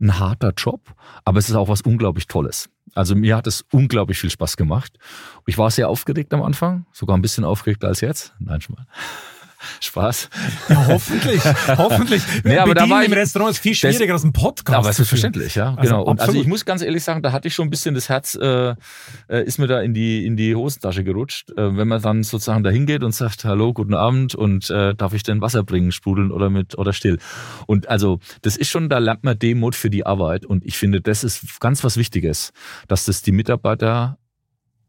ein 0.01 0.19
harter 0.19 0.53
Job, 0.57 0.93
aber 1.23 1.39
es 1.39 1.49
ist 1.49 1.55
auch 1.55 1.67
was 1.67 1.81
unglaublich 1.81 2.27
Tolles. 2.27 2.69
Also 2.93 3.15
mir 3.15 3.35
hat 3.35 3.47
es 3.47 3.65
unglaublich 3.71 4.19
viel 4.19 4.29
Spaß 4.29 4.57
gemacht. 4.57 4.97
Ich 5.45 5.57
war 5.57 5.71
sehr 5.71 5.89
aufgeregt 5.89 6.33
am 6.33 6.43
Anfang, 6.43 6.85
sogar 6.91 7.17
ein 7.17 7.21
bisschen 7.21 7.43
aufgeregter 7.43 7.87
als 7.87 8.01
jetzt. 8.01 8.33
Nein, 8.39 8.61
schon 8.61 8.75
mal. 8.75 8.85
Spaß. 9.79 10.29
Ja, 10.69 10.87
hoffentlich, 10.87 11.41
hoffentlich. 11.67 12.23
Nee, 12.43 12.57
aber 12.57 12.73
da 12.73 12.89
war 12.89 13.01
ich, 13.01 13.07
im 13.07 13.13
Restaurant 13.13 13.51
ist 13.51 13.59
viel 13.59 13.75
schwieriger 13.75 14.13
als 14.13 14.23
ein 14.23 14.33
Podcast. 14.33 14.77
Aber 14.77 14.89
es 14.89 14.99
ist 14.99 15.09
verständlich, 15.09 15.55
ja, 15.55 15.75
also 15.75 15.81
genau. 15.81 16.03
Und 16.03 16.21
also 16.21 16.39
ich 16.39 16.47
muss 16.47 16.65
ganz 16.65 16.81
ehrlich 16.81 17.03
sagen, 17.03 17.21
da 17.21 17.31
hatte 17.31 17.47
ich 17.47 17.53
schon 17.53 17.67
ein 17.67 17.69
bisschen 17.69 17.95
das 17.95 18.09
Herz, 18.09 18.35
äh, 18.35 18.75
äh, 19.29 19.43
ist 19.45 19.59
mir 19.59 19.67
da 19.67 19.81
in 19.81 19.93
die 19.93 20.25
in 20.25 20.37
die 20.37 20.55
Hosentasche 20.55 21.03
gerutscht, 21.03 21.51
äh, 21.51 21.77
wenn 21.77 21.87
man 21.87 22.01
dann 22.01 22.23
sozusagen 22.23 22.63
da 22.63 22.69
hingeht 22.69 23.03
und 23.03 23.13
sagt, 23.13 23.45
hallo, 23.45 23.73
guten 23.73 23.93
Abend 23.93 24.35
und 24.35 24.69
äh, 24.69 24.95
darf 24.95 25.13
ich 25.13 25.23
denn 25.23 25.41
Wasser 25.41 25.63
bringen, 25.63 25.91
sprudeln 25.91 26.31
oder 26.31 26.49
mit 26.49 26.77
oder 26.77 26.93
still. 26.93 27.19
Und 27.67 27.89
also 27.89 28.19
das 28.41 28.57
ist 28.57 28.69
schon, 28.69 28.89
da 28.89 28.97
lernt 28.99 29.23
man 29.23 29.37
Demut 29.37 29.75
für 29.75 29.89
die 29.89 30.05
Arbeit 30.05 30.45
und 30.45 30.65
ich 30.65 30.77
finde, 30.77 31.01
das 31.01 31.23
ist 31.23 31.59
ganz 31.59 31.83
was 31.83 31.97
Wichtiges, 31.97 32.51
dass 32.87 33.05
das 33.05 33.21
die 33.21 33.31
Mitarbeiter 33.31 34.17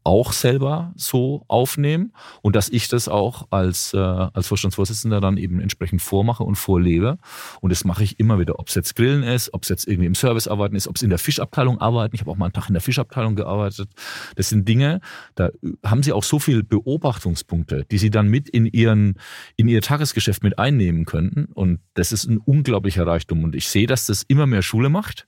auch 0.05 0.33
selber 0.33 0.93
so 0.95 1.43
aufnehmen 1.47 2.13
und 2.43 2.55
dass 2.55 2.69
ich 2.69 2.87
das 2.87 3.07
auch 3.07 3.47
als, 3.49 3.93
äh, 3.93 3.97
als 3.97 4.47
Vorstandsvorsitzender 4.47 5.19
dann 5.19 5.37
eben 5.37 5.59
entsprechend 5.59 6.01
vormache 6.01 6.43
und 6.43 6.55
vorlebe. 6.55 7.17
Und 7.59 7.71
das 7.71 7.83
mache 7.85 8.03
ich 8.03 8.19
immer 8.19 8.39
wieder, 8.39 8.59
ob 8.59 8.69
es 8.69 8.75
jetzt 8.75 8.95
Grillen 8.95 9.23
ist, 9.23 9.53
ob 9.53 9.63
es 9.63 9.69
jetzt 9.69 9.87
irgendwie 9.87 10.05
im 10.05 10.13
Service 10.13 10.47
arbeiten 10.47 10.75
ist, 10.75 10.87
ob 10.87 10.95
es 10.95 11.01
in 11.01 11.09
der 11.09 11.17
Fischabteilung 11.17 11.81
arbeiten. 11.81 12.15
Ich 12.15 12.21
habe 12.21 12.29
auch 12.29 12.37
mal 12.37 12.45
einen 12.45 12.53
Tag 12.53 12.67
in 12.67 12.73
der 12.73 12.81
Fischabteilung 12.81 13.35
gearbeitet. 13.35 13.89
Das 14.35 14.49
sind 14.49 14.69
Dinge, 14.69 15.01
da 15.33 15.49
haben 15.83 16.03
sie 16.03 16.13
auch 16.13 16.23
so 16.23 16.37
viele 16.37 16.63
Beobachtungspunkte, 16.63 17.85
die 17.89 17.97
sie 17.97 18.11
dann 18.11 18.27
mit 18.27 18.47
in, 18.47 18.67
ihren, 18.67 19.19
in 19.55 19.67
ihr 19.67 19.81
Tagesgeschäft 19.81 20.43
mit 20.43 20.59
einnehmen 20.59 21.05
könnten. 21.05 21.45
Und 21.45 21.79
das 21.95 22.11
ist 22.11 22.25
ein 22.25 22.37
unglaublicher 22.37 23.07
Reichtum. 23.07 23.43
Und 23.43 23.55
ich 23.55 23.67
sehe, 23.67 23.87
dass 23.87 24.05
das 24.05 24.21
immer 24.21 24.45
mehr 24.45 24.61
Schule 24.61 24.89
macht. 24.89 25.27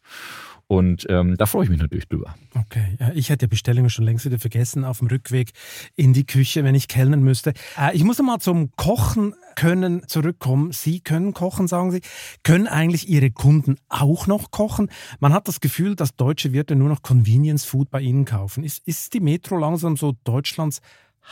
Und 0.68 1.05
ähm, 1.09 1.38
da 1.38 1.45
freue 1.45 1.63
ich 1.63 1.70
mich 1.70 1.80
natürlich 1.80 2.09
drüber. 2.09 2.36
Okay, 2.53 2.97
ja, 2.99 3.11
ich 3.13 3.30
hätte 3.30 3.45
die 3.45 3.51
Bestellungen 3.51 3.89
schon 3.89 4.03
längst 4.03 4.26
wieder 4.26 4.38
vergessen 4.38 4.84
auf 4.84 4.99
dem 4.99 5.07
Rückweg 5.07 5.51
in 5.95 6.11
die 6.11 6.26
Küche, 6.26 6.65
wenn 6.65 6.76
ich 6.76 6.89
kellnern 6.89 7.24
müsste. 7.24 7.53
Äh, 7.78 7.95
ich 7.95 8.03
muss 8.03 8.22
mal 8.22 8.39
zum 8.39 8.72
Kochen 8.76 9.34
können 9.55 10.05
zurückkommen. 10.07 10.74
Sie 10.74 10.99
können 10.99 11.34
kochen, 11.34 11.68
sagen 11.68 11.91
Sie. 11.91 12.01
Können 12.43 12.68
eigentlich 12.68 13.07
Ihre 13.07 13.32
Kunden 13.32 13.78
auch 13.88 14.28
noch 14.28 14.51
kochen? 14.51 14.89
Man 15.20 15.32
hat 15.32 15.47
das 15.47 15.61
Gefühl, 15.61 15.95
dass 15.95 16.15
deutsche 16.15 16.51
Wirte 16.51 16.76
nur 16.76 16.89
noch 16.89 17.01
Convenience 17.01 17.63
Food 17.63 17.89
bei 17.89 18.01
Ihnen 18.01 18.26
kaufen. 18.26 18.65
Ist, 18.65 18.86
ist 18.86 19.13
die 19.13 19.22
Metro 19.22 19.57
langsam 19.57 19.95
so 19.95 20.15
Deutschlands 20.26 20.82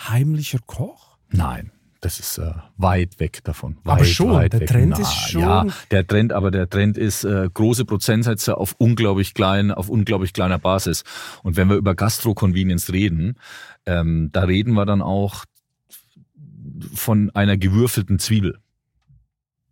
heimlicher 0.07 0.59
Koch? 0.65 1.17
Nein, 1.29 1.71
das 2.05 2.19
ist 2.19 2.37
äh, 2.37 2.51
weit 2.77 3.19
weg 3.19 3.43
davon. 3.43 3.77
Weit, 3.83 3.95
aber 3.95 4.05
schon, 4.05 4.49
der 4.49 4.59
weg. 4.59 4.67
Trend 4.67 4.89
Na, 4.91 4.99
ist 4.99 5.13
schon. 5.13 5.41
Ja, 5.41 5.65
der 5.89 6.05
Trend, 6.05 6.33
aber 6.33 6.51
der 6.51 6.69
Trend 6.69 6.99
ist 6.99 7.23
äh, 7.23 7.49
große 7.51 7.83
Prozentsätze 7.83 8.57
auf 8.57 8.75
unglaublich 8.77 9.33
klein, 9.33 9.71
auf 9.71 9.89
unglaublich 9.89 10.31
kleiner 10.31 10.59
Basis. 10.59 11.03
Und 11.41 11.57
wenn 11.57 11.67
wir 11.67 11.77
über 11.77 11.95
Gastro-Convenience 11.95 12.93
reden, 12.93 13.39
ähm, 13.87 14.29
da 14.31 14.41
reden 14.41 14.73
wir 14.73 14.85
dann 14.85 15.01
auch 15.01 15.45
von 16.93 17.31
einer 17.31 17.57
gewürfelten 17.57 18.19
Zwiebel. 18.19 18.59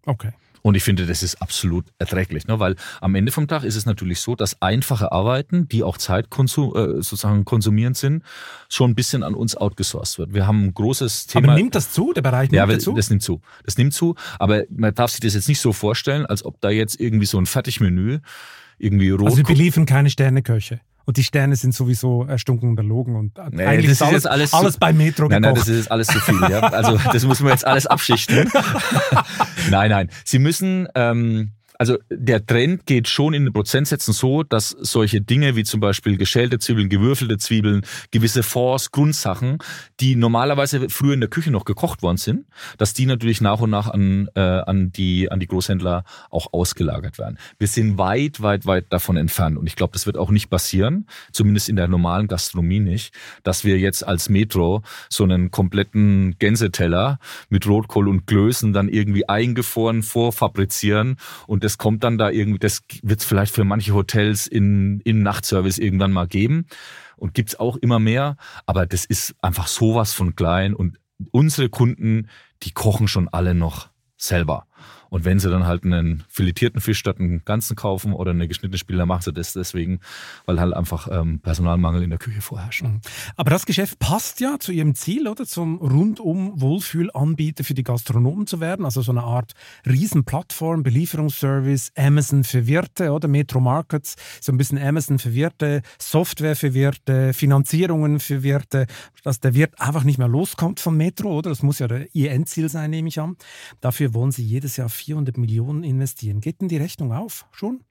Okay. 0.07 0.31
Und 0.63 0.75
ich 0.75 0.83
finde, 0.83 1.05
das 1.05 1.23
ist 1.23 1.41
absolut 1.41 1.85
erträglich, 1.99 2.47
ne? 2.47 2.57
weil 2.57 2.75
am 3.01 3.15
Ende 3.15 3.33
vom 3.33 3.49
Tag 3.49 3.65
ist 3.65 3.75
es 3.75 3.85
natürlich 3.85 4.21
so, 4.21 4.33
dass 4.33 4.61
einfache 4.61 5.11
Arbeiten, 5.11 5.67
die 5.67 5.83
auch 5.83 5.97
Zeit 5.97 6.29
konsum, 6.29 6.73
äh, 6.73 7.01
sozusagen 7.03 7.43
konsumierend 7.43 7.97
sind, 7.97 8.23
schon 8.69 8.91
ein 8.91 8.95
bisschen 8.95 9.23
an 9.23 9.35
uns 9.35 9.57
outgesourced 9.57 10.17
wird. 10.19 10.33
Wir 10.33 10.47
haben 10.47 10.67
ein 10.67 10.73
großes 10.73 11.27
Thema. 11.27 11.49
Aber 11.49 11.57
nimmt 11.57 11.75
das 11.75 11.91
zu? 11.91 12.13
Der 12.13 12.21
Bereich 12.21 12.49
nimmt 12.49 12.53
ja, 12.53 12.65
das 12.65 12.81
zu? 12.81 12.93
das 12.93 13.09
nimmt 13.09 13.21
zu. 13.21 13.41
Das 13.65 13.77
nimmt 13.77 13.93
zu. 13.93 14.15
Aber 14.39 14.63
man 14.69 14.95
darf 14.95 15.11
sich 15.11 15.19
das 15.19 15.33
jetzt 15.33 15.49
nicht 15.49 15.59
so 15.59 15.73
vorstellen, 15.73 16.25
als 16.25 16.45
ob 16.45 16.61
da 16.61 16.69
jetzt 16.69 16.97
irgendwie 16.97 17.25
so 17.25 17.37
ein 17.37 17.45
Fertigmenü 17.45 18.19
irgendwie 18.77 19.09
rot. 19.09 19.25
Also 19.25 19.37
wir 19.37 19.43
beliefern 19.43 19.85
keine 19.85 20.09
Sterneköche. 20.09 20.79
Und 21.05 21.17
die 21.17 21.23
Sterne 21.23 21.55
sind 21.55 21.73
sowieso 21.73 22.23
erstunken 22.23 22.69
und 22.69 22.77
erlogen 22.77 23.15
und 23.15 23.37
nee, 23.51 23.65
eigentlich 23.65 23.91
ist 23.91 24.01
alles, 24.01 24.25
alles, 24.25 24.53
alles 24.53 24.77
bei 24.77 24.93
Metro 24.93 25.27
Nein, 25.27 25.41
nein, 25.41 25.55
das 25.55 25.67
ist 25.67 25.91
alles 25.91 26.07
zu 26.07 26.19
viel. 26.19 26.39
Ja? 26.49 26.61
Also 26.61 26.97
das 27.11 27.25
muss 27.25 27.41
man 27.41 27.51
jetzt 27.51 27.65
alles 27.65 27.87
abschichten. 27.87 28.49
nein, 29.69 29.89
nein. 29.89 30.09
Sie 30.23 30.39
müssen 30.39 30.87
ähm, 30.95 31.51
also 31.79 31.97
der 32.09 32.45
Trend 32.45 32.85
geht 32.85 33.07
schon 33.07 33.33
in 33.33 33.45
den 33.45 33.53
Prozentsätzen 33.53 34.13
so, 34.13 34.43
dass 34.43 34.69
solche 34.69 35.21
Dinge 35.21 35.55
wie 35.55 35.63
zum 35.63 35.79
Beispiel 35.79 36.17
geschälte 36.17 36.59
Zwiebeln, 36.59 36.89
gewürfelte 36.89 37.37
Zwiebeln, 37.37 37.85
gewisse 38.11 38.43
Fonds, 38.43 38.91
Grundsachen, 38.91 39.57
die 39.99 40.15
normalerweise 40.15 40.89
früher 40.89 41.13
in 41.13 41.19
der 41.19 41.29
Küche 41.29 41.51
noch 41.51 41.65
gekocht 41.65 42.01
worden 42.01 42.17
sind, 42.17 42.45
dass 42.77 42.93
die 42.93 43.05
natürlich 43.05 43.41
nach 43.41 43.59
und 43.59 43.69
nach 43.69 43.87
an, 43.87 44.29
äh, 44.35 44.39
an, 44.39 44.91
die, 44.91 45.31
an 45.31 45.39
die 45.39 45.47
Großhändler 45.47 46.03
auch 46.29 46.53
ausgelagert 46.53 47.17
werden. 47.17 47.37
Wir 47.57 47.67
sind 47.67 47.97
weit, 47.97 48.41
weit, 48.41 48.65
weit 48.65 48.85
davon 48.89 49.17
entfernt 49.17 49.57
und 49.57 49.67
ich 49.67 49.75
glaube, 49.75 49.93
das 49.93 50.05
wird 50.05 50.17
auch 50.17 50.31
nicht 50.31 50.49
passieren, 50.49 51.07
zumindest 51.31 51.69
in 51.69 51.75
der 51.75 51.87
normalen 51.87 52.27
Gastronomie 52.27 52.79
nicht, 52.79 53.13
dass 53.43 53.63
wir 53.63 53.79
jetzt 53.79 54.05
als 54.05 54.29
Metro 54.29 54.83
so 55.09 55.23
einen 55.23 55.51
kompletten 55.51 56.35
Gänseteller 56.39 57.19
mit 57.49 57.67
Rotkohl 57.67 58.07
und 58.07 58.27
Klößen 58.27 58.73
dann 58.73 58.89
irgendwie 58.89 59.27
eingefroren 59.27 60.03
vorfabrizieren 60.03 61.17
und 61.47 61.63
das 61.63 61.72
das 61.73 61.79
kommt 61.79 62.03
dann 62.03 62.19
da 62.19 62.29
irgendwie, 62.29 62.59
das 62.59 62.83
wird 63.01 63.21
es 63.21 63.25
vielleicht 63.25 63.51
für 63.51 63.63
manche 63.63 63.95
Hotels 63.95 64.45
in, 64.45 64.99
in 64.99 65.23
Nachtservice 65.23 65.79
irgendwann 65.79 66.11
mal 66.11 66.27
geben 66.27 66.67
und 67.15 67.33
gibt 67.33 67.49
es 67.49 67.59
auch 67.59 67.77
immer 67.77 67.97
mehr, 67.97 68.37
aber 68.67 68.85
das 68.85 69.05
ist 69.05 69.33
einfach 69.41 69.65
sowas 69.65 70.13
von 70.13 70.35
klein 70.35 70.75
und 70.75 70.99
unsere 71.31 71.69
Kunden, 71.69 72.29
die 72.61 72.73
kochen 72.73 73.07
schon 73.07 73.27
alle 73.27 73.55
noch 73.55 73.89
selber. 74.17 74.67
Und 75.13 75.25
wenn 75.25 75.37
sie 75.37 75.47
dann 75.47 75.67
halt 75.67 75.83
einen 75.83 76.23
filetierten 76.27 76.81
Fisch 76.81 76.97
statt 76.97 77.19
einen 77.19 77.45
ganzen 77.45 77.75
kaufen 77.75 78.13
oder 78.13 78.31
eine 78.31 78.47
geschnittene 78.47 78.79
Spieler, 78.79 79.05
machen 79.05 79.21
sie 79.21 79.31
das 79.31 79.53
deswegen, 79.53 79.99
weil 80.47 80.59
halt 80.59 80.73
einfach 80.73 81.07
ähm, 81.07 81.37
Personalmangel 81.37 82.01
in 82.01 82.09
der 82.09 82.17
Küche 82.17 82.41
vorherrscht. 82.41 82.81
Mhm. 82.81 82.99
Aber 83.35 83.51
das 83.51 83.67
Geschäft 83.67 83.99
passt 83.99 84.39
ja 84.39 84.57
zu 84.57 84.71
Ihrem 84.71 84.95
Ziel, 84.95 85.27
oder? 85.27 85.45
Zum 85.45 85.77
rundum 85.77 86.59
Wohlfühlanbieter 86.59 87.63
für 87.63 87.75
die 87.75 87.83
Gastronomen 87.83 88.47
zu 88.47 88.59
werden. 88.59 88.85
Also 88.85 89.03
so 89.03 89.11
eine 89.11 89.21
Art 89.21 89.51
Riesenplattform, 89.85 90.81
Belieferungsservice, 90.81 91.91
Amazon 91.95 92.43
für 92.43 92.65
Wirte, 92.65 93.11
oder? 93.11 93.27
Metro 93.27 93.59
Markets, 93.59 94.15
so 94.41 94.51
ein 94.51 94.57
bisschen 94.57 94.79
Amazon 94.79 95.19
für 95.19 95.35
Wirte, 95.35 95.83
Software 95.99 96.55
für 96.55 96.73
Wirte, 96.73 97.33
Finanzierungen 97.33 98.19
für 98.19 98.41
Wirte, 98.41 98.87
dass 99.23 99.39
der 99.39 99.53
Wirt 99.53 99.79
einfach 99.79 100.05
nicht 100.05 100.17
mehr 100.17 100.27
loskommt 100.27 100.79
von 100.79 100.97
Metro, 100.97 101.37
oder? 101.37 101.51
Das 101.51 101.61
muss 101.61 101.77
ja 101.77 101.87
Ihr 102.13 102.31
Endziel 102.31 102.67
sein, 102.67 102.89
nehme 102.89 103.09
ich 103.09 103.19
an. 103.19 103.37
Dafür 103.79 104.15
wollen 104.15 104.31
Sie 104.31 104.43
jedes 104.43 104.75
Jahr 104.77 104.89
400 105.03 105.37
Millionen 105.37 105.83
investieren. 105.83 106.41
Geht 106.41 106.61
denn 106.61 106.69
die 106.69 106.77
Rechnung 106.77 107.11
auf 107.11 107.45
schon? 107.51 107.81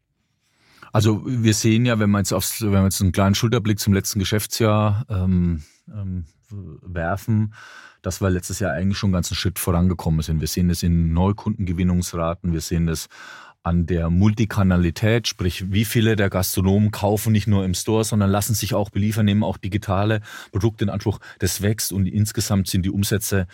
Also 0.92 1.22
wir 1.24 1.54
sehen 1.54 1.86
ja, 1.86 1.98
wenn 1.98 2.10
wir 2.10 2.18
jetzt, 2.18 2.32
aufs, 2.32 2.60
wenn 2.60 2.72
wir 2.72 2.84
jetzt 2.84 3.00
einen 3.00 3.12
kleinen 3.12 3.34
Schulterblick 3.34 3.78
zum 3.78 3.94
letzten 3.94 4.18
Geschäftsjahr 4.18 5.06
ähm, 5.08 5.62
ähm, 5.88 6.26
werfen, 6.50 7.54
dass 8.02 8.20
wir 8.20 8.30
letztes 8.30 8.58
Jahr 8.58 8.72
eigentlich 8.72 8.98
schon 8.98 9.08
einen 9.08 9.14
ganzen 9.14 9.34
Schritt 9.34 9.58
vorangekommen 9.58 10.20
sind. 10.22 10.40
Wir 10.40 10.48
sehen 10.48 10.68
das 10.68 10.82
in 10.82 11.12
Neukundengewinnungsraten, 11.12 12.52
wir 12.52 12.60
sehen 12.60 12.86
das 12.86 13.08
an 13.62 13.86
der 13.86 14.10
Multikanalität, 14.10 15.28
sprich 15.28 15.70
wie 15.72 15.84
viele 15.84 16.16
der 16.16 16.30
Gastronomen 16.30 16.90
kaufen 16.90 17.32
nicht 17.32 17.46
nur 17.46 17.64
im 17.64 17.74
Store, 17.74 18.04
sondern 18.04 18.28
lassen 18.28 18.54
sich 18.54 18.74
auch 18.74 18.90
beliefern, 18.90 19.24
nehmen 19.24 19.44
auch 19.44 19.56
digitale 19.56 20.20
Produkte 20.50 20.84
in 20.84 20.90
Anspruch. 20.90 21.20
Das 21.38 21.62
wächst 21.62 21.92
und 21.92 22.06
insgesamt 22.06 22.68
sind 22.68 22.84
die 22.84 22.90
Umsätze 22.90 23.46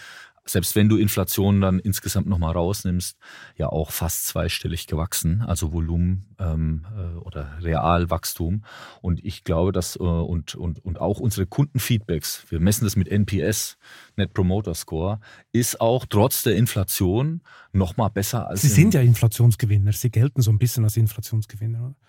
selbst 0.49 0.77
wenn 0.77 0.89
du 0.89 0.97
Inflation 0.97 1.61
dann 1.61 1.79
insgesamt 1.79 2.27
nochmal 2.27 2.53
rausnimmst, 2.53 3.17
ja 3.57 3.69
auch 3.69 3.91
fast 3.91 4.27
zweistellig 4.27 4.87
gewachsen, 4.87 5.43
also 5.43 5.73
Volumen 5.73 6.27
ähm, 6.39 6.87
äh, 6.97 7.19
oder 7.19 7.59
Realwachstum. 7.61 8.65
Und 9.01 9.25
ich 9.25 9.45
glaube, 9.45 9.73
dass 9.73 9.97
äh, 9.97 10.03
und, 10.03 10.55
und, 10.55 10.85
und 10.85 11.01
auch 11.01 11.21
unsere 11.21 11.47
Kundenfeedbacks, 11.47 12.45
wir 12.49 12.61
messen 12.61 12.85
das 12.85 12.97
mit 12.97 13.09
NPS, 13.09 13.79
Net 14.17 14.33
Promoter 14.33 14.75
Score, 14.75 15.21
ist 15.53 15.81
auch 15.81 16.07
trotz 16.07 16.43
der 16.43 16.57
Inflation 16.57 17.43
nochmal 17.73 18.11
besser 18.11 18.49
als. 18.49 18.63
Sie 18.63 18.69
sind 18.69 18.95
ja 18.95 19.01
Inflationsgewinner, 19.01 19.93
Sie 19.93 20.11
gelten 20.11 20.43
so 20.43 20.51
ein 20.51 20.59
bisschen 20.59 20.85
als 20.85 20.97
Inflationsgewinner, 20.97 21.81
oder? 21.87 22.08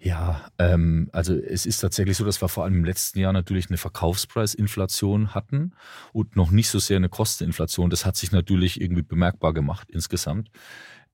Ja, 0.00 0.50
ähm, 0.58 1.08
also 1.12 1.34
es 1.34 1.66
ist 1.66 1.78
tatsächlich 1.78 2.16
so, 2.16 2.24
dass 2.24 2.42
wir 2.42 2.48
vor 2.48 2.64
allem 2.64 2.74
im 2.74 2.84
letzten 2.84 3.18
Jahr 3.20 3.32
natürlich 3.32 3.68
eine 3.68 3.78
Verkaufspreisinflation 3.78 5.34
hatten 5.34 5.72
und 6.12 6.36
noch 6.36 6.50
nicht 6.50 6.68
so 6.68 6.78
sehr 6.78 6.98
eine 6.98 7.08
Kosteninflation. 7.08 7.90
Das 7.90 8.04
hat 8.04 8.16
sich 8.16 8.32
natürlich 8.32 8.80
irgendwie 8.80 9.02
bemerkbar 9.02 9.54
gemacht 9.54 9.90
insgesamt. 9.90 10.50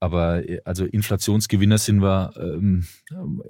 Aber 0.00 0.48
äh, 0.48 0.60
also 0.64 0.84
Inflationsgewinner 0.84 1.78
sind 1.78 2.02
wir, 2.02 2.32
ähm, 2.36 2.86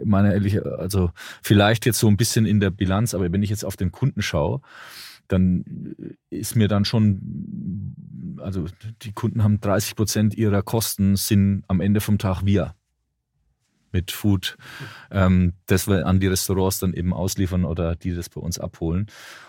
meine 0.05 0.33
ehrlich, 0.35 0.65
also 0.67 1.11
vielleicht 1.43 1.87
jetzt 1.87 2.01
so 2.01 2.09
ein 2.09 2.17
bisschen 2.17 2.45
in 2.45 2.61
der 2.61 2.71
Bilanz, 2.71 3.15
aber 3.15 3.33
wenn 3.33 3.43
ich 3.43 3.51
jetzt 3.51 3.65
auf 3.65 3.77
den 3.77 3.93
Kunden 3.93 4.21
schaue, 4.21 4.61
dann 5.29 5.65
ist 6.29 6.57
mir 6.57 6.67
dann 6.67 6.85
schon, 6.85 7.95
also 8.39 8.67
die 9.03 9.13
Kunden 9.13 9.45
haben 9.45 9.61
30 9.61 9.95
Prozent 9.95 10.35
ihrer 10.35 10.63
Kosten 10.63 11.15
sind 11.17 11.63
am 11.69 11.81
Ende 11.81 12.01
vom 12.01 12.19
Tag 12.19 12.45
wir 12.45 12.75
mit 13.93 14.11
Food, 14.11 14.57
ähm, 15.11 15.55
das 15.67 15.89
wir 15.89 16.07
an 16.07 16.21
die 16.21 16.27
Restaurants 16.27 16.79
dann 16.79 16.95
eben 16.95 17.13
ausliefern 17.13 17.65
oder 17.65 17.97
die 17.97 18.15
das 18.15 18.29
bei 18.29 18.41
uns 18.41 18.59
abholen. 18.59 19.07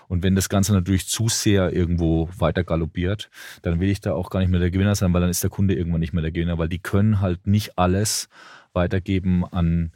Und 0.08 0.24
wenn 0.24 0.36
das 0.36 0.50
Ganze 0.50 0.74
natürlich 0.74 1.08
zu 1.08 1.30
sehr 1.30 1.74
irgendwo 1.74 2.30
weiter 2.38 2.64
galoppiert, 2.64 3.30
dann 3.62 3.80
will 3.80 3.89
ich 3.89 4.02
da 4.02 4.14
auch 4.14 4.30
gar 4.30 4.39
nicht 4.39 4.50
mehr 4.50 4.60
der 4.60 4.72
Gewinner 4.72 4.96
sein, 4.96 5.14
weil 5.14 5.22
dann 5.22 5.30
ist 5.30 5.44
der 5.44 5.50
Kunde 5.50 5.76
irgendwann 5.76 6.02
nicht 6.02 6.14
mehr 6.14 6.22
der 6.22 6.32
Gewinner, 6.32 6.58
weil 6.58 6.70
die 6.70 6.80
können 6.80 7.22
halt 7.22 7.48
nicht 7.48 7.78
alles 7.78 8.28
weitergeben 8.74 9.46
an, 9.46 9.92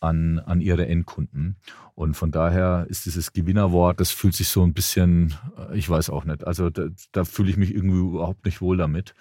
an, 0.00 0.38
an 0.38 0.60
ihre 0.60 0.86
Endkunden. 0.86 1.56
Und 1.94 2.14
von 2.14 2.30
daher 2.30 2.86
ist 2.88 3.04
dieses 3.04 3.32
Gewinnerwort, 3.32 4.00
das 4.00 4.10
fühlt 4.10 4.34
sich 4.34 4.48
so 4.48 4.62
ein 4.62 4.72
bisschen, 4.72 5.34
äh, 5.58 5.76
ich 5.76 5.88
weiß 5.88 6.10
auch 6.10 6.24
nicht, 6.24 6.46
also 6.46 6.70
da, 6.70 6.86
da 7.12 7.24
fühle 7.24 7.50
ich 7.50 7.56
mich 7.56 7.74
irgendwie 7.74 7.98
überhaupt 7.98 8.44
nicht 8.44 8.60
wohl 8.60 8.76
damit 8.76 9.14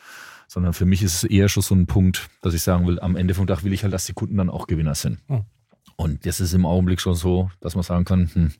sondern 0.49 0.73
für 0.73 0.85
mich 0.85 1.03
ist 1.03 1.23
es 1.23 1.23
eher 1.23 1.47
schon 1.47 1.61
so 1.61 1.75
ein 1.75 1.85
Punkt, 1.85 2.27
dass 2.41 2.55
ich 2.55 2.63
sagen 2.63 2.87
will, 2.87 2.99
am 2.99 3.15
Ende 3.15 3.35
vom 3.35 3.45
Tag 3.45 3.63
will 3.63 3.71
ich 3.71 3.83
halt, 3.83 3.93
dass 3.93 4.05
die 4.05 4.13
Kunden 4.13 4.35
dann 4.35 4.49
auch 4.49 4.65
Gewinner 4.65 4.95
sind. 4.95 5.19
Mhm. 5.29 5.45
Und 5.95 6.25
das 6.25 6.39
ist 6.39 6.53
im 6.53 6.65
Augenblick 6.65 6.99
schon 6.99 7.13
so, 7.13 7.51
dass 7.61 7.75
man 7.75 7.83
sagen 7.83 8.03
kann, 8.03 8.29
hm, 8.33 8.51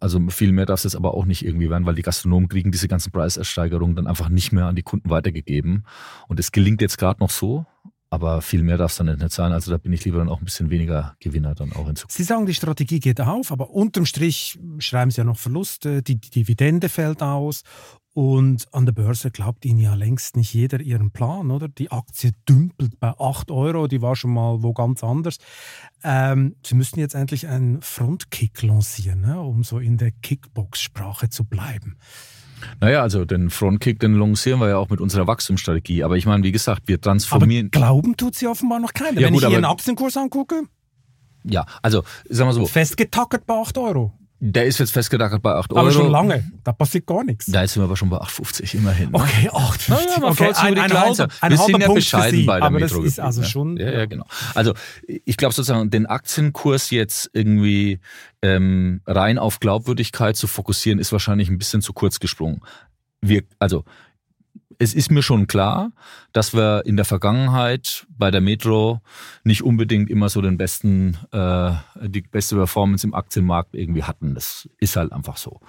also 0.00 0.20
viel 0.28 0.52
mehr 0.52 0.66
darf 0.66 0.80
es 0.80 0.84
jetzt 0.84 0.96
aber 0.96 1.14
auch 1.14 1.24
nicht 1.24 1.44
irgendwie 1.44 1.70
werden, 1.70 1.86
weil 1.86 1.94
die 1.94 2.02
Gastronomen 2.02 2.48
kriegen 2.48 2.72
diese 2.72 2.88
ganzen 2.88 3.12
Preisersteigerungen 3.12 3.94
dann 3.94 4.06
einfach 4.08 4.28
nicht 4.28 4.52
mehr 4.52 4.66
an 4.66 4.74
die 4.74 4.82
Kunden 4.82 5.08
weitergegeben. 5.08 5.84
Und 6.26 6.40
es 6.40 6.50
gelingt 6.50 6.80
jetzt 6.80 6.98
gerade 6.98 7.20
noch 7.20 7.30
so, 7.30 7.64
aber 8.10 8.42
viel 8.42 8.62
mehr 8.62 8.76
darf 8.76 8.90
es 8.90 8.96
dann 8.96 9.06
nicht 9.06 9.30
sein. 9.30 9.52
Also 9.52 9.70
da 9.70 9.78
bin 9.78 9.92
ich 9.92 10.04
lieber 10.04 10.18
dann 10.18 10.28
auch 10.28 10.40
ein 10.40 10.44
bisschen 10.44 10.70
weniger 10.70 11.16
Gewinner 11.20 11.54
dann 11.54 11.72
auch 11.72 11.88
in 11.88 11.96
Zukunft. 11.96 12.16
Sie 12.16 12.24
sagen, 12.24 12.46
die 12.46 12.54
Strategie 12.54 12.98
geht 12.98 13.20
auf, 13.20 13.52
aber 13.52 13.70
unterm 13.70 14.04
Strich 14.04 14.58
schreiben 14.78 15.12
Sie 15.12 15.18
ja 15.18 15.24
noch 15.24 15.38
Verluste, 15.38 16.02
die 16.02 16.20
Dividende 16.20 16.88
fällt 16.88 17.22
aus 17.22 17.62
und 18.14 18.66
an 18.72 18.84
der 18.84 18.92
Börse 18.92 19.30
glaubt 19.30 19.64
Ihnen 19.64 19.78
ja 19.78 19.94
längst 19.94 20.36
nicht 20.36 20.52
jeder 20.52 20.80
Ihren 20.80 21.12
Plan, 21.12 21.50
oder? 21.50 21.68
Die 21.68 21.90
Aktie 21.90 22.32
dümpelt 22.46 23.00
bei 23.00 23.14
8 23.18 23.50
Euro, 23.50 23.86
die 23.86 24.02
war 24.02 24.16
schon 24.16 24.34
mal 24.34 24.62
wo 24.62 24.74
ganz 24.74 25.02
anders. 25.02 25.38
Ähm, 26.04 26.56
Sie 26.64 26.74
müssten 26.74 27.00
jetzt 27.00 27.14
endlich 27.14 27.48
einen 27.48 27.80
Frontkick 27.80 28.62
lancieren, 28.62 29.22
ne? 29.22 29.40
um 29.40 29.64
so 29.64 29.78
in 29.78 29.96
der 29.96 30.10
Kickbox-Sprache 30.10 31.30
zu 31.30 31.44
bleiben. 31.44 31.96
Naja, 32.80 33.02
also 33.02 33.24
den 33.24 33.50
Frontkick, 33.50 33.98
den 33.98 34.14
lancieren 34.14 34.60
wir 34.60 34.68
ja 34.68 34.76
auch 34.76 34.90
mit 34.90 35.00
unserer 35.00 35.26
Wachstumsstrategie. 35.26 36.04
Aber 36.04 36.16
ich 36.16 36.26
meine, 36.26 36.44
wie 36.44 36.52
gesagt, 36.52 36.82
wir 36.86 37.00
transformieren. 37.00 37.70
Aber 37.72 37.86
glauben 37.86 38.16
tut 38.16 38.34
sie 38.34 38.46
offenbar 38.46 38.78
noch 38.78 38.92
keiner. 38.92 39.20
Ja, 39.20 39.26
Wenn 39.26 39.34
gut, 39.34 39.42
ich 39.42 39.50
Ihren 39.50 39.64
Aktienkurs 39.64 40.16
angucke. 40.16 40.62
Ja, 41.44 41.66
also 41.80 42.04
sagen 42.28 42.50
wir 42.50 42.54
so. 42.54 42.66
Festgetackert 42.66 43.46
bei 43.46 43.54
8 43.54 43.78
Euro. 43.78 44.12
Der 44.44 44.66
ist 44.66 44.78
jetzt 44.78 44.90
festgedacht 44.90 45.40
bei 45.40 45.54
8 45.54 45.72
Euro. 45.72 45.82
Aber 45.82 45.92
schon 45.92 46.10
lange. 46.10 46.50
Da 46.64 46.72
passiert 46.72 47.06
gar 47.06 47.22
nichts. 47.22 47.46
Da 47.46 47.64
sind 47.64 47.80
wir 47.80 47.84
aber 47.84 47.96
schon 47.96 48.10
bei 48.10 48.16
8,50 48.16 48.74
immerhin. 48.74 49.12
Ne? 49.12 49.16
Okay, 49.16 49.48
8,50. 49.48 49.90
Naja, 49.90 50.18
man 50.18 50.30
okay, 50.32 50.52
ein, 50.56 50.78
ein, 50.80 50.92
halber, 50.92 51.28
ein 51.40 51.50
wir 51.52 51.58
sind 51.58 51.78
ja 51.78 51.86
Punkt 51.86 51.94
bescheiden 51.94 52.44
bei 52.44 52.56
der 52.56 52.66
aber 52.66 52.80
Metro. 52.80 53.02
Das 53.02 53.12
ist 53.12 53.20
also 53.20 53.44
schon. 53.44 53.76
Ja, 53.76 53.92
ja, 53.92 54.06
genau. 54.06 54.24
Also 54.56 54.74
ich 55.06 55.36
glaube 55.36 55.54
sozusagen, 55.54 55.90
den 55.90 56.06
Aktienkurs 56.06 56.90
jetzt 56.90 57.30
irgendwie 57.32 58.00
ähm, 58.42 59.00
rein 59.06 59.38
auf 59.38 59.60
Glaubwürdigkeit 59.60 60.36
zu 60.36 60.48
fokussieren, 60.48 60.98
ist 60.98 61.12
wahrscheinlich 61.12 61.48
ein 61.48 61.58
bisschen 61.58 61.80
zu 61.80 61.92
kurz 61.92 62.18
gesprungen. 62.18 62.62
Wir, 63.20 63.44
also 63.60 63.84
es 64.82 64.94
ist 64.94 65.12
mir 65.12 65.22
schon 65.22 65.46
klar, 65.46 65.92
dass 66.32 66.54
wir 66.54 66.82
in 66.86 66.96
der 66.96 67.04
Vergangenheit 67.04 68.04
bei 68.18 68.32
der 68.32 68.40
Metro 68.40 69.00
nicht 69.44 69.62
unbedingt 69.62 70.10
immer 70.10 70.28
so 70.28 70.42
den 70.42 70.58
besten, 70.58 71.16
äh, 71.30 71.72
die 72.02 72.22
beste 72.22 72.56
Performance 72.56 73.06
im 73.06 73.14
Aktienmarkt 73.14 73.76
irgendwie 73.76 74.02
hatten. 74.02 74.34
Das 74.34 74.68
ist 74.78 74.96
halt 74.96 75.12
einfach 75.12 75.36
so. 75.36 75.60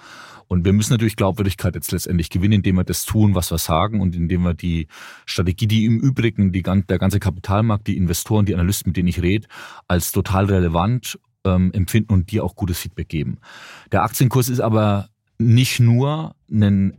Und 0.48 0.64
wir 0.64 0.72
müssen 0.72 0.92
natürlich 0.92 1.14
Glaubwürdigkeit 1.14 1.76
jetzt 1.76 1.92
letztendlich 1.92 2.28
gewinnen, 2.28 2.54
indem 2.54 2.74
wir 2.74 2.84
das 2.84 3.04
tun, 3.04 3.36
was 3.36 3.52
wir 3.52 3.58
sagen 3.58 4.00
und 4.00 4.16
indem 4.16 4.42
wir 4.42 4.54
die 4.54 4.88
Strategie, 5.26 5.68
die 5.68 5.84
im 5.84 6.00
Übrigen 6.00 6.50
die, 6.50 6.64
der 6.64 6.98
ganze 6.98 7.20
Kapitalmarkt, 7.20 7.86
die 7.86 7.96
Investoren, 7.96 8.46
die 8.46 8.54
Analysten, 8.54 8.90
mit 8.90 8.96
denen 8.96 9.08
ich 9.08 9.22
rede, 9.22 9.46
als 9.86 10.10
total 10.10 10.46
relevant 10.46 11.20
ähm, 11.44 11.70
empfinden 11.72 12.12
und 12.12 12.32
die 12.32 12.40
auch 12.40 12.56
gutes 12.56 12.80
Feedback 12.80 13.08
geben. 13.08 13.38
Der 13.92 14.02
Aktienkurs 14.02 14.48
ist 14.48 14.60
aber 14.60 15.08
nicht 15.38 15.78
nur 15.78 16.34
ein 16.50 16.96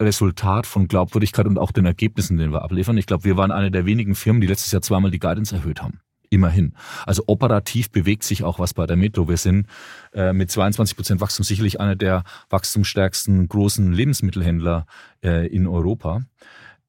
Resultat 0.00 0.66
von 0.66 0.88
Glaubwürdigkeit 0.88 1.46
und 1.46 1.58
auch 1.58 1.72
den 1.72 1.86
Ergebnissen, 1.86 2.38
den 2.38 2.52
wir 2.52 2.62
abliefern. 2.62 2.96
Ich 2.96 3.06
glaube, 3.06 3.24
wir 3.24 3.36
waren 3.36 3.50
eine 3.50 3.70
der 3.70 3.86
wenigen 3.86 4.14
Firmen, 4.14 4.40
die 4.40 4.46
letztes 4.46 4.72
Jahr 4.72 4.82
zweimal 4.82 5.10
die 5.10 5.18
Guidance 5.18 5.54
erhöht 5.54 5.82
haben. 5.82 6.00
Immerhin. 6.32 6.74
Also 7.06 7.24
operativ 7.26 7.90
bewegt 7.90 8.22
sich 8.22 8.44
auch 8.44 8.60
was 8.60 8.72
bei 8.72 8.86
der 8.86 8.96
Metro. 8.96 9.28
Wir 9.28 9.36
sind 9.36 9.66
äh, 10.14 10.32
mit 10.32 10.50
22 10.50 10.96
Prozent 10.96 11.20
Wachstum 11.20 11.44
sicherlich 11.44 11.80
einer 11.80 11.96
der 11.96 12.22
wachstumsstärksten 12.50 13.48
großen 13.48 13.92
Lebensmittelhändler 13.92 14.86
äh, 15.24 15.48
in 15.48 15.66
Europa. 15.66 16.22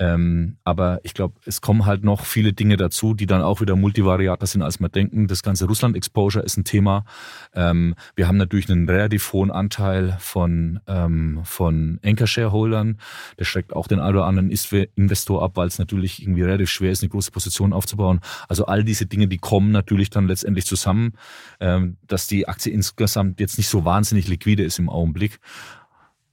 Ähm, 0.01 0.57
aber 0.63 0.99
ich 1.03 1.13
glaube, 1.13 1.35
es 1.45 1.61
kommen 1.61 1.85
halt 1.85 2.03
noch 2.03 2.25
viele 2.25 2.53
Dinge 2.53 2.75
dazu, 2.75 3.13
die 3.13 3.27
dann 3.27 3.43
auch 3.43 3.61
wieder 3.61 3.75
multivariater 3.75 4.47
sind, 4.47 4.63
als 4.63 4.79
wir 4.79 4.89
denken. 4.89 5.27
Das 5.27 5.43
ganze 5.43 5.67
Russland-Exposure 5.67 6.43
ist 6.43 6.57
ein 6.57 6.63
Thema. 6.63 7.05
Ähm, 7.53 7.93
wir 8.15 8.27
haben 8.27 8.37
natürlich 8.37 8.67
einen 8.71 8.89
relativ 8.89 9.31
hohen 9.31 9.51
Anteil 9.51 10.17
von, 10.19 10.79
ähm, 10.87 11.41
von 11.43 11.99
Anchor-Shareholdern. 12.03 12.97
Das 13.37 13.47
schreckt 13.47 13.73
auch 13.73 13.87
den 13.87 13.99
einen 13.99 14.15
oder 14.15 14.25
anderen 14.25 14.49
Investor 14.95 15.43
ab, 15.43 15.51
weil 15.53 15.67
es 15.67 15.77
natürlich 15.77 16.23
irgendwie 16.23 16.41
relativ 16.41 16.71
schwer 16.71 16.91
ist, 16.91 17.03
eine 17.03 17.09
große 17.09 17.29
Position 17.29 17.71
aufzubauen. 17.71 18.21
Also 18.49 18.65
all 18.65 18.83
diese 18.83 19.05
Dinge, 19.05 19.27
die 19.27 19.37
kommen 19.37 19.69
natürlich 19.69 20.09
dann 20.09 20.27
letztendlich 20.27 20.65
zusammen, 20.65 21.13
ähm, 21.59 21.97
dass 22.07 22.25
die 22.25 22.47
Aktie 22.47 22.73
insgesamt 22.73 23.39
jetzt 23.39 23.59
nicht 23.59 23.69
so 23.69 23.85
wahnsinnig 23.85 24.27
liquide 24.27 24.63
ist 24.63 24.79
im 24.79 24.89
Augenblick 24.89 25.39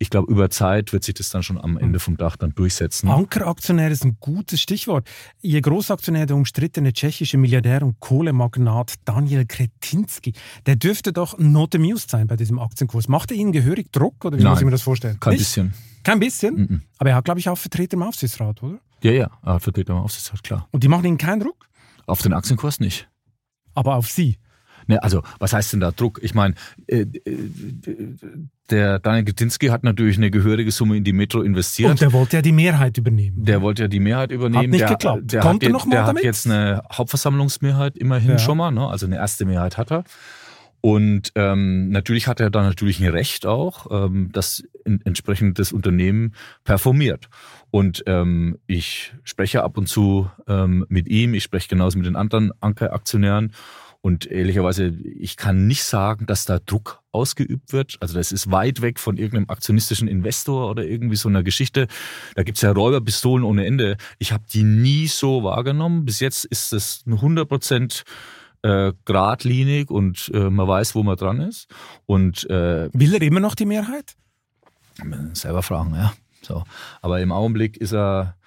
ich 0.00 0.10
glaube, 0.10 0.30
über 0.30 0.48
Zeit 0.48 0.92
wird 0.92 1.02
sich 1.02 1.14
das 1.14 1.30
dann 1.30 1.42
schon 1.42 1.58
am 1.58 1.76
Ende 1.76 1.98
vom 1.98 2.16
Dach 2.16 2.36
dann 2.36 2.54
durchsetzen. 2.54 3.08
Ankeraktionär 3.08 3.90
ist 3.90 4.04
ein 4.04 4.16
gutes 4.20 4.60
Stichwort. 4.60 5.08
Ihr 5.42 5.60
Großaktionär, 5.60 6.26
der 6.26 6.36
umstrittene 6.36 6.92
tschechische 6.92 7.36
Milliardär 7.36 7.82
und 7.82 7.98
Kohlemagnat 7.98 8.94
Daniel 9.04 9.44
Kretinsky, 9.46 10.34
der 10.66 10.76
dürfte 10.76 11.12
doch 11.12 11.36
not 11.38 11.74
amused 11.74 12.10
sein 12.10 12.28
bei 12.28 12.36
diesem 12.36 12.60
Aktienkurs. 12.60 13.08
Macht 13.08 13.32
er 13.32 13.36
Ihnen 13.36 13.50
gehörig 13.50 13.90
Druck 13.90 14.24
oder 14.24 14.38
wie 14.38 14.42
Nein, 14.42 14.52
muss 14.52 14.60
ich 14.60 14.64
mir 14.66 14.70
das 14.70 14.82
vorstellen? 14.82 15.18
Kein 15.18 15.32
Nicht? 15.32 15.40
bisschen. 15.40 15.74
Kein 16.04 16.20
bisschen? 16.20 16.54
Mm 16.54 16.62
-mm. 16.62 16.80
Aber 16.98 17.10
er 17.10 17.16
hat, 17.16 17.24
glaube 17.24 17.40
ich, 17.40 17.48
auch 17.48 17.58
Vertreter 17.58 17.96
im 17.96 18.04
Aufsichtsrat, 18.04 18.62
oder? 18.62 18.78
Ja, 19.02 19.10
ja, 19.10 19.30
er 19.42 19.54
hat 19.54 19.62
Vertreter 19.62 19.94
im 19.94 19.98
Aufsichtsrat, 19.98 20.44
klar. 20.44 20.68
Und 20.70 20.84
die 20.84 20.88
machen 20.88 21.04
Ihnen 21.06 21.18
keinen 21.18 21.40
Druck? 21.40 21.68
Auf 22.06 22.22
den 22.22 22.32
Aktienkurs 22.32 22.78
nicht. 22.78 23.08
Aber 23.74 23.96
auf 23.96 24.08
Sie? 24.08 24.38
Ne, 24.88 25.02
also, 25.02 25.22
was 25.38 25.52
heißt 25.52 25.74
denn 25.74 25.80
da 25.80 25.92
Druck? 25.92 26.18
Ich 26.22 26.34
meine, 26.34 26.54
äh, 26.86 27.04
der 28.70 28.98
Daniel 28.98 29.24
Gitinsky 29.24 29.66
hat 29.66 29.84
natürlich 29.84 30.16
eine 30.16 30.30
gehörige 30.30 30.70
Summe 30.70 30.96
in 30.96 31.04
die 31.04 31.12
Metro 31.12 31.42
investiert. 31.42 31.90
Und 31.90 32.00
der 32.00 32.12
wollte 32.12 32.36
ja 32.36 32.42
die 32.42 32.52
Mehrheit 32.52 32.96
übernehmen. 32.96 33.44
Der 33.44 33.60
wollte 33.60 33.82
ja 33.82 33.88
die 33.88 34.00
Mehrheit 34.00 34.32
übernehmen. 34.32 34.64
Hat 34.64 34.70
nicht 34.70 34.80
der, 34.80 34.88
geklappt. 34.88 35.32
Der, 35.32 35.40
Konnte 35.42 35.66
hat, 35.66 35.72
noch 35.74 35.84
mal 35.84 35.96
der 35.96 36.06
damit? 36.06 36.16
hat 36.22 36.24
jetzt 36.24 36.46
eine 36.46 36.82
Hauptversammlungsmehrheit 36.90 37.98
immerhin 37.98 38.32
ja. 38.32 38.38
schon 38.38 38.56
mal, 38.56 38.70
ne? 38.70 38.88
also 38.88 39.04
eine 39.04 39.16
erste 39.16 39.44
Mehrheit 39.44 39.76
hat 39.76 39.92
er. 39.92 40.04
Und 40.80 41.32
ähm, 41.34 41.90
natürlich 41.90 42.28
hat 42.28 42.40
er 42.40 42.50
da 42.50 42.62
natürlich 42.62 43.00
ein 43.00 43.10
Recht 43.10 43.44
auch, 43.44 43.88
ähm, 43.90 44.30
dass 44.32 44.62
entsprechend 44.84 45.58
das 45.58 45.72
Unternehmen 45.72 46.34
performiert. 46.64 47.28
Und 47.70 48.04
ähm, 48.06 48.58
ich 48.66 49.12
spreche 49.24 49.64
ab 49.64 49.76
und 49.76 49.88
zu 49.88 50.30
ähm, 50.46 50.86
mit 50.88 51.08
ihm, 51.08 51.34
ich 51.34 51.42
spreche 51.42 51.68
genauso 51.68 51.98
mit 51.98 52.06
den 52.06 52.16
anderen 52.16 52.52
Ankeraktionären. 52.60 53.52
Und 54.08 54.24
ehrlicherweise, 54.24 54.86
ich 54.86 55.36
kann 55.36 55.66
nicht 55.66 55.84
sagen, 55.84 56.24
dass 56.24 56.46
da 56.46 56.60
Druck 56.60 57.02
ausgeübt 57.12 57.74
wird. 57.74 57.98
Also 58.00 58.14
das 58.14 58.32
ist 58.32 58.50
weit 58.50 58.80
weg 58.80 58.98
von 58.98 59.18
irgendeinem 59.18 59.50
aktionistischen 59.50 60.08
Investor 60.08 60.70
oder 60.70 60.82
irgendwie 60.82 61.16
so 61.16 61.28
einer 61.28 61.42
Geschichte. 61.42 61.88
Da 62.34 62.42
gibt's 62.42 62.62
ja 62.62 62.72
Räuberpistolen 62.72 63.44
ohne 63.44 63.66
Ende. 63.66 63.98
Ich 64.18 64.32
habe 64.32 64.44
die 64.50 64.62
nie 64.62 65.08
so 65.08 65.44
wahrgenommen. 65.44 66.06
Bis 66.06 66.20
jetzt 66.20 66.46
ist 66.46 66.72
das 66.72 67.04
100 67.04 67.46
Prozent 67.46 68.04
äh, 68.62 68.94
geradlinig 69.04 69.90
und 69.90 70.30
äh, 70.32 70.48
man 70.48 70.66
weiß, 70.66 70.94
wo 70.94 71.02
man 71.02 71.18
dran 71.18 71.42
ist. 71.42 71.68
Und 72.06 72.48
äh, 72.48 72.88
will 72.94 73.12
er 73.12 73.20
immer 73.20 73.40
noch 73.40 73.56
die 73.56 73.66
Mehrheit? 73.66 74.16
Selber 75.34 75.62
fragen, 75.62 75.94
ja. 75.94 76.14
So. 76.40 76.64
Aber 77.02 77.20
im 77.20 77.30
Augenblick 77.30 77.76
ist 77.76 77.92
er 77.92 78.37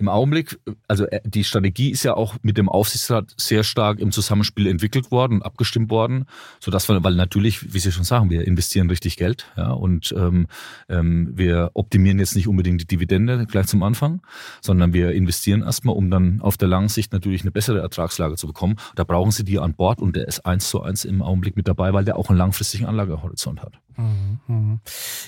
im 0.00 0.08
Augenblick, 0.08 0.58
also 0.88 1.04
äh, 1.06 1.20
die 1.24 1.44
Strategie 1.44 1.90
ist 1.90 2.02
ja 2.02 2.14
auch 2.14 2.36
mit 2.42 2.56
dem 2.56 2.68
Aufsichtsrat 2.68 3.32
sehr 3.36 3.62
stark 3.62 4.00
im 4.00 4.12
Zusammenspiel 4.12 4.66
entwickelt 4.66 5.10
worden 5.10 5.34
und 5.34 5.42
abgestimmt 5.42 5.90
worden, 5.90 6.24
so 6.58 6.70
dass 6.70 6.88
wir, 6.88 7.04
weil 7.04 7.14
natürlich, 7.14 7.74
wie 7.74 7.78
Sie 7.78 7.92
schon 7.92 8.04
sagen, 8.04 8.30
wir 8.30 8.46
investieren 8.46 8.88
richtig 8.88 9.16
Geld, 9.16 9.46
ja, 9.56 9.70
und 9.70 10.12
ähm, 10.16 10.46
ähm, 10.88 11.30
wir 11.34 11.70
optimieren 11.74 12.18
jetzt 12.18 12.34
nicht 12.34 12.48
unbedingt 12.48 12.80
die 12.80 12.86
Dividende 12.86 13.46
gleich 13.46 13.66
zum 13.66 13.82
Anfang, 13.82 14.22
sondern 14.62 14.94
wir 14.94 15.12
investieren 15.12 15.62
erstmal, 15.62 15.94
um 15.94 16.10
dann 16.10 16.40
auf 16.40 16.56
der 16.56 16.68
langen 16.68 16.88
Sicht 16.88 17.12
natürlich 17.12 17.42
eine 17.42 17.50
bessere 17.50 17.80
Ertragslage 17.80 18.36
zu 18.36 18.46
bekommen. 18.46 18.76
Da 18.94 19.04
brauchen 19.04 19.30
Sie 19.30 19.44
die 19.44 19.58
an 19.58 19.74
Bord 19.74 20.00
und 20.00 20.16
der 20.16 20.26
ist 20.26 20.46
eins 20.46 20.70
zu 20.70 20.82
eins 20.82 21.04
im 21.04 21.20
Augenblick 21.20 21.56
mit 21.56 21.68
dabei, 21.68 21.92
weil 21.92 22.04
der 22.04 22.16
auch 22.16 22.30
einen 22.30 22.38
langfristigen 22.38 22.86
Anlagehorizont 22.86 23.60
hat. 23.60 23.78
Mhm, 24.00 24.54
mhm. 24.54 24.80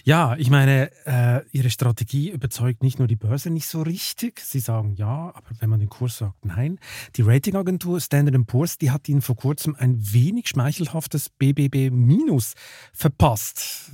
Ja, 0.04 0.36
ich 0.36 0.50
meine, 0.50 0.90
äh, 1.04 1.40
Ihre 1.52 1.70
Strategie 1.70 2.30
überzeugt 2.30 2.82
nicht 2.82 2.98
nur 2.98 3.08
die 3.08 3.16
Börse 3.16 3.50
nicht 3.50 3.66
so 3.66 3.82
richtig. 3.82 4.40
Sie 4.40 4.60
sagen 4.60 4.94
ja, 4.96 5.32
aber 5.34 5.50
wenn 5.60 5.70
man 5.70 5.80
den 5.80 5.88
Kurs 5.88 6.18
sagt, 6.18 6.44
nein. 6.44 6.78
Die 7.16 7.22
Ratingagentur 7.22 8.00
Standard 8.00 8.46
Poor's, 8.46 8.78
die 8.78 8.90
hat 8.90 9.08
Ihnen 9.08 9.22
vor 9.22 9.36
kurzem 9.36 9.76
ein 9.78 9.98
wenig 10.12 10.48
schmeichelhaftes 10.48 11.30
BBB- 11.40 11.90
verpasst. 12.92 13.92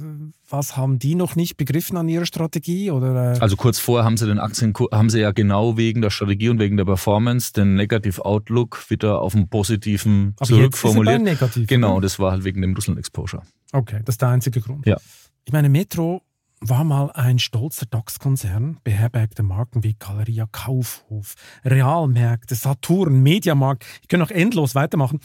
Was 0.49 0.77
haben 0.77 0.99
die 0.99 1.15
noch 1.15 1.37
nicht 1.37 1.57
begriffen 1.57 1.97
an 1.97 2.09
ihrer 2.09 2.27
Strategie? 2.27 2.91
Oder, 2.91 3.35
äh? 3.35 3.39
Also 3.39 3.57
kurz 3.57 3.79
vorher 3.79 4.05
haben 4.05 4.17
sie 4.17 4.27
den 4.27 4.39
Aktien 4.39 4.73
haben 4.93 5.11
sie 5.11 5.21
ja 5.21 5.33
genau 5.33 5.77
wegen 5.77 6.01
der 6.01 6.11
Strategie 6.11 6.49
und 6.49 6.59
wegen 6.59 6.77
der 6.77 6.85
Performance 6.85 7.53
den 7.53 7.75
Negative 7.75 8.25
Outlook 8.25 8.89
wieder 8.89 9.21
auf 9.21 9.35
einen 9.35 9.49
positiven 9.49 10.35
aber 10.39 10.47
zurückformuliert. 10.47 11.21
Jetzt 11.21 11.33
ist 11.33 11.41
negativ, 11.41 11.67
genau, 11.67 11.93
oder? 11.95 12.03
das 12.03 12.19
war 12.19 12.33
halt 12.33 12.45
wegen 12.45 12.63
dem 12.63 12.75
Russland 12.75 12.99
Exposure. 12.99 13.43
Okay, 13.73 14.01
das 14.05 14.15
ist 14.15 14.23
der 14.23 14.31
einzige 14.31 14.61
Grund. 14.61 14.87
Ja. 14.87 14.97
Ich 15.45 15.53
meine, 15.53 15.69
Metro 15.69 16.23
war 16.61 16.85
mal 16.85 17.11
ein 17.13 17.39
stolzer 17.39 17.87
DAX-Konzern, 17.87 18.81
beherbergte 18.83 19.43
Marken 19.43 19.85
wie 19.85 19.95
Galeria 19.95 20.47
Kaufhof, 20.51 21.35
Realmärkte, 21.65 22.55
Saturn, 22.55 23.23
Mediamarkt. 23.23 23.85
Ich 24.03 24.09
kann 24.09 24.21
noch 24.21 24.31
endlos 24.31 24.75
weitermachen. 24.75 25.21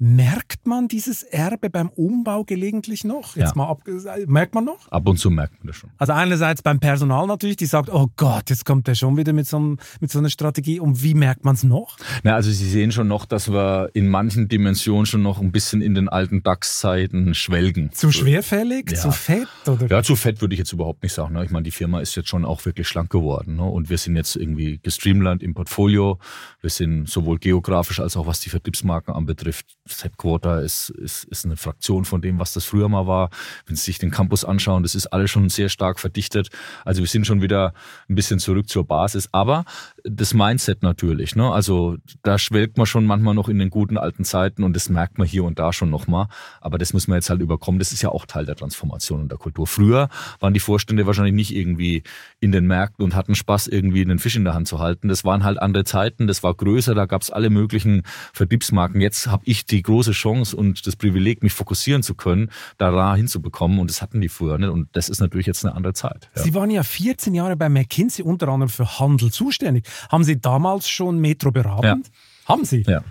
Merkt 0.00 0.64
man 0.64 0.86
dieses 0.86 1.24
Erbe 1.24 1.70
beim 1.70 1.88
Umbau 1.88 2.44
gelegentlich 2.44 3.02
noch? 3.02 3.34
Jetzt 3.34 3.48
ja. 3.48 3.52
mal 3.56 3.68
ab, 3.68 3.82
merkt 4.28 4.54
man 4.54 4.64
noch? 4.64 4.86
Ab 4.92 5.08
und 5.08 5.18
zu 5.18 5.28
merkt 5.28 5.58
man 5.58 5.66
das 5.66 5.76
schon. 5.76 5.90
Also 5.98 6.12
einerseits 6.12 6.62
beim 6.62 6.78
Personal 6.78 7.26
natürlich, 7.26 7.56
die 7.56 7.66
sagt, 7.66 7.90
oh 7.92 8.06
Gott, 8.16 8.48
jetzt 8.48 8.64
kommt 8.64 8.86
der 8.86 8.94
schon 8.94 9.16
wieder 9.16 9.32
mit 9.32 9.48
so, 9.48 9.56
einem, 9.56 9.78
mit 10.00 10.12
so 10.12 10.20
einer 10.20 10.30
Strategie. 10.30 10.78
Und 10.78 11.02
wie 11.02 11.14
merkt 11.14 11.44
man 11.44 11.56
es 11.56 11.64
noch? 11.64 11.96
Na, 12.22 12.36
also 12.36 12.48
Sie 12.48 12.70
sehen 12.70 12.92
schon 12.92 13.08
noch, 13.08 13.24
dass 13.24 13.50
wir 13.50 13.90
in 13.92 14.06
manchen 14.06 14.46
Dimensionen 14.46 15.04
schon 15.04 15.22
noch 15.22 15.40
ein 15.40 15.50
bisschen 15.50 15.82
in 15.82 15.96
den 15.96 16.08
alten 16.08 16.44
DAX-Zeiten 16.44 17.34
schwelgen. 17.34 17.90
Zu 17.90 18.12
schwerfällig? 18.12 18.92
Ja. 18.92 18.98
Zu 18.98 19.10
fett? 19.10 19.48
Oder? 19.66 19.88
Ja, 19.88 20.04
zu 20.04 20.14
fett 20.14 20.40
würde 20.40 20.54
ich 20.54 20.60
jetzt 20.60 20.72
überhaupt 20.72 21.02
nicht 21.02 21.12
sagen. 21.12 21.34
Ne? 21.34 21.44
Ich 21.44 21.50
meine, 21.50 21.64
die 21.64 21.72
Firma 21.72 22.00
ist 22.00 22.14
jetzt 22.14 22.28
schon 22.28 22.44
auch 22.44 22.64
wirklich 22.64 22.86
schlank 22.86 23.10
geworden. 23.10 23.56
Ne? 23.56 23.64
Und 23.64 23.90
wir 23.90 23.98
sind 23.98 24.14
jetzt 24.14 24.36
irgendwie 24.36 24.78
gestreamlined 24.80 25.42
im 25.42 25.54
Portfolio. 25.54 26.20
Wir 26.60 26.70
sind 26.70 27.08
sowohl 27.08 27.40
geografisch 27.40 27.98
als 27.98 28.16
auch 28.16 28.28
was 28.28 28.38
die 28.38 28.50
Vertriebsmarken 28.50 29.12
anbetrifft 29.12 29.66
das 29.88 30.04
Headquarter 30.04 30.62
ist, 30.62 30.90
ist, 30.90 31.24
ist 31.24 31.44
eine 31.44 31.56
Fraktion 31.56 32.04
von 32.04 32.22
dem, 32.22 32.38
was 32.38 32.52
das 32.52 32.64
früher 32.64 32.88
mal 32.88 33.06
war. 33.06 33.30
Wenn 33.66 33.76
Sie 33.76 33.84
sich 33.84 33.98
den 33.98 34.10
Campus 34.10 34.44
anschauen, 34.44 34.82
das 34.82 34.94
ist 34.94 35.06
alles 35.08 35.30
schon 35.30 35.48
sehr 35.48 35.68
stark 35.68 36.00
verdichtet. 36.00 36.50
Also 36.84 37.00
wir 37.00 37.08
sind 37.08 37.26
schon 37.26 37.42
wieder 37.42 37.72
ein 38.08 38.14
bisschen 38.14 38.38
zurück 38.38 38.68
zur 38.68 38.86
Basis. 38.86 39.28
Aber 39.32 39.64
das 40.04 40.34
Mindset 40.34 40.82
natürlich. 40.82 41.36
Ne? 41.36 41.50
Also 41.50 41.96
da 42.22 42.38
schwelgt 42.38 42.76
man 42.76 42.86
schon 42.86 43.06
manchmal 43.06 43.34
noch 43.34 43.48
in 43.48 43.58
den 43.58 43.70
guten 43.70 43.98
alten 43.98 44.24
Zeiten 44.24 44.64
und 44.64 44.74
das 44.74 44.88
merkt 44.88 45.18
man 45.18 45.26
hier 45.26 45.44
und 45.44 45.58
da 45.58 45.72
schon 45.72 45.90
nochmal. 45.90 46.28
Aber 46.60 46.78
das 46.78 46.92
müssen 46.92 47.10
wir 47.10 47.16
jetzt 47.16 47.30
halt 47.30 47.40
überkommen. 47.40 47.78
Das 47.78 47.92
ist 47.92 48.02
ja 48.02 48.10
auch 48.10 48.26
Teil 48.26 48.46
der 48.46 48.56
Transformation 48.56 49.22
und 49.22 49.30
der 49.30 49.38
Kultur. 49.38 49.66
Früher 49.66 50.08
waren 50.40 50.54
die 50.54 50.60
Vorstände 50.60 51.06
wahrscheinlich 51.06 51.34
nicht 51.34 51.54
irgendwie 51.54 52.02
in 52.40 52.52
den 52.52 52.66
Märkten 52.66 53.04
und 53.04 53.14
hatten 53.14 53.34
Spaß, 53.34 53.68
irgendwie 53.68 54.02
einen 54.02 54.18
Fisch 54.18 54.36
in 54.36 54.44
der 54.44 54.54
Hand 54.54 54.68
zu 54.68 54.78
halten. 54.78 55.08
Das 55.08 55.24
waren 55.24 55.44
halt 55.44 55.58
andere 55.58 55.84
Zeiten, 55.84 56.26
das 56.26 56.42
war 56.42 56.54
größer, 56.54 56.94
da 56.94 57.06
gab 57.06 57.22
es 57.22 57.30
alle 57.30 57.50
möglichen 57.50 58.02
Vertriebsmarken. 58.32 59.00
Jetzt 59.00 59.26
habe 59.26 59.42
ich 59.46 59.66
die 59.66 59.77
große 59.82 60.12
Chance 60.12 60.56
und 60.56 60.86
das 60.86 60.96
Privileg, 60.96 61.42
mich 61.42 61.52
fokussieren 61.52 62.02
zu 62.02 62.14
können, 62.14 62.50
da 62.76 63.14
hinzubekommen. 63.14 63.78
Und 63.78 63.90
das 63.90 64.02
hatten 64.02 64.20
die 64.20 64.28
früher 64.28 64.58
nicht. 64.58 64.70
Und 64.70 64.88
das 64.92 65.08
ist 65.08 65.20
natürlich 65.20 65.46
jetzt 65.46 65.64
eine 65.64 65.74
andere 65.74 65.94
Zeit. 65.94 66.28
Ja. 66.36 66.42
Sie 66.42 66.54
waren 66.54 66.70
ja 66.70 66.82
14 66.82 67.34
Jahre 67.34 67.56
bei 67.56 67.68
McKinsey 67.68 68.24
unter 68.24 68.48
anderem 68.48 68.70
für 68.70 68.98
Handel 68.98 69.30
zuständig. 69.30 69.86
Haben 70.10 70.24
Sie 70.24 70.40
damals 70.40 70.88
schon 70.88 71.18
Metro 71.18 71.50
beraten? 71.50 72.02
Ja. 72.04 72.10
Haben 72.46 72.64
Sie? 72.64 72.84
Ja. 72.86 73.02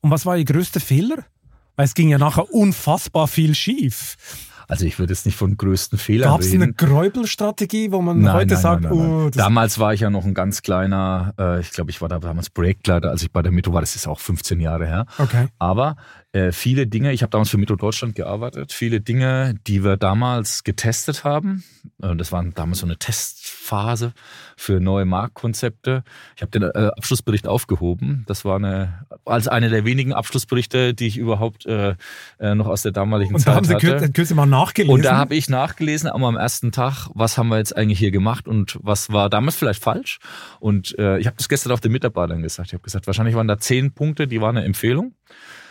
Und 0.00 0.10
was 0.10 0.26
war 0.26 0.36
Ihr 0.36 0.44
größter 0.44 0.80
Fehler? 0.80 1.24
Weil 1.76 1.84
es 1.86 1.94
ging 1.94 2.08
ja 2.08 2.18
nachher 2.18 2.52
unfassbar 2.52 3.28
viel 3.28 3.54
schief. 3.54 4.16
Also 4.70 4.84
ich 4.84 5.00
würde 5.00 5.12
jetzt 5.12 5.26
nicht 5.26 5.36
von 5.36 5.56
größten 5.56 5.98
Fehlern 5.98 6.30
Gab's 6.30 6.46
reden. 6.46 6.60
Gab 6.60 6.68
es 6.68 6.82
eine 6.82 6.92
Gräubelstrategie, 6.92 7.90
wo 7.90 8.00
man 8.00 8.20
nein, 8.20 8.34
heute 8.34 8.54
nein, 8.54 8.62
sagt, 8.62 8.82
nein, 8.84 8.92
oh, 8.92 9.28
damals 9.30 9.80
war 9.80 9.92
ich 9.92 10.00
ja 10.00 10.10
noch 10.10 10.24
ein 10.24 10.32
ganz 10.32 10.62
kleiner, 10.62 11.34
äh, 11.38 11.60
ich 11.60 11.72
glaube, 11.72 11.90
ich 11.90 12.00
war 12.00 12.08
da 12.08 12.20
damals 12.20 12.50
Projektleiter, 12.50 13.10
als 13.10 13.22
ich 13.22 13.32
bei 13.32 13.42
der 13.42 13.50
Metro 13.50 13.72
war. 13.72 13.80
Das 13.80 13.96
ist 13.96 14.06
auch 14.06 14.20
15 14.20 14.60
Jahre 14.60 14.86
her. 14.86 15.06
Okay. 15.18 15.48
Aber 15.58 15.96
äh, 16.32 16.52
viele 16.52 16.86
Dinge, 16.86 17.12
ich 17.12 17.22
habe 17.22 17.30
damals 17.30 17.50
für 17.50 17.58
Metro 17.58 17.74
Deutschland 17.74 18.14
gearbeitet, 18.14 18.72
viele 18.72 19.00
Dinge, 19.00 19.54
die 19.66 19.82
wir 19.82 19.96
damals 19.96 20.62
getestet 20.62 21.24
haben, 21.24 21.64
äh, 22.00 22.14
das 22.14 22.30
war 22.30 22.44
damals 22.44 22.80
so 22.80 22.86
eine 22.86 22.96
Testphase 22.96 24.12
für 24.56 24.78
neue 24.78 25.06
Marktkonzepte. 25.06 26.04
Ich 26.36 26.42
habe 26.42 26.50
den 26.52 26.62
äh, 26.62 26.90
Abschlussbericht 26.96 27.48
aufgehoben. 27.48 28.24
Das 28.28 28.44
war 28.44 28.56
eine, 28.56 29.06
als 29.24 29.48
eine 29.48 29.70
der 29.70 29.84
wenigen 29.84 30.12
Abschlussberichte, 30.12 30.94
die 30.94 31.06
ich 31.06 31.16
überhaupt 31.16 31.66
äh, 31.66 31.94
äh 32.38 32.54
noch 32.54 32.66
aus 32.66 32.82
der 32.82 32.92
damaligen 32.92 33.34
Und 33.34 33.40
Zeit 33.40 33.56
hatte. 33.56 33.74
Und 33.74 33.82
da 33.82 33.90
haben 33.90 33.98
Sie 34.06 34.12
kürzlich 34.12 34.36
mal 34.36 34.46
nachgelesen? 34.46 34.94
Und 34.94 35.04
da 35.04 35.16
habe 35.16 35.34
ich 35.34 35.48
nachgelesen, 35.48 36.08
aber 36.08 36.28
am 36.28 36.36
ersten 36.36 36.72
Tag, 36.72 37.08
was 37.14 37.38
haben 37.38 37.48
wir 37.48 37.58
jetzt 37.58 37.76
eigentlich 37.76 37.98
hier 37.98 38.10
gemacht 38.10 38.46
und 38.46 38.78
was 38.82 39.10
war 39.12 39.30
damals 39.30 39.56
vielleicht 39.56 39.82
falsch? 39.82 40.18
Und 40.60 40.96
äh, 40.98 41.18
ich 41.18 41.26
habe 41.26 41.36
das 41.36 41.48
gestern 41.48 41.72
auf 41.72 41.80
den 41.80 41.92
Mitarbeitern 41.92 42.42
gesagt. 42.42 42.68
Ich 42.68 42.74
habe 42.74 42.82
gesagt, 42.82 43.06
wahrscheinlich 43.06 43.34
waren 43.34 43.48
da 43.48 43.58
zehn 43.58 43.92
Punkte, 43.92 44.28
die 44.28 44.40
waren 44.40 44.56
eine 44.56 44.66
Empfehlung. 44.66 45.14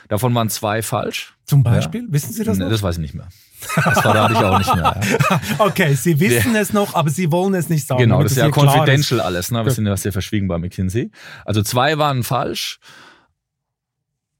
Davon 0.10 0.34
waren 0.34 0.50
zwei 0.50 0.82
falsch. 0.82 1.36
Zum 1.46 1.64
Beispiel? 1.64 2.02
Ja. 2.02 2.08
Wissen 2.10 2.34
Sie 2.34 2.44
das 2.44 2.58
noch? 2.58 2.70
Das 2.70 2.82
weiß 2.82 2.96
ich 2.96 3.02
nicht 3.02 3.14
mehr. 3.14 3.30
Das 3.76 4.02
verrate 4.02 4.34
ich 4.34 4.40
auch 4.40 4.58
nicht 4.58 4.76
mehr. 4.76 5.00
Ja. 5.30 5.42
okay, 5.60 5.94
Sie 5.94 6.20
wissen 6.20 6.56
es 6.56 6.74
noch, 6.74 6.96
aber 6.96 7.12
Sie 7.12 7.32
wollen 7.32 7.54
es 7.54 7.70
nicht 7.70 7.86
sagen. 7.86 8.02
Genau, 8.02 8.24
das 8.24 8.34
ist 8.34 8.40
ja 8.40 8.50
confidential 8.50 9.22
alles. 9.22 9.52
Ne? 9.52 9.64
Wir 9.64 9.72
sind 9.72 9.86
ja 9.86 9.96
sehr 9.96 10.12
verschwiegen 10.12 10.48
bei 10.48 10.58
McKinsey. 10.58 11.12
Also 11.46 11.62
zwei 11.62 11.98
waren 12.00 12.24
falsch. 12.24 12.80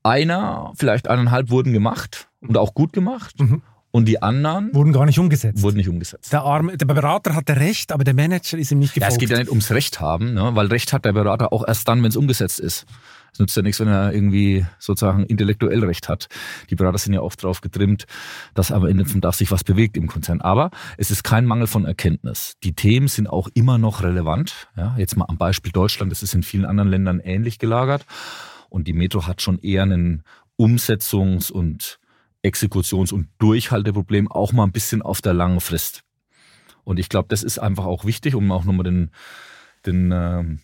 Einer, 0.02 0.72
vielleicht 0.76 1.08
eineinhalb 1.08 1.52
wurden 1.52 1.72
gemacht 1.72 2.30
und 2.42 2.58
auch 2.58 2.74
gut 2.74 2.92
gemacht. 2.92 3.40
Mhm. 3.40 3.62
Und 3.92 4.06
die 4.06 4.22
anderen 4.22 4.74
wurden 4.74 4.94
gar 4.94 5.06
nicht 5.06 5.20
umgesetzt. 5.20 5.62
Wurden 5.62 5.78
nicht 5.78 5.90
umgesetzt. 5.90 6.32
Der, 6.32 6.44
Arme, 6.44 6.78
der 6.78 6.86
Berater 6.86 7.36
hatte 7.36 7.58
Recht, 7.58 7.92
aber 7.92 8.04
der 8.04 8.14
Manager 8.14 8.58
ist 8.58 8.72
ihm 8.72 8.80
nicht 8.80 8.94
gefolgt. 8.94 9.12
Ja, 9.12 9.16
es 9.16 9.20
geht 9.20 9.30
ja 9.30 9.38
nicht 9.38 9.50
ums 9.50 9.72
Recht 9.72 10.00
haben, 10.00 10.34
ne? 10.34 10.52
weil 10.56 10.68
Recht 10.68 10.94
hat 10.94 11.06
der 11.06 11.14
Berater 11.14 11.54
auch 11.54 11.68
erst 11.68 11.88
dann, 11.88 12.02
wenn 12.02 12.10
es 12.10 12.16
umgesetzt 12.16 12.60
ist. 12.60 12.86
Es 13.34 13.40
nützt 13.40 13.56
ja 13.56 13.64
nichts, 13.64 13.80
wenn 13.80 13.88
er 13.88 14.14
irgendwie 14.14 14.66
sozusagen 14.80 15.26
intellektuell 15.26 15.84
recht 15.84 16.10
hat. 16.10 16.28
Die 16.70 16.76
Berater 16.76 16.98
sind 16.98 17.14
ja 17.14 17.22
oft 17.22 17.44
darauf 17.44 17.62
getrimmt, 17.62 18.06
dass 18.54 18.72
aber 18.72 18.90
in 18.90 19.06
vom 19.06 19.22
Dach 19.22 19.34
sich 19.34 19.52
was 19.52 19.64
bewegt 19.64 19.98
im 19.98 20.08
Konzern. 20.08 20.42
Aber 20.42 20.72
es 20.98 21.12
ist 21.12 21.24
kein 21.24 21.46
Mangel 21.46 21.68
von 21.68 21.86
Erkenntnis. 21.86 22.56
Die 22.64 22.74
Themen 22.74 23.08
sind 23.08 23.28
auch 23.28 23.48
immer 23.54 23.78
noch 23.78 24.04
relevant. 24.04 24.68
Ja, 24.76 24.96
jetzt 24.98 25.16
mal 25.18 25.26
am 25.26 25.38
Beispiel 25.38 25.72
Deutschland, 25.72 26.12
das 26.12 26.24
ist 26.24 26.34
in 26.34 26.44
vielen 26.44 26.66
anderen 26.66 26.90
Ländern 26.90 27.20
ähnlich 27.20 27.60
gelagert. 27.60 28.06
Und 28.70 28.88
die 28.88 28.94
Metro 28.94 29.26
hat 29.26 29.42
schon 29.42 29.60
eher 29.60 29.84
einen 29.84 30.24
Umsetzungs- 30.58 31.52
und 31.52 32.00
Exekutions- 32.44 33.14
und 33.14 33.30
Durchhalteproblem 33.40 34.30
auch 34.30 34.52
mal 34.54 34.64
ein 34.64 34.72
bisschen 34.72 35.02
auf 35.02 35.22
der 35.22 35.34
langen 35.34 35.60
Frist. 35.60 36.04
Und 36.84 37.00
ich 37.00 37.10
glaube, 37.10 37.28
das 37.30 37.44
ist 37.44 37.60
einfach 37.60 37.86
auch 37.86 38.06
wichtig, 38.06 38.36
um 38.36 38.52
auch 38.52 38.64
nochmal 38.64 38.84
den, 38.84 39.12
den 39.86 40.12
ähm, 40.12 40.60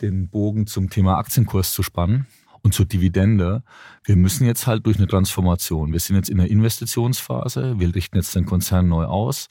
den 0.00 0.28
Bogen 0.28 0.66
zum 0.66 0.90
Thema 0.90 1.18
Aktienkurs 1.18 1.72
zu 1.72 1.82
spannen 1.82 2.26
und 2.62 2.74
zur 2.74 2.86
Dividende. 2.86 3.62
Wir 4.04 4.16
müssen 4.16 4.46
jetzt 4.46 4.66
halt 4.66 4.86
durch 4.86 4.98
eine 4.98 5.06
Transformation. 5.06 5.92
Wir 5.92 6.00
sind 6.00 6.16
jetzt 6.16 6.30
in 6.30 6.38
der 6.38 6.50
Investitionsphase. 6.50 7.78
Wir 7.78 7.94
richten 7.94 8.16
jetzt 8.16 8.34
den 8.34 8.46
Konzern 8.46 8.88
neu 8.88 9.04
aus. 9.04 9.48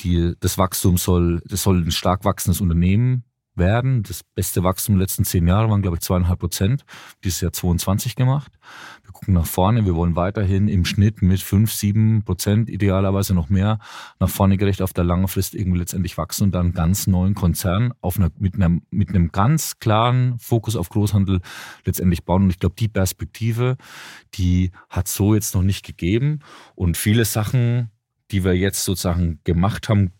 Die, 0.00 0.34
das 0.40 0.58
Wachstum 0.58 0.96
soll, 0.96 1.42
das 1.46 1.62
soll 1.62 1.82
ein 1.82 1.90
stark 1.90 2.24
wachsendes 2.24 2.60
Unternehmen 2.60 3.24
werden. 3.54 4.02
Das 4.02 4.22
beste 4.22 4.62
Wachstum 4.62 4.94
den 4.94 5.00
letzten 5.00 5.24
zehn 5.24 5.46
Jahren 5.46 5.70
waren, 5.70 5.82
glaube 5.82 5.96
ich, 5.96 6.02
zweieinhalb 6.02 6.38
Prozent. 6.38 6.84
Dieses 7.24 7.40
Jahr 7.40 7.52
22 7.52 8.16
gemacht. 8.16 8.52
Wir 9.02 9.12
gucken 9.12 9.34
nach 9.34 9.46
vorne. 9.46 9.84
Wir 9.84 9.94
wollen 9.94 10.16
weiterhin 10.16 10.68
im 10.68 10.84
Schnitt 10.84 11.22
mit 11.22 11.40
fünf, 11.40 11.72
sieben 11.72 12.24
Prozent, 12.24 12.70
idealerweise 12.70 13.34
noch 13.34 13.48
mehr, 13.48 13.78
nach 14.20 14.28
vorne 14.28 14.56
gerecht 14.56 14.82
auf 14.82 14.92
der 14.92 15.04
langen 15.04 15.28
Frist 15.28 15.54
irgendwie 15.54 15.78
letztendlich 15.78 16.16
wachsen 16.16 16.44
und 16.44 16.52
dann 16.52 16.66
einen 16.66 16.74
ganz 16.74 17.06
neuen 17.06 17.34
Konzern 17.34 17.92
auf 18.00 18.16
einer, 18.16 18.30
mit, 18.38 18.54
einem, 18.54 18.82
mit 18.90 19.10
einem 19.10 19.32
ganz 19.32 19.78
klaren 19.78 20.38
Fokus 20.38 20.76
auf 20.76 20.88
Großhandel 20.88 21.40
letztendlich 21.84 22.24
bauen. 22.24 22.44
Und 22.44 22.50
ich 22.50 22.58
glaube, 22.58 22.76
die 22.78 22.88
Perspektive, 22.88 23.76
die 24.34 24.70
hat 24.88 25.08
so 25.08 25.34
jetzt 25.34 25.54
noch 25.54 25.62
nicht 25.62 25.84
gegeben. 25.84 26.40
Und 26.74 26.96
viele 26.96 27.24
Sachen, 27.24 27.90
die 28.30 28.44
wir 28.44 28.54
jetzt 28.54 28.84
sozusagen 28.84 29.40
gemacht 29.44 29.88
haben, 29.88 30.12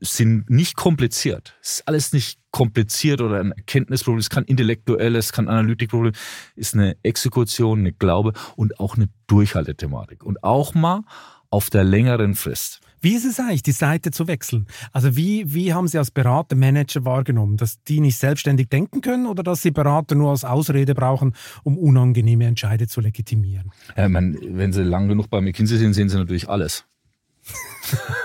sind 0.00 0.50
nicht 0.50 0.76
kompliziert. 0.76 1.56
Es 1.62 1.74
ist 1.74 1.88
alles 1.88 2.12
nicht 2.12 2.38
kompliziert 2.50 3.20
oder 3.20 3.40
ein 3.40 3.52
Erkenntnisproblem. 3.52 4.20
Es 4.20 4.30
kann 4.30 4.44
intellektuelles, 4.44 5.32
kann 5.32 5.48
Analytikproblem. 5.48 6.12
Ist 6.56 6.74
eine 6.74 6.96
Exekution, 7.02 7.80
eine 7.80 7.92
Glaube 7.92 8.32
und 8.56 8.78
auch 8.80 8.96
eine 8.96 9.08
Durchhaltethematik. 9.26 10.24
Und 10.24 10.42
auch 10.44 10.74
mal 10.74 11.02
auf 11.50 11.70
der 11.70 11.84
längeren 11.84 12.34
Frist. 12.34 12.80
Wie 13.00 13.14
ist 13.14 13.26
es 13.26 13.38
eigentlich, 13.38 13.62
die 13.62 13.72
Seite 13.72 14.12
zu 14.12 14.28
wechseln? 14.28 14.66
Also 14.92 15.14
wie, 15.14 15.52
wie 15.52 15.74
haben 15.74 15.88
Sie 15.88 15.98
als 15.98 16.10
Berater, 16.10 16.56
Manager 16.56 17.04
wahrgenommen, 17.04 17.58
dass 17.58 17.82
die 17.82 18.00
nicht 18.00 18.16
selbstständig 18.16 18.70
denken 18.70 19.02
können 19.02 19.26
oder 19.26 19.42
dass 19.42 19.60
Sie 19.60 19.70
Berater 19.70 20.14
nur 20.14 20.30
als 20.30 20.44
Ausrede 20.44 20.94
brauchen, 20.94 21.34
um 21.64 21.76
unangenehme 21.76 22.46
Entscheide 22.46 22.86
zu 22.88 23.02
legitimieren? 23.02 23.72
Ja, 23.94 24.08
man, 24.08 24.38
wenn 24.40 24.72
Sie 24.72 24.82
lang 24.82 25.08
genug 25.08 25.28
bei 25.28 25.42
McKinsey 25.42 25.76
sind, 25.76 25.92
sehen 25.92 26.08
Sie 26.08 26.16
natürlich 26.16 26.48
alles. 26.48 26.86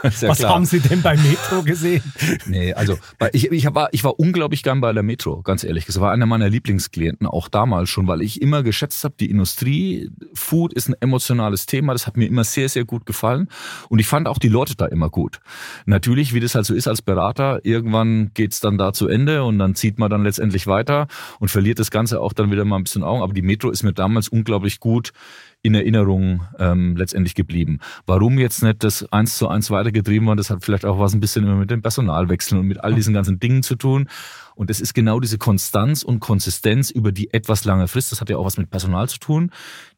Was 0.03 0.39
klar. 0.39 0.53
haben 0.53 0.65
Sie 0.65 0.79
denn 0.79 1.01
bei 1.01 1.17
Metro 1.17 1.63
gesehen? 1.63 2.03
nee, 2.45 2.73
also 2.73 2.97
ich, 3.33 3.51
ich, 3.51 3.65
war, 3.73 3.89
ich 3.91 4.03
war 4.03 4.19
unglaublich 4.19 4.63
gern 4.63 4.81
bei 4.81 4.93
der 4.93 5.03
Metro, 5.03 5.41
ganz 5.41 5.63
ehrlich. 5.63 5.85
Das 5.85 5.99
war 5.99 6.11
einer 6.11 6.25
meiner 6.25 6.49
Lieblingsklienten, 6.49 7.27
auch 7.27 7.47
damals 7.47 7.89
schon, 7.89 8.07
weil 8.07 8.21
ich 8.21 8.41
immer 8.41 8.63
geschätzt 8.63 9.03
habe, 9.03 9.15
die 9.19 9.29
Industrie, 9.29 10.09
Food 10.33 10.73
ist 10.73 10.89
ein 10.89 10.95
emotionales 10.99 11.65
Thema, 11.65 11.93
das 11.93 12.07
hat 12.07 12.17
mir 12.17 12.27
immer 12.27 12.43
sehr, 12.43 12.69
sehr 12.69 12.85
gut 12.85 13.05
gefallen. 13.05 13.49
Und 13.89 13.99
ich 13.99 14.07
fand 14.07 14.27
auch 14.27 14.37
die 14.37 14.49
Leute 14.49 14.75
da 14.75 14.85
immer 14.85 15.09
gut. 15.09 15.39
Natürlich, 15.85 16.33
wie 16.33 16.39
das 16.39 16.55
halt 16.55 16.65
so 16.65 16.73
ist 16.73 16.87
als 16.87 17.01
Berater, 17.01 17.59
irgendwann 17.63 18.31
geht's 18.33 18.59
dann 18.59 18.77
da 18.77 18.93
zu 18.93 19.07
Ende 19.07 19.43
und 19.43 19.59
dann 19.59 19.75
zieht 19.75 19.99
man 19.99 20.09
dann 20.09 20.23
letztendlich 20.23 20.67
weiter 20.67 21.07
und 21.39 21.49
verliert 21.49 21.79
das 21.79 21.91
Ganze 21.91 22.21
auch 22.21 22.33
dann 22.33 22.51
wieder 22.51 22.65
mal 22.65 22.77
ein 22.77 22.83
bisschen 22.83 23.03
Augen. 23.03 23.21
Aber 23.21 23.33
die 23.33 23.41
Metro 23.41 23.69
ist 23.69 23.83
mir 23.83 23.93
damals 23.93 24.29
unglaublich 24.29 24.79
gut 24.79 25.11
in 25.61 25.75
Erinnerung 25.75 26.47
ähm, 26.57 26.95
letztendlich 26.95 27.35
geblieben. 27.35 27.79
Warum 28.05 28.39
jetzt 28.39 28.63
nicht 28.63 28.83
das 28.83 29.11
eins 29.11 29.37
zu 29.37 29.47
eins 29.49 29.69
weitergetrieben 29.71 30.27
worden, 30.27 30.37
das 30.37 30.49
hat 30.49 30.63
vielleicht 30.63 30.85
auch 30.85 30.99
was 30.99 31.13
ein 31.13 31.19
bisschen 31.19 31.43
immer 31.43 31.55
mit 31.55 31.69
dem 31.69 31.81
Personalwechseln 31.81 32.59
und 32.59 32.67
mit 32.67 32.83
all 32.83 32.93
diesen 32.95 33.13
ganzen 33.13 33.39
Dingen 33.39 33.61
zu 33.61 33.75
tun. 33.75 34.07
Und 34.55 34.69
es 34.69 34.79
ist 34.79 34.93
genau 34.93 35.19
diese 35.19 35.37
Konstanz 35.37 36.03
und 36.03 36.19
Konsistenz 36.19 36.91
über 36.91 37.11
die 37.11 37.33
etwas 37.33 37.65
lange 37.65 37.87
Frist, 37.87 38.11
das 38.11 38.21
hat 38.21 38.29
ja 38.29 38.37
auch 38.37 38.45
was 38.45 38.57
mit 38.57 38.69
Personal 38.69 39.09
zu 39.09 39.19
tun, 39.19 39.51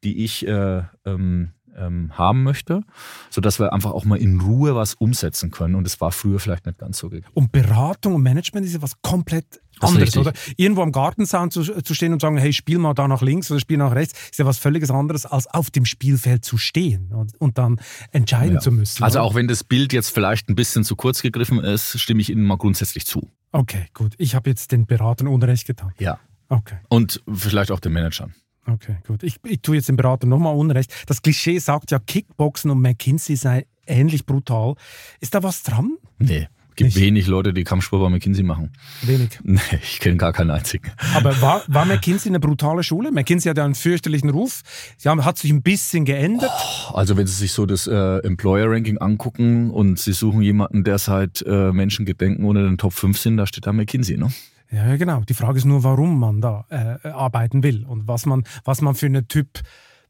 die 0.03 0.23
ich 0.23 0.47
äh, 0.47 0.83
ähm, 1.05 1.49
ähm, 1.77 2.11
haben 2.17 2.43
möchte, 2.43 2.81
sodass 3.29 3.59
wir 3.59 3.73
einfach 3.73 3.91
auch 3.91 4.05
mal 4.05 4.17
in 4.17 4.39
Ruhe 4.39 4.75
was 4.75 4.93
umsetzen 4.93 5.51
können. 5.51 5.75
Und 5.75 5.83
das 5.83 6.01
war 6.01 6.11
früher 6.11 6.39
vielleicht 6.39 6.65
nicht 6.65 6.77
ganz 6.77 6.97
so 6.97 7.09
gegeben. 7.09 7.31
Und 7.33 7.51
Beratung 7.51 8.15
und 8.15 8.23
Management 8.23 8.65
ist 8.65 8.73
ja 8.73 8.81
was 8.81 9.01
komplett 9.01 9.61
anderes, 9.79 10.15
oder? 10.17 10.33
Irgendwo 10.57 10.81
am 10.83 10.91
Gartenzaun 10.91 11.51
zu, 11.51 11.63
zu 11.63 11.93
stehen 11.93 12.13
und 12.13 12.21
sagen, 12.21 12.37
hey, 12.37 12.53
spiel 12.53 12.77
mal 12.77 12.93
da 12.93 13.07
nach 13.07 13.21
links 13.21 13.49
oder 13.51 13.59
spiel 13.59 13.77
nach 13.77 13.93
rechts, 13.93 14.13
ist 14.31 14.39
ja 14.39 14.45
was 14.45 14.57
völliges 14.57 14.91
anderes, 14.91 15.25
als 15.25 15.47
auf 15.47 15.69
dem 15.71 15.85
Spielfeld 15.85 16.45
zu 16.45 16.57
stehen 16.57 17.11
und, 17.13 17.39
und 17.39 17.57
dann 17.57 17.79
entscheiden 18.11 18.55
ja. 18.55 18.59
zu 18.59 18.71
müssen. 18.71 19.03
Also 19.03 19.19
oder? 19.19 19.25
auch 19.25 19.35
wenn 19.35 19.47
das 19.47 19.63
Bild 19.63 19.93
jetzt 19.93 20.09
vielleicht 20.09 20.49
ein 20.49 20.55
bisschen 20.55 20.83
zu 20.83 20.95
kurz 20.95 21.21
gegriffen 21.21 21.59
ist, 21.59 21.99
stimme 21.99 22.21
ich 22.21 22.29
Ihnen 22.29 22.43
mal 22.43 22.57
grundsätzlich 22.57 23.05
zu. 23.05 23.29
Okay, 23.51 23.87
gut. 23.93 24.13
Ich 24.17 24.35
habe 24.35 24.49
jetzt 24.49 24.71
den 24.71 24.85
Beratern 24.85 25.27
Unrecht 25.27 25.67
getan. 25.67 25.93
Ja. 25.99 26.19
Okay. 26.47 26.77
Und 26.89 27.23
vielleicht 27.31 27.71
auch 27.71 27.79
den 27.79 27.93
Managern. 27.93 28.33
Okay, 28.67 28.97
gut. 29.07 29.23
Ich, 29.23 29.37
ich 29.43 29.61
tue 29.61 29.75
jetzt 29.75 29.89
dem 29.89 29.97
Berater 29.97 30.27
nochmal 30.27 30.55
Unrecht. 30.55 30.93
Das 31.07 31.21
Klischee 31.21 31.59
sagt 31.59 31.91
ja, 31.91 31.99
Kickboxen 31.99 32.69
und 32.71 32.79
McKinsey 32.81 33.35
sei 33.35 33.65
ähnlich 33.87 34.25
brutal. 34.25 34.75
Ist 35.19 35.33
da 35.35 35.43
was 35.43 35.63
dran? 35.63 35.97
Nee. 36.19 36.47
Es 36.69 36.75
gibt 36.77 36.95
Nicht. 36.95 37.03
wenig 37.03 37.27
Leute, 37.27 37.53
die 37.53 37.65
Kampfsport 37.65 38.01
bei 38.01 38.09
McKinsey 38.09 38.43
machen. 38.43 38.71
Wenig. 39.01 39.37
Nee, 39.43 39.59
ich 39.83 39.99
kenne 39.99 40.15
gar 40.15 40.31
keinen 40.31 40.51
einzigen. 40.51 40.89
Aber 41.13 41.39
war, 41.41 41.63
war 41.67 41.85
McKinsey 41.85 42.29
eine 42.29 42.39
brutale 42.39 42.81
Schule? 42.81 43.11
McKinsey 43.11 43.49
hat 43.49 43.57
ja 43.57 43.65
einen 43.65 43.75
fürchterlichen 43.75 44.29
Ruf. 44.29 44.61
Sie 44.97 45.09
haben, 45.09 45.25
hat 45.25 45.37
sich 45.37 45.51
ein 45.51 45.63
bisschen 45.63 46.05
geändert. 46.05 46.49
Oh, 46.89 46.95
also 46.95 47.17
wenn 47.17 47.27
Sie 47.27 47.35
sich 47.35 47.51
so 47.51 47.65
das 47.65 47.87
äh, 47.87 48.17
Employer-Ranking 48.19 48.99
angucken 48.99 49.69
und 49.69 49.99
Sie 49.99 50.13
suchen 50.13 50.41
jemanden, 50.41 50.85
der 50.85 50.97
seit 50.97 51.41
äh, 51.45 51.73
Menschengedenken 51.73 52.45
unter 52.45 52.63
den 52.63 52.77
Top 52.77 52.93
5 52.93 53.19
sind, 53.19 53.35
da 53.35 53.45
steht 53.45 53.67
da 53.67 53.73
McKinsey, 53.73 54.17
ne? 54.17 54.31
Ja, 54.71 54.95
genau. 54.95 55.21
Die 55.21 55.33
Frage 55.33 55.57
ist 55.57 55.65
nur, 55.65 55.83
warum 55.83 56.19
man 56.19 56.41
da 56.41 56.65
äh, 56.69 57.07
arbeiten 57.09 57.61
will 57.61 57.85
und 57.85 58.07
was 58.07 58.25
man, 58.25 58.43
was 58.63 58.81
man 58.81 58.95
für 58.95 59.07
einen 59.07 59.27
Typ 59.27 59.61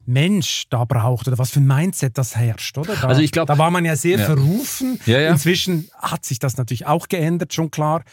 Mensch 0.05 0.66
da 0.70 0.86
braucht 0.86 1.28
oder 1.28 1.38
was 1.38 1.51
für 1.51 1.59
ein 1.59 1.68
Mindset 1.68 2.18
das 2.18 2.36
herrscht, 2.36 2.78
oder? 2.78 2.95
Da, 2.95 3.07
also 3.07 3.22
ich 3.22 3.32
glaube, 3.32 3.47
da 3.47 3.57
war 3.57 3.72
man 3.72 3.86
ja 3.86 3.95
sehr 3.95 4.20
ja. 4.20 4.26
verrufen. 4.26 4.99
Ja, 5.05 5.20
ja. 5.20 5.32
Inzwischen 5.32 5.89
hat 5.97 6.26
sich 6.26 6.39
das 6.39 6.57
natürlich 6.57 6.86
auch 6.86 7.07
geändert, 7.07 7.53
schon 7.53 7.72
klar. 7.72 8.03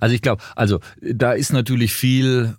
Also 0.00 0.14
ich 0.14 0.22
glaube, 0.22 0.42
also 0.56 0.80
da 1.00 1.32
ist 1.32 1.52
natürlich 1.52 1.92
viel, 1.92 2.56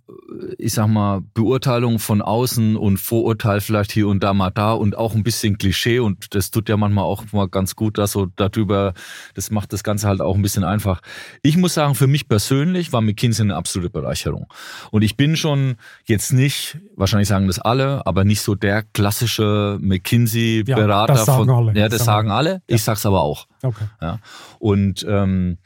ich 0.58 0.74
sag 0.74 0.88
mal, 0.88 1.22
Beurteilung 1.34 2.00
von 2.00 2.22
außen 2.22 2.76
und 2.76 2.98
Vorurteil 2.98 3.62
vielleicht 3.62 3.92
hier 3.92 4.08
und 4.08 4.24
da 4.24 4.34
mal 4.34 4.50
da 4.50 4.74
und 4.74 4.98
auch 4.98 5.16
ein 5.16 5.24
bisschen 5.24 5.58
Klischee 5.58 6.00
und 6.00 6.34
das 6.36 6.52
tut 6.52 6.70
ja 6.70 6.78
manchmal 6.78 7.06
auch 7.06 7.24
mal 7.32 7.48
ganz 7.48 7.76
gut, 7.76 7.98
dass 7.98 8.12
so 8.12 8.28
darüber, 8.36 8.94
das 9.36 9.52
macht 9.52 9.74
das 9.74 9.84
Ganze 9.84 10.08
halt 10.08 10.22
auch 10.22 10.36
ein 10.36 10.42
bisschen 10.42 10.64
einfach. 10.64 11.02
Ich 11.42 11.58
muss 11.58 11.74
sagen, 11.74 11.96
für 11.96 12.08
mich 12.08 12.28
persönlich 12.28 12.94
war 12.94 13.02
McKinsey 13.02 13.44
eine 13.44 13.56
absolute 13.56 13.90
Bereicherung. 13.90 14.48
Und 14.92 15.02
ich 15.04 15.18
bin 15.18 15.36
schon 15.36 15.76
jetzt 16.06 16.34
nicht, 16.34 16.78
wahrscheinlich 16.96 17.28
sagen 17.28 17.48
das 17.48 17.60
alle, 17.60 18.06
aber 18.06 18.24
nicht 18.24 18.42
so 18.42 18.56
der 18.56 18.84
klassische 18.94 19.78
McKinsey-Berater 19.82 21.16
ja, 21.16 21.26
von. 21.26 21.50
Alle. 21.50 21.74
Ja, 21.74 21.90
das, 21.90 22.06
sagen 22.06 22.32
alle. 22.32 22.62
Ich 22.68 22.84
sag's 22.84 23.06
aber 23.06 23.22
auch. 23.22 23.48
Okay. 23.62 23.86
Ja. 24.02 24.20
Und 24.60 25.06
ähm, 25.08 25.58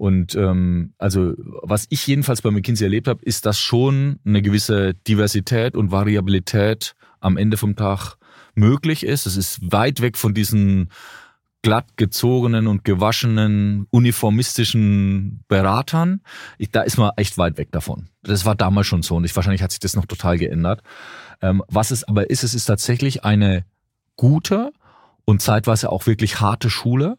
und 0.00 0.34
ähm, 0.34 0.94
also 0.96 1.34
was 1.36 1.84
ich 1.90 2.06
jedenfalls 2.06 2.40
bei 2.40 2.50
McKinsey 2.50 2.86
erlebt 2.86 3.06
habe, 3.06 3.22
ist, 3.22 3.44
dass 3.44 3.60
schon 3.60 4.18
eine 4.24 4.40
gewisse 4.40 4.94
Diversität 4.94 5.76
und 5.76 5.92
Variabilität 5.92 6.94
am 7.20 7.36
Ende 7.36 7.58
vom 7.58 7.76
Tag 7.76 8.16
möglich 8.54 9.04
ist. 9.04 9.26
Es 9.26 9.36
ist 9.36 9.60
weit 9.60 10.00
weg 10.00 10.16
von 10.16 10.32
diesen 10.32 10.88
glatt 11.60 11.98
gezogenen 11.98 12.66
und 12.66 12.82
gewaschenen 12.82 13.88
uniformistischen 13.90 15.44
Beratern. 15.48 16.22
Ich, 16.56 16.70
da 16.70 16.80
ist 16.80 16.96
man 16.96 17.10
echt 17.16 17.36
weit 17.36 17.58
weg 17.58 17.70
davon. 17.70 18.08
Das 18.22 18.46
war 18.46 18.54
damals 18.54 18.86
schon 18.86 19.02
so 19.02 19.16
und 19.16 19.24
ich, 19.24 19.36
wahrscheinlich 19.36 19.62
hat 19.62 19.70
sich 19.70 19.80
das 19.80 19.96
noch 19.96 20.06
total 20.06 20.38
geändert. 20.38 20.82
Ähm, 21.42 21.62
was 21.68 21.90
es 21.90 22.04
aber 22.04 22.30
ist, 22.30 22.42
es 22.42 22.54
ist 22.54 22.64
tatsächlich 22.64 23.24
eine 23.24 23.66
gute 24.16 24.72
und 25.24 25.42
zeitweise 25.42 25.90
auch 25.90 26.06
wirklich 26.06 26.40
harte 26.40 26.70
Schule, 26.70 27.18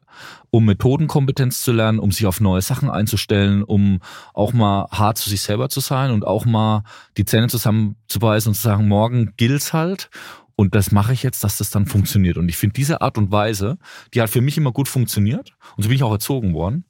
um 0.49 0.65
Methodenkompetenz 0.65 1.61
zu 1.61 1.71
lernen, 1.71 1.99
um 1.99 2.11
sich 2.11 2.25
auf 2.25 2.41
neue 2.41 2.61
Sachen 2.61 2.89
einzustellen, 2.89 3.63
um 3.63 3.99
auch 4.33 4.53
mal 4.53 4.87
hart 4.91 5.17
zu 5.17 5.29
sich 5.29 5.41
selber 5.41 5.69
zu 5.69 5.79
sein 5.79 6.11
und 6.11 6.25
auch 6.25 6.45
mal 6.45 6.83
die 7.17 7.25
Zähne 7.25 7.47
zusammenzubeißen 7.47 8.49
und 8.49 8.55
zu 8.55 8.61
sagen, 8.61 8.87
morgen 8.87 9.33
gilt's 9.37 9.73
halt. 9.73 10.09
Und 10.55 10.75
das 10.75 10.91
mache 10.91 11.13
ich 11.13 11.23
jetzt, 11.23 11.43
dass 11.43 11.57
das 11.57 11.71
dann 11.71 11.85
funktioniert. 11.87 12.37
Und 12.37 12.49
ich 12.49 12.57
finde 12.57 12.73
diese 12.73 13.01
Art 13.01 13.17
und 13.17 13.31
Weise, 13.31 13.77
die 14.13 14.21
hat 14.21 14.29
für 14.29 14.41
mich 14.41 14.57
immer 14.57 14.71
gut 14.71 14.87
funktioniert. 14.87 15.53
Und 15.75 15.83
so 15.83 15.89
bin 15.89 15.95
ich 15.95 16.03
auch 16.03 16.11
erzogen 16.11 16.53
worden. 16.53 16.85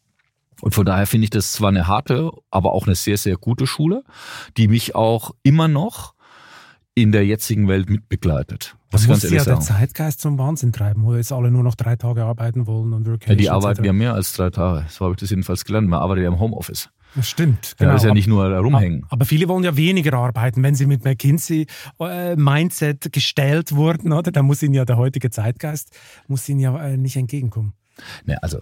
Und 0.61 0.75
von 0.75 0.85
daher 0.85 1.07
finde 1.07 1.25
ich 1.25 1.29
das 1.29 1.53
zwar 1.53 1.69
eine 1.69 1.87
harte, 1.87 2.31
aber 2.49 2.73
auch 2.73 2.85
eine 2.85 2.95
sehr, 2.95 3.17
sehr 3.17 3.37
gute 3.37 3.67
Schule, 3.67 4.03
die 4.57 4.67
mich 4.67 4.95
auch 4.95 5.31
immer 5.43 5.67
noch 5.67 6.13
in 6.95 7.11
der 7.11 7.25
jetzigen 7.25 7.67
Welt 7.67 7.89
mitbegleitet. 7.89 8.75
Was 8.91 9.07
muss 9.07 9.23
ja 9.29 9.43
der 9.43 9.61
Zeitgeist 9.61 10.19
zum 10.19 10.37
Wahnsinn 10.37 10.73
treiben, 10.73 11.03
wo 11.03 11.15
jetzt 11.15 11.31
alle 11.31 11.49
nur 11.49 11.63
noch 11.63 11.75
drei 11.75 11.95
Tage 11.95 12.23
arbeiten 12.25 12.67
wollen 12.67 12.91
und 12.91 13.07
Vacation, 13.07 13.29
ja, 13.29 13.35
Die 13.35 13.49
arbeiten 13.49 13.85
ja 13.85 13.93
mehr 13.93 14.13
als 14.13 14.33
drei 14.33 14.49
Tage. 14.49 14.85
So 14.89 15.05
habe 15.05 15.13
ich 15.13 15.19
das 15.19 15.29
jedenfalls 15.29 15.63
gelernt. 15.63 15.87
Man 15.87 16.01
arbeitet 16.01 16.23
ja 16.23 16.29
im 16.29 16.39
Homeoffice. 16.39 16.89
Das 17.15 17.29
stimmt. 17.29 17.75
Genau. 17.77 17.91
Ja, 17.91 17.95
ist 17.97 18.03
ja 18.03 18.13
nicht 18.13 18.27
nur 18.27 18.45
rumhängen. 18.57 19.05
Aber 19.09 19.25
viele 19.25 19.47
wollen 19.49 19.63
ja 19.63 19.75
weniger 19.75 20.13
arbeiten, 20.13 20.63
wenn 20.63 20.75
sie 20.75 20.85
mit 20.85 21.03
McKinsey 21.03 21.67
äh, 21.99 22.35
Mindset 22.35 23.11
gestellt 23.11 23.75
wurden, 23.75 24.13
oder? 24.13 24.31
Da 24.31 24.43
muss 24.43 24.63
ihnen 24.63 24.73
ja 24.73 24.85
der 24.85 24.97
heutige 24.97 25.29
Zeitgeist 25.29 25.91
muss 26.27 26.47
ihnen 26.47 26.59
ja 26.59 26.77
äh, 26.81 26.97
nicht 26.97 27.17
entgegenkommen. 27.17 27.73
Ne, 28.25 28.41
also 28.41 28.59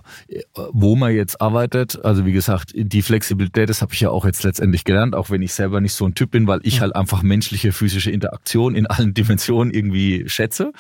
wo 0.72 0.96
man 0.96 1.14
jetzt 1.14 1.42
arbeitet, 1.42 2.04
also 2.04 2.26
wie 2.26 2.32
gesagt, 2.32 2.72
die 2.76 3.02
Flexibilität, 3.02 3.70
das 3.70 3.82
habe 3.82 3.94
ich 3.94 4.02
ja 4.02 4.10
auch 4.10 4.26
jetzt 4.26 4.44
letztendlich 4.44 4.84
gelernt, 4.84 5.16
auch 5.16 5.30
wenn 5.30 5.42
ich 5.42 5.54
selber 5.54 5.82
nicht 5.82 5.94
so 5.94 6.06
ein 6.06 6.16
Typ 6.16 6.32
bin, 6.32 6.48
weil 6.48 6.60
ich 6.64 6.82
halt 6.82 6.96
einfach 6.96 7.22
menschliche, 7.22 7.72
physische 7.72 8.12
Interaktion 8.12 8.76
in 8.76 8.88
allen 8.88 9.14
Dimensionen 9.20 9.74
irgendwie 9.74 10.28
schätze. 10.28 10.72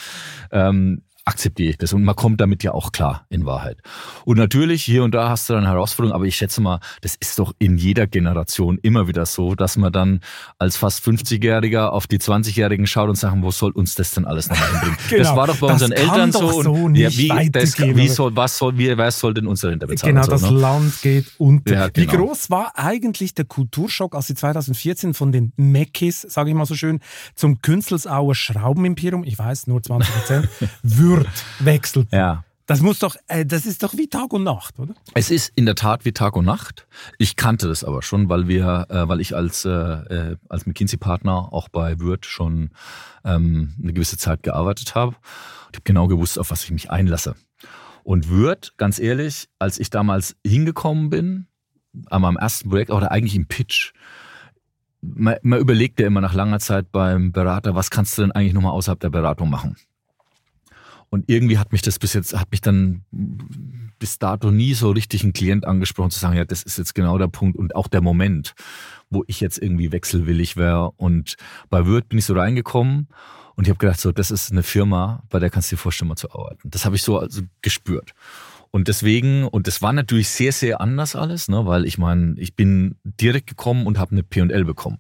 Ähm, 0.52 1.02
akzeptiere 1.30 1.70
ich 1.70 1.78
das 1.78 1.94
und 1.94 2.04
man 2.04 2.16
kommt 2.16 2.42
damit 2.42 2.64
ja 2.64 2.74
auch 2.74 2.92
klar 2.92 3.26
in 3.30 3.46
Wahrheit. 3.46 3.78
Und 4.26 4.38
natürlich 4.38 4.84
hier 4.84 5.04
und 5.04 5.14
da 5.14 5.30
hast 5.30 5.48
du 5.50 5.54
dann 5.54 5.66
Herausforderungen, 5.66 6.16
aber 6.16 6.26
ich 6.26 6.36
schätze 6.36 6.60
mal, 6.60 6.80
das 7.02 7.16
ist 7.16 7.38
doch 7.38 7.54
in 7.60 7.78
jeder 7.78 8.08
Generation 8.08 8.80
immer 8.82 9.08
wieder 9.08 9.26
so, 9.26 9.54
dass 9.54 9.78
man 9.78 9.94
dann 9.94 10.22
als 10.58 10.76
fast 10.78 11.06
50-Jähriger 11.06 11.90
auf 11.90 12.08
die 12.08 12.18
20-Jährigen 12.18 12.88
schaut 12.88 13.10
und 13.10 13.16
sagt, 13.16 13.36
wo 13.42 13.52
soll 13.52 13.72
uns 13.72 13.96
das 13.96 14.12
denn 14.12 14.26
alles 14.26 14.50
noch 14.50 14.60
einbringen? 14.60 14.98
genau, 15.10 15.24
das 15.24 15.36
war 15.36 15.48
doch 15.48 15.58
bei 15.58 15.68
unseren 15.68 15.92
Eltern 15.92 16.32
so. 16.32 16.48
Und 16.48 16.64
so 16.64 16.90
ja, 16.96 17.10
wie, 17.12 17.50
das, 17.52 17.80
wie 17.80 18.08
soll, 18.08 18.36
was 18.36 18.58
soll, 18.58 18.78
wie, 18.78 18.98
wer 18.98 19.12
soll 19.12 19.36
denn 19.36 19.46
unsere 19.46 19.72
Rente 19.72 19.86
bezahlen? 19.86 20.16
Genau, 20.16 20.26
so, 20.26 20.32
das 20.32 20.42
ne? 20.42 20.58
Land 20.58 21.02
geht 21.02 21.28
unter. 21.38 21.74
Ja, 21.74 21.88
genau. 21.90 22.12
Wie 22.12 22.18
groß 22.18 22.50
war 22.50 22.72
eigentlich 22.76 23.36
der 23.36 23.46
Kulturschock, 23.46 24.16
als 24.16 24.28
sie 24.28 24.36
2014 24.36 25.14
von 25.14 25.32
den 25.32 25.54
Meckis, 25.58 26.22
sage 26.22 26.50
ich 26.50 26.56
mal 26.56 26.66
so 26.66 26.76
schön, 26.76 27.00
zum 27.36 27.62
Künzelsauer 27.62 28.34
Schraubenimperium, 28.34 29.24
ich 29.24 29.38
weiß, 29.38 29.68
nur 29.68 29.84
20 29.84 30.14
Prozent, 30.14 30.50
Würth 31.20 31.46
wechselt. 31.60 32.08
Ja. 32.12 32.44
Das 32.70 32.82
muss 32.82 33.00
doch, 33.00 33.16
äh, 33.28 33.48
das 33.48 33.66
ist 33.66 33.82
doch 33.82 33.96
wie 33.96 34.08
Tag 34.08 34.32
und 34.32 34.44
Nacht, 34.44 34.78
oder? 34.78 34.94
Es 35.16 35.32
ist 35.32 35.52
in 35.56 35.66
der 35.66 35.74
Tat 35.74 36.06
wie 36.06 36.12
Tag 36.12 36.36
und 36.36 36.46
Nacht. 36.46 36.86
Ich 37.18 37.36
kannte 37.36 37.68
das 37.68 37.84
aber 37.84 38.04
schon, 38.04 38.30
weil 38.30 38.48
wir, 38.48 38.86
äh, 38.90 39.08
weil 39.08 39.22
ich 39.22 39.36
als 39.36 39.66
äh, 39.66 39.72
äh 39.72 40.38
als 40.50 40.68
McKinsey-Partner 40.68 41.52
auch 41.52 41.70
bei 41.70 42.00
Würth 42.00 42.28
schon 42.28 42.70
ähm, 43.26 43.74
eine 43.82 43.94
gewisse 43.94 44.18
Zeit 44.18 44.44
gearbeitet 44.44 44.94
habe. 44.94 45.16
Ich 45.72 45.78
habe 45.78 45.84
genau 45.84 46.08
gewusst, 46.08 46.38
auf 46.38 46.52
was 46.52 46.64
ich 46.64 46.70
mich 46.70 46.92
einlasse. 46.92 47.34
Und 48.04 48.30
Würth, 48.30 48.74
ganz 48.78 49.00
ehrlich, 49.00 49.50
als 49.58 49.80
ich 49.80 49.90
damals 49.90 50.36
hingekommen 50.46 51.10
bin, 51.10 51.48
an 52.12 52.22
meinem 52.22 52.38
ersten 52.38 52.70
Projekt 52.70 52.92
oder 52.92 53.12
eigentlich 53.12 53.36
im 53.36 53.48
Pitch, 53.48 53.94
man, 55.02 55.38
man 55.42 55.60
überlegt 55.60 56.00
ja 56.00 56.06
immer 56.06 56.22
nach 56.22 56.36
langer 56.36 56.60
Zeit 56.60 56.92
beim 56.92 57.32
Berater, 57.32 57.74
was 57.74 57.90
kannst 57.90 58.16
du 58.18 58.22
denn 58.22 58.32
eigentlich 58.32 58.54
nochmal 58.54 58.74
außerhalb 58.74 59.00
der 59.00 59.10
Beratung 59.10 59.50
machen? 59.50 59.76
Und 61.10 61.26
irgendwie 61.28 61.58
hat 61.58 61.72
mich 61.72 61.82
das 61.82 61.98
bis 61.98 62.14
jetzt, 62.14 62.38
hat 62.38 62.52
mich 62.52 62.62
dann 62.62 63.04
bis 63.98 64.20
dato 64.20 64.52
nie 64.52 64.74
so 64.74 64.92
richtig 64.92 65.24
ein 65.24 65.34
Klient 65.34 65.66
angesprochen, 65.66 66.12
zu 66.12 66.20
sagen, 66.20 66.38
ja, 66.38 66.46
das 66.46 66.64
ist 66.64 66.78
jetzt 66.78 66.96
genau 66.96 67.18
der 67.18 67.28
Punkt 67.28 67.58
und 67.58 67.76
auch 67.76 67.88
der 67.88 68.02
Moment, 68.02 68.54
wo 69.10 69.24
ich 69.28 69.42
jetzt 69.42 69.58
irgendwie 69.62 69.92
wechselwillig 69.92 70.56
wäre. 70.56 70.92
Und 70.92 71.36
bei 71.70 71.86
Word 71.88 72.10
bin 72.10 72.20
ich 72.20 72.26
so 72.26 72.34
reingekommen 72.34 73.08
und 73.56 73.66
ich 73.66 73.70
habe 73.70 73.80
gedacht, 73.80 74.00
so, 74.00 74.12
das 74.12 74.32
ist 74.32 74.52
eine 74.52 74.64
Firma, 74.64 75.24
bei 75.30 75.40
der 75.40 75.50
kannst 75.50 75.72
du 75.72 75.76
dir 75.76 75.82
vorstellen, 75.82 76.10
mal 76.10 76.16
zu 76.16 76.32
arbeiten. 76.32 76.70
Das 76.70 76.86
habe 76.86 76.96
ich 76.96 77.04
so 77.04 77.18
also 77.20 77.42
gespürt. 77.62 78.14
Und 78.72 78.88
deswegen, 78.88 79.46
und 79.46 79.68
das 79.68 79.82
war 79.82 79.94
natürlich 79.94 80.30
sehr, 80.30 80.52
sehr 80.52 80.80
anders 80.80 81.16
alles, 81.16 81.50
ne, 81.50 81.66
weil 81.66 81.86
ich 81.86 81.98
meine, 81.98 82.36
ich 82.38 82.56
bin 82.56 82.96
direkt 83.04 83.48
gekommen 83.48 83.88
und 83.88 83.98
habe 83.98 84.12
eine 84.12 84.24
P&L 84.24 84.64
bekommen. 84.64 85.00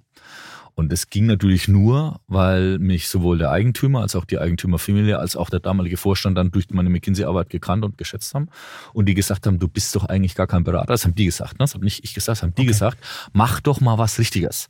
Und 0.79 0.93
das 0.93 1.09
ging 1.09 1.25
natürlich 1.25 1.67
nur, 1.67 2.21
weil 2.29 2.79
mich 2.79 3.09
sowohl 3.09 3.37
der 3.37 3.51
Eigentümer 3.51 3.99
als 3.99 4.15
auch 4.15 4.23
die 4.23 4.39
Eigentümerfamilie 4.39 5.19
als 5.19 5.35
auch 5.35 5.49
der 5.49 5.59
damalige 5.59 5.97
Vorstand 5.97 6.37
dann 6.37 6.51
durch 6.51 6.69
meine 6.69 6.89
McKinsey-Arbeit 6.89 7.49
gekannt 7.49 7.83
und 7.83 7.97
geschätzt 7.97 8.33
haben. 8.33 8.47
Und 8.93 9.07
die 9.07 9.13
gesagt 9.13 9.45
haben, 9.45 9.59
du 9.59 9.67
bist 9.67 9.93
doch 9.97 10.05
eigentlich 10.05 10.35
gar 10.35 10.47
kein 10.47 10.63
Berater. 10.63 10.87
Das 10.87 11.03
haben 11.03 11.15
die 11.15 11.25
gesagt. 11.25 11.55
Ne? 11.55 11.57
Das 11.59 11.73
habe 11.73 11.83
nicht 11.83 12.05
ich 12.05 12.13
gesagt, 12.13 12.29
das 12.37 12.43
haben 12.43 12.55
die 12.55 12.61
okay. 12.61 12.67
gesagt. 12.69 12.97
Mach 13.33 13.59
doch 13.59 13.81
mal 13.81 13.97
was 13.97 14.19
Richtiges. 14.19 14.69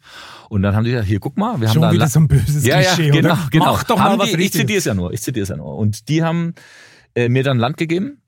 Und 0.49 0.63
dann 0.63 0.75
haben 0.75 0.83
die 0.83 0.89
gesagt, 0.89 1.07
hier, 1.07 1.19
guck 1.19 1.37
mal. 1.37 1.61
Wir 1.61 1.69
Schon 1.69 1.85
haben 1.85 1.93
wieder 1.93 2.07
so 2.07 2.21
ein 2.21 2.27
böses 2.27 2.65
ja, 2.65 2.81
Klischee, 2.81 3.09
ja, 3.09 3.13
genau, 3.13 3.33
oder? 3.33 3.47
genau. 3.51 3.65
Mach 3.65 3.83
doch 3.83 3.99
haben 3.99 4.17
mal 4.17 4.23
was 4.23 4.29
die, 4.29 4.33
Ich 4.33 4.39
Richtiges. 4.39 4.61
zitiere 4.61 4.77
es 4.79 4.85
ja 4.85 4.93
nur. 4.95 5.13
Ich 5.13 5.21
zitiere 5.21 5.43
es 5.43 5.49
ja 5.49 5.57
nur. 5.57 5.77
Und 5.77 6.09
die 6.09 6.23
haben 6.23 6.55
äh, 7.13 7.29
mir 7.29 7.43
dann 7.43 7.59
Land 7.59 7.77
gegeben 7.77 8.18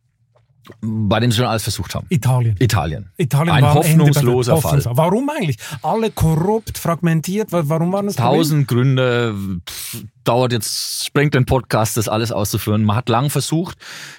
bei 0.82 1.20
dem 1.20 1.32
sie 1.32 1.38
schon 1.38 1.48
alles 1.48 1.64
versucht 1.64 1.96
haben. 1.96 2.06
Italien. 2.10 2.56
Italien. 2.60 3.10
Italien 3.18 3.56
Ein 3.56 3.64
war 3.64 3.76
Ende 3.84 4.06
hoffnungsloser 4.06 4.56
bei- 4.56 4.62
Fall. 4.62 4.82
Warum 4.92 5.30
eigentlich? 5.30 5.58
Alle 5.82 6.12
korrupt, 6.12 6.78
fragmentiert. 6.78 7.52
Wa- 7.52 7.64
Warum 7.66 7.92
waren 7.92 8.06
das 8.06 8.16
Problem? 8.16 8.38
Tausend 8.38 8.68
Gründe, 8.68 9.36
pff, 9.68 10.04
dauert 10.24 10.52
jetzt, 10.52 11.06
sprengt 11.06 11.34
den 11.34 11.46
Podcast, 11.46 11.98
das 11.98 12.08
alles 12.08 12.32
auszuführen. 12.32 12.84
Man 12.84 12.96
hat 12.96 13.10
lang 13.10 13.30
versucht. 13.30 13.78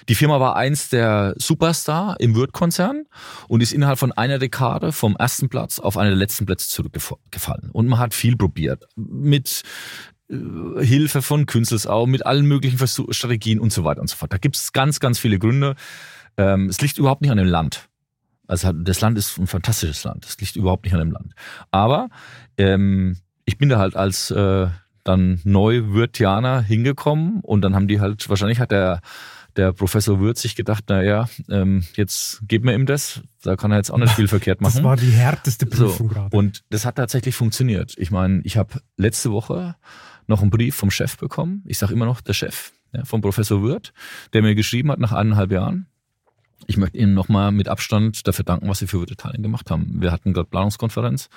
Die 0.09 0.15
Firma 0.15 0.39
war 0.39 0.55
eins 0.55 0.89
der 0.89 1.33
Superstar 1.37 2.19
im 2.19 2.35
Würth-Konzern 2.35 3.03
und 3.47 3.61
ist 3.63 3.71
innerhalb 3.73 3.97
von 3.99 4.11
einer 4.11 4.37
Dekade 4.39 4.91
vom 4.91 5.15
ersten 5.15 5.47
Platz 5.49 5.79
auf 5.79 5.97
einen 5.97 6.09
der 6.09 6.17
letzten 6.17 6.45
Plätze 6.45 6.67
zurückgefallen. 6.67 7.69
Und 7.71 7.87
man 7.87 7.99
hat 7.99 8.13
viel 8.13 8.35
probiert. 8.35 8.85
Mit 8.95 9.63
äh, 10.29 10.35
Hilfe 10.85 11.21
von 11.21 11.45
Künstlersau, 11.45 12.05
mit 12.05 12.25
allen 12.25 12.45
möglichen 12.45 12.77
Versuch 12.77 13.13
Strategien 13.13 13.59
und 13.59 13.71
so 13.71 13.83
weiter 13.83 14.01
und 14.01 14.09
so 14.09 14.15
fort. 14.17 14.33
Da 14.33 14.37
gibt 14.37 14.55
es 14.57 14.73
ganz, 14.73 14.99
ganz 14.99 15.19
viele 15.19 15.39
Gründe. 15.39 15.75
Ähm, 16.37 16.67
es 16.69 16.81
liegt 16.81 16.97
überhaupt 16.97 17.21
nicht 17.21 17.31
an 17.31 17.37
dem 17.37 17.47
Land. 17.47 17.89
Also 18.47 18.71
das 18.71 19.01
Land 19.01 19.17
ist 19.17 19.37
ein 19.37 19.47
fantastisches 19.47 20.03
Land. 20.03 20.25
Es 20.25 20.39
liegt 20.39 20.55
überhaupt 20.55 20.83
nicht 20.83 20.93
an 20.93 20.99
dem 20.99 21.11
Land. 21.11 21.33
Aber 21.71 22.09
ähm, 22.57 23.17
ich 23.45 23.57
bin 23.57 23.69
da 23.69 23.79
halt 23.79 23.95
als 23.95 24.31
äh, 24.31 24.67
dann 25.03 25.39
Neu-Würtianer 25.43 26.61
hingekommen 26.61 27.39
und 27.41 27.61
dann 27.61 27.75
haben 27.75 27.87
die 27.87 27.99
halt, 27.99 28.27
wahrscheinlich 28.29 28.59
hat 28.59 28.71
der, 28.71 29.01
der 29.55 29.73
Professor 29.73 30.19
Würth 30.19 30.37
sich 30.37 30.55
gedacht, 30.55 30.85
naja, 30.89 31.27
ähm, 31.49 31.83
jetzt 31.95 32.41
geben 32.47 32.67
wir 32.67 32.73
ihm 32.73 32.85
das. 32.85 33.21
Da 33.41 33.55
kann 33.55 33.71
er 33.71 33.77
jetzt 33.77 33.91
auch 33.91 33.97
nicht 33.97 34.13
viel 34.15 34.27
verkehrt 34.27 34.61
machen. 34.61 34.75
Das 34.75 34.83
war 34.83 34.95
die 34.97 35.11
härteste 35.11 35.65
Prüfung 35.65 36.09
So, 36.09 36.13
gerade. 36.13 36.35
und 36.35 36.63
das 36.69 36.85
hat 36.85 36.95
tatsächlich 36.95 37.35
funktioniert. 37.35 37.93
Ich 37.97 38.11
meine, 38.11 38.41
ich 38.43 38.57
habe 38.57 38.81
letzte 38.97 39.31
Woche 39.31 39.75
noch 40.27 40.41
einen 40.41 40.51
Brief 40.51 40.75
vom 40.75 40.89
Chef 40.89 41.17
bekommen. 41.17 41.63
Ich 41.65 41.77
sage 41.77 41.93
immer 41.93 42.05
noch 42.05 42.21
der 42.21 42.33
Chef 42.33 42.71
ja, 42.93 43.03
vom 43.03 43.21
Professor 43.21 43.61
Wirth, 43.61 43.93
der 44.31 44.41
mir 44.41 44.55
geschrieben 44.55 44.91
hat 44.91 44.99
nach 44.99 45.11
eineinhalb 45.11 45.51
Jahren. 45.51 45.87
Ich 46.67 46.77
möchte 46.77 46.97
Ihnen 46.97 47.13
nochmal 47.13 47.51
mit 47.51 47.67
Abstand 47.67 48.27
dafür 48.27 48.45
danken, 48.45 48.69
was 48.69 48.79
Sie 48.79 48.87
für 48.87 49.03
Italien 49.03 49.43
gemacht 49.43 49.69
haben. 49.69 50.01
Wir 50.01 50.11
hatten 50.11 50.33
gerade 50.33 50.49
Planungskonferenz 50.49 51.29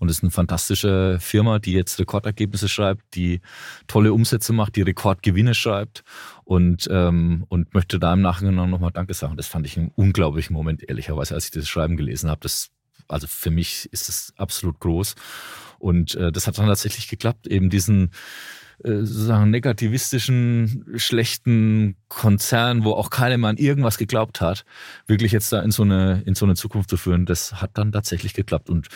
und 0.00 0.08
es 0.08 0.16
ist 0.16 0.22
eine 0.24 0.30
fantastische 0.30 1.18
Firma, 1.20 1.58
die 1.58 1.72
jetzt 1.72 1.98
Rekordergebnisse 1.98 2.70
schreibt, 2.70 3.14
die 3.14 3.42
tolle 3.86 4.14
Umsätze 4.14 4.54
macht, 4.54 4.76
die 4.76 4.82
Rekordgewinne 4.82 5.54
schreibt 5.54 6.04
und, 6.44 6.88
ähm, 6.90 7.44
und 7.50 7.74
möchte 7.74 7.98
da 7.98 8.14
im 8.14 8.22
Nachhinein 8.22 8.70
nochmal 8.70 8.92
Danke 8.92 9.12
sagen. 9.12 9.36
Das 9.36 9.46
fand 9.46 9.66
ich 9.66 9.76
einen 9.76 9.92
unglaublichen 9.94 10.54
Moment, 10.54 10.88
ehrlicherweise, 10.88 11.34
als 11.34 11.44
ich 11.44 11.50
das 11.50 11.68
Schreiben 11.68 11.98
gelesen 11.98 12.30
habe. 12.30 12.40
Das, 12.40 12.70
also 13.08 13.26
für 13.26 13.50
mich 13.50 13.90
ist 13.92 14.08
es 14.08 14.32
absolut 14.38 14.80
groß. 14.80 15.16
Und 15.78 16.14
äh, 16.14 16.32
das 16.32 16.46
hat 16.46 16.56
dann 16.56 16.66
tatsächlich 16.66 17.08
geklappt, 17.08 17.46
eben 17.46 17.68
diesen 17.68 18.10
sozusagen 18.82 19.50
negativistischen, 19.50 20.86
schlechten 20.96 21.96
Konzern, 22.08 22.84
wo 22.84 22.92
auch 22.92 23.10
keiner 23.10 23.46
an 23.46 23.56
irgendwas 23.56 23.98
geglaubt 23.98 24.40
hat, 24.40 24.64
wirklich 25.06 25.32
jetzt 25.32 25.52
da 25.52 25.60
in 25.60 25.70
so 25.70 25.82
eine, 25.82 26.22
in 26.26 26.34
so 26.34 26.46
eine 26.46 26.54
Zukunft 26.54 26.90
zu 26.90 26.96
führen, 26.96 27.26
das 27.26 27.60
hat 27.60 27.72
dann 27.74 27.92
tatsächlich 27.92 28.34
geklappt. 28.34 28.70
Und 28.70 28.88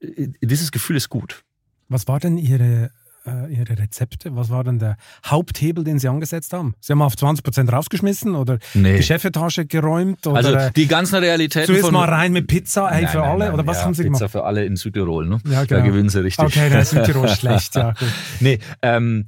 äh, 0.00 0.28
dieses 0.42 0.72
Gefühl 0.72 0.96
ist 0.96 1.08
gut. 1.08 1.42
Was 1.88 2.06
war 2.06 2.20
denn 2.20 2.38
Ihre, 2.38 2.90
äh, 3.26 3.52
Ihre 3.54 3.78
Rezepte? 3.78 4.34
Was 4.36 4.50
war 4.50 4.64
denn 4.64 4.78
der 4.78 4.96
Haupthebel, 5.26 5.84
den 5.84 5.98
Sie 5.98 6.08
angesetzt 6.08 6.52
haben? 6.52 6.74
Sie 6.80 6.92
haben 6.92 7.02
auf 7.02 7.14
20% 7.14 7.70
rausgeschmissen 7.70 8.34
oder 8.34 8.58
Nee. 8.74 8.96
die 8.98 9.02
Chefetage 9.02 9.66
geräumt? 9.66 10.26
Oder 10.26 10.36
Also 10.36 10.70
die 10.74 10.86
ganzen 10.86 11.16
Realitäten 11.16 11.66
zuerst 11.66 11.84
von 11.84 11.94
mal 11.94 12.08
rein 12.08 12.32
mit 12.32 12.46
Pizza 12.46 12.88
ey, 12.90 13.02
Nein, 13.02 13.12
für 13.12 13.18
nein, 13.18 13.28
alle? 13.30 13.44
nein, 13.46 13.54
oder 13.54 13.66
was 13.66 13.78
ja, 13.78 13.84
haben 13.84 13.94
Sie 13.94 14.02
Pizza 14.04 14.18
gemacht? 14.18 14.32
für 14.32 14.44
alle 14.44 14.64
in 14.64 14.76
Südtirol, 14.76 15.26
ne? 15.26 15.38
Ja, 15.46 15.64
Da 15.64 15.76
genau. 15.80 15.82
gewinnen 15.84 16.08
sie 16.08 16.22
richtig. 16.22 16.44
Okay, 16.44 16.70
da 16.70 16.80
ist 16.80 16.90
Südtirol 16.90 17.28
schlecht, 17.36 17.74
ja. 17.76 17.92
Gut. 17.92 18.08
Nee, 18.40 18.58
ähm, 18.82 19.26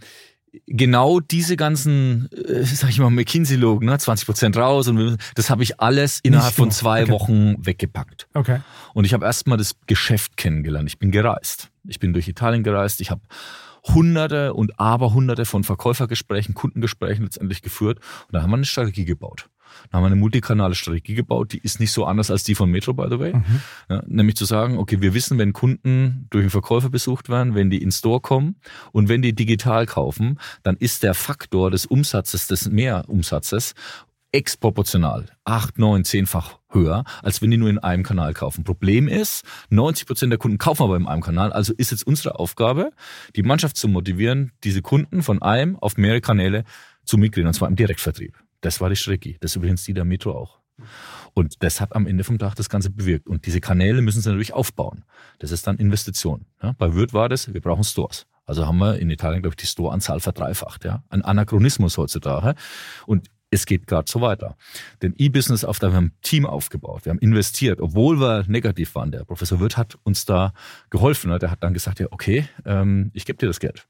genau 0.66 1.20
diese 1.20 1.56
ganzen, 1.56 2.28
äh, 2.32 2.62
sag 2.64 2.90
ich 2.90 2.98
mal, 2.98 3.10
McKinsey-Logen, 3.10 3.86
ne, 3.86 3.96
20% 3.96 4.56
raus 4.58 4.88
und 4.88 5.16
das 5.34 5.50
habe 5.50 5.62
ich 5.62 5.80
alles 5.80 6.20
innerhalb 6.22 6.54
von 6.54 6.70
zwei 6.70 7.02
okay. 7.04 7.12
Wochen 7.12 7.54
weggepackt. 7.64 8.28
Okay. 8.34 8.60
Und 8.94 9.04
ich 9.04 9.14
habe 9.14 9.24
erstmal 9.24 9.58
das 9.58 9.76
Geschäft 9.86 10.36
kennengelernt. 10.36 10.88
Ich 10.88 10.98
bin 10.98 11.10
gereist. 11.10 11.70
Ich 11.88 11.98
bin 12.00 12.12
durch 12.12 12.28
Italien 12.28 12.62
gereist. 12.62 13.00
Ich 13.00 13.10
habe 13.10 13.22
hunderte 13.84 14.54
und 14.54 14.78
aberhunderte 14.78 15.44
von 15.44 15.64
Verkäufergesprächen, 15.64 16.54
Kundengesprächen 16.54 17.24
letztendlich 17.24 17.62
geführt. 17.62 17.98
Und 18.26 18.34
da 18.34 18.42
haben 18.42 18.50
wir 18.50 18.56
eine 18.56 18.64
Strategie 18.64 19.04
gebaut. 19.04 19.48
Da 19.90 19.96
haben 19.96 20.04
wir 20.04 20.08
eine 20.08 20.16
multikanale 20.16 20.74
Strategie 20.74 21.14
gebaut, 21.14 21.52
die 21.52 21.58
ist 21.58 21.80
nicht 21.80 21.92
so 21.92 22.04
anders 22.04 22.30
als 22.30 22.44
die 22.44 22.54
von 22.54 22.70
Metro, 22.70 22.92
by 22.92 23.06
the 23.08 23.18
way. 23.18 23.32
Ja, 23.88 24.02
nämlich 24.06 24.36
zu 24.36 24.44
sagen, 24.44 24.78
okay, 24.78 25.00
wir 25.00 25.14
wissen, 25.14 25.38
wenn 25.38 25.52
Kunden 25.52 26.26
durch 26.30 26.42
einen 26.42 26.50
Verkäufer 26.50 26.90
besucht 26.90 27.28
werden, 27.28 27.54
wenn 27.54 27.70
die 27.70 27.82
in 27.82 27.90
Store 27.90 28.20
kommen 28.20 28.56
und 28.92 29.08
wenn 29.08 29.22
die 29.22 29.34
digital 29.34 29.86
kaufen, 29.86 30.38
dann 30.62 30.76
ist 30.76 31.02
der 31.02 31.14
Faktor 31.14 31.70
des 31.70 31.86
Umsatzes, 31.86 32.46
des 32.46 32.70
Mehrumsatzes 32.70 33.74
exproportional, 34.32 35.26
acht, 35.44 35.78
neun, 35.78 36.04
zehnfach 36.04 36.58
höher, 36.72 37.04
als 37.22 37.42
wenn 37.42 37.50
die 37.50 37.56
nur 37.56 37.70
in 37.70 37.78
einem 37.78 38.02
Kanal 38.02 38.34
kaufen. 38.34 38.64
Problem 38.64 39.08
ist, 39.08 39.44
90 39.70 40.06
Prozent 40.06 40.30
der 40.30 40.38
Kunden 40.38 40.58
kaufen 40.58 40.82
aber 40.82 40.96
in 40.96 41.06
einem 41.06 41.22
Kanal, 41.22 41.52
also 41.52 41.72
ist 41.76 41.90
jetzt 41.90 42.06
unsere 42.06 42.38
Aufgabe, 42.38 42.92
die 43.36 43.42
Mannschaft 43.42 43.76
zu 43.76 43.88
motivieren, 43.88 44.52
diese 44.64 44.82
Kunden 44.82 45.22
von 45.22 45.42
einem 45.42 45.76
auf 45.78 45.96
mehrere 45.96 46.20
Kanäle 46.20 46.64
zu 47.04 47.18
migrieren, 47.18 47.48
und 47.48 47.54
zwar 47.54 47.68
im 47.68 47.76
Direktvertrieb. 47.76 48.36
Das 48.60 48.80
war 48.80 48.88
die 48.88 48.96
Strategie. 48.96 49.36
Das 49.40 49.52
ist 49.52 49.56
übrigens 49.56 49.84
die 49.84 49.94
der 49.94 50.04
Metro 50.04 50.32
auch. 50.32 50.60
Und 51.34 51.62
das 51.62 51.80
hat 51.80 51.94
am 51.94 52.06
Ende 52.06 52.24
vom 52.24 52.38
Tag 52.38 52.54
das 52.54 52.68
Ganze 52.68 52.90
bewirkt. 52.90 53.26
Und 53.28 53.46
diese 53.46 53.60
Kanäle 53.60 54.02
müssen 54.02 54.20
sie 54.20 54.28
natürlich 54.28 54.52
aufbauen. 54.52 55.04
Das 55.38 55.50
ist 55.50 55.66
dann 55.66 55.76
Investition. 55.76 56.46
Ja, 56.62 56.74
bei 56.78 56.94
Wirt 56.94 57.12
war 57.12 57.28
das, 57.28 57.52
wir 57.52 57.60
brauchen 57.60 57.84
Stores. 57.84 58.26
Also 58.44 58.66
haben 58.66 58.78
wir 58.78 58.98
in 58.98 59.10
Italien, 59.10 59.42
glaube 59.42 59.54
ich, 59.54 59.60
die 59.60 59.66
Store-Anzahl 59.66 60.20
verdreifacht. 60.20 60.84
Ja? 60.84 61.04
Ein 61.08 61.22
Anachronismus 61.22 61.96
heutzutage. 61.96 62.54
Und 63.06 63.28
es 63.52 63.66
geht 63.66 63.86
gerade 63.86 64.10
so 64.10 64.20
weiter. 64.20 64.56
Den 65.02 65.14
E-Business 65.16 65.64
auf, 65.64 65.78
da 65.78 65.90
wir 65.90 65.96
haben 65.96 66.06
ein 66.06 66.16
Team 66.22 66.46
aufgebaut, 66.46 67.04
wir 67.04 67.10
haben 67.10 67.18
investiert, 67.18 67.80
obwohl 67.80 68.18
wir 68.18 68.44
negativ 68.48 68.94
waren. 68.94 69.12
Der 69.12 69.24
Professor 69.24 69.60
Wirth 69.60 69.76
hat 69.76 69.98
uns 70.02 70.24
da 70.24 70.52
geholfen. 70.90 71.30
Ne? 71.30 71.38
Der 71.38 71.50
hat 71.50 71.62
dann 71.62 71.74
gesagt, 71.74 72.00
ja, 72.00 72.06
okay, 72.10 72.48
ähm, 72.64 73.10
ich 73.12 73.26
gebe 73.26 73.38
dir 73.38 73.46
das 73.46 73.60
Geld. 73.60 73.86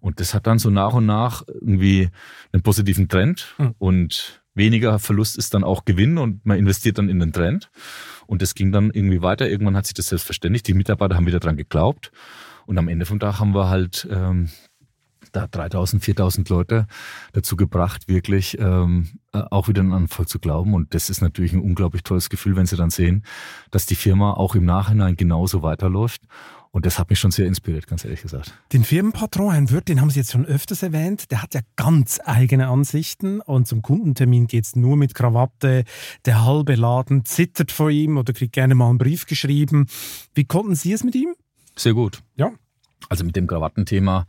Und 0.00 0.20
das 0.20 0.34
hat 0.34 0.46
dann 0.46 0.58
so 0.58 0.68
nach 0.70 0.92
und 0.92 1.06
nach 1.06 1.42
irgendwie 1.48 2.10
einen 2.52 2.62
positiven 2.62 3.08
Trend 3.08 3.54
Mhm. 3.58 3.74
und 3.78 4.42
weniger 4.54 4.98
Verlust 4.98 5.36
ist 5.38 5.54
dann 5.54 5.64
auch 5.64 5.84
Gewinn 5.84 6.18
und 6.18 6.44
man 6.44 6.58
investiert 6.58 6.98
dann 6.98 7.08
in 7.08 7.18
den 7.18 7.32
Trend. 7.32 7.70
Und 8.26 8.42
das 8.42 8.54
ging 8.54 8.72
dann 8.72 8.90
irgendwie 8.90 9.22
weiter. 9.22 9.48
Irgendwann 9.48 9.76
hat 9.76 9.86
sich 9.86 9.94
das 9.94 10.08
selbstverständlich. 10.08 10.62
Die 10.62 10.74
Mitarbeiter 10.74 11.16
haben 11.16 11.26
wieder 11.26 11.40
dran 11.40 11.56
geglaubt. 11.56 12.10
Und 12.66 12.76
am 12.78 12.88
Ende 12.88 13.06
vom 13.06 13.20
Tag 13.20 13.38
haben 13.40 13.54
wir 13.54 13.68
halt 13.68 14.06
ähm, 14.10 14.50
da 15.36 15.46
3000, 15.46 16.02
4000 16.02 16.48
Leute 16.48 16.86
dazu 17.32 17.56
gebracht, 17.56 18.08
wirklich 18.08 18.58
ähm, 18.58 19.08
äh, 19.32 19.42
auch 19.50 19.68
wieder 19.68 19.82
an 19.82 19.90
den 19.90 20.02
Erfolg 20.02 20.28
zu 20.28 20.38
glauben. 20.38 20.74
Und 20.74 20.94
das 20.94 21.10
ist 21.10 21.20
natürlich 21.20 21.52
ein 21.52 21.60
unglaublich 21.60 22.02
tolles 22.02 22.30
Gefühl, 22.30 22.56
wenn 22.56 22.66
sie 22.66 22.76
dann 22.76 22.90
sehen, 22.90 23.24
dass 23.70 23.86
die 23.86 23.94
Firma 23.94 24.32
auch 24.32 24.54
im 24.54 24.64
Nachhinein 24.64 25.16
genauso 25.16 25.62
weiterläuft. 25.62 26.22
Und 26.70 26.84
das 26.84 26.98
hat 26.98 27.08
mich 27.08 27.18
schon 27.18 27.30
sehr 27.30 27.46
inspiriert, 27.46 27.86
ganz 27.86 28.04
ehrlich 28.04 28.20
gesagt. 28.20 28.52
Den 28.72 28.84
Firmenpatron, 28.84 29.52
Herrn 29.52 29.70
Wirth, 29.70 29.88
den 29.88 30.00
haben 30.00 30.10
Sie 30.10 30.20
jetzt 30.20 30.32
schon 30.32 30.44
öfters 30.44 30.82
erwähnt. 30.82 31.30
Der 31.30 31.42
hat 31.42 31.54
ja 31.54 31.62
ganz 31.76 32.20
eigene 32.22 32.68
Ansichten 32.68 33.40
und 33.40 33.66
zum 33.66 33.80
Kundentermin 33.80 34.46
geht's 34.46 34.76
nur 34.76 34.96
mit 34.98 35.14
Krawatte. 35.14 35.84
Der 36.26 36.44
halbe 36.44 36.74
Laden 36.74 37.24
zittert 37.24 37.72
vor 37.72 37.88
ihm 37.88 38.18
oder 38.18 38.34
kriegt 38.34 38.52
gerne 38.52 38.74
mal 38.74 38.90
einen 38.90 38.98
Brief 38.98 39.24
geschrieben. 39.24 39.86
Wie 40.34 40.44
konnten 40.44 40.74
Sie 40.74 40.92
es 40.92 41.02
mit 41.02 41.14
ihm? 41.14 41.34
Sehr 41.76 41.94
gut. 41.94 42.22
Ja. 42.36 42.52
Also 43.08 43.24
mit 43.24 43.36
dem 43.36 43.46
Krawattenthema, 43.46 44.26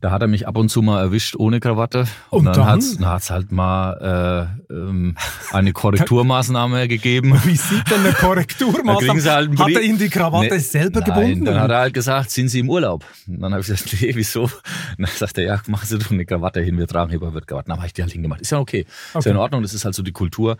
Da 0.00 0.10
hat 0.10 0.22
er 0.22 0.28
mich 0.28 0.48
ab 0.48 0.56
und 0.56 0.70
zu 0.70 0.80
mal 0.82 1.00
erwischt 1.00 1.36
ohne 1.36 1.60
Krawatte. 1.60 2.06
Und, 2.30 2.40
Und 2.40 2.44
dann, 2.46 2.54
dann? 2.54 2.66
hat's 2.66 2.98
hat's 3.00 3.30
halt 3.30 3.52
mal 3.52 4.48
äh, 4.70 4.72
ähm, 4.72 5.14
eine 5.52 5.72
Korrekturmaßnahme 5.72 6.88
gegeben. 6.88 7.38
Wie 7.44 7.56
sieht 7.56 7.90
denn 7.90 8.00
eine 8.00 8.12
Da 8.12 8.18
Korrekturmaßnahme? 8.18 9.20
sie 9.20 9.30
halt 9.30 9.58
Hat 9.58 9.68
er. 9.70 9.82
Ihnen 9.82 9.98
die 9.98 10.08
Krawatte 10.08 10.54
Nee, 10.54 10.58
selber 10.60 11.00
Nein, 11.00 11.04
gebunden? 11.14 11.44
Dann 11.44 11.60
hat 11.60 11.70
er 11.70 11.78
halt 11.78 11.94
gesagt, 11.94 12.30
sind 12.30 12.48
Sie 12.48 12.60
im 12.60 12.70
Urlaub? 12.70 13.04
Und 13.26 13.40
dann 13.40 13.52
habe 13.52 13.60
ich 13.60 13.66
gesagt, 13.68 13.94
nee, 14.00 14.12
wieso? 14.14 14.44
Und 14.44 14.52
dann 14.98 15.06
sagt 15.14 15.38
er, 15.38 15.44
ja, 15.44 15.60
machen 15.68 15.86
Sie 15.86 15.98
doch 15.98 16.10
eine 16.10 16.24
Krawatte 16.24 16.60
hin, 16.60 16.78
wir 16.78 16.86
tragen 16.86 17.10
hier 17.10 17.20
wird 17.20 17.46
Krawatten. 17.46 17.68
Dann 17.70 17.78
habe 17.78 17.86
ich 17.86 17.92
die 17.92 18.02
halt 18.02 18.12
hingemacht. 18.12 18.40
Ist 18.40 18.50
ja 18.52 18.58
okay. 18.58 18.80
Ist 18.80 19.16
Okay. 19.16 19.28
ja 19.28 19.32
in 19.32 19.36
Ordnung, 19.38 19.62
das 19.62 19.74
ist 19.74 19.84
halt 19.84 19.94
so 19.94 20.02
die 20.02 20.12
Kultur. 20.12 20.56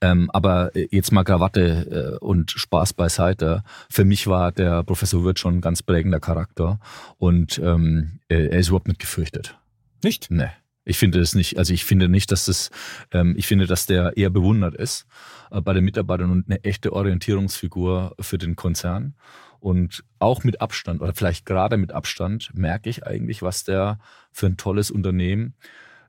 Ähm, 0.00 0.30
aber 0.32 0.74
äh, 0.74 0.88
jetzt 0.90 1.12
mal 1.12 1.22
Krawatte 1.24 2.16
äh, 2.20 2.24
und 2.24 2.50
Spaß 2.50 2.92
beiseite. 2.94 3.62
Für 3.88 4.04
mich 4.04 4.26
war 4.26 4.50
der 4.52 4.82
Professor 4.82 5.22
Wirth 5.24 5.38
schon 5.38 5.56
ein 5.58 5.60
ganz 5.60 5.82
prägender 5.82 6.20
Charakter 6.20 6.80
und 7.18 7.58
ähm, 7.64 8.19
äh, 8.30 8.46
er 8.46 8.58
ist 8.58 8.68
überhaupt 8.68 8.88
nicht 8.88 9.00
gefürchtet. 9.00 9.58
Nicht? 10.02 10.30
Nee. 10.30 10.48
Ich 10.84 10.96
finde 10.96 11.20
das 11.20 11.34
nicht, 11.34 11.58
also 11.58 11.74
ich 11.74 11.84
finde 11.84 12.08
nicht, 12.08 12.32
dass 12.32 12.46
das, 12.46 12.70
ähm, 13.12 13.34
ich 13.36 13.46
finde, 13.46 13.66
dass 13.66 13.86
der 13.86 14.16
eher 14.16 14.30
bewundert 14.30 14.74
ist 14.74 15.06
äh, 15.50 15.60
bei 15.60 15.74
den 15.74 15.84
Mitarbeitern 15.84 16.30
und 16.30 16.48
eine 16.48 16.64
echte 16.64 16.92
Orientierungsfigur 16.92 18.16
für 18.18 18.38
den 18.38 18.56
Konzern. 18.56 19.14
Und 19.60 20.04
auch 20.18 20.42
mit 20.42 20.62
Abstand 20.62 21.02
oder 21.02 21.12
vielleicht 21.12 21.44
gerade 21.44 21.76
mit 21.76 21.92
Abstand 21.92 22.50
merke 22.54 22.88
ich 22.88 23.06
eigentlich, 23.06 23.42
was 23.42 23.62
der 23.62 23.98
für 24.32 24.46
ein 24.46 24.56
tolles 24.56 24.90
Unternehmen, 24.90 25.54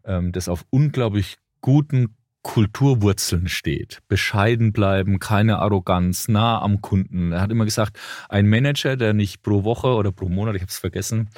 ähm, 0.05 0.31
das 0.31 0.47
auf 0.47 0.65
unglaublich 0.69 1.37
guten 1.59 2.15
Kulturwurzeln 2.43 3.49
steht. 3.49 3.99
Bescheiden 4.07 4.71
bleiben, 4.71 5.19
keine 5.19 5.59
Arroganz, 5.59 6.27
nah 6.27 6.59
am 6.61 6.81
Kunden. 6.81 7.33
Er 7.33 7.41
hat 7.41 7.51
immer 7.51 7.65
gesagt, 7.65 7.99
ein 8.29 8.47
Manager, 8.47 8.95
der 8.95 9.13
nicht 9.13 9.43
pro 9.43 9.63
Woche 9.63 9.89
oder 9.89 10.11
pro 10.11 10.27
Monat, 10.27 10.55
ich 10.55 10.61
habe 10.61 10.71
es 10.71 10.79
vergessen, 10.79 11.29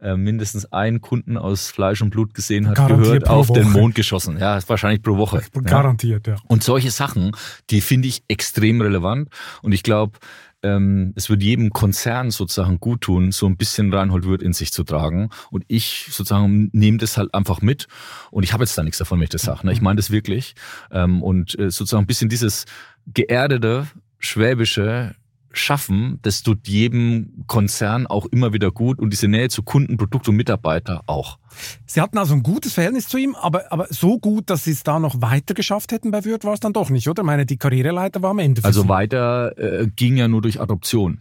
äh, 0.00 0.16
mindestens 0.16 0.72
einen 0.72 1.00
Kunden 1.00 1.36
aus 1.36 1.70
Fleisch 1.70 2.02
und 2.02 2.10
Blut 2.10 2.34
gesehen 2.34 2.68
hat, 2.68 2.76
Garantiert 2.76 3.04
gehört 3.04 3.28
auf 3.28 3.52
den 3.52 3.66
Woche. 3.66 3.78
Mond 3.78 3.94
geschossen. 3.94 4.38
Ja, 4.38 4.58
wahrscheinlich 4.68 5.02
pro 5.02 5.16
Woche. 5.16 5.42
Ja. 5.54 5.60
Garantiert, 5.62 6.26
ja. 6.26 6.36
Und 6.46 6.62
solche 6.62 6.90
Sachen, 6.90 7.32
die 7.70 7.80
finde 7.80 8.08
ich 8.08 8.22
extrem 8.28 8.80
relevant. 8.80 9.28
Und 9.62 9.72
ich 9.72 9.82
glaube, 9.82 10.18
ähm, 10.62 11.12
es 11.14 11.30
wird 11.30 11.42
jedem 11.42 11.70
Konzern 11.70 12.30
sozusagen 12.30 12.80
gut 12.80 13.02
tun, 13.02 13.30
so 13.32 13.46
ein 13.46 13.56
bisschen 13.56 13.92
Reinhold 13.92 14.24
Wirth 14.26 14.42
in 14.42 14.52
sich 14.52 14.72
zu 14.72 14.84
tragen. 14.84 15.30
Und 15.50 15.64
ich 15.68 16.08
sozusagen 16.10 16.70
nehme 16.72 16.98
das 16.98 17.16
halt 17.16 17.32
einfach 17.34 17.60
mit. 17.60 17.86
Und 18.30 18.42
ich 18.42 18.52
habe 18.52 18.64
jetzt 18.64 18.76
da 18.76 18.82
nichts 18.82 18.98
davon, 18.98 19.18
wenn 19.18 19.24
ich 19.24 19.30
das 19.30 19.42
sage. 19.42 19.66
Ne? 19.66 19.72
Ich 19.72 19.80
meine 19.80 19.96
das 19.96 20.10
wirklich. 20.10 20.54
Ähm, 20.90 21.22
und 21.22 21.58
äh, 21.58 21.70
sozusagen 21.70 22.04
ein 22.04 22.08
bisschen 22.08 22.28
dieses 22.28 22.64
geerdete, 23.06 23.86
schwäbische 24.18 25.14
schaffen, 25.52 26.18
das 26.22 26.42
tut 26.42 26.68
jedem 26.68 27.44
Konzern 27.46 28.06
auch 28.06 28.26
immer 28.26 28.52
wieder 28.52 28.70
gut 28.70 28.98
und 28.98 29.10
diese 29.10 29.28
Nähe 29.28 29.48
zu 29.48 29.62
Kunden, 29.62 29.96
Produkt 29.96 30.28
und 30.28 30.36
Mitarbeiter 30.36 31.02
auch. 31.06 31.38
Sie 31.86 32.00
hatten 32.00 32.18
also 32.18 32.34
ein 32.34 32.42
gutes 32.42 32.74
Verhältnis 32.74 33.08
zu 33.08 33.18
ihm, 33.18 33.34
aber, 33.34 33.72
aber 33.72 33.86
so 33.90 34.18
gut, 34.18 34.50
dass 34.50 34.64
Sie 34.64 34.72
es 34.72 34.82
da 34.82 34.98
noch 34.98 35.20
weiter 35.20 35.54
geschafft 35.54 35.92
hätten 35.92 36.10
bei 36.10 36.24
Würth, 36.24 36.44
war 36.44 36.54
es 36.54 36.60
dann 36.60 36.72
doch 36.72 36.90
nicht, 36.90 37.08
oder? 37.08 37.22
Ich 37.22 37.26
meine, 37.26 37.46
die 37.46 37.56
Karriereleiter 37.56 38.22
war 38.22 38.30
am 38.30 38.38
Ende. 38.38 38.62
Also 38.64 38.82
Sie. 38.82 38.88
weiter 38.88 39.56
äh, 39.58 39.86
ging 39.88 40.16
ja 40.16 40.28
nur 40.28 40.42
durch 40.42 40.60
Adoption. 40.60 41.20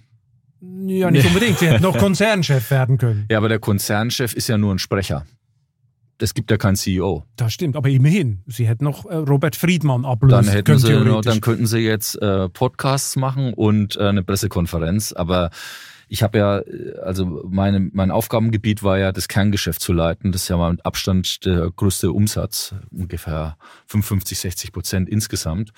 Ja, 0.61 1.11
nicht 1.11 1.27
unbedingt. 1.27 1.59
Sie 1.59 1.67
hätten 1.67 1.83
noch 1.83 1.97
Konzernchef 1.99 2.71
werden 2.71 2.97
können. 2.97 3.25
Ja, 3.29 3.37
aber 3.37 3.49
der 3.49 3.59
Konzernchef 3.59 4.33
ist 4.33 4.47
ja 4.47 4.57
nur 4.57 4.73
ein 4.73 4.79
Sprecher. 4.79 5.25
Es 6.19 6.33
gibt 6.33 6.49
ja 6.49 6.57
keinen 6.57 6.75
CEO. 6.75 7.23
Das 7.35 7.53
stimmt, 7.53 7.75
aber 7.75 7.89
immerhin. 7.89 8.39
Sie 8.47 8.67
hätten 8.67 8.83
noch 8.83 9.05
äh, 9.05 9.15
Robert 9.15 9.55
Friedmann 9.55 10.05
ablösen 10.05 10.45
Dann 10.45 10.47
hätten 10.47 10.65
können, 10.65 10.79
sie, 10.79 10.87
theoretisch. 10.87 11.31
dann 11.31 11.41
könnten 11.41 11.67
sie 11.67 11.79
jetzt 11.79 12.21
äh, 12.21 12.49
Podcasts 12.49 13.15
machen 13.15 13.53
und 13.53 13.97
äh, 13.97 14.03
eine 14.03 14.23
Pressekonferenz. 14.23 15.13
Aber 15.13 15.51
ich 16.07 16.23
habe 16.23 16.37
ja, 16.37 16.59
äh, 16.59 16.97
also 17.03 17.43
meine, 17.49 17.89
mein 17.91 18.11
Aufgabengebiet 18.11 18.83
war 18.83 18.97
ja, 18.97 19.11
das 19.11 19.27
Kerngeschäft 19.27 19.81
zu 19.81 19.93
leiten. 19.93 20.31
Das 20.31 20.43
ist 20.43 20.47
ja 20.47 20.57
mal 20.57 20.71
mit 20.71 20.85
Abstand 20.85 21.45
der 21.45 21.71
größte 21.71 22.11
Umsatz, 22.11 22.75
ungefähr 22.91 23.57
55, 23.87 24.39
60 24.39 24.71
Prozent 24.71 25.09
insgesamt. 25.09 25.71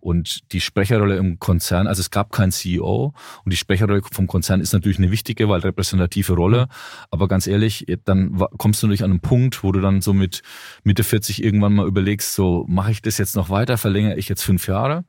Und 0.00 0.52
die 0.52 0.60
Sprecherrolle 0.60 1.16
im 1.16 1.38
Konzern, 1.38 1.86
also 1.86 2.00
es 2.00 2.10
gab 2.10 2.32
keinen 2.32 2.52
CEO 2.52 3.14
und 3.44 3.52
die 3.52 3.56
Sprecherrolle 3.56 4.02
vom 4.12 4.26
Konzern 4.26 4.60
ist 4.60 4.72
natürlich 4.72 4.98
eine 4.98 5.10
wichtige, 5.10 5.48
weil 5.48 5.60
repräsentative 5.60 6.32
Rolle. 6.34 6.68
Aber 7.10 7.28
ganz 7.28 7.46
ehrlich, 7.46 7.86
dann 8.04 8.38
kommst 8.58 8.82
du 8.82 8.86
natürlich 8.86 9.04
an 9.04 9.10
einen 9.10 9.20
Punkt, 9.20 9.62
wo 9.62 9.72
du 9.72 9.80
dann 9.80 10.00
so 10.00 10.12
mit 10.12 10.42
Mitte 10.84 11.04
40 11.04 11.42
irgendwann 11.42 11.74
mal 11.74 11.86
überlegst, 11.86 12.34
so 12.34 12.64
mache 12.68 12.90
ich 12.90 13.02
das 13.02 13.18
jetzt 13.18 13.36
noch 13.36 13.50
weiter, 13.50 13.78
verlängere 13.78 14.16
ich 14.16 14.28
jetzt 14.28 14.42
fünf 14.42 14.66
Jahre 14.68 15.04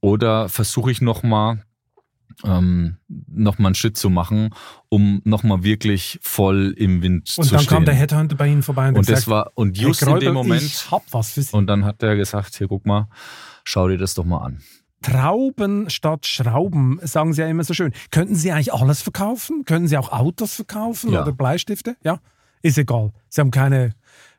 oder 0.00 0.48
versuche 0.48 0.90
ich 0.90 1.00
noch 1.00 1.22
mal 1.22 1.64
ähm, 2.44 2.96
noch 3.08 3.58
mal 3.58 3.68
einen 3.68 3.74
Schritt 3.74 3.96
zu 3.96 4.10
machen, 4.10 4.50
um 4.88 5.20
noch 5.24 5.42
mal 5.42 5.62
wirklich 5.64 6.18
voll 6.22 6.74
im 6.76 7.02
Wind 7.02 7.32
Und 7.36 7.44
zu 7.44 7.50
dann 7.50 7.60
stehen. 7.60 7.74
kam 7.74 7.84
der 7.84 7.94
Headhunter 7.94 8.36
bei 8.36 8.48
Ihnen 8.48 8.62
vorbei 8.62 8.88
und, 8.88 8.98
und 8.98 9.08
das 9.08 9.24
gesagt, 9.24 9.28
war 9.28 9.50
und 9.54 9.76
just 9.78 10.02
in 10.02 10.08
Gräuber, 10.08 10.20
dem 10.20 10.34
Moment 10.34 10.62
Ich 10.62 10.90
hab 10.90 11.02
was 11.12 11.32
für 11.32 11.42
Sie. 11.42 11.56
und 11.56 11.66
dann 11.66 11.84
hat 11.84 12.02
er 12.02 12.16
gesagt, 12.16 12.56
hier 12.56 12.68
guck 12.68 12.86
mal, 12.86 13.08
schau 13.64 13.88
dir 13.88 13.98
das 13.98 14.14
doch 14.14 14.24
mal 14.24 14.38
an. 14.38 14.60
Trauben 15.02 15.88
statt 15.90 16.26
Schrauben, 16.26 16.98
sagen 17.02 17.32
Sie 17.32 17.40
ja 17.40 17.48
immer 17.48 17.62
so 17.64 17.72
schön. 17.72 17.92
Könnten 18.10 18.34
Sie 18.34 18.50
eigentlich 18.50 18.72
alles 18.72 19.00
verkaufen? 19.00 19.64
Können 19.64 19.86
Sie 19.86 19.96
auch 19.96 20.10
Autos 20.12 20.54
verkaufen 20.54 21.12
Ja. 21.12 21.22
oder 21.22 21.32
Bleistifte? 21.32 21.96
Ja, 22.02 22.18
ist 22.62 22.78
egal. 22.78 23.12
Sie 23.28 23.40
haben 23.40 23.50
keine 23.52 23.94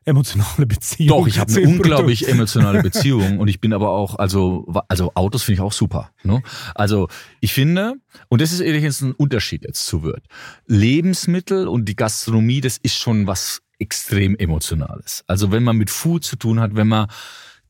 emotionale 0.09 0.65
Beziehung. 0.65 1.19
Doch, 1.19 1.27
ich 1.27 1.39
habe 1.39 1.51
eine 1.53 1.67
unglaublich 1.67 2.19
Produkt. 2.19 2.35
emotionale 2.35 2.83
Beziehung 2.83 3.39
und 3.39 3.47
ich 3.47 3.61
bin 3.61 3.73
aber 3.73 3.89
auch, 3.91 4.15
also, 4.15 4.65
also 4.87 5.11
Autos 5.15 5.43
finde 5.43 5.55
ich 5.55 5.61
auch 5.61 5.71
super. 5.71 6.11
Ne? 6.23 6.41
Also 6.75 7.07
ich 7.39 7.53
finde, 7.53 7.95
und 8.27 8.41
das 8.41 8.51
ist 8.51 8.59
ehrlich 8.59 8.83
jetzt 8.83 9.01
ein 9.01 9.13
Unterschied 9.13 9.63
jetzt 9.63 9.85
zu 9.85 10.03
Wirt. 10.03 10.25
Lebensmittel 10.67 11.67
und 11.67 11.85
die 11.85 11.95
Gastronomie, 11.95 12.61
das 12.61 12.77
ist 12.77 12.97
schon 12.97 13.27
was 13.27 13.61
extrem 13.79 14.35
Emotionales. 14.35 15.23
Also 15.27 15.51
wenn 15.51 15.63
man 15.63 15.77
mit 15.77 15.89
Food 15.89 16.23
zu 16.23 16.35
tun 16.35 16.59
hat, 16.59 16.75
wenn 16.75 16.87
man 16.87 17.07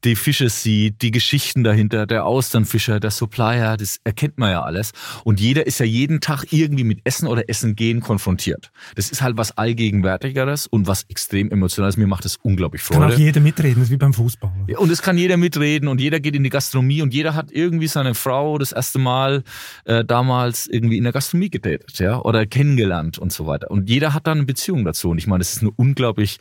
die 0.04 0.16
Fische 0.16 0.50
sieht, 0.50 1.02
die 1.02 1.12
Geschichten 1.12 1.64
dahinter, 1.64 2.06
der 2.08 2.26
Austernfischer, 2.26 3.00
der 3.00 3.12
Supplier, 3.12 3.76
das 3.78 4.00
erkennt 4.04 4.38
man 4.38 4.52
ja 4.52 4.62
alles. 4.62 4.92
Und 5.24 5.40
jeder 5.40 5.68
ist 5.68 5.80
ja 5.80 5.86
jeden 5.86 6.22
Tag 6.22 6.46
irgendwie 6.52 6.84
mit 6.84 7.02
Essen 7.04 7.28
oder 7.28 7.50
Essen 7.50 7.76
gehen 7.76 8.00
konfrontiert. 8.00 8.72
Das 8.96 9.10
ist 9.10 9.22
halt 9.22 9.38
was 9.38 9.58
Allgegenwärtigeres 9.58 10.68
und 10.68 10.88
was 10.88 11.04
extrem 11.10 11.52
Emotionales. 11.52 11.98
Mir 11.98 12.08
macht 12.08 12.26
das 12.26 12.38
unglaublich 12.38 12.84
Kann 12.84 12.98
Freude. 12.98 13.14
auch 13.14 13.18
jeder 13.20 13.42
mitreden, 13.42 13.76
das 13.76 13.86
ist 13.86 13.92
wie 13.92 13.98
beim 13.98 14.14
Fußball. 14.14 14.52
Ja, 14.68 14.78
Und 14.80 14.92
es 14.92 15.02
kann 15.02 15.18
jeder 15.18 15.38
mitreden 15.38 15.88
und 15.90 16.00
jeder 16.00 16.20
geht 16.20 16.36
in 16.36 16.44
die 16.44 16.50
Gastronomie 16.50 17.02
und 17.02 17.14
jeder 17.14 17.36
hat 17.36 17.52
irgendwie 17.52 17.88
seine 17.88 18.16
Frau 18.16 18.58
das 18.58 18.72
erste 18.72 19.00
Mal 19.00 19.44
äh, 19.86 20.06
damals 20.06 20.68
irgendwie 20.68 20.98
in 20.98 21.04
der 21.04 21.14
Gastronomie 21.14 21.50
gedatet, 21.50 22.00
ja, 22.00 22.20
oder 22.22 22.46
kennengelernt 22.46 23.18
und 23.18 23.34
so 23.34 23.48
weiter. 23.48 23.70
Und 23.72 23.90
jeder 23.90 24.14
hat 24.14 24.28
da 24.28 24.32
eine 24.32 24.44
Beziehung 24.44 24.86
dazu. 24.86 25.10
Und 25.10 25.18
ich 25.18 25.28
meine, 25.28 25.40
das 25.40 25.54
ist 25.54 25.62
eine 25.62 25.72
unglaublich 25.72 26.38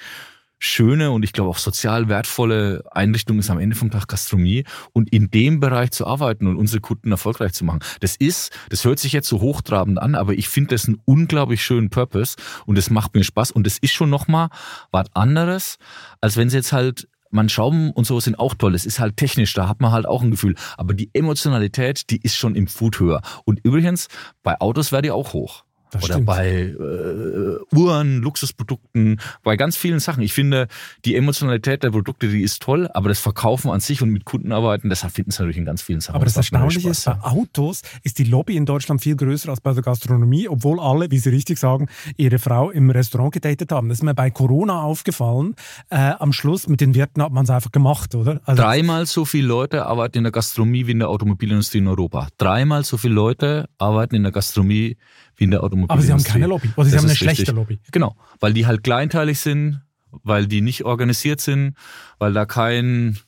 schöne 0.59 1.11
und 1.11 1.23
ich 1.23 1.33
glaube 1.33 1.51
auch 1.51 1.59
sozial 1.59 2.09
wertvolle 2.09 2.85
Einrichtung 2.91 3.39
ist 3.39 3.51
am 3.51 3.59
Ende 3.59 3.77
vom 3.77 3.91
Tag 3.91 4.09
Gastronomie 4.09 4.65
und 4.93 5.13
in 5.13 5.31
dem 5.31 5.61
Bereich 5.61 5.91
zu 5.93 6.07
arbeiten 6.07 6.47
und 6.47 6.57
unsere 6.57 6.81
Kunden 6.81 7.11
erfolgreich 7.11 7.53
zu 7.53 7.65
machen. 7.65 7.81
Das 8.01 8.17
ist, 8.17 8.57
das 8.71 8.85
hört 8.85 8.99
sich 8.99 9.13
jetzt 9.13 9.29
so 9.29 9.41
hochtrabend 9.41 10.01
an, 10.01 10.15
aber 10.15 10.35
ich 10.35 10.49
finde 10.49 10.71
das 10.71 10.87
einen 10.87 11.01
unglaublich 11.05 11.63
schönen 11.63 11.91
Purpose 11.91 12.37
und 12.67 12.77
das 12.77 12.91
macht 12.91 13.15
mir 13.15 13.25
Spaß 13.25 13.53
und 13.53 13.67
das 13.67 13.79
ist 13.79 13.93
schon 13.93 14.11
nochmal 14.11 14.49
was 14.91 15.07
anderes, 15.15 15.79
als 16.21 16.37
wenn 16.37 16.51
sie 16.51 16.57
jetzt 16.57 16.73
halt 16.73 17.09
man 17.31 17.49
Schrauben 17.49 17.91
und 17.91 18.07
so 18.07 18.21
sind 18.21 18.39
auch 18.39 18.55
toll. 18.55 18.75
Es 18.75 18.87
ist 18.87 19.01
halt 19.01 19.17
technisch, 19.17 19.53
da 19.53 19.69
hat 19.69 19.81
man 19.81 19.93
halt 19.93 20.07
auch 20.07 20.23
ein 20.23 20.31
Gefühl. 20.31 20.55
Aber 20.77 20.95
die 20.95 21.11
Emotionalität, 21.13 22.09
die 22.11 22.23
ist 22.23 22.37
schon 22.37 22.55
im 22.55 22.67
Food 22.67 23.01
höher. 23.01 23.21
Und 23.45 23.61
übrigens, 23.65 24.09
bei 24.43 24.59
Autos 24.61 24.93
wäre 24.93 25.03
die 25.03 25.11
auch 25.11 25.35
hoch. 25.35 25.65
Das 25.91 26.05
Oder 26.05 26.15
stimmt. 26.15 26.27
bei 26.27 26.49
äh, 26.49 27.77
Uhren, 27.77 28.19
Luxusprodukten, 28.19 29.21
bei 29.43 29.57
ganz 29.57 29.77
vielen 29.77 30.01
Sachen. 30.01 30.23
Ich 30.23 30.33
finde, 30.33 30.69
die 31.05 31.17
Emotionalität 31.17 31.83
der 31.83 31.91
Produkte, 31.91 32.29
die 32.29 32.43
ist 32.43 32.63
toll, 32.63 32.89
aber 32.93 33.09
das 33.09 33.21
Verkaufen 33.21 33.71
an 33.71 33.81
sich 33.81 34.03
und 34.03 34.11
mit 34.11 34.25
Kunden 34.25 34.53
arbeiten, 34.53 34.89
deshalb 34.91 35.15
finden 35.15 35.31
es 35.31 35.39
natürlich 35.39 35.57
in 35.57 35.65
ganz 35.65 35.83
vielen 35.83 36.01
Sachen. 36.01 36.17
Aber 36.17 36.25
das 36.25 36.35
mir 36.37 36.41
Erstaunliche 36.41 36.91
ist, 36.91 37.05
bei 37.07 37.21
Autos 37.23 37.83
ist 38.03 38.19
die 38.19 38.25
Lobby 38.25 38.57
in 38.57 38.67
Deutschland 38.67 39.01
viel 39.01 39.17
größer 39.17 39.49
als 39.49 39.61
bei 39.61 39.73
der 39.73 39.83
Gastronomie, 39.83 40.49
obwohl 40.49 40.79
alle, 40.81 41.11
wie 41.11 41.19
Sie 41.19 41.31
richtig 41.31 41.59
sagen, 41.59 41.89
ihre 42.17 42.39
Frau 42.39 42.71
im 42.71 42.91
Restaurant 42.91 43.33
gedatet 43.33 43.73
haben. 43.73 43.89
Das 43.89 43.99
ist 43.99 44.05
mir 44.05 44.15
bei 44.15 44.31
Corona 44.31 44.83
aufgefallen. 44.83 45.55
Äh, 45.91 45.97
am 46.19 46.33
Schluss 46.33 46.69
mit 46.69 46.81
den 46.81 46.95
Wirten 46.95 47.23
hat 47.23 47.33
man 47.33 47.45
es 47.45 47.51
einfach 47.51 47.73
gemacht, 47.73 48.15
oder? 48.15 48.41
Also, 48.45 48.63
Dreimal 48.63 49.07
so 49.07 49.25
viele 49.25 49.47
Leute 49.47 49.87
arbeiten 49.87 50.19
in 50.19 50.25
der 50.25 50.33
Gastronomie 50.33 50.87
wie 50.87 50.93
in 50.93 50.99
der 50.99 51.09
Automobilindustrie 51.09 51.79
in 51.79 51.89
Europa. 51.89 52.29
Dreimal 52.39 52.85
so 52.85 52.97
viele 52.97 53.15
Leute 53.15 53.69
arbeiten 53.79 54.15
in 54.15 54.23
der 54.23 54.33
Gastronomie 54.33 54.97
wie 55.39 55.45
in 55.45 55.51
der 55.51 55.61
aber 55.61 55.67
Automobilindustrie. 55.69 56.07
Sie 56.07 56.13
haben 56.13 56.25
keine 56.25 56.47
Lobby. 56.47 56.69
Oder 56.77 56.85
Sie 56.85 56.91
Das 56.93 57.01
haben 57.01 57.09
eine 57.09 57.17
schlechte 57.17 57.43
richtig. 57.43 57.55
Lobby. 57.55 57.79
Genau, 57.91 58.17
weil 58.41 58.53
die 58.53 58.67
halt 58.67 58.83
kleinteilig 58.83 59.39
sind, 59.39 59.81
weil 60.11 60.47
die 60.47 60.61
nicht 60.61 60.85
organisiert 60.85 61.41
sind, 61.41 61.75
weil 62.19 62.33
da 62.33 62.45
kein 62.45 63.19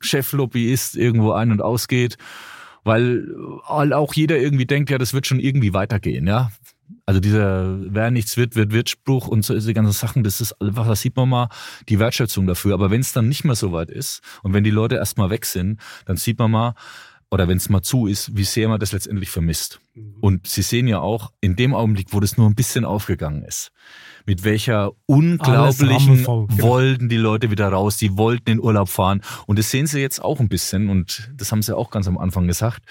Cheflobbyist 0.00 0.96
irgendwo 0.96 1.32
ein- 1.32 1.52
und 1.52 1.62
ausgeht, 1.62 2.16
weil 2.84 3.26
auch 3.66 4.14
jeder 4.14 4.38
irgendwie 4.38 4.66
denkt, 4.66 4.90
ja, 4.90 4.98
das 4.98 5.12
wird 5.14 5.26
schon 5.26 5.40
irgendwie 5.40 5.72
weitergehen, 5.72 6.26
ja. 6.26 6.50
Also 7.06 7.20
dieser, 7.20 7.78
wer 7.92 8.10
nichts 8.10 8.36
wird, 8.36 8.56
wird 8.56 8.72
Wirtspruch 8.72 9.28
und 9.28 9.44
so 9.44 9.54
diese 9.54 9.74
ganzen 9.74 9.92
Sachen, 9.92 10.22
das 10.24 10.40
ist 10.40 10.60
einfach, 10.60 10.86
da 10.86 10.96
sieht 10.96 11.16
man 11.16 11.28
mal 11.28 11.48
die 11.88 11.98
Wertschätzung 11.98 12.46
dafür. 12.46 12.74
Aber 12.74 12.90
wenn 12.90 13.00
es 13.00 13.12
dann 13.12 13.28
nicht 13.28 13.44
mehr 13.44 13.54
so 13.54 13.72
weit 13.72 13.90
ist 13.90 14.22
und 14.42 14.54
wenn 14.54 14.64
die 14.64 14.70
Leute 14.70 14.96
erstmal 14.96 15.30
weg 15.30 15.44
sind, 15.44 15.80
dann 16.06 16.16
sieht 16.16 16.38
man 16.38 16.50
mal, 16.50 16.74
oder 17.30 17.46
wenn 17.46 17.58
es 17.58 17.68
mal 17.68 17.82
zu 17.82 18.06
ist, 18.06 18.36
wie 18.36 18.44
sehr 18.44 18.68
man 18.68 18.80
das 18.80 18.92
letztendlich 18.92 19.30
vermisst. 19.30 19.80
Und 20.20 20.46
Sie 20.46 20.62
sehen 20.62 20.88
ja 20.88 20.98
auch 20.98 21.32
in 21.40 21.54
dem 21.54 21.74
Augenblick, 21.74 22.08
wo 22.10 22.20
das 22.20 22.36
nur 22.36 22.48
ein 22.48 22.56
bisschen 22.56 22.84
aufgegangen 22.84 23.44
ist, 23.44 23.70
mit 24.26 24.42
welcher 24.42 24.92
unglaublichen 25.06 26.16
genau. 26.16 26.48
wollten 26.50 27.08
die 27.08 27.16
Leute 27.16 27.50
wieder 27.50 27.68
raus, 27.68 27.96
die 27.96 28.16
wollten 28.16 28.50
in 28.50 28.60
Urlaub 28.60 28.88
fahren. 28.88 29.22
Und 29.46 29.58
das 29.58 29.70
sehen 29.70 29.86
Sie 29.86 30.00
jetzt 30.00 30.20
auch 30.22 30.40
ein 30.40 30.48
bisschen 30.48 30.88
und 30.88 31.30
das 31.36 31.52
haben 31.52 31.62
Sie 31.62 31.76
auch 31.76 31.90
ganz 31.90 32.08
am 32.08 32.18
Anfang 32.18 32.48
gesagt. 32.48 32.82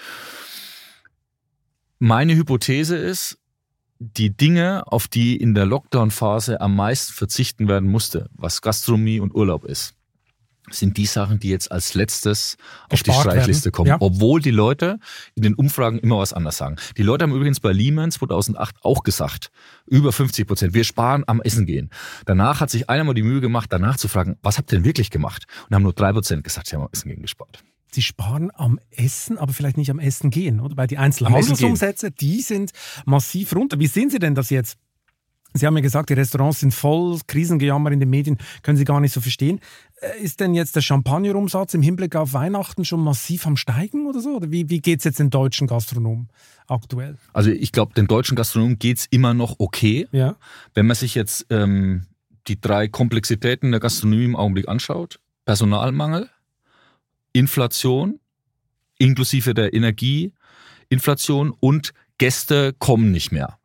Meine 1.98 2.34
Hypothese 2.34 2.96
ist, 2.96 3.38
die 3.98 4.34
Dinge, 4.34 4.84
auf 4.86 5.08
die 5.08 5.36
in 5.36 5.54
der 5.54 5.66
Lockdown-Phase 5.66 6.62
am 6.62 6.74
meisten 6.74 7.12
verzichten 7.12 7.68
werden 7.68 7.90
musste, 7.90 8.30
was 8.32 8.62
Gastronomie 8.62 9.20
und 9.20 9.34
Urlaub 9.34 9.66
ist, 9.66 9.94
sind 10.70 10.96
die 10.96 11.06
Sachen, 11.06 11.38
die 11.38 11.48
jetzt 11.48 11.70
als 11.70 11.94
letztes 11.94 12.56
auf 12.88 13.02
die 13.02 13.10
Gespart 13.10 13.32
Streichliste 13.32 13.70
kommen. 13.70 13.88
Ja. 13.88 13.96
Obwohl 14.00 14.40
die 14.40 14.50
Leute 14.50 14.98
in 15.34 15.42
den 15.42 15.54
Umfragen 15.54 15.98
immer 15.98 16.18
was 16.18 16.32
anderes 16.32 16.56
sagen. 16.56 16.76
Die 16.96 17.02
Leute 17.02 17.24
haben 17.24 17.34
übrigens 17.34 17.60
bei 17.60 17.72
Lehman 17.72 18.10
2008 18.10 18.76
auch 18.82 19.02
gesagt, 19.02 19.50
über 19.86 20.12
50 20.12 20.46
Prozent, 20.46 20.74
wir 20.74 20.84
sparen 20.84 21.24
am 21.26 21.40
Essen 21.40 21.66
gehen. 21.66 21.90
Danach 22.26 22.60
hat 22.60 22.70
sich 22.70 22.88
einer 22.88 23.04
mal 23.04 23.14
die 23.14 23.22
Mühe 23.22 23.40
gemacht, 23.40 23.72
danach 23.72 23.96
zu 23.96 24.08
fragen, 24.08 24.36
was 24.42 24.58
habt 24.58 24.72
ihr 24.72 24.78
denn 24.78 24.84
wirklich 24.84 25.10
gemacht? 25.10 25.44
Und 25.68 25.74
haben 25.74 25.82
nur 25.82 25.92
drei 25.92 26.12
Prozent 26.12 26.44
gesagt, 26.44 26.68
sie 26.68 26.76
haben 26.76 26.82
am 26.82 26.90
Essen 26.92 27.08
gehen 27.08 27.22
gespart. 27.22 27.62
Sie 27.92 28.02
sparen 28.02 28.52
am 28.54 28.78
Essen, 28.90 29.36
aber 29.36 29.52
vielleicht 29.52 29.76
nicht 29.76 29.90
am 29.90 29.98
Essen 29.98 30.30
gehen, 30.30 30.60
oder? 30.60 30.76
Weil 30.76 30.86
die. 30.86 30.98
Einzelhandelsumsätze, 30.98 32.12
die 32.12 32.40
sind 32.40 32.70
massiv 33.04 33.54
runter. 33.54 33.80
Wie 33.80 33.88
sehen 33.88 34.10
Sie 34.10 34.20
denn 34.20 34.34
das 34.34 34.50
jetzt? 34.50 34.78
Sie 35.54 35.66
haben 35.66 35.76
ja 35.76 35.82
gesagt, 35.82 36.10
die 36.10 36.14
Restaurants 36.14 36.60
sind 36.60 36.72
voll, 36.72 37.18
Krisengejammer 37.26 37.90
in 37.90 38.00
den 38.00 38.10
Medien 38.10 38.38
können 38.62 38.76
Sie 38.78 38.84
gar 38.84 39.00
nicht 39.00 39.12
so 39.12 39.20
verstehen. 39.20 39.60
Äh, 40.00 40.22
Ist 40.22 40.40
denn 40.40 40.54
jetzt 40.54 40.76
der 40.76 40.80
Champagnerumsatz 40.80 41.74
im 41.74 41.82
Hinblick 41.82 42.16
auf 42.16 42.32
Weihnachten 42.32 42.84
schon 42.84 43.00
massiv 43.00 43.46
am 43.46 43.56
Steigen 43.56 44.06
oder 44.06 44.20
so? 44.20 44.36
Oder 44.36 44.50
wie, 44.50 44.68
wie 44.70 44.80
geht 44.80 45.00
es 45.00 45.04
jetzt 45.04 45.18
den 45.18 45.30
deutschen 45.30 45.66
Gastronomen 45.66 46.28
aktuell? 46.68 47.16
Also 47.32 47.50
ich 47.50 47.72
glaube, 47.72 47.94
den 47.94 48.06
deutschen 48.06 48.36
Gastronomen 48.36 48.78
geht's 48.78 49.06
immer 49.10 49.34
noch 49.34 49.56
okay. 49.58 50.06
Ja. 50.12 50.36
Wenn 50.74 50.86
man 50.86 50.96
sich 50.96 51.14
jetzt 51.14 51.46
ähm, 51.50 52.06
die 52.46 52.60
drei 52.60 52.88
Komplexitäten 52.88 53.70
der 53.70 53.80
Gastronomie 53.80 54.24
im 54.24 54.36
Augenblick 54.36 54.68
anschaut, 54.68 55.20
Personalmangel, 55.44 56.30
Inflation, 57.32 58.20
inklusive 58.98 59.54
der 59.54 59.72
Energieinflation 59.74 61.52
und 61.58 61.92
Gäste 62.18 62.74
kommen 62.78 63.10
nicht 63.10 63.32
mehr. 63.32 63.59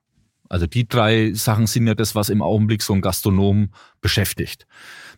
Also 0.56 0.68
die 0.68 0.88
drei 0.88 1.34
Sachen 1.34 1.68
sind 1.68 1.86
ja 1.86 1.96
das, 1.96 2.16
was 2.16 2.30
im 2.30 2.42
Augenblick 2.42 2.82
so 2.82 2.94
ein 2.94 3.02
Gastronom 3.02 3.72
beschäftigt. 4.00 4.66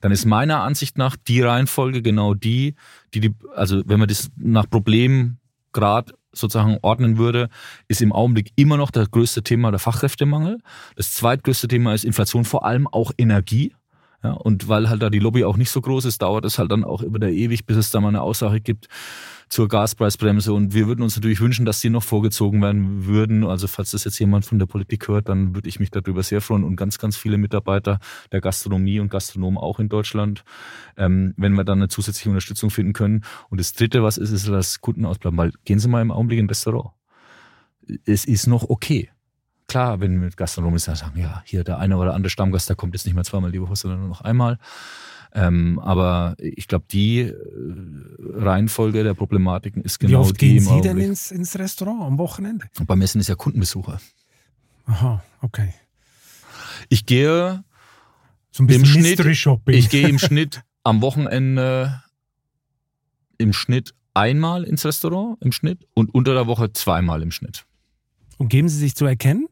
Dann 0.01 0.11
ist 0.11 0.25
meiner 0.25 0.63
Ansicht 0.63 0.97
nach 0.97 1.15
die 1.15 1.43
Reihenfolge 1.43 2.01
genau 2.01 2.33
die, 2.33 2.73
die, 3.13 3.19
die 3.19 3.35
also 3.55 3.83
wenn 3.85 3.99
man 3.99 4.07
das 4.07 4.31
nach 4.35 4.67
Problemgrad 4.67 6.15
sozusagen 6.31 6.79
ordnen 6.81 7.19
würde, 7.19 7.49
ist 7.87 8.01
im 8.01 8.13
Augenblick 8.13 8.51
immer 8.55 8.77
noch 8.77 8.89
das 8.89 9.11
größte 9.11 9.43
Thema 9.43 9.69
der 9.69 9.79
Fachkräftemangel. 9.79 10.57
Das 10.95 11.13
zweitgrößte 11.13 11.67
Thema 11.67 11.93
ist 11.93 12.03
Inflation, 12.03 12.43
vor 12.43 12.65
allem 12.65 12.87
auch 12.87 13.11
Energie. 13.19 13.75
Ja, 14.23 14.31
und 14.31 14.67
weil 14.67 14.89
halt 14.89 15.03
da 15.03 15.11
die 15.11 15.19
Lobby 15.19 15.43
auch 15.43 15.57
nicht 15.57 15.69
so 15.69 15.81
groß 15.81 16.05
ist, 16.05 16.23
dauert 16.23 16.45
es 16.45 16.57
halt 16.57 16.71
dann 16.71 16.83
auch 16.83 17.03
immer 17.03 17.19
der 17.19 17.31
ewig, 17.31 17.67
bis 17.67 17.77
es 17.77 17.91
da 17.91 18.01
mal 18.01 18.07
eine 18.07 18.23
Aussage 18.23 18.59
gibt 18.59 18.87
zur 19.49 19.67
Gaspreisbremse. 19.67 20.53
Und 20.53 20.73
wir 20.73 20.87
würden 20.87 21.01
uns 21.01 21.15
natürlich 21.15 21.39
wünschen, 21.39 21.65
dass 21.65 21.79
die 21.79 21.89
noch 21.89 22.03
vorgezogen 22.03 22.61
werden 22.61 23.05
würden. 23.05 23.45
Also 23.45 23.67
falls 23.67 23.91
das 23.91 24.03
jetzt 24.03 24.19
jemand 24.19 24.45
von 24.45 24.59
der 24.59 24.65
Politik 24.65 25.07
hört, 25.07 25.29
dann 25.29 25.55
würde 25.55 25.69
ich 25.69 25.79
mich 25.79 25.91
darüber 25.91 26.23
sehr 26.23 26.41
freuen 26.41 26.63
und 26.63 26.75
ganz, 26.75 26.97
ganz 26.97 27.15
viele 27.17 27.37
Mitarbeiter 27.37 27.99
der 28.31 28.41
Gastronomie 28.41 28.99
und 28.99 29.09
Gastronomen 29.09 29.57
auch 29.57 29.79
in 29.79 29.89
Deutschland, 29.89 30.43
ähm, 30.97 31.33
wenn 31.37 31.53
wir 31.53 31.63
dann 31.63 31.79
eine 31.79 31.87
zusätzliche 31.87 32.29
Unterstützung 32.29 32.69
finden 32.69 32.93
können. 32.93 33.23
Und 33.49 33.59
das 33.59 33.73
Dritte, 33.73 34.03
was 34.03 34.17
ist, 34.17 34.31
ist, 34.31 34.47
dass 34.47 34.81
Kunden 34.81 35.05
ausbleiben. 35.05 35.37
Weil 35.37 35.51
gehen 35.65 35.79
Sie 35.79 35.87
mal 35.87 36.01
im 36.01 36.11
Augenblick 36.11 36.39
in 36.39 36.45
ein 36.45 36.49
Restaurant. 36.49 36.91
Es 38.05 38.25
ist 38.25 38.47
noch 38.47 38.69
okay. 38.69 39.09
Klar, 39.67 39.99
wenn 39.99 40.19
mit 40.19 40.37
Gastronomen 40.37 40.79
sagen, 40.79 41.19
ja, 41.19 41.41
hier 41.45 41.63
der 41.63 41.77
eine 41.77 41.97
oder 41.97 42.13
andere 42.13 42.29
Stammgast, 42.29 42.69
der 42.69 42.77
kommt 42.77 42.93
jetzt 42.93 43.05
nicht 43.05 43.15
mehr 43.15 43.25
zweimal 43.25 43.51
die 43.51 43.61
Woche, 43.61 43.75
sondern 43.75 43.99
nur 43.99 44.09
noch 44.09 44.21
einmal. 44.21 44.59
Ähm, 45.33 45.79
aber 45.79 46.35
ich 46.39 46.67
glaube, 46.67 46.85
die 46.91 47.19
äh, 47.19 47.33
Reihenfolge 48.33 49.03
der 49.03 49.13
Problematiken 49.13 49.81
ist 49.83 50.01
Wie 50.01 50.07
genau 50.07 50.21
oft 50.21 50.39
die 50.41 50.47
gehen 50.47 50.57
im 50.57 50.63
Sie 50.63 50.81
denn 50.81 50.97
ins, 50.97 51.31
ins 51.31 51.57
Restaurant 51.59 52.01
am 52.03 52.17
Wochenende? 52.17 52.65
Und 52.79 52.85
beim 52.87 53.01
Essen 53.01 53.19
ist 53.21 53.27
ja 53.27 53.35
Kundenbesucher. 53.35 53.99
Aha, 54.85 55.23
okay. 55.41 55.73
Ich 56.89 57.05
gehe, 57.05 57.63
So 58.51 58.63
ein 58.63 58.65
Im 58.65 58.67
bisschen 58.67 58.85
Schnitt- 58.85 59.03
Mystery 59.03 59.35
Shopping. 59.35 59.75
ich 59.75 59.89
gehe 59.89 60.07
im 60.07 60.17
Schnitt 60.19 60.61
am 60.83 61.01
Wochenende 61.01 62.01
im 63.37 63.53
Schnitt 63.53 63.93
einmal 64.13 64.63
ins 64.63 64.85
Restaurant 64.85 65.37
im 65.43 65.51
Schnitt 65.51 65.85
und 65.93 66.13
unter 66.15 66.33
der 66.33 66.47
Woche 66.47 66.71
zweimal 66.73 67.21
im 67.21 67.31
Schnitt. 67.31 67.65
Und 68.37 68.47
geben 68.49 68.69
Sie 68.69 68.77
sich 68.79 68.95
zu 68.95 69.05
erkennen? 69.05 69.47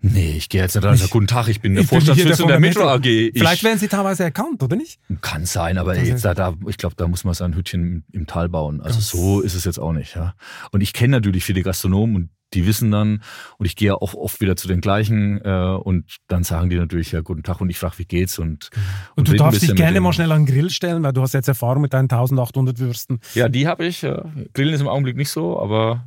Nee, 0.00 0.34
ich 0.36 0.48
gehe 0.48 0.60
jetzt 0.62 0.74
nicht 0.76 0.84
rein 0.84 0.96
sage, 0.96 1.10
guten 1.10 1.26
Tag, 1.26 1.48
ich 1.48 1.60
bin 1.60 1.74
der 1.74 1.82
Ich 1.82 1.88
Vorstandsvorsitzende 1.88 2.46
der 2.52 2.56
von 2.56 2.60
Metro 2.62 2.88
AG. 2.88 3.04
Ich, 3.04 3.32
Vielleicht 3.36 3.64
werden 3.64 3.78
Sie 3.80 3.88
teilweise 3.88 4.22
erkannt, 4.22 4.62
oder 4.62 4.76
nicht? 4.76 5.00
Kann 5.22 5.44
sein, 5.44 5.76
aber 5.76 5.94
Das 5.94 6.06
jetzt 6.06 6.24
da, 6.24 6.34
da, 6.34 6.54
ich 6.68 6.76
glaube, 6.76 6.94
da 6.96 7.08
muss 7.08 7.24
man 7.24 7.34
sein 7.34 7.54
Hütchen 7.56 7.82
im, 7.82 8.04
im 8.12 8.26
Tal 8.26 8.48
bauen. 8.48 8.80
Also 8.80 8.96
Das- 8.98 9.08
so 9.08 9.40
ist 9.40 9.54
es 9.54 9.64
jetzt 9.64 9.78
auch 9.80 9.92
nicht. 9.92 10.14
Ja. 10.14 10.34
Und 10.70 10.82
ich 10.82 10.92
kenne 10.92 11.12
natürlich 11.16 11.44
viele 11.44 11.62
Gastronomen 11.62 12.14
und 12.16 12.30
die 12.54 12.66
wissen 12.66 12.90
dann, 12.90 13.22
und 13.58 13.66
ich 13.66 13.76
gehe 13.76 13.94
auch 13.94 14.14
oft 14.14 14.40
wieder 14.40 14.56
zu 14.56 14.68
den 14.68 14.80
gleichen 14.80 15.40
äh, 15.44 15.76
und 15.82 16.16
dann 16.28 16.44
sagen 16.44 16.70
die 16.70 16.76
natürlich, 16.76 17.12
ja, 17.12 17.20
guten 17.20 17.42
Tag 17.42 17.60
und 17.60 17.68
ich 17.70 17.78
frage, 17.78 17.98
wie 17.98 18.04
geht's 18.04 18.38
und, 18.38 18.70
Und 19.16 19.28
du 19.28 19.32
rede 19.32 19.44
ein 19.44 19.50
darfst 19.50 19.62
dich 19.62 19.74
gerne 19.74 20.00
mal 20.00 20.12
schnell 20.12 20.32
an 20.32 20.44
den 20.46 20.54
Grill 20.54 20.70
stellen, 20.70 21.02
weil 21.02 21.12
du 21.12 21.22
hast 21.22 21.34
jetzt 21.34 21.48
Erfahrung 21.48 21.82
mit 21.82 21.92
deinen 21.92 22.04
1800 22.04 22.78
Würsten. 22.78 23.20
Ja, 23.34 23.48
die 23.48 23.66
habe 23.68 23.86
ich. 23.86 24.02
Ja. 24.02 24.24
Grillen 24.54 24.74
ist 24.74 24.80
im 24.80 24.88
Augenblick 24.88 25.16
nicht 25.16 25.30
so, 25.30 25.60
aber 25.60 26.06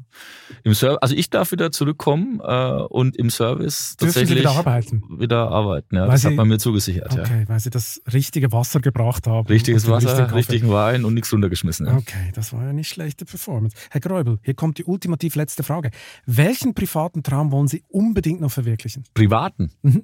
im 0.63 0.73
Service, 0.73 0.99
also 1.01 1.15
ich 1.15 1.29
darf 1.29 1.51
wieder 1.51 1.71
zurückkommen 1.71 2.41
äh, 2.43 2.71
und 2.89 3.15
im 3.17 3.29
Service 3.29 3.95
Dürfen 3.97 4.13
tatsächlich 4.13 4.39
wieder 4.39 4.51
arbeiten? 4.51 5.03
wieder 5.19 5.49
arbeiten. 5.49 5.95
Ja. 5.95 6.03
Weil 6.03 6.11
Das 6.11 6.21
Sie- 6.21 6.27
hat 6.27 6.35
man 6.35 6.47
mir 6.47 6.57
zugesichert. 6.57 7.13
Ja. 7.13 7.21
Okay, 7.21 7.43
weil 7.47 7.59
sie 7.59 7.69
das 7.69 8.01
richtige 8.11 8.51
Wasser 8.51 8.79
gebracht 8.79 9.27
haben. 9.27 9.47
Richtiges 9.47 9.85
und 9.85 9.91
Wasser, 9.91 10.09
richtigen 10.17 10.33
richtigen 10.35 10.71
Wein 10.71 11.05
und 11.05 11.13
nichts 11.13 11.31
runtergeschmissen. 11.31 11.85
Ja. 11.87 11.97
Okay, 11.97 12.31
das 12.33 12.51
war 12.53 12.63
ja 12.65 12.73
nicht 12.73 12.89
schlechte 12.89 13.25
Performance. 13.25 13.75
Herr 13.89 14.01
Gräubel, 14.01 14.39
hier 14.43 14.53
kommt 14.53 14.77
die 14.77 14.83
ultimativ 14.83 15.35
letzte 15.35 15.63
Frage. 15.63 15.91
Welchen 16.38 16.73
privaten 16.73 17.23
Traum 17.23 17.51
wollen 17.51 17.67
Sie 17.67 17.84
unbedingt 17.89 18.39
noch 18.41 18.51
verwirklichen? 18.51 19.03
Privaten. 19.13 19.71
Mhm. 19.82 20.03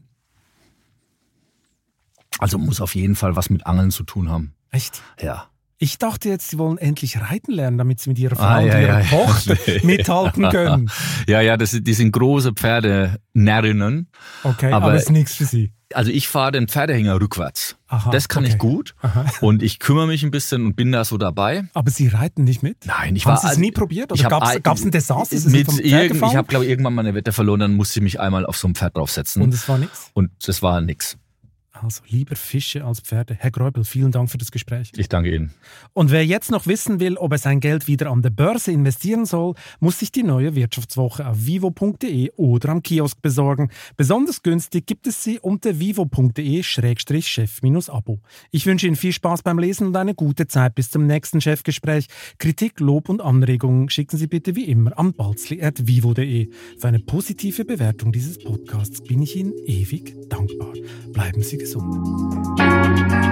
Also 2.39 2.57
muss 2.57 2.81
auf 2.81 2.95
jeden 2.95 3.15
Fall 3.15 3.35
was 3.35 3.49
mit 3.49 3.65
Angeln 3.65 3.91
zu 3.91 4.03
tun 4.03 4.29
haben. 4.29 4.53
Echt? 4.71 5.01
Ja. 5.21 5.47
Ich 5.79 5.97
dachte 5.99 6.27
jetzt, 6.29 6.49
Sie 6.49 6.57
wollen 6.57 6.77
endlich 6.79 7.21
reiten 7.21 7.51
lernen, 7.51 7.77
damit 7.77 7.99
Sie 7.99 8.09
mit 8.09 8.17
Ihrer 8.19 8.35
Frau 8.35 8.43
Ah, 8.43 8.59
und 8.59 8.67
ja, 8.67 8.79
Ihrer 8.79 9.01
ja. 9.01 9.05
Tochter 9.09 9.55
mithalten 9.83 10.49
können. 10.49 10.91
Ja, 11.27 11.41
ja, 11.41 11.55
das, 11.55 11.71
die 11.79 11.93
sind 11.93 12.11
große 12.11 12.53
Pferdenärrinnen. 12.53 14.09
Okay, 14.43 14.71
Aber- 14.73 14.87
aber, 14.87 14.95
ist 14.95 15.11
nichts 15.11 15.35
für 15.35 15.45
Sie. 15.45 15.71
Also 15.93 16.11
ich 16.11 16.27
fahre 16.27 16.51
den 16.51 16.67
Pferdehänger 16.67 17.19
rückwärts. 17.21 17.77
Aha, 17.87 18.11
das 18.11 18.27
kann 18.27 18.43
okay. 18.43 18.53
ich 18.53 18.59
gut. 18.59 18.93
Aha. 19.01 19.25
Und 19.41 19.63
ich 19.63 19.79
kümmere 19.79 20.07
mich 20.07 20.23
ein 20.23 20.31
bisschen 20.31 20.65
und 20.65 20.75
bin 20.75 20.91
da 20.91 21.05
so 21.05 21.17
dabei. 21.17 21.65
Aber 21.73 21.89
Sie 21.89 22.07
reiten 22.07 22.43
nicht 22.43 22.61
mit? 22.61 22.85
Nein, 22.85 23.15
ich 23.15 23.25
Haben 23.25 23.35
war 23.35 23.41
Sie 23.41 23.47
es 23.47 23.57
nie 23.57 23.71
probiert? 23.71 24.11
ich 24.13 24.19
Oder 24.25 24.59
gab 24.59 24.77
es 24.77 24.83
ein 24.83 24.91
Desaster? 24.91 25.35
Mit 25.49 25.79
irgend, 25.79 26.15
ich 26.21 26.35
habe, 26.35 26.47
glaube 26.47 26.65
ich, 26.65 26.71
irgendwann 26.71 26.93
mal 26.93 27.05
eine 27.05 27.13
Wette 27.13 27.31
verloren, 27.31 27.61
dann 27.61 27.75
musste 27.75 27.99
ich 27.99 28.03
mich 28.03 28.19
einmal 28.19 28.45
auf 28.45 28.57
so 28.57 28.67
ein 28.67 28.75
Pferd 28.75 28.97
draufsetzen. 28.97 29.41
Und 29.41 29.49
Und, 29.49 29.53
es 29.53 29.69
war 29.69 29.77
nichts? 29.77 30.11
das 30.45 30.61
war 30.61 30.81
nix. 30.81 31.17
Also 31.81 32.01
lieber 32.07 32.35
Fische 32.35 32.83
als 32.83 32.99
Pferde. 32.99 33.35
Herr 33.39 33.51
Gräubel, 33.51 33.83
vielen 33.83 34.11
Dank 34.11 34.31
für 34.31 34.37
das 34.37 34.51
Gespräch. 34.51 34.91
Ich 34.95 35.09
danke 35.09 35.33
Ihnen. 35.33 35.51
Und 35.93 36.11
wer 36.11 36.23
jetzt 36.25 36.51
noch 36.51 36.67
wissen 36.67 36.99
will, 36.99 37.17
ob 37.17 37.31
er 37.31 37.37
sein 37.37 37.59
Geld 37.59 37.87
wieder 37.87 38.09
an 38.11 38.21
der 38.21 38.31
Börse 38.31 38.71
investieren 38.71 39.25
soll, 39.25 39.53
muss 39.79 39.99
sich 39.99 40.11
die 40.11 40.23
neue 40.23 40.55
Wirtschaftswoche 40.55 41.27
auf 41.27 41.45
vivo.de 41.45 42.31
oder 42.35 42.69
am 42.69 42.81
Kiosk 42.81 43.21
besorgen. 43.21 43.69
Besonders 43.95 44.41
günstig 44.43 44.85
gibt 44.85 45.07
es 45.07 45.23
sie 45.23 45.39
unter 45.39 45.79
vivo.de-chef-abo. 45.79 48.19
Ich 48.51 48.65
wünsche 48.65 48.87
Ihnen 48.87 48.95
viel 48.95 49.13
Spaß 49.13 49.43
beim 49.43 49.59
Lesen 49.59 49.87
und 49.87 49.95
eine 49.95 50.15
gute 50.15 50.47
Zeit 50.47 50.75
bis 50.75 50.89
zum 50.89 51.05
nächsten 51.05 51.41
Chefgespräch. 51.41 52.07
Kritik, 52.37 52.79
Lob 52.79 53.09
und 53.09 53.21
Anregungen 53.21 53.89
schicken 53.89 54.17
Sie 54.17 54.27
bitte 54.27 54.55
wie 54.55 54.63
immer 54.65 54.97
an 54.97 55.13
balzli.vivo.de. 55.13 56.49
Für 56.79 56.87
eine 56.87 56.99
positive 56.99 57.65
Bewertung 57.65 58.11
dieses 58.11 58.39
Podcasts 58.39 59.03
bin 59.03 59.21
ich 59.21 59.35
Ihnen 59.35 59.53
ewig 59.65 60.15
dankbar. 60.29 60.73
Bleiben 61.13 61.43
Sie 61.43 61.57
gesund. 61.57 61.66
gesund. 61.67 62.07
Musik 62.57 63.27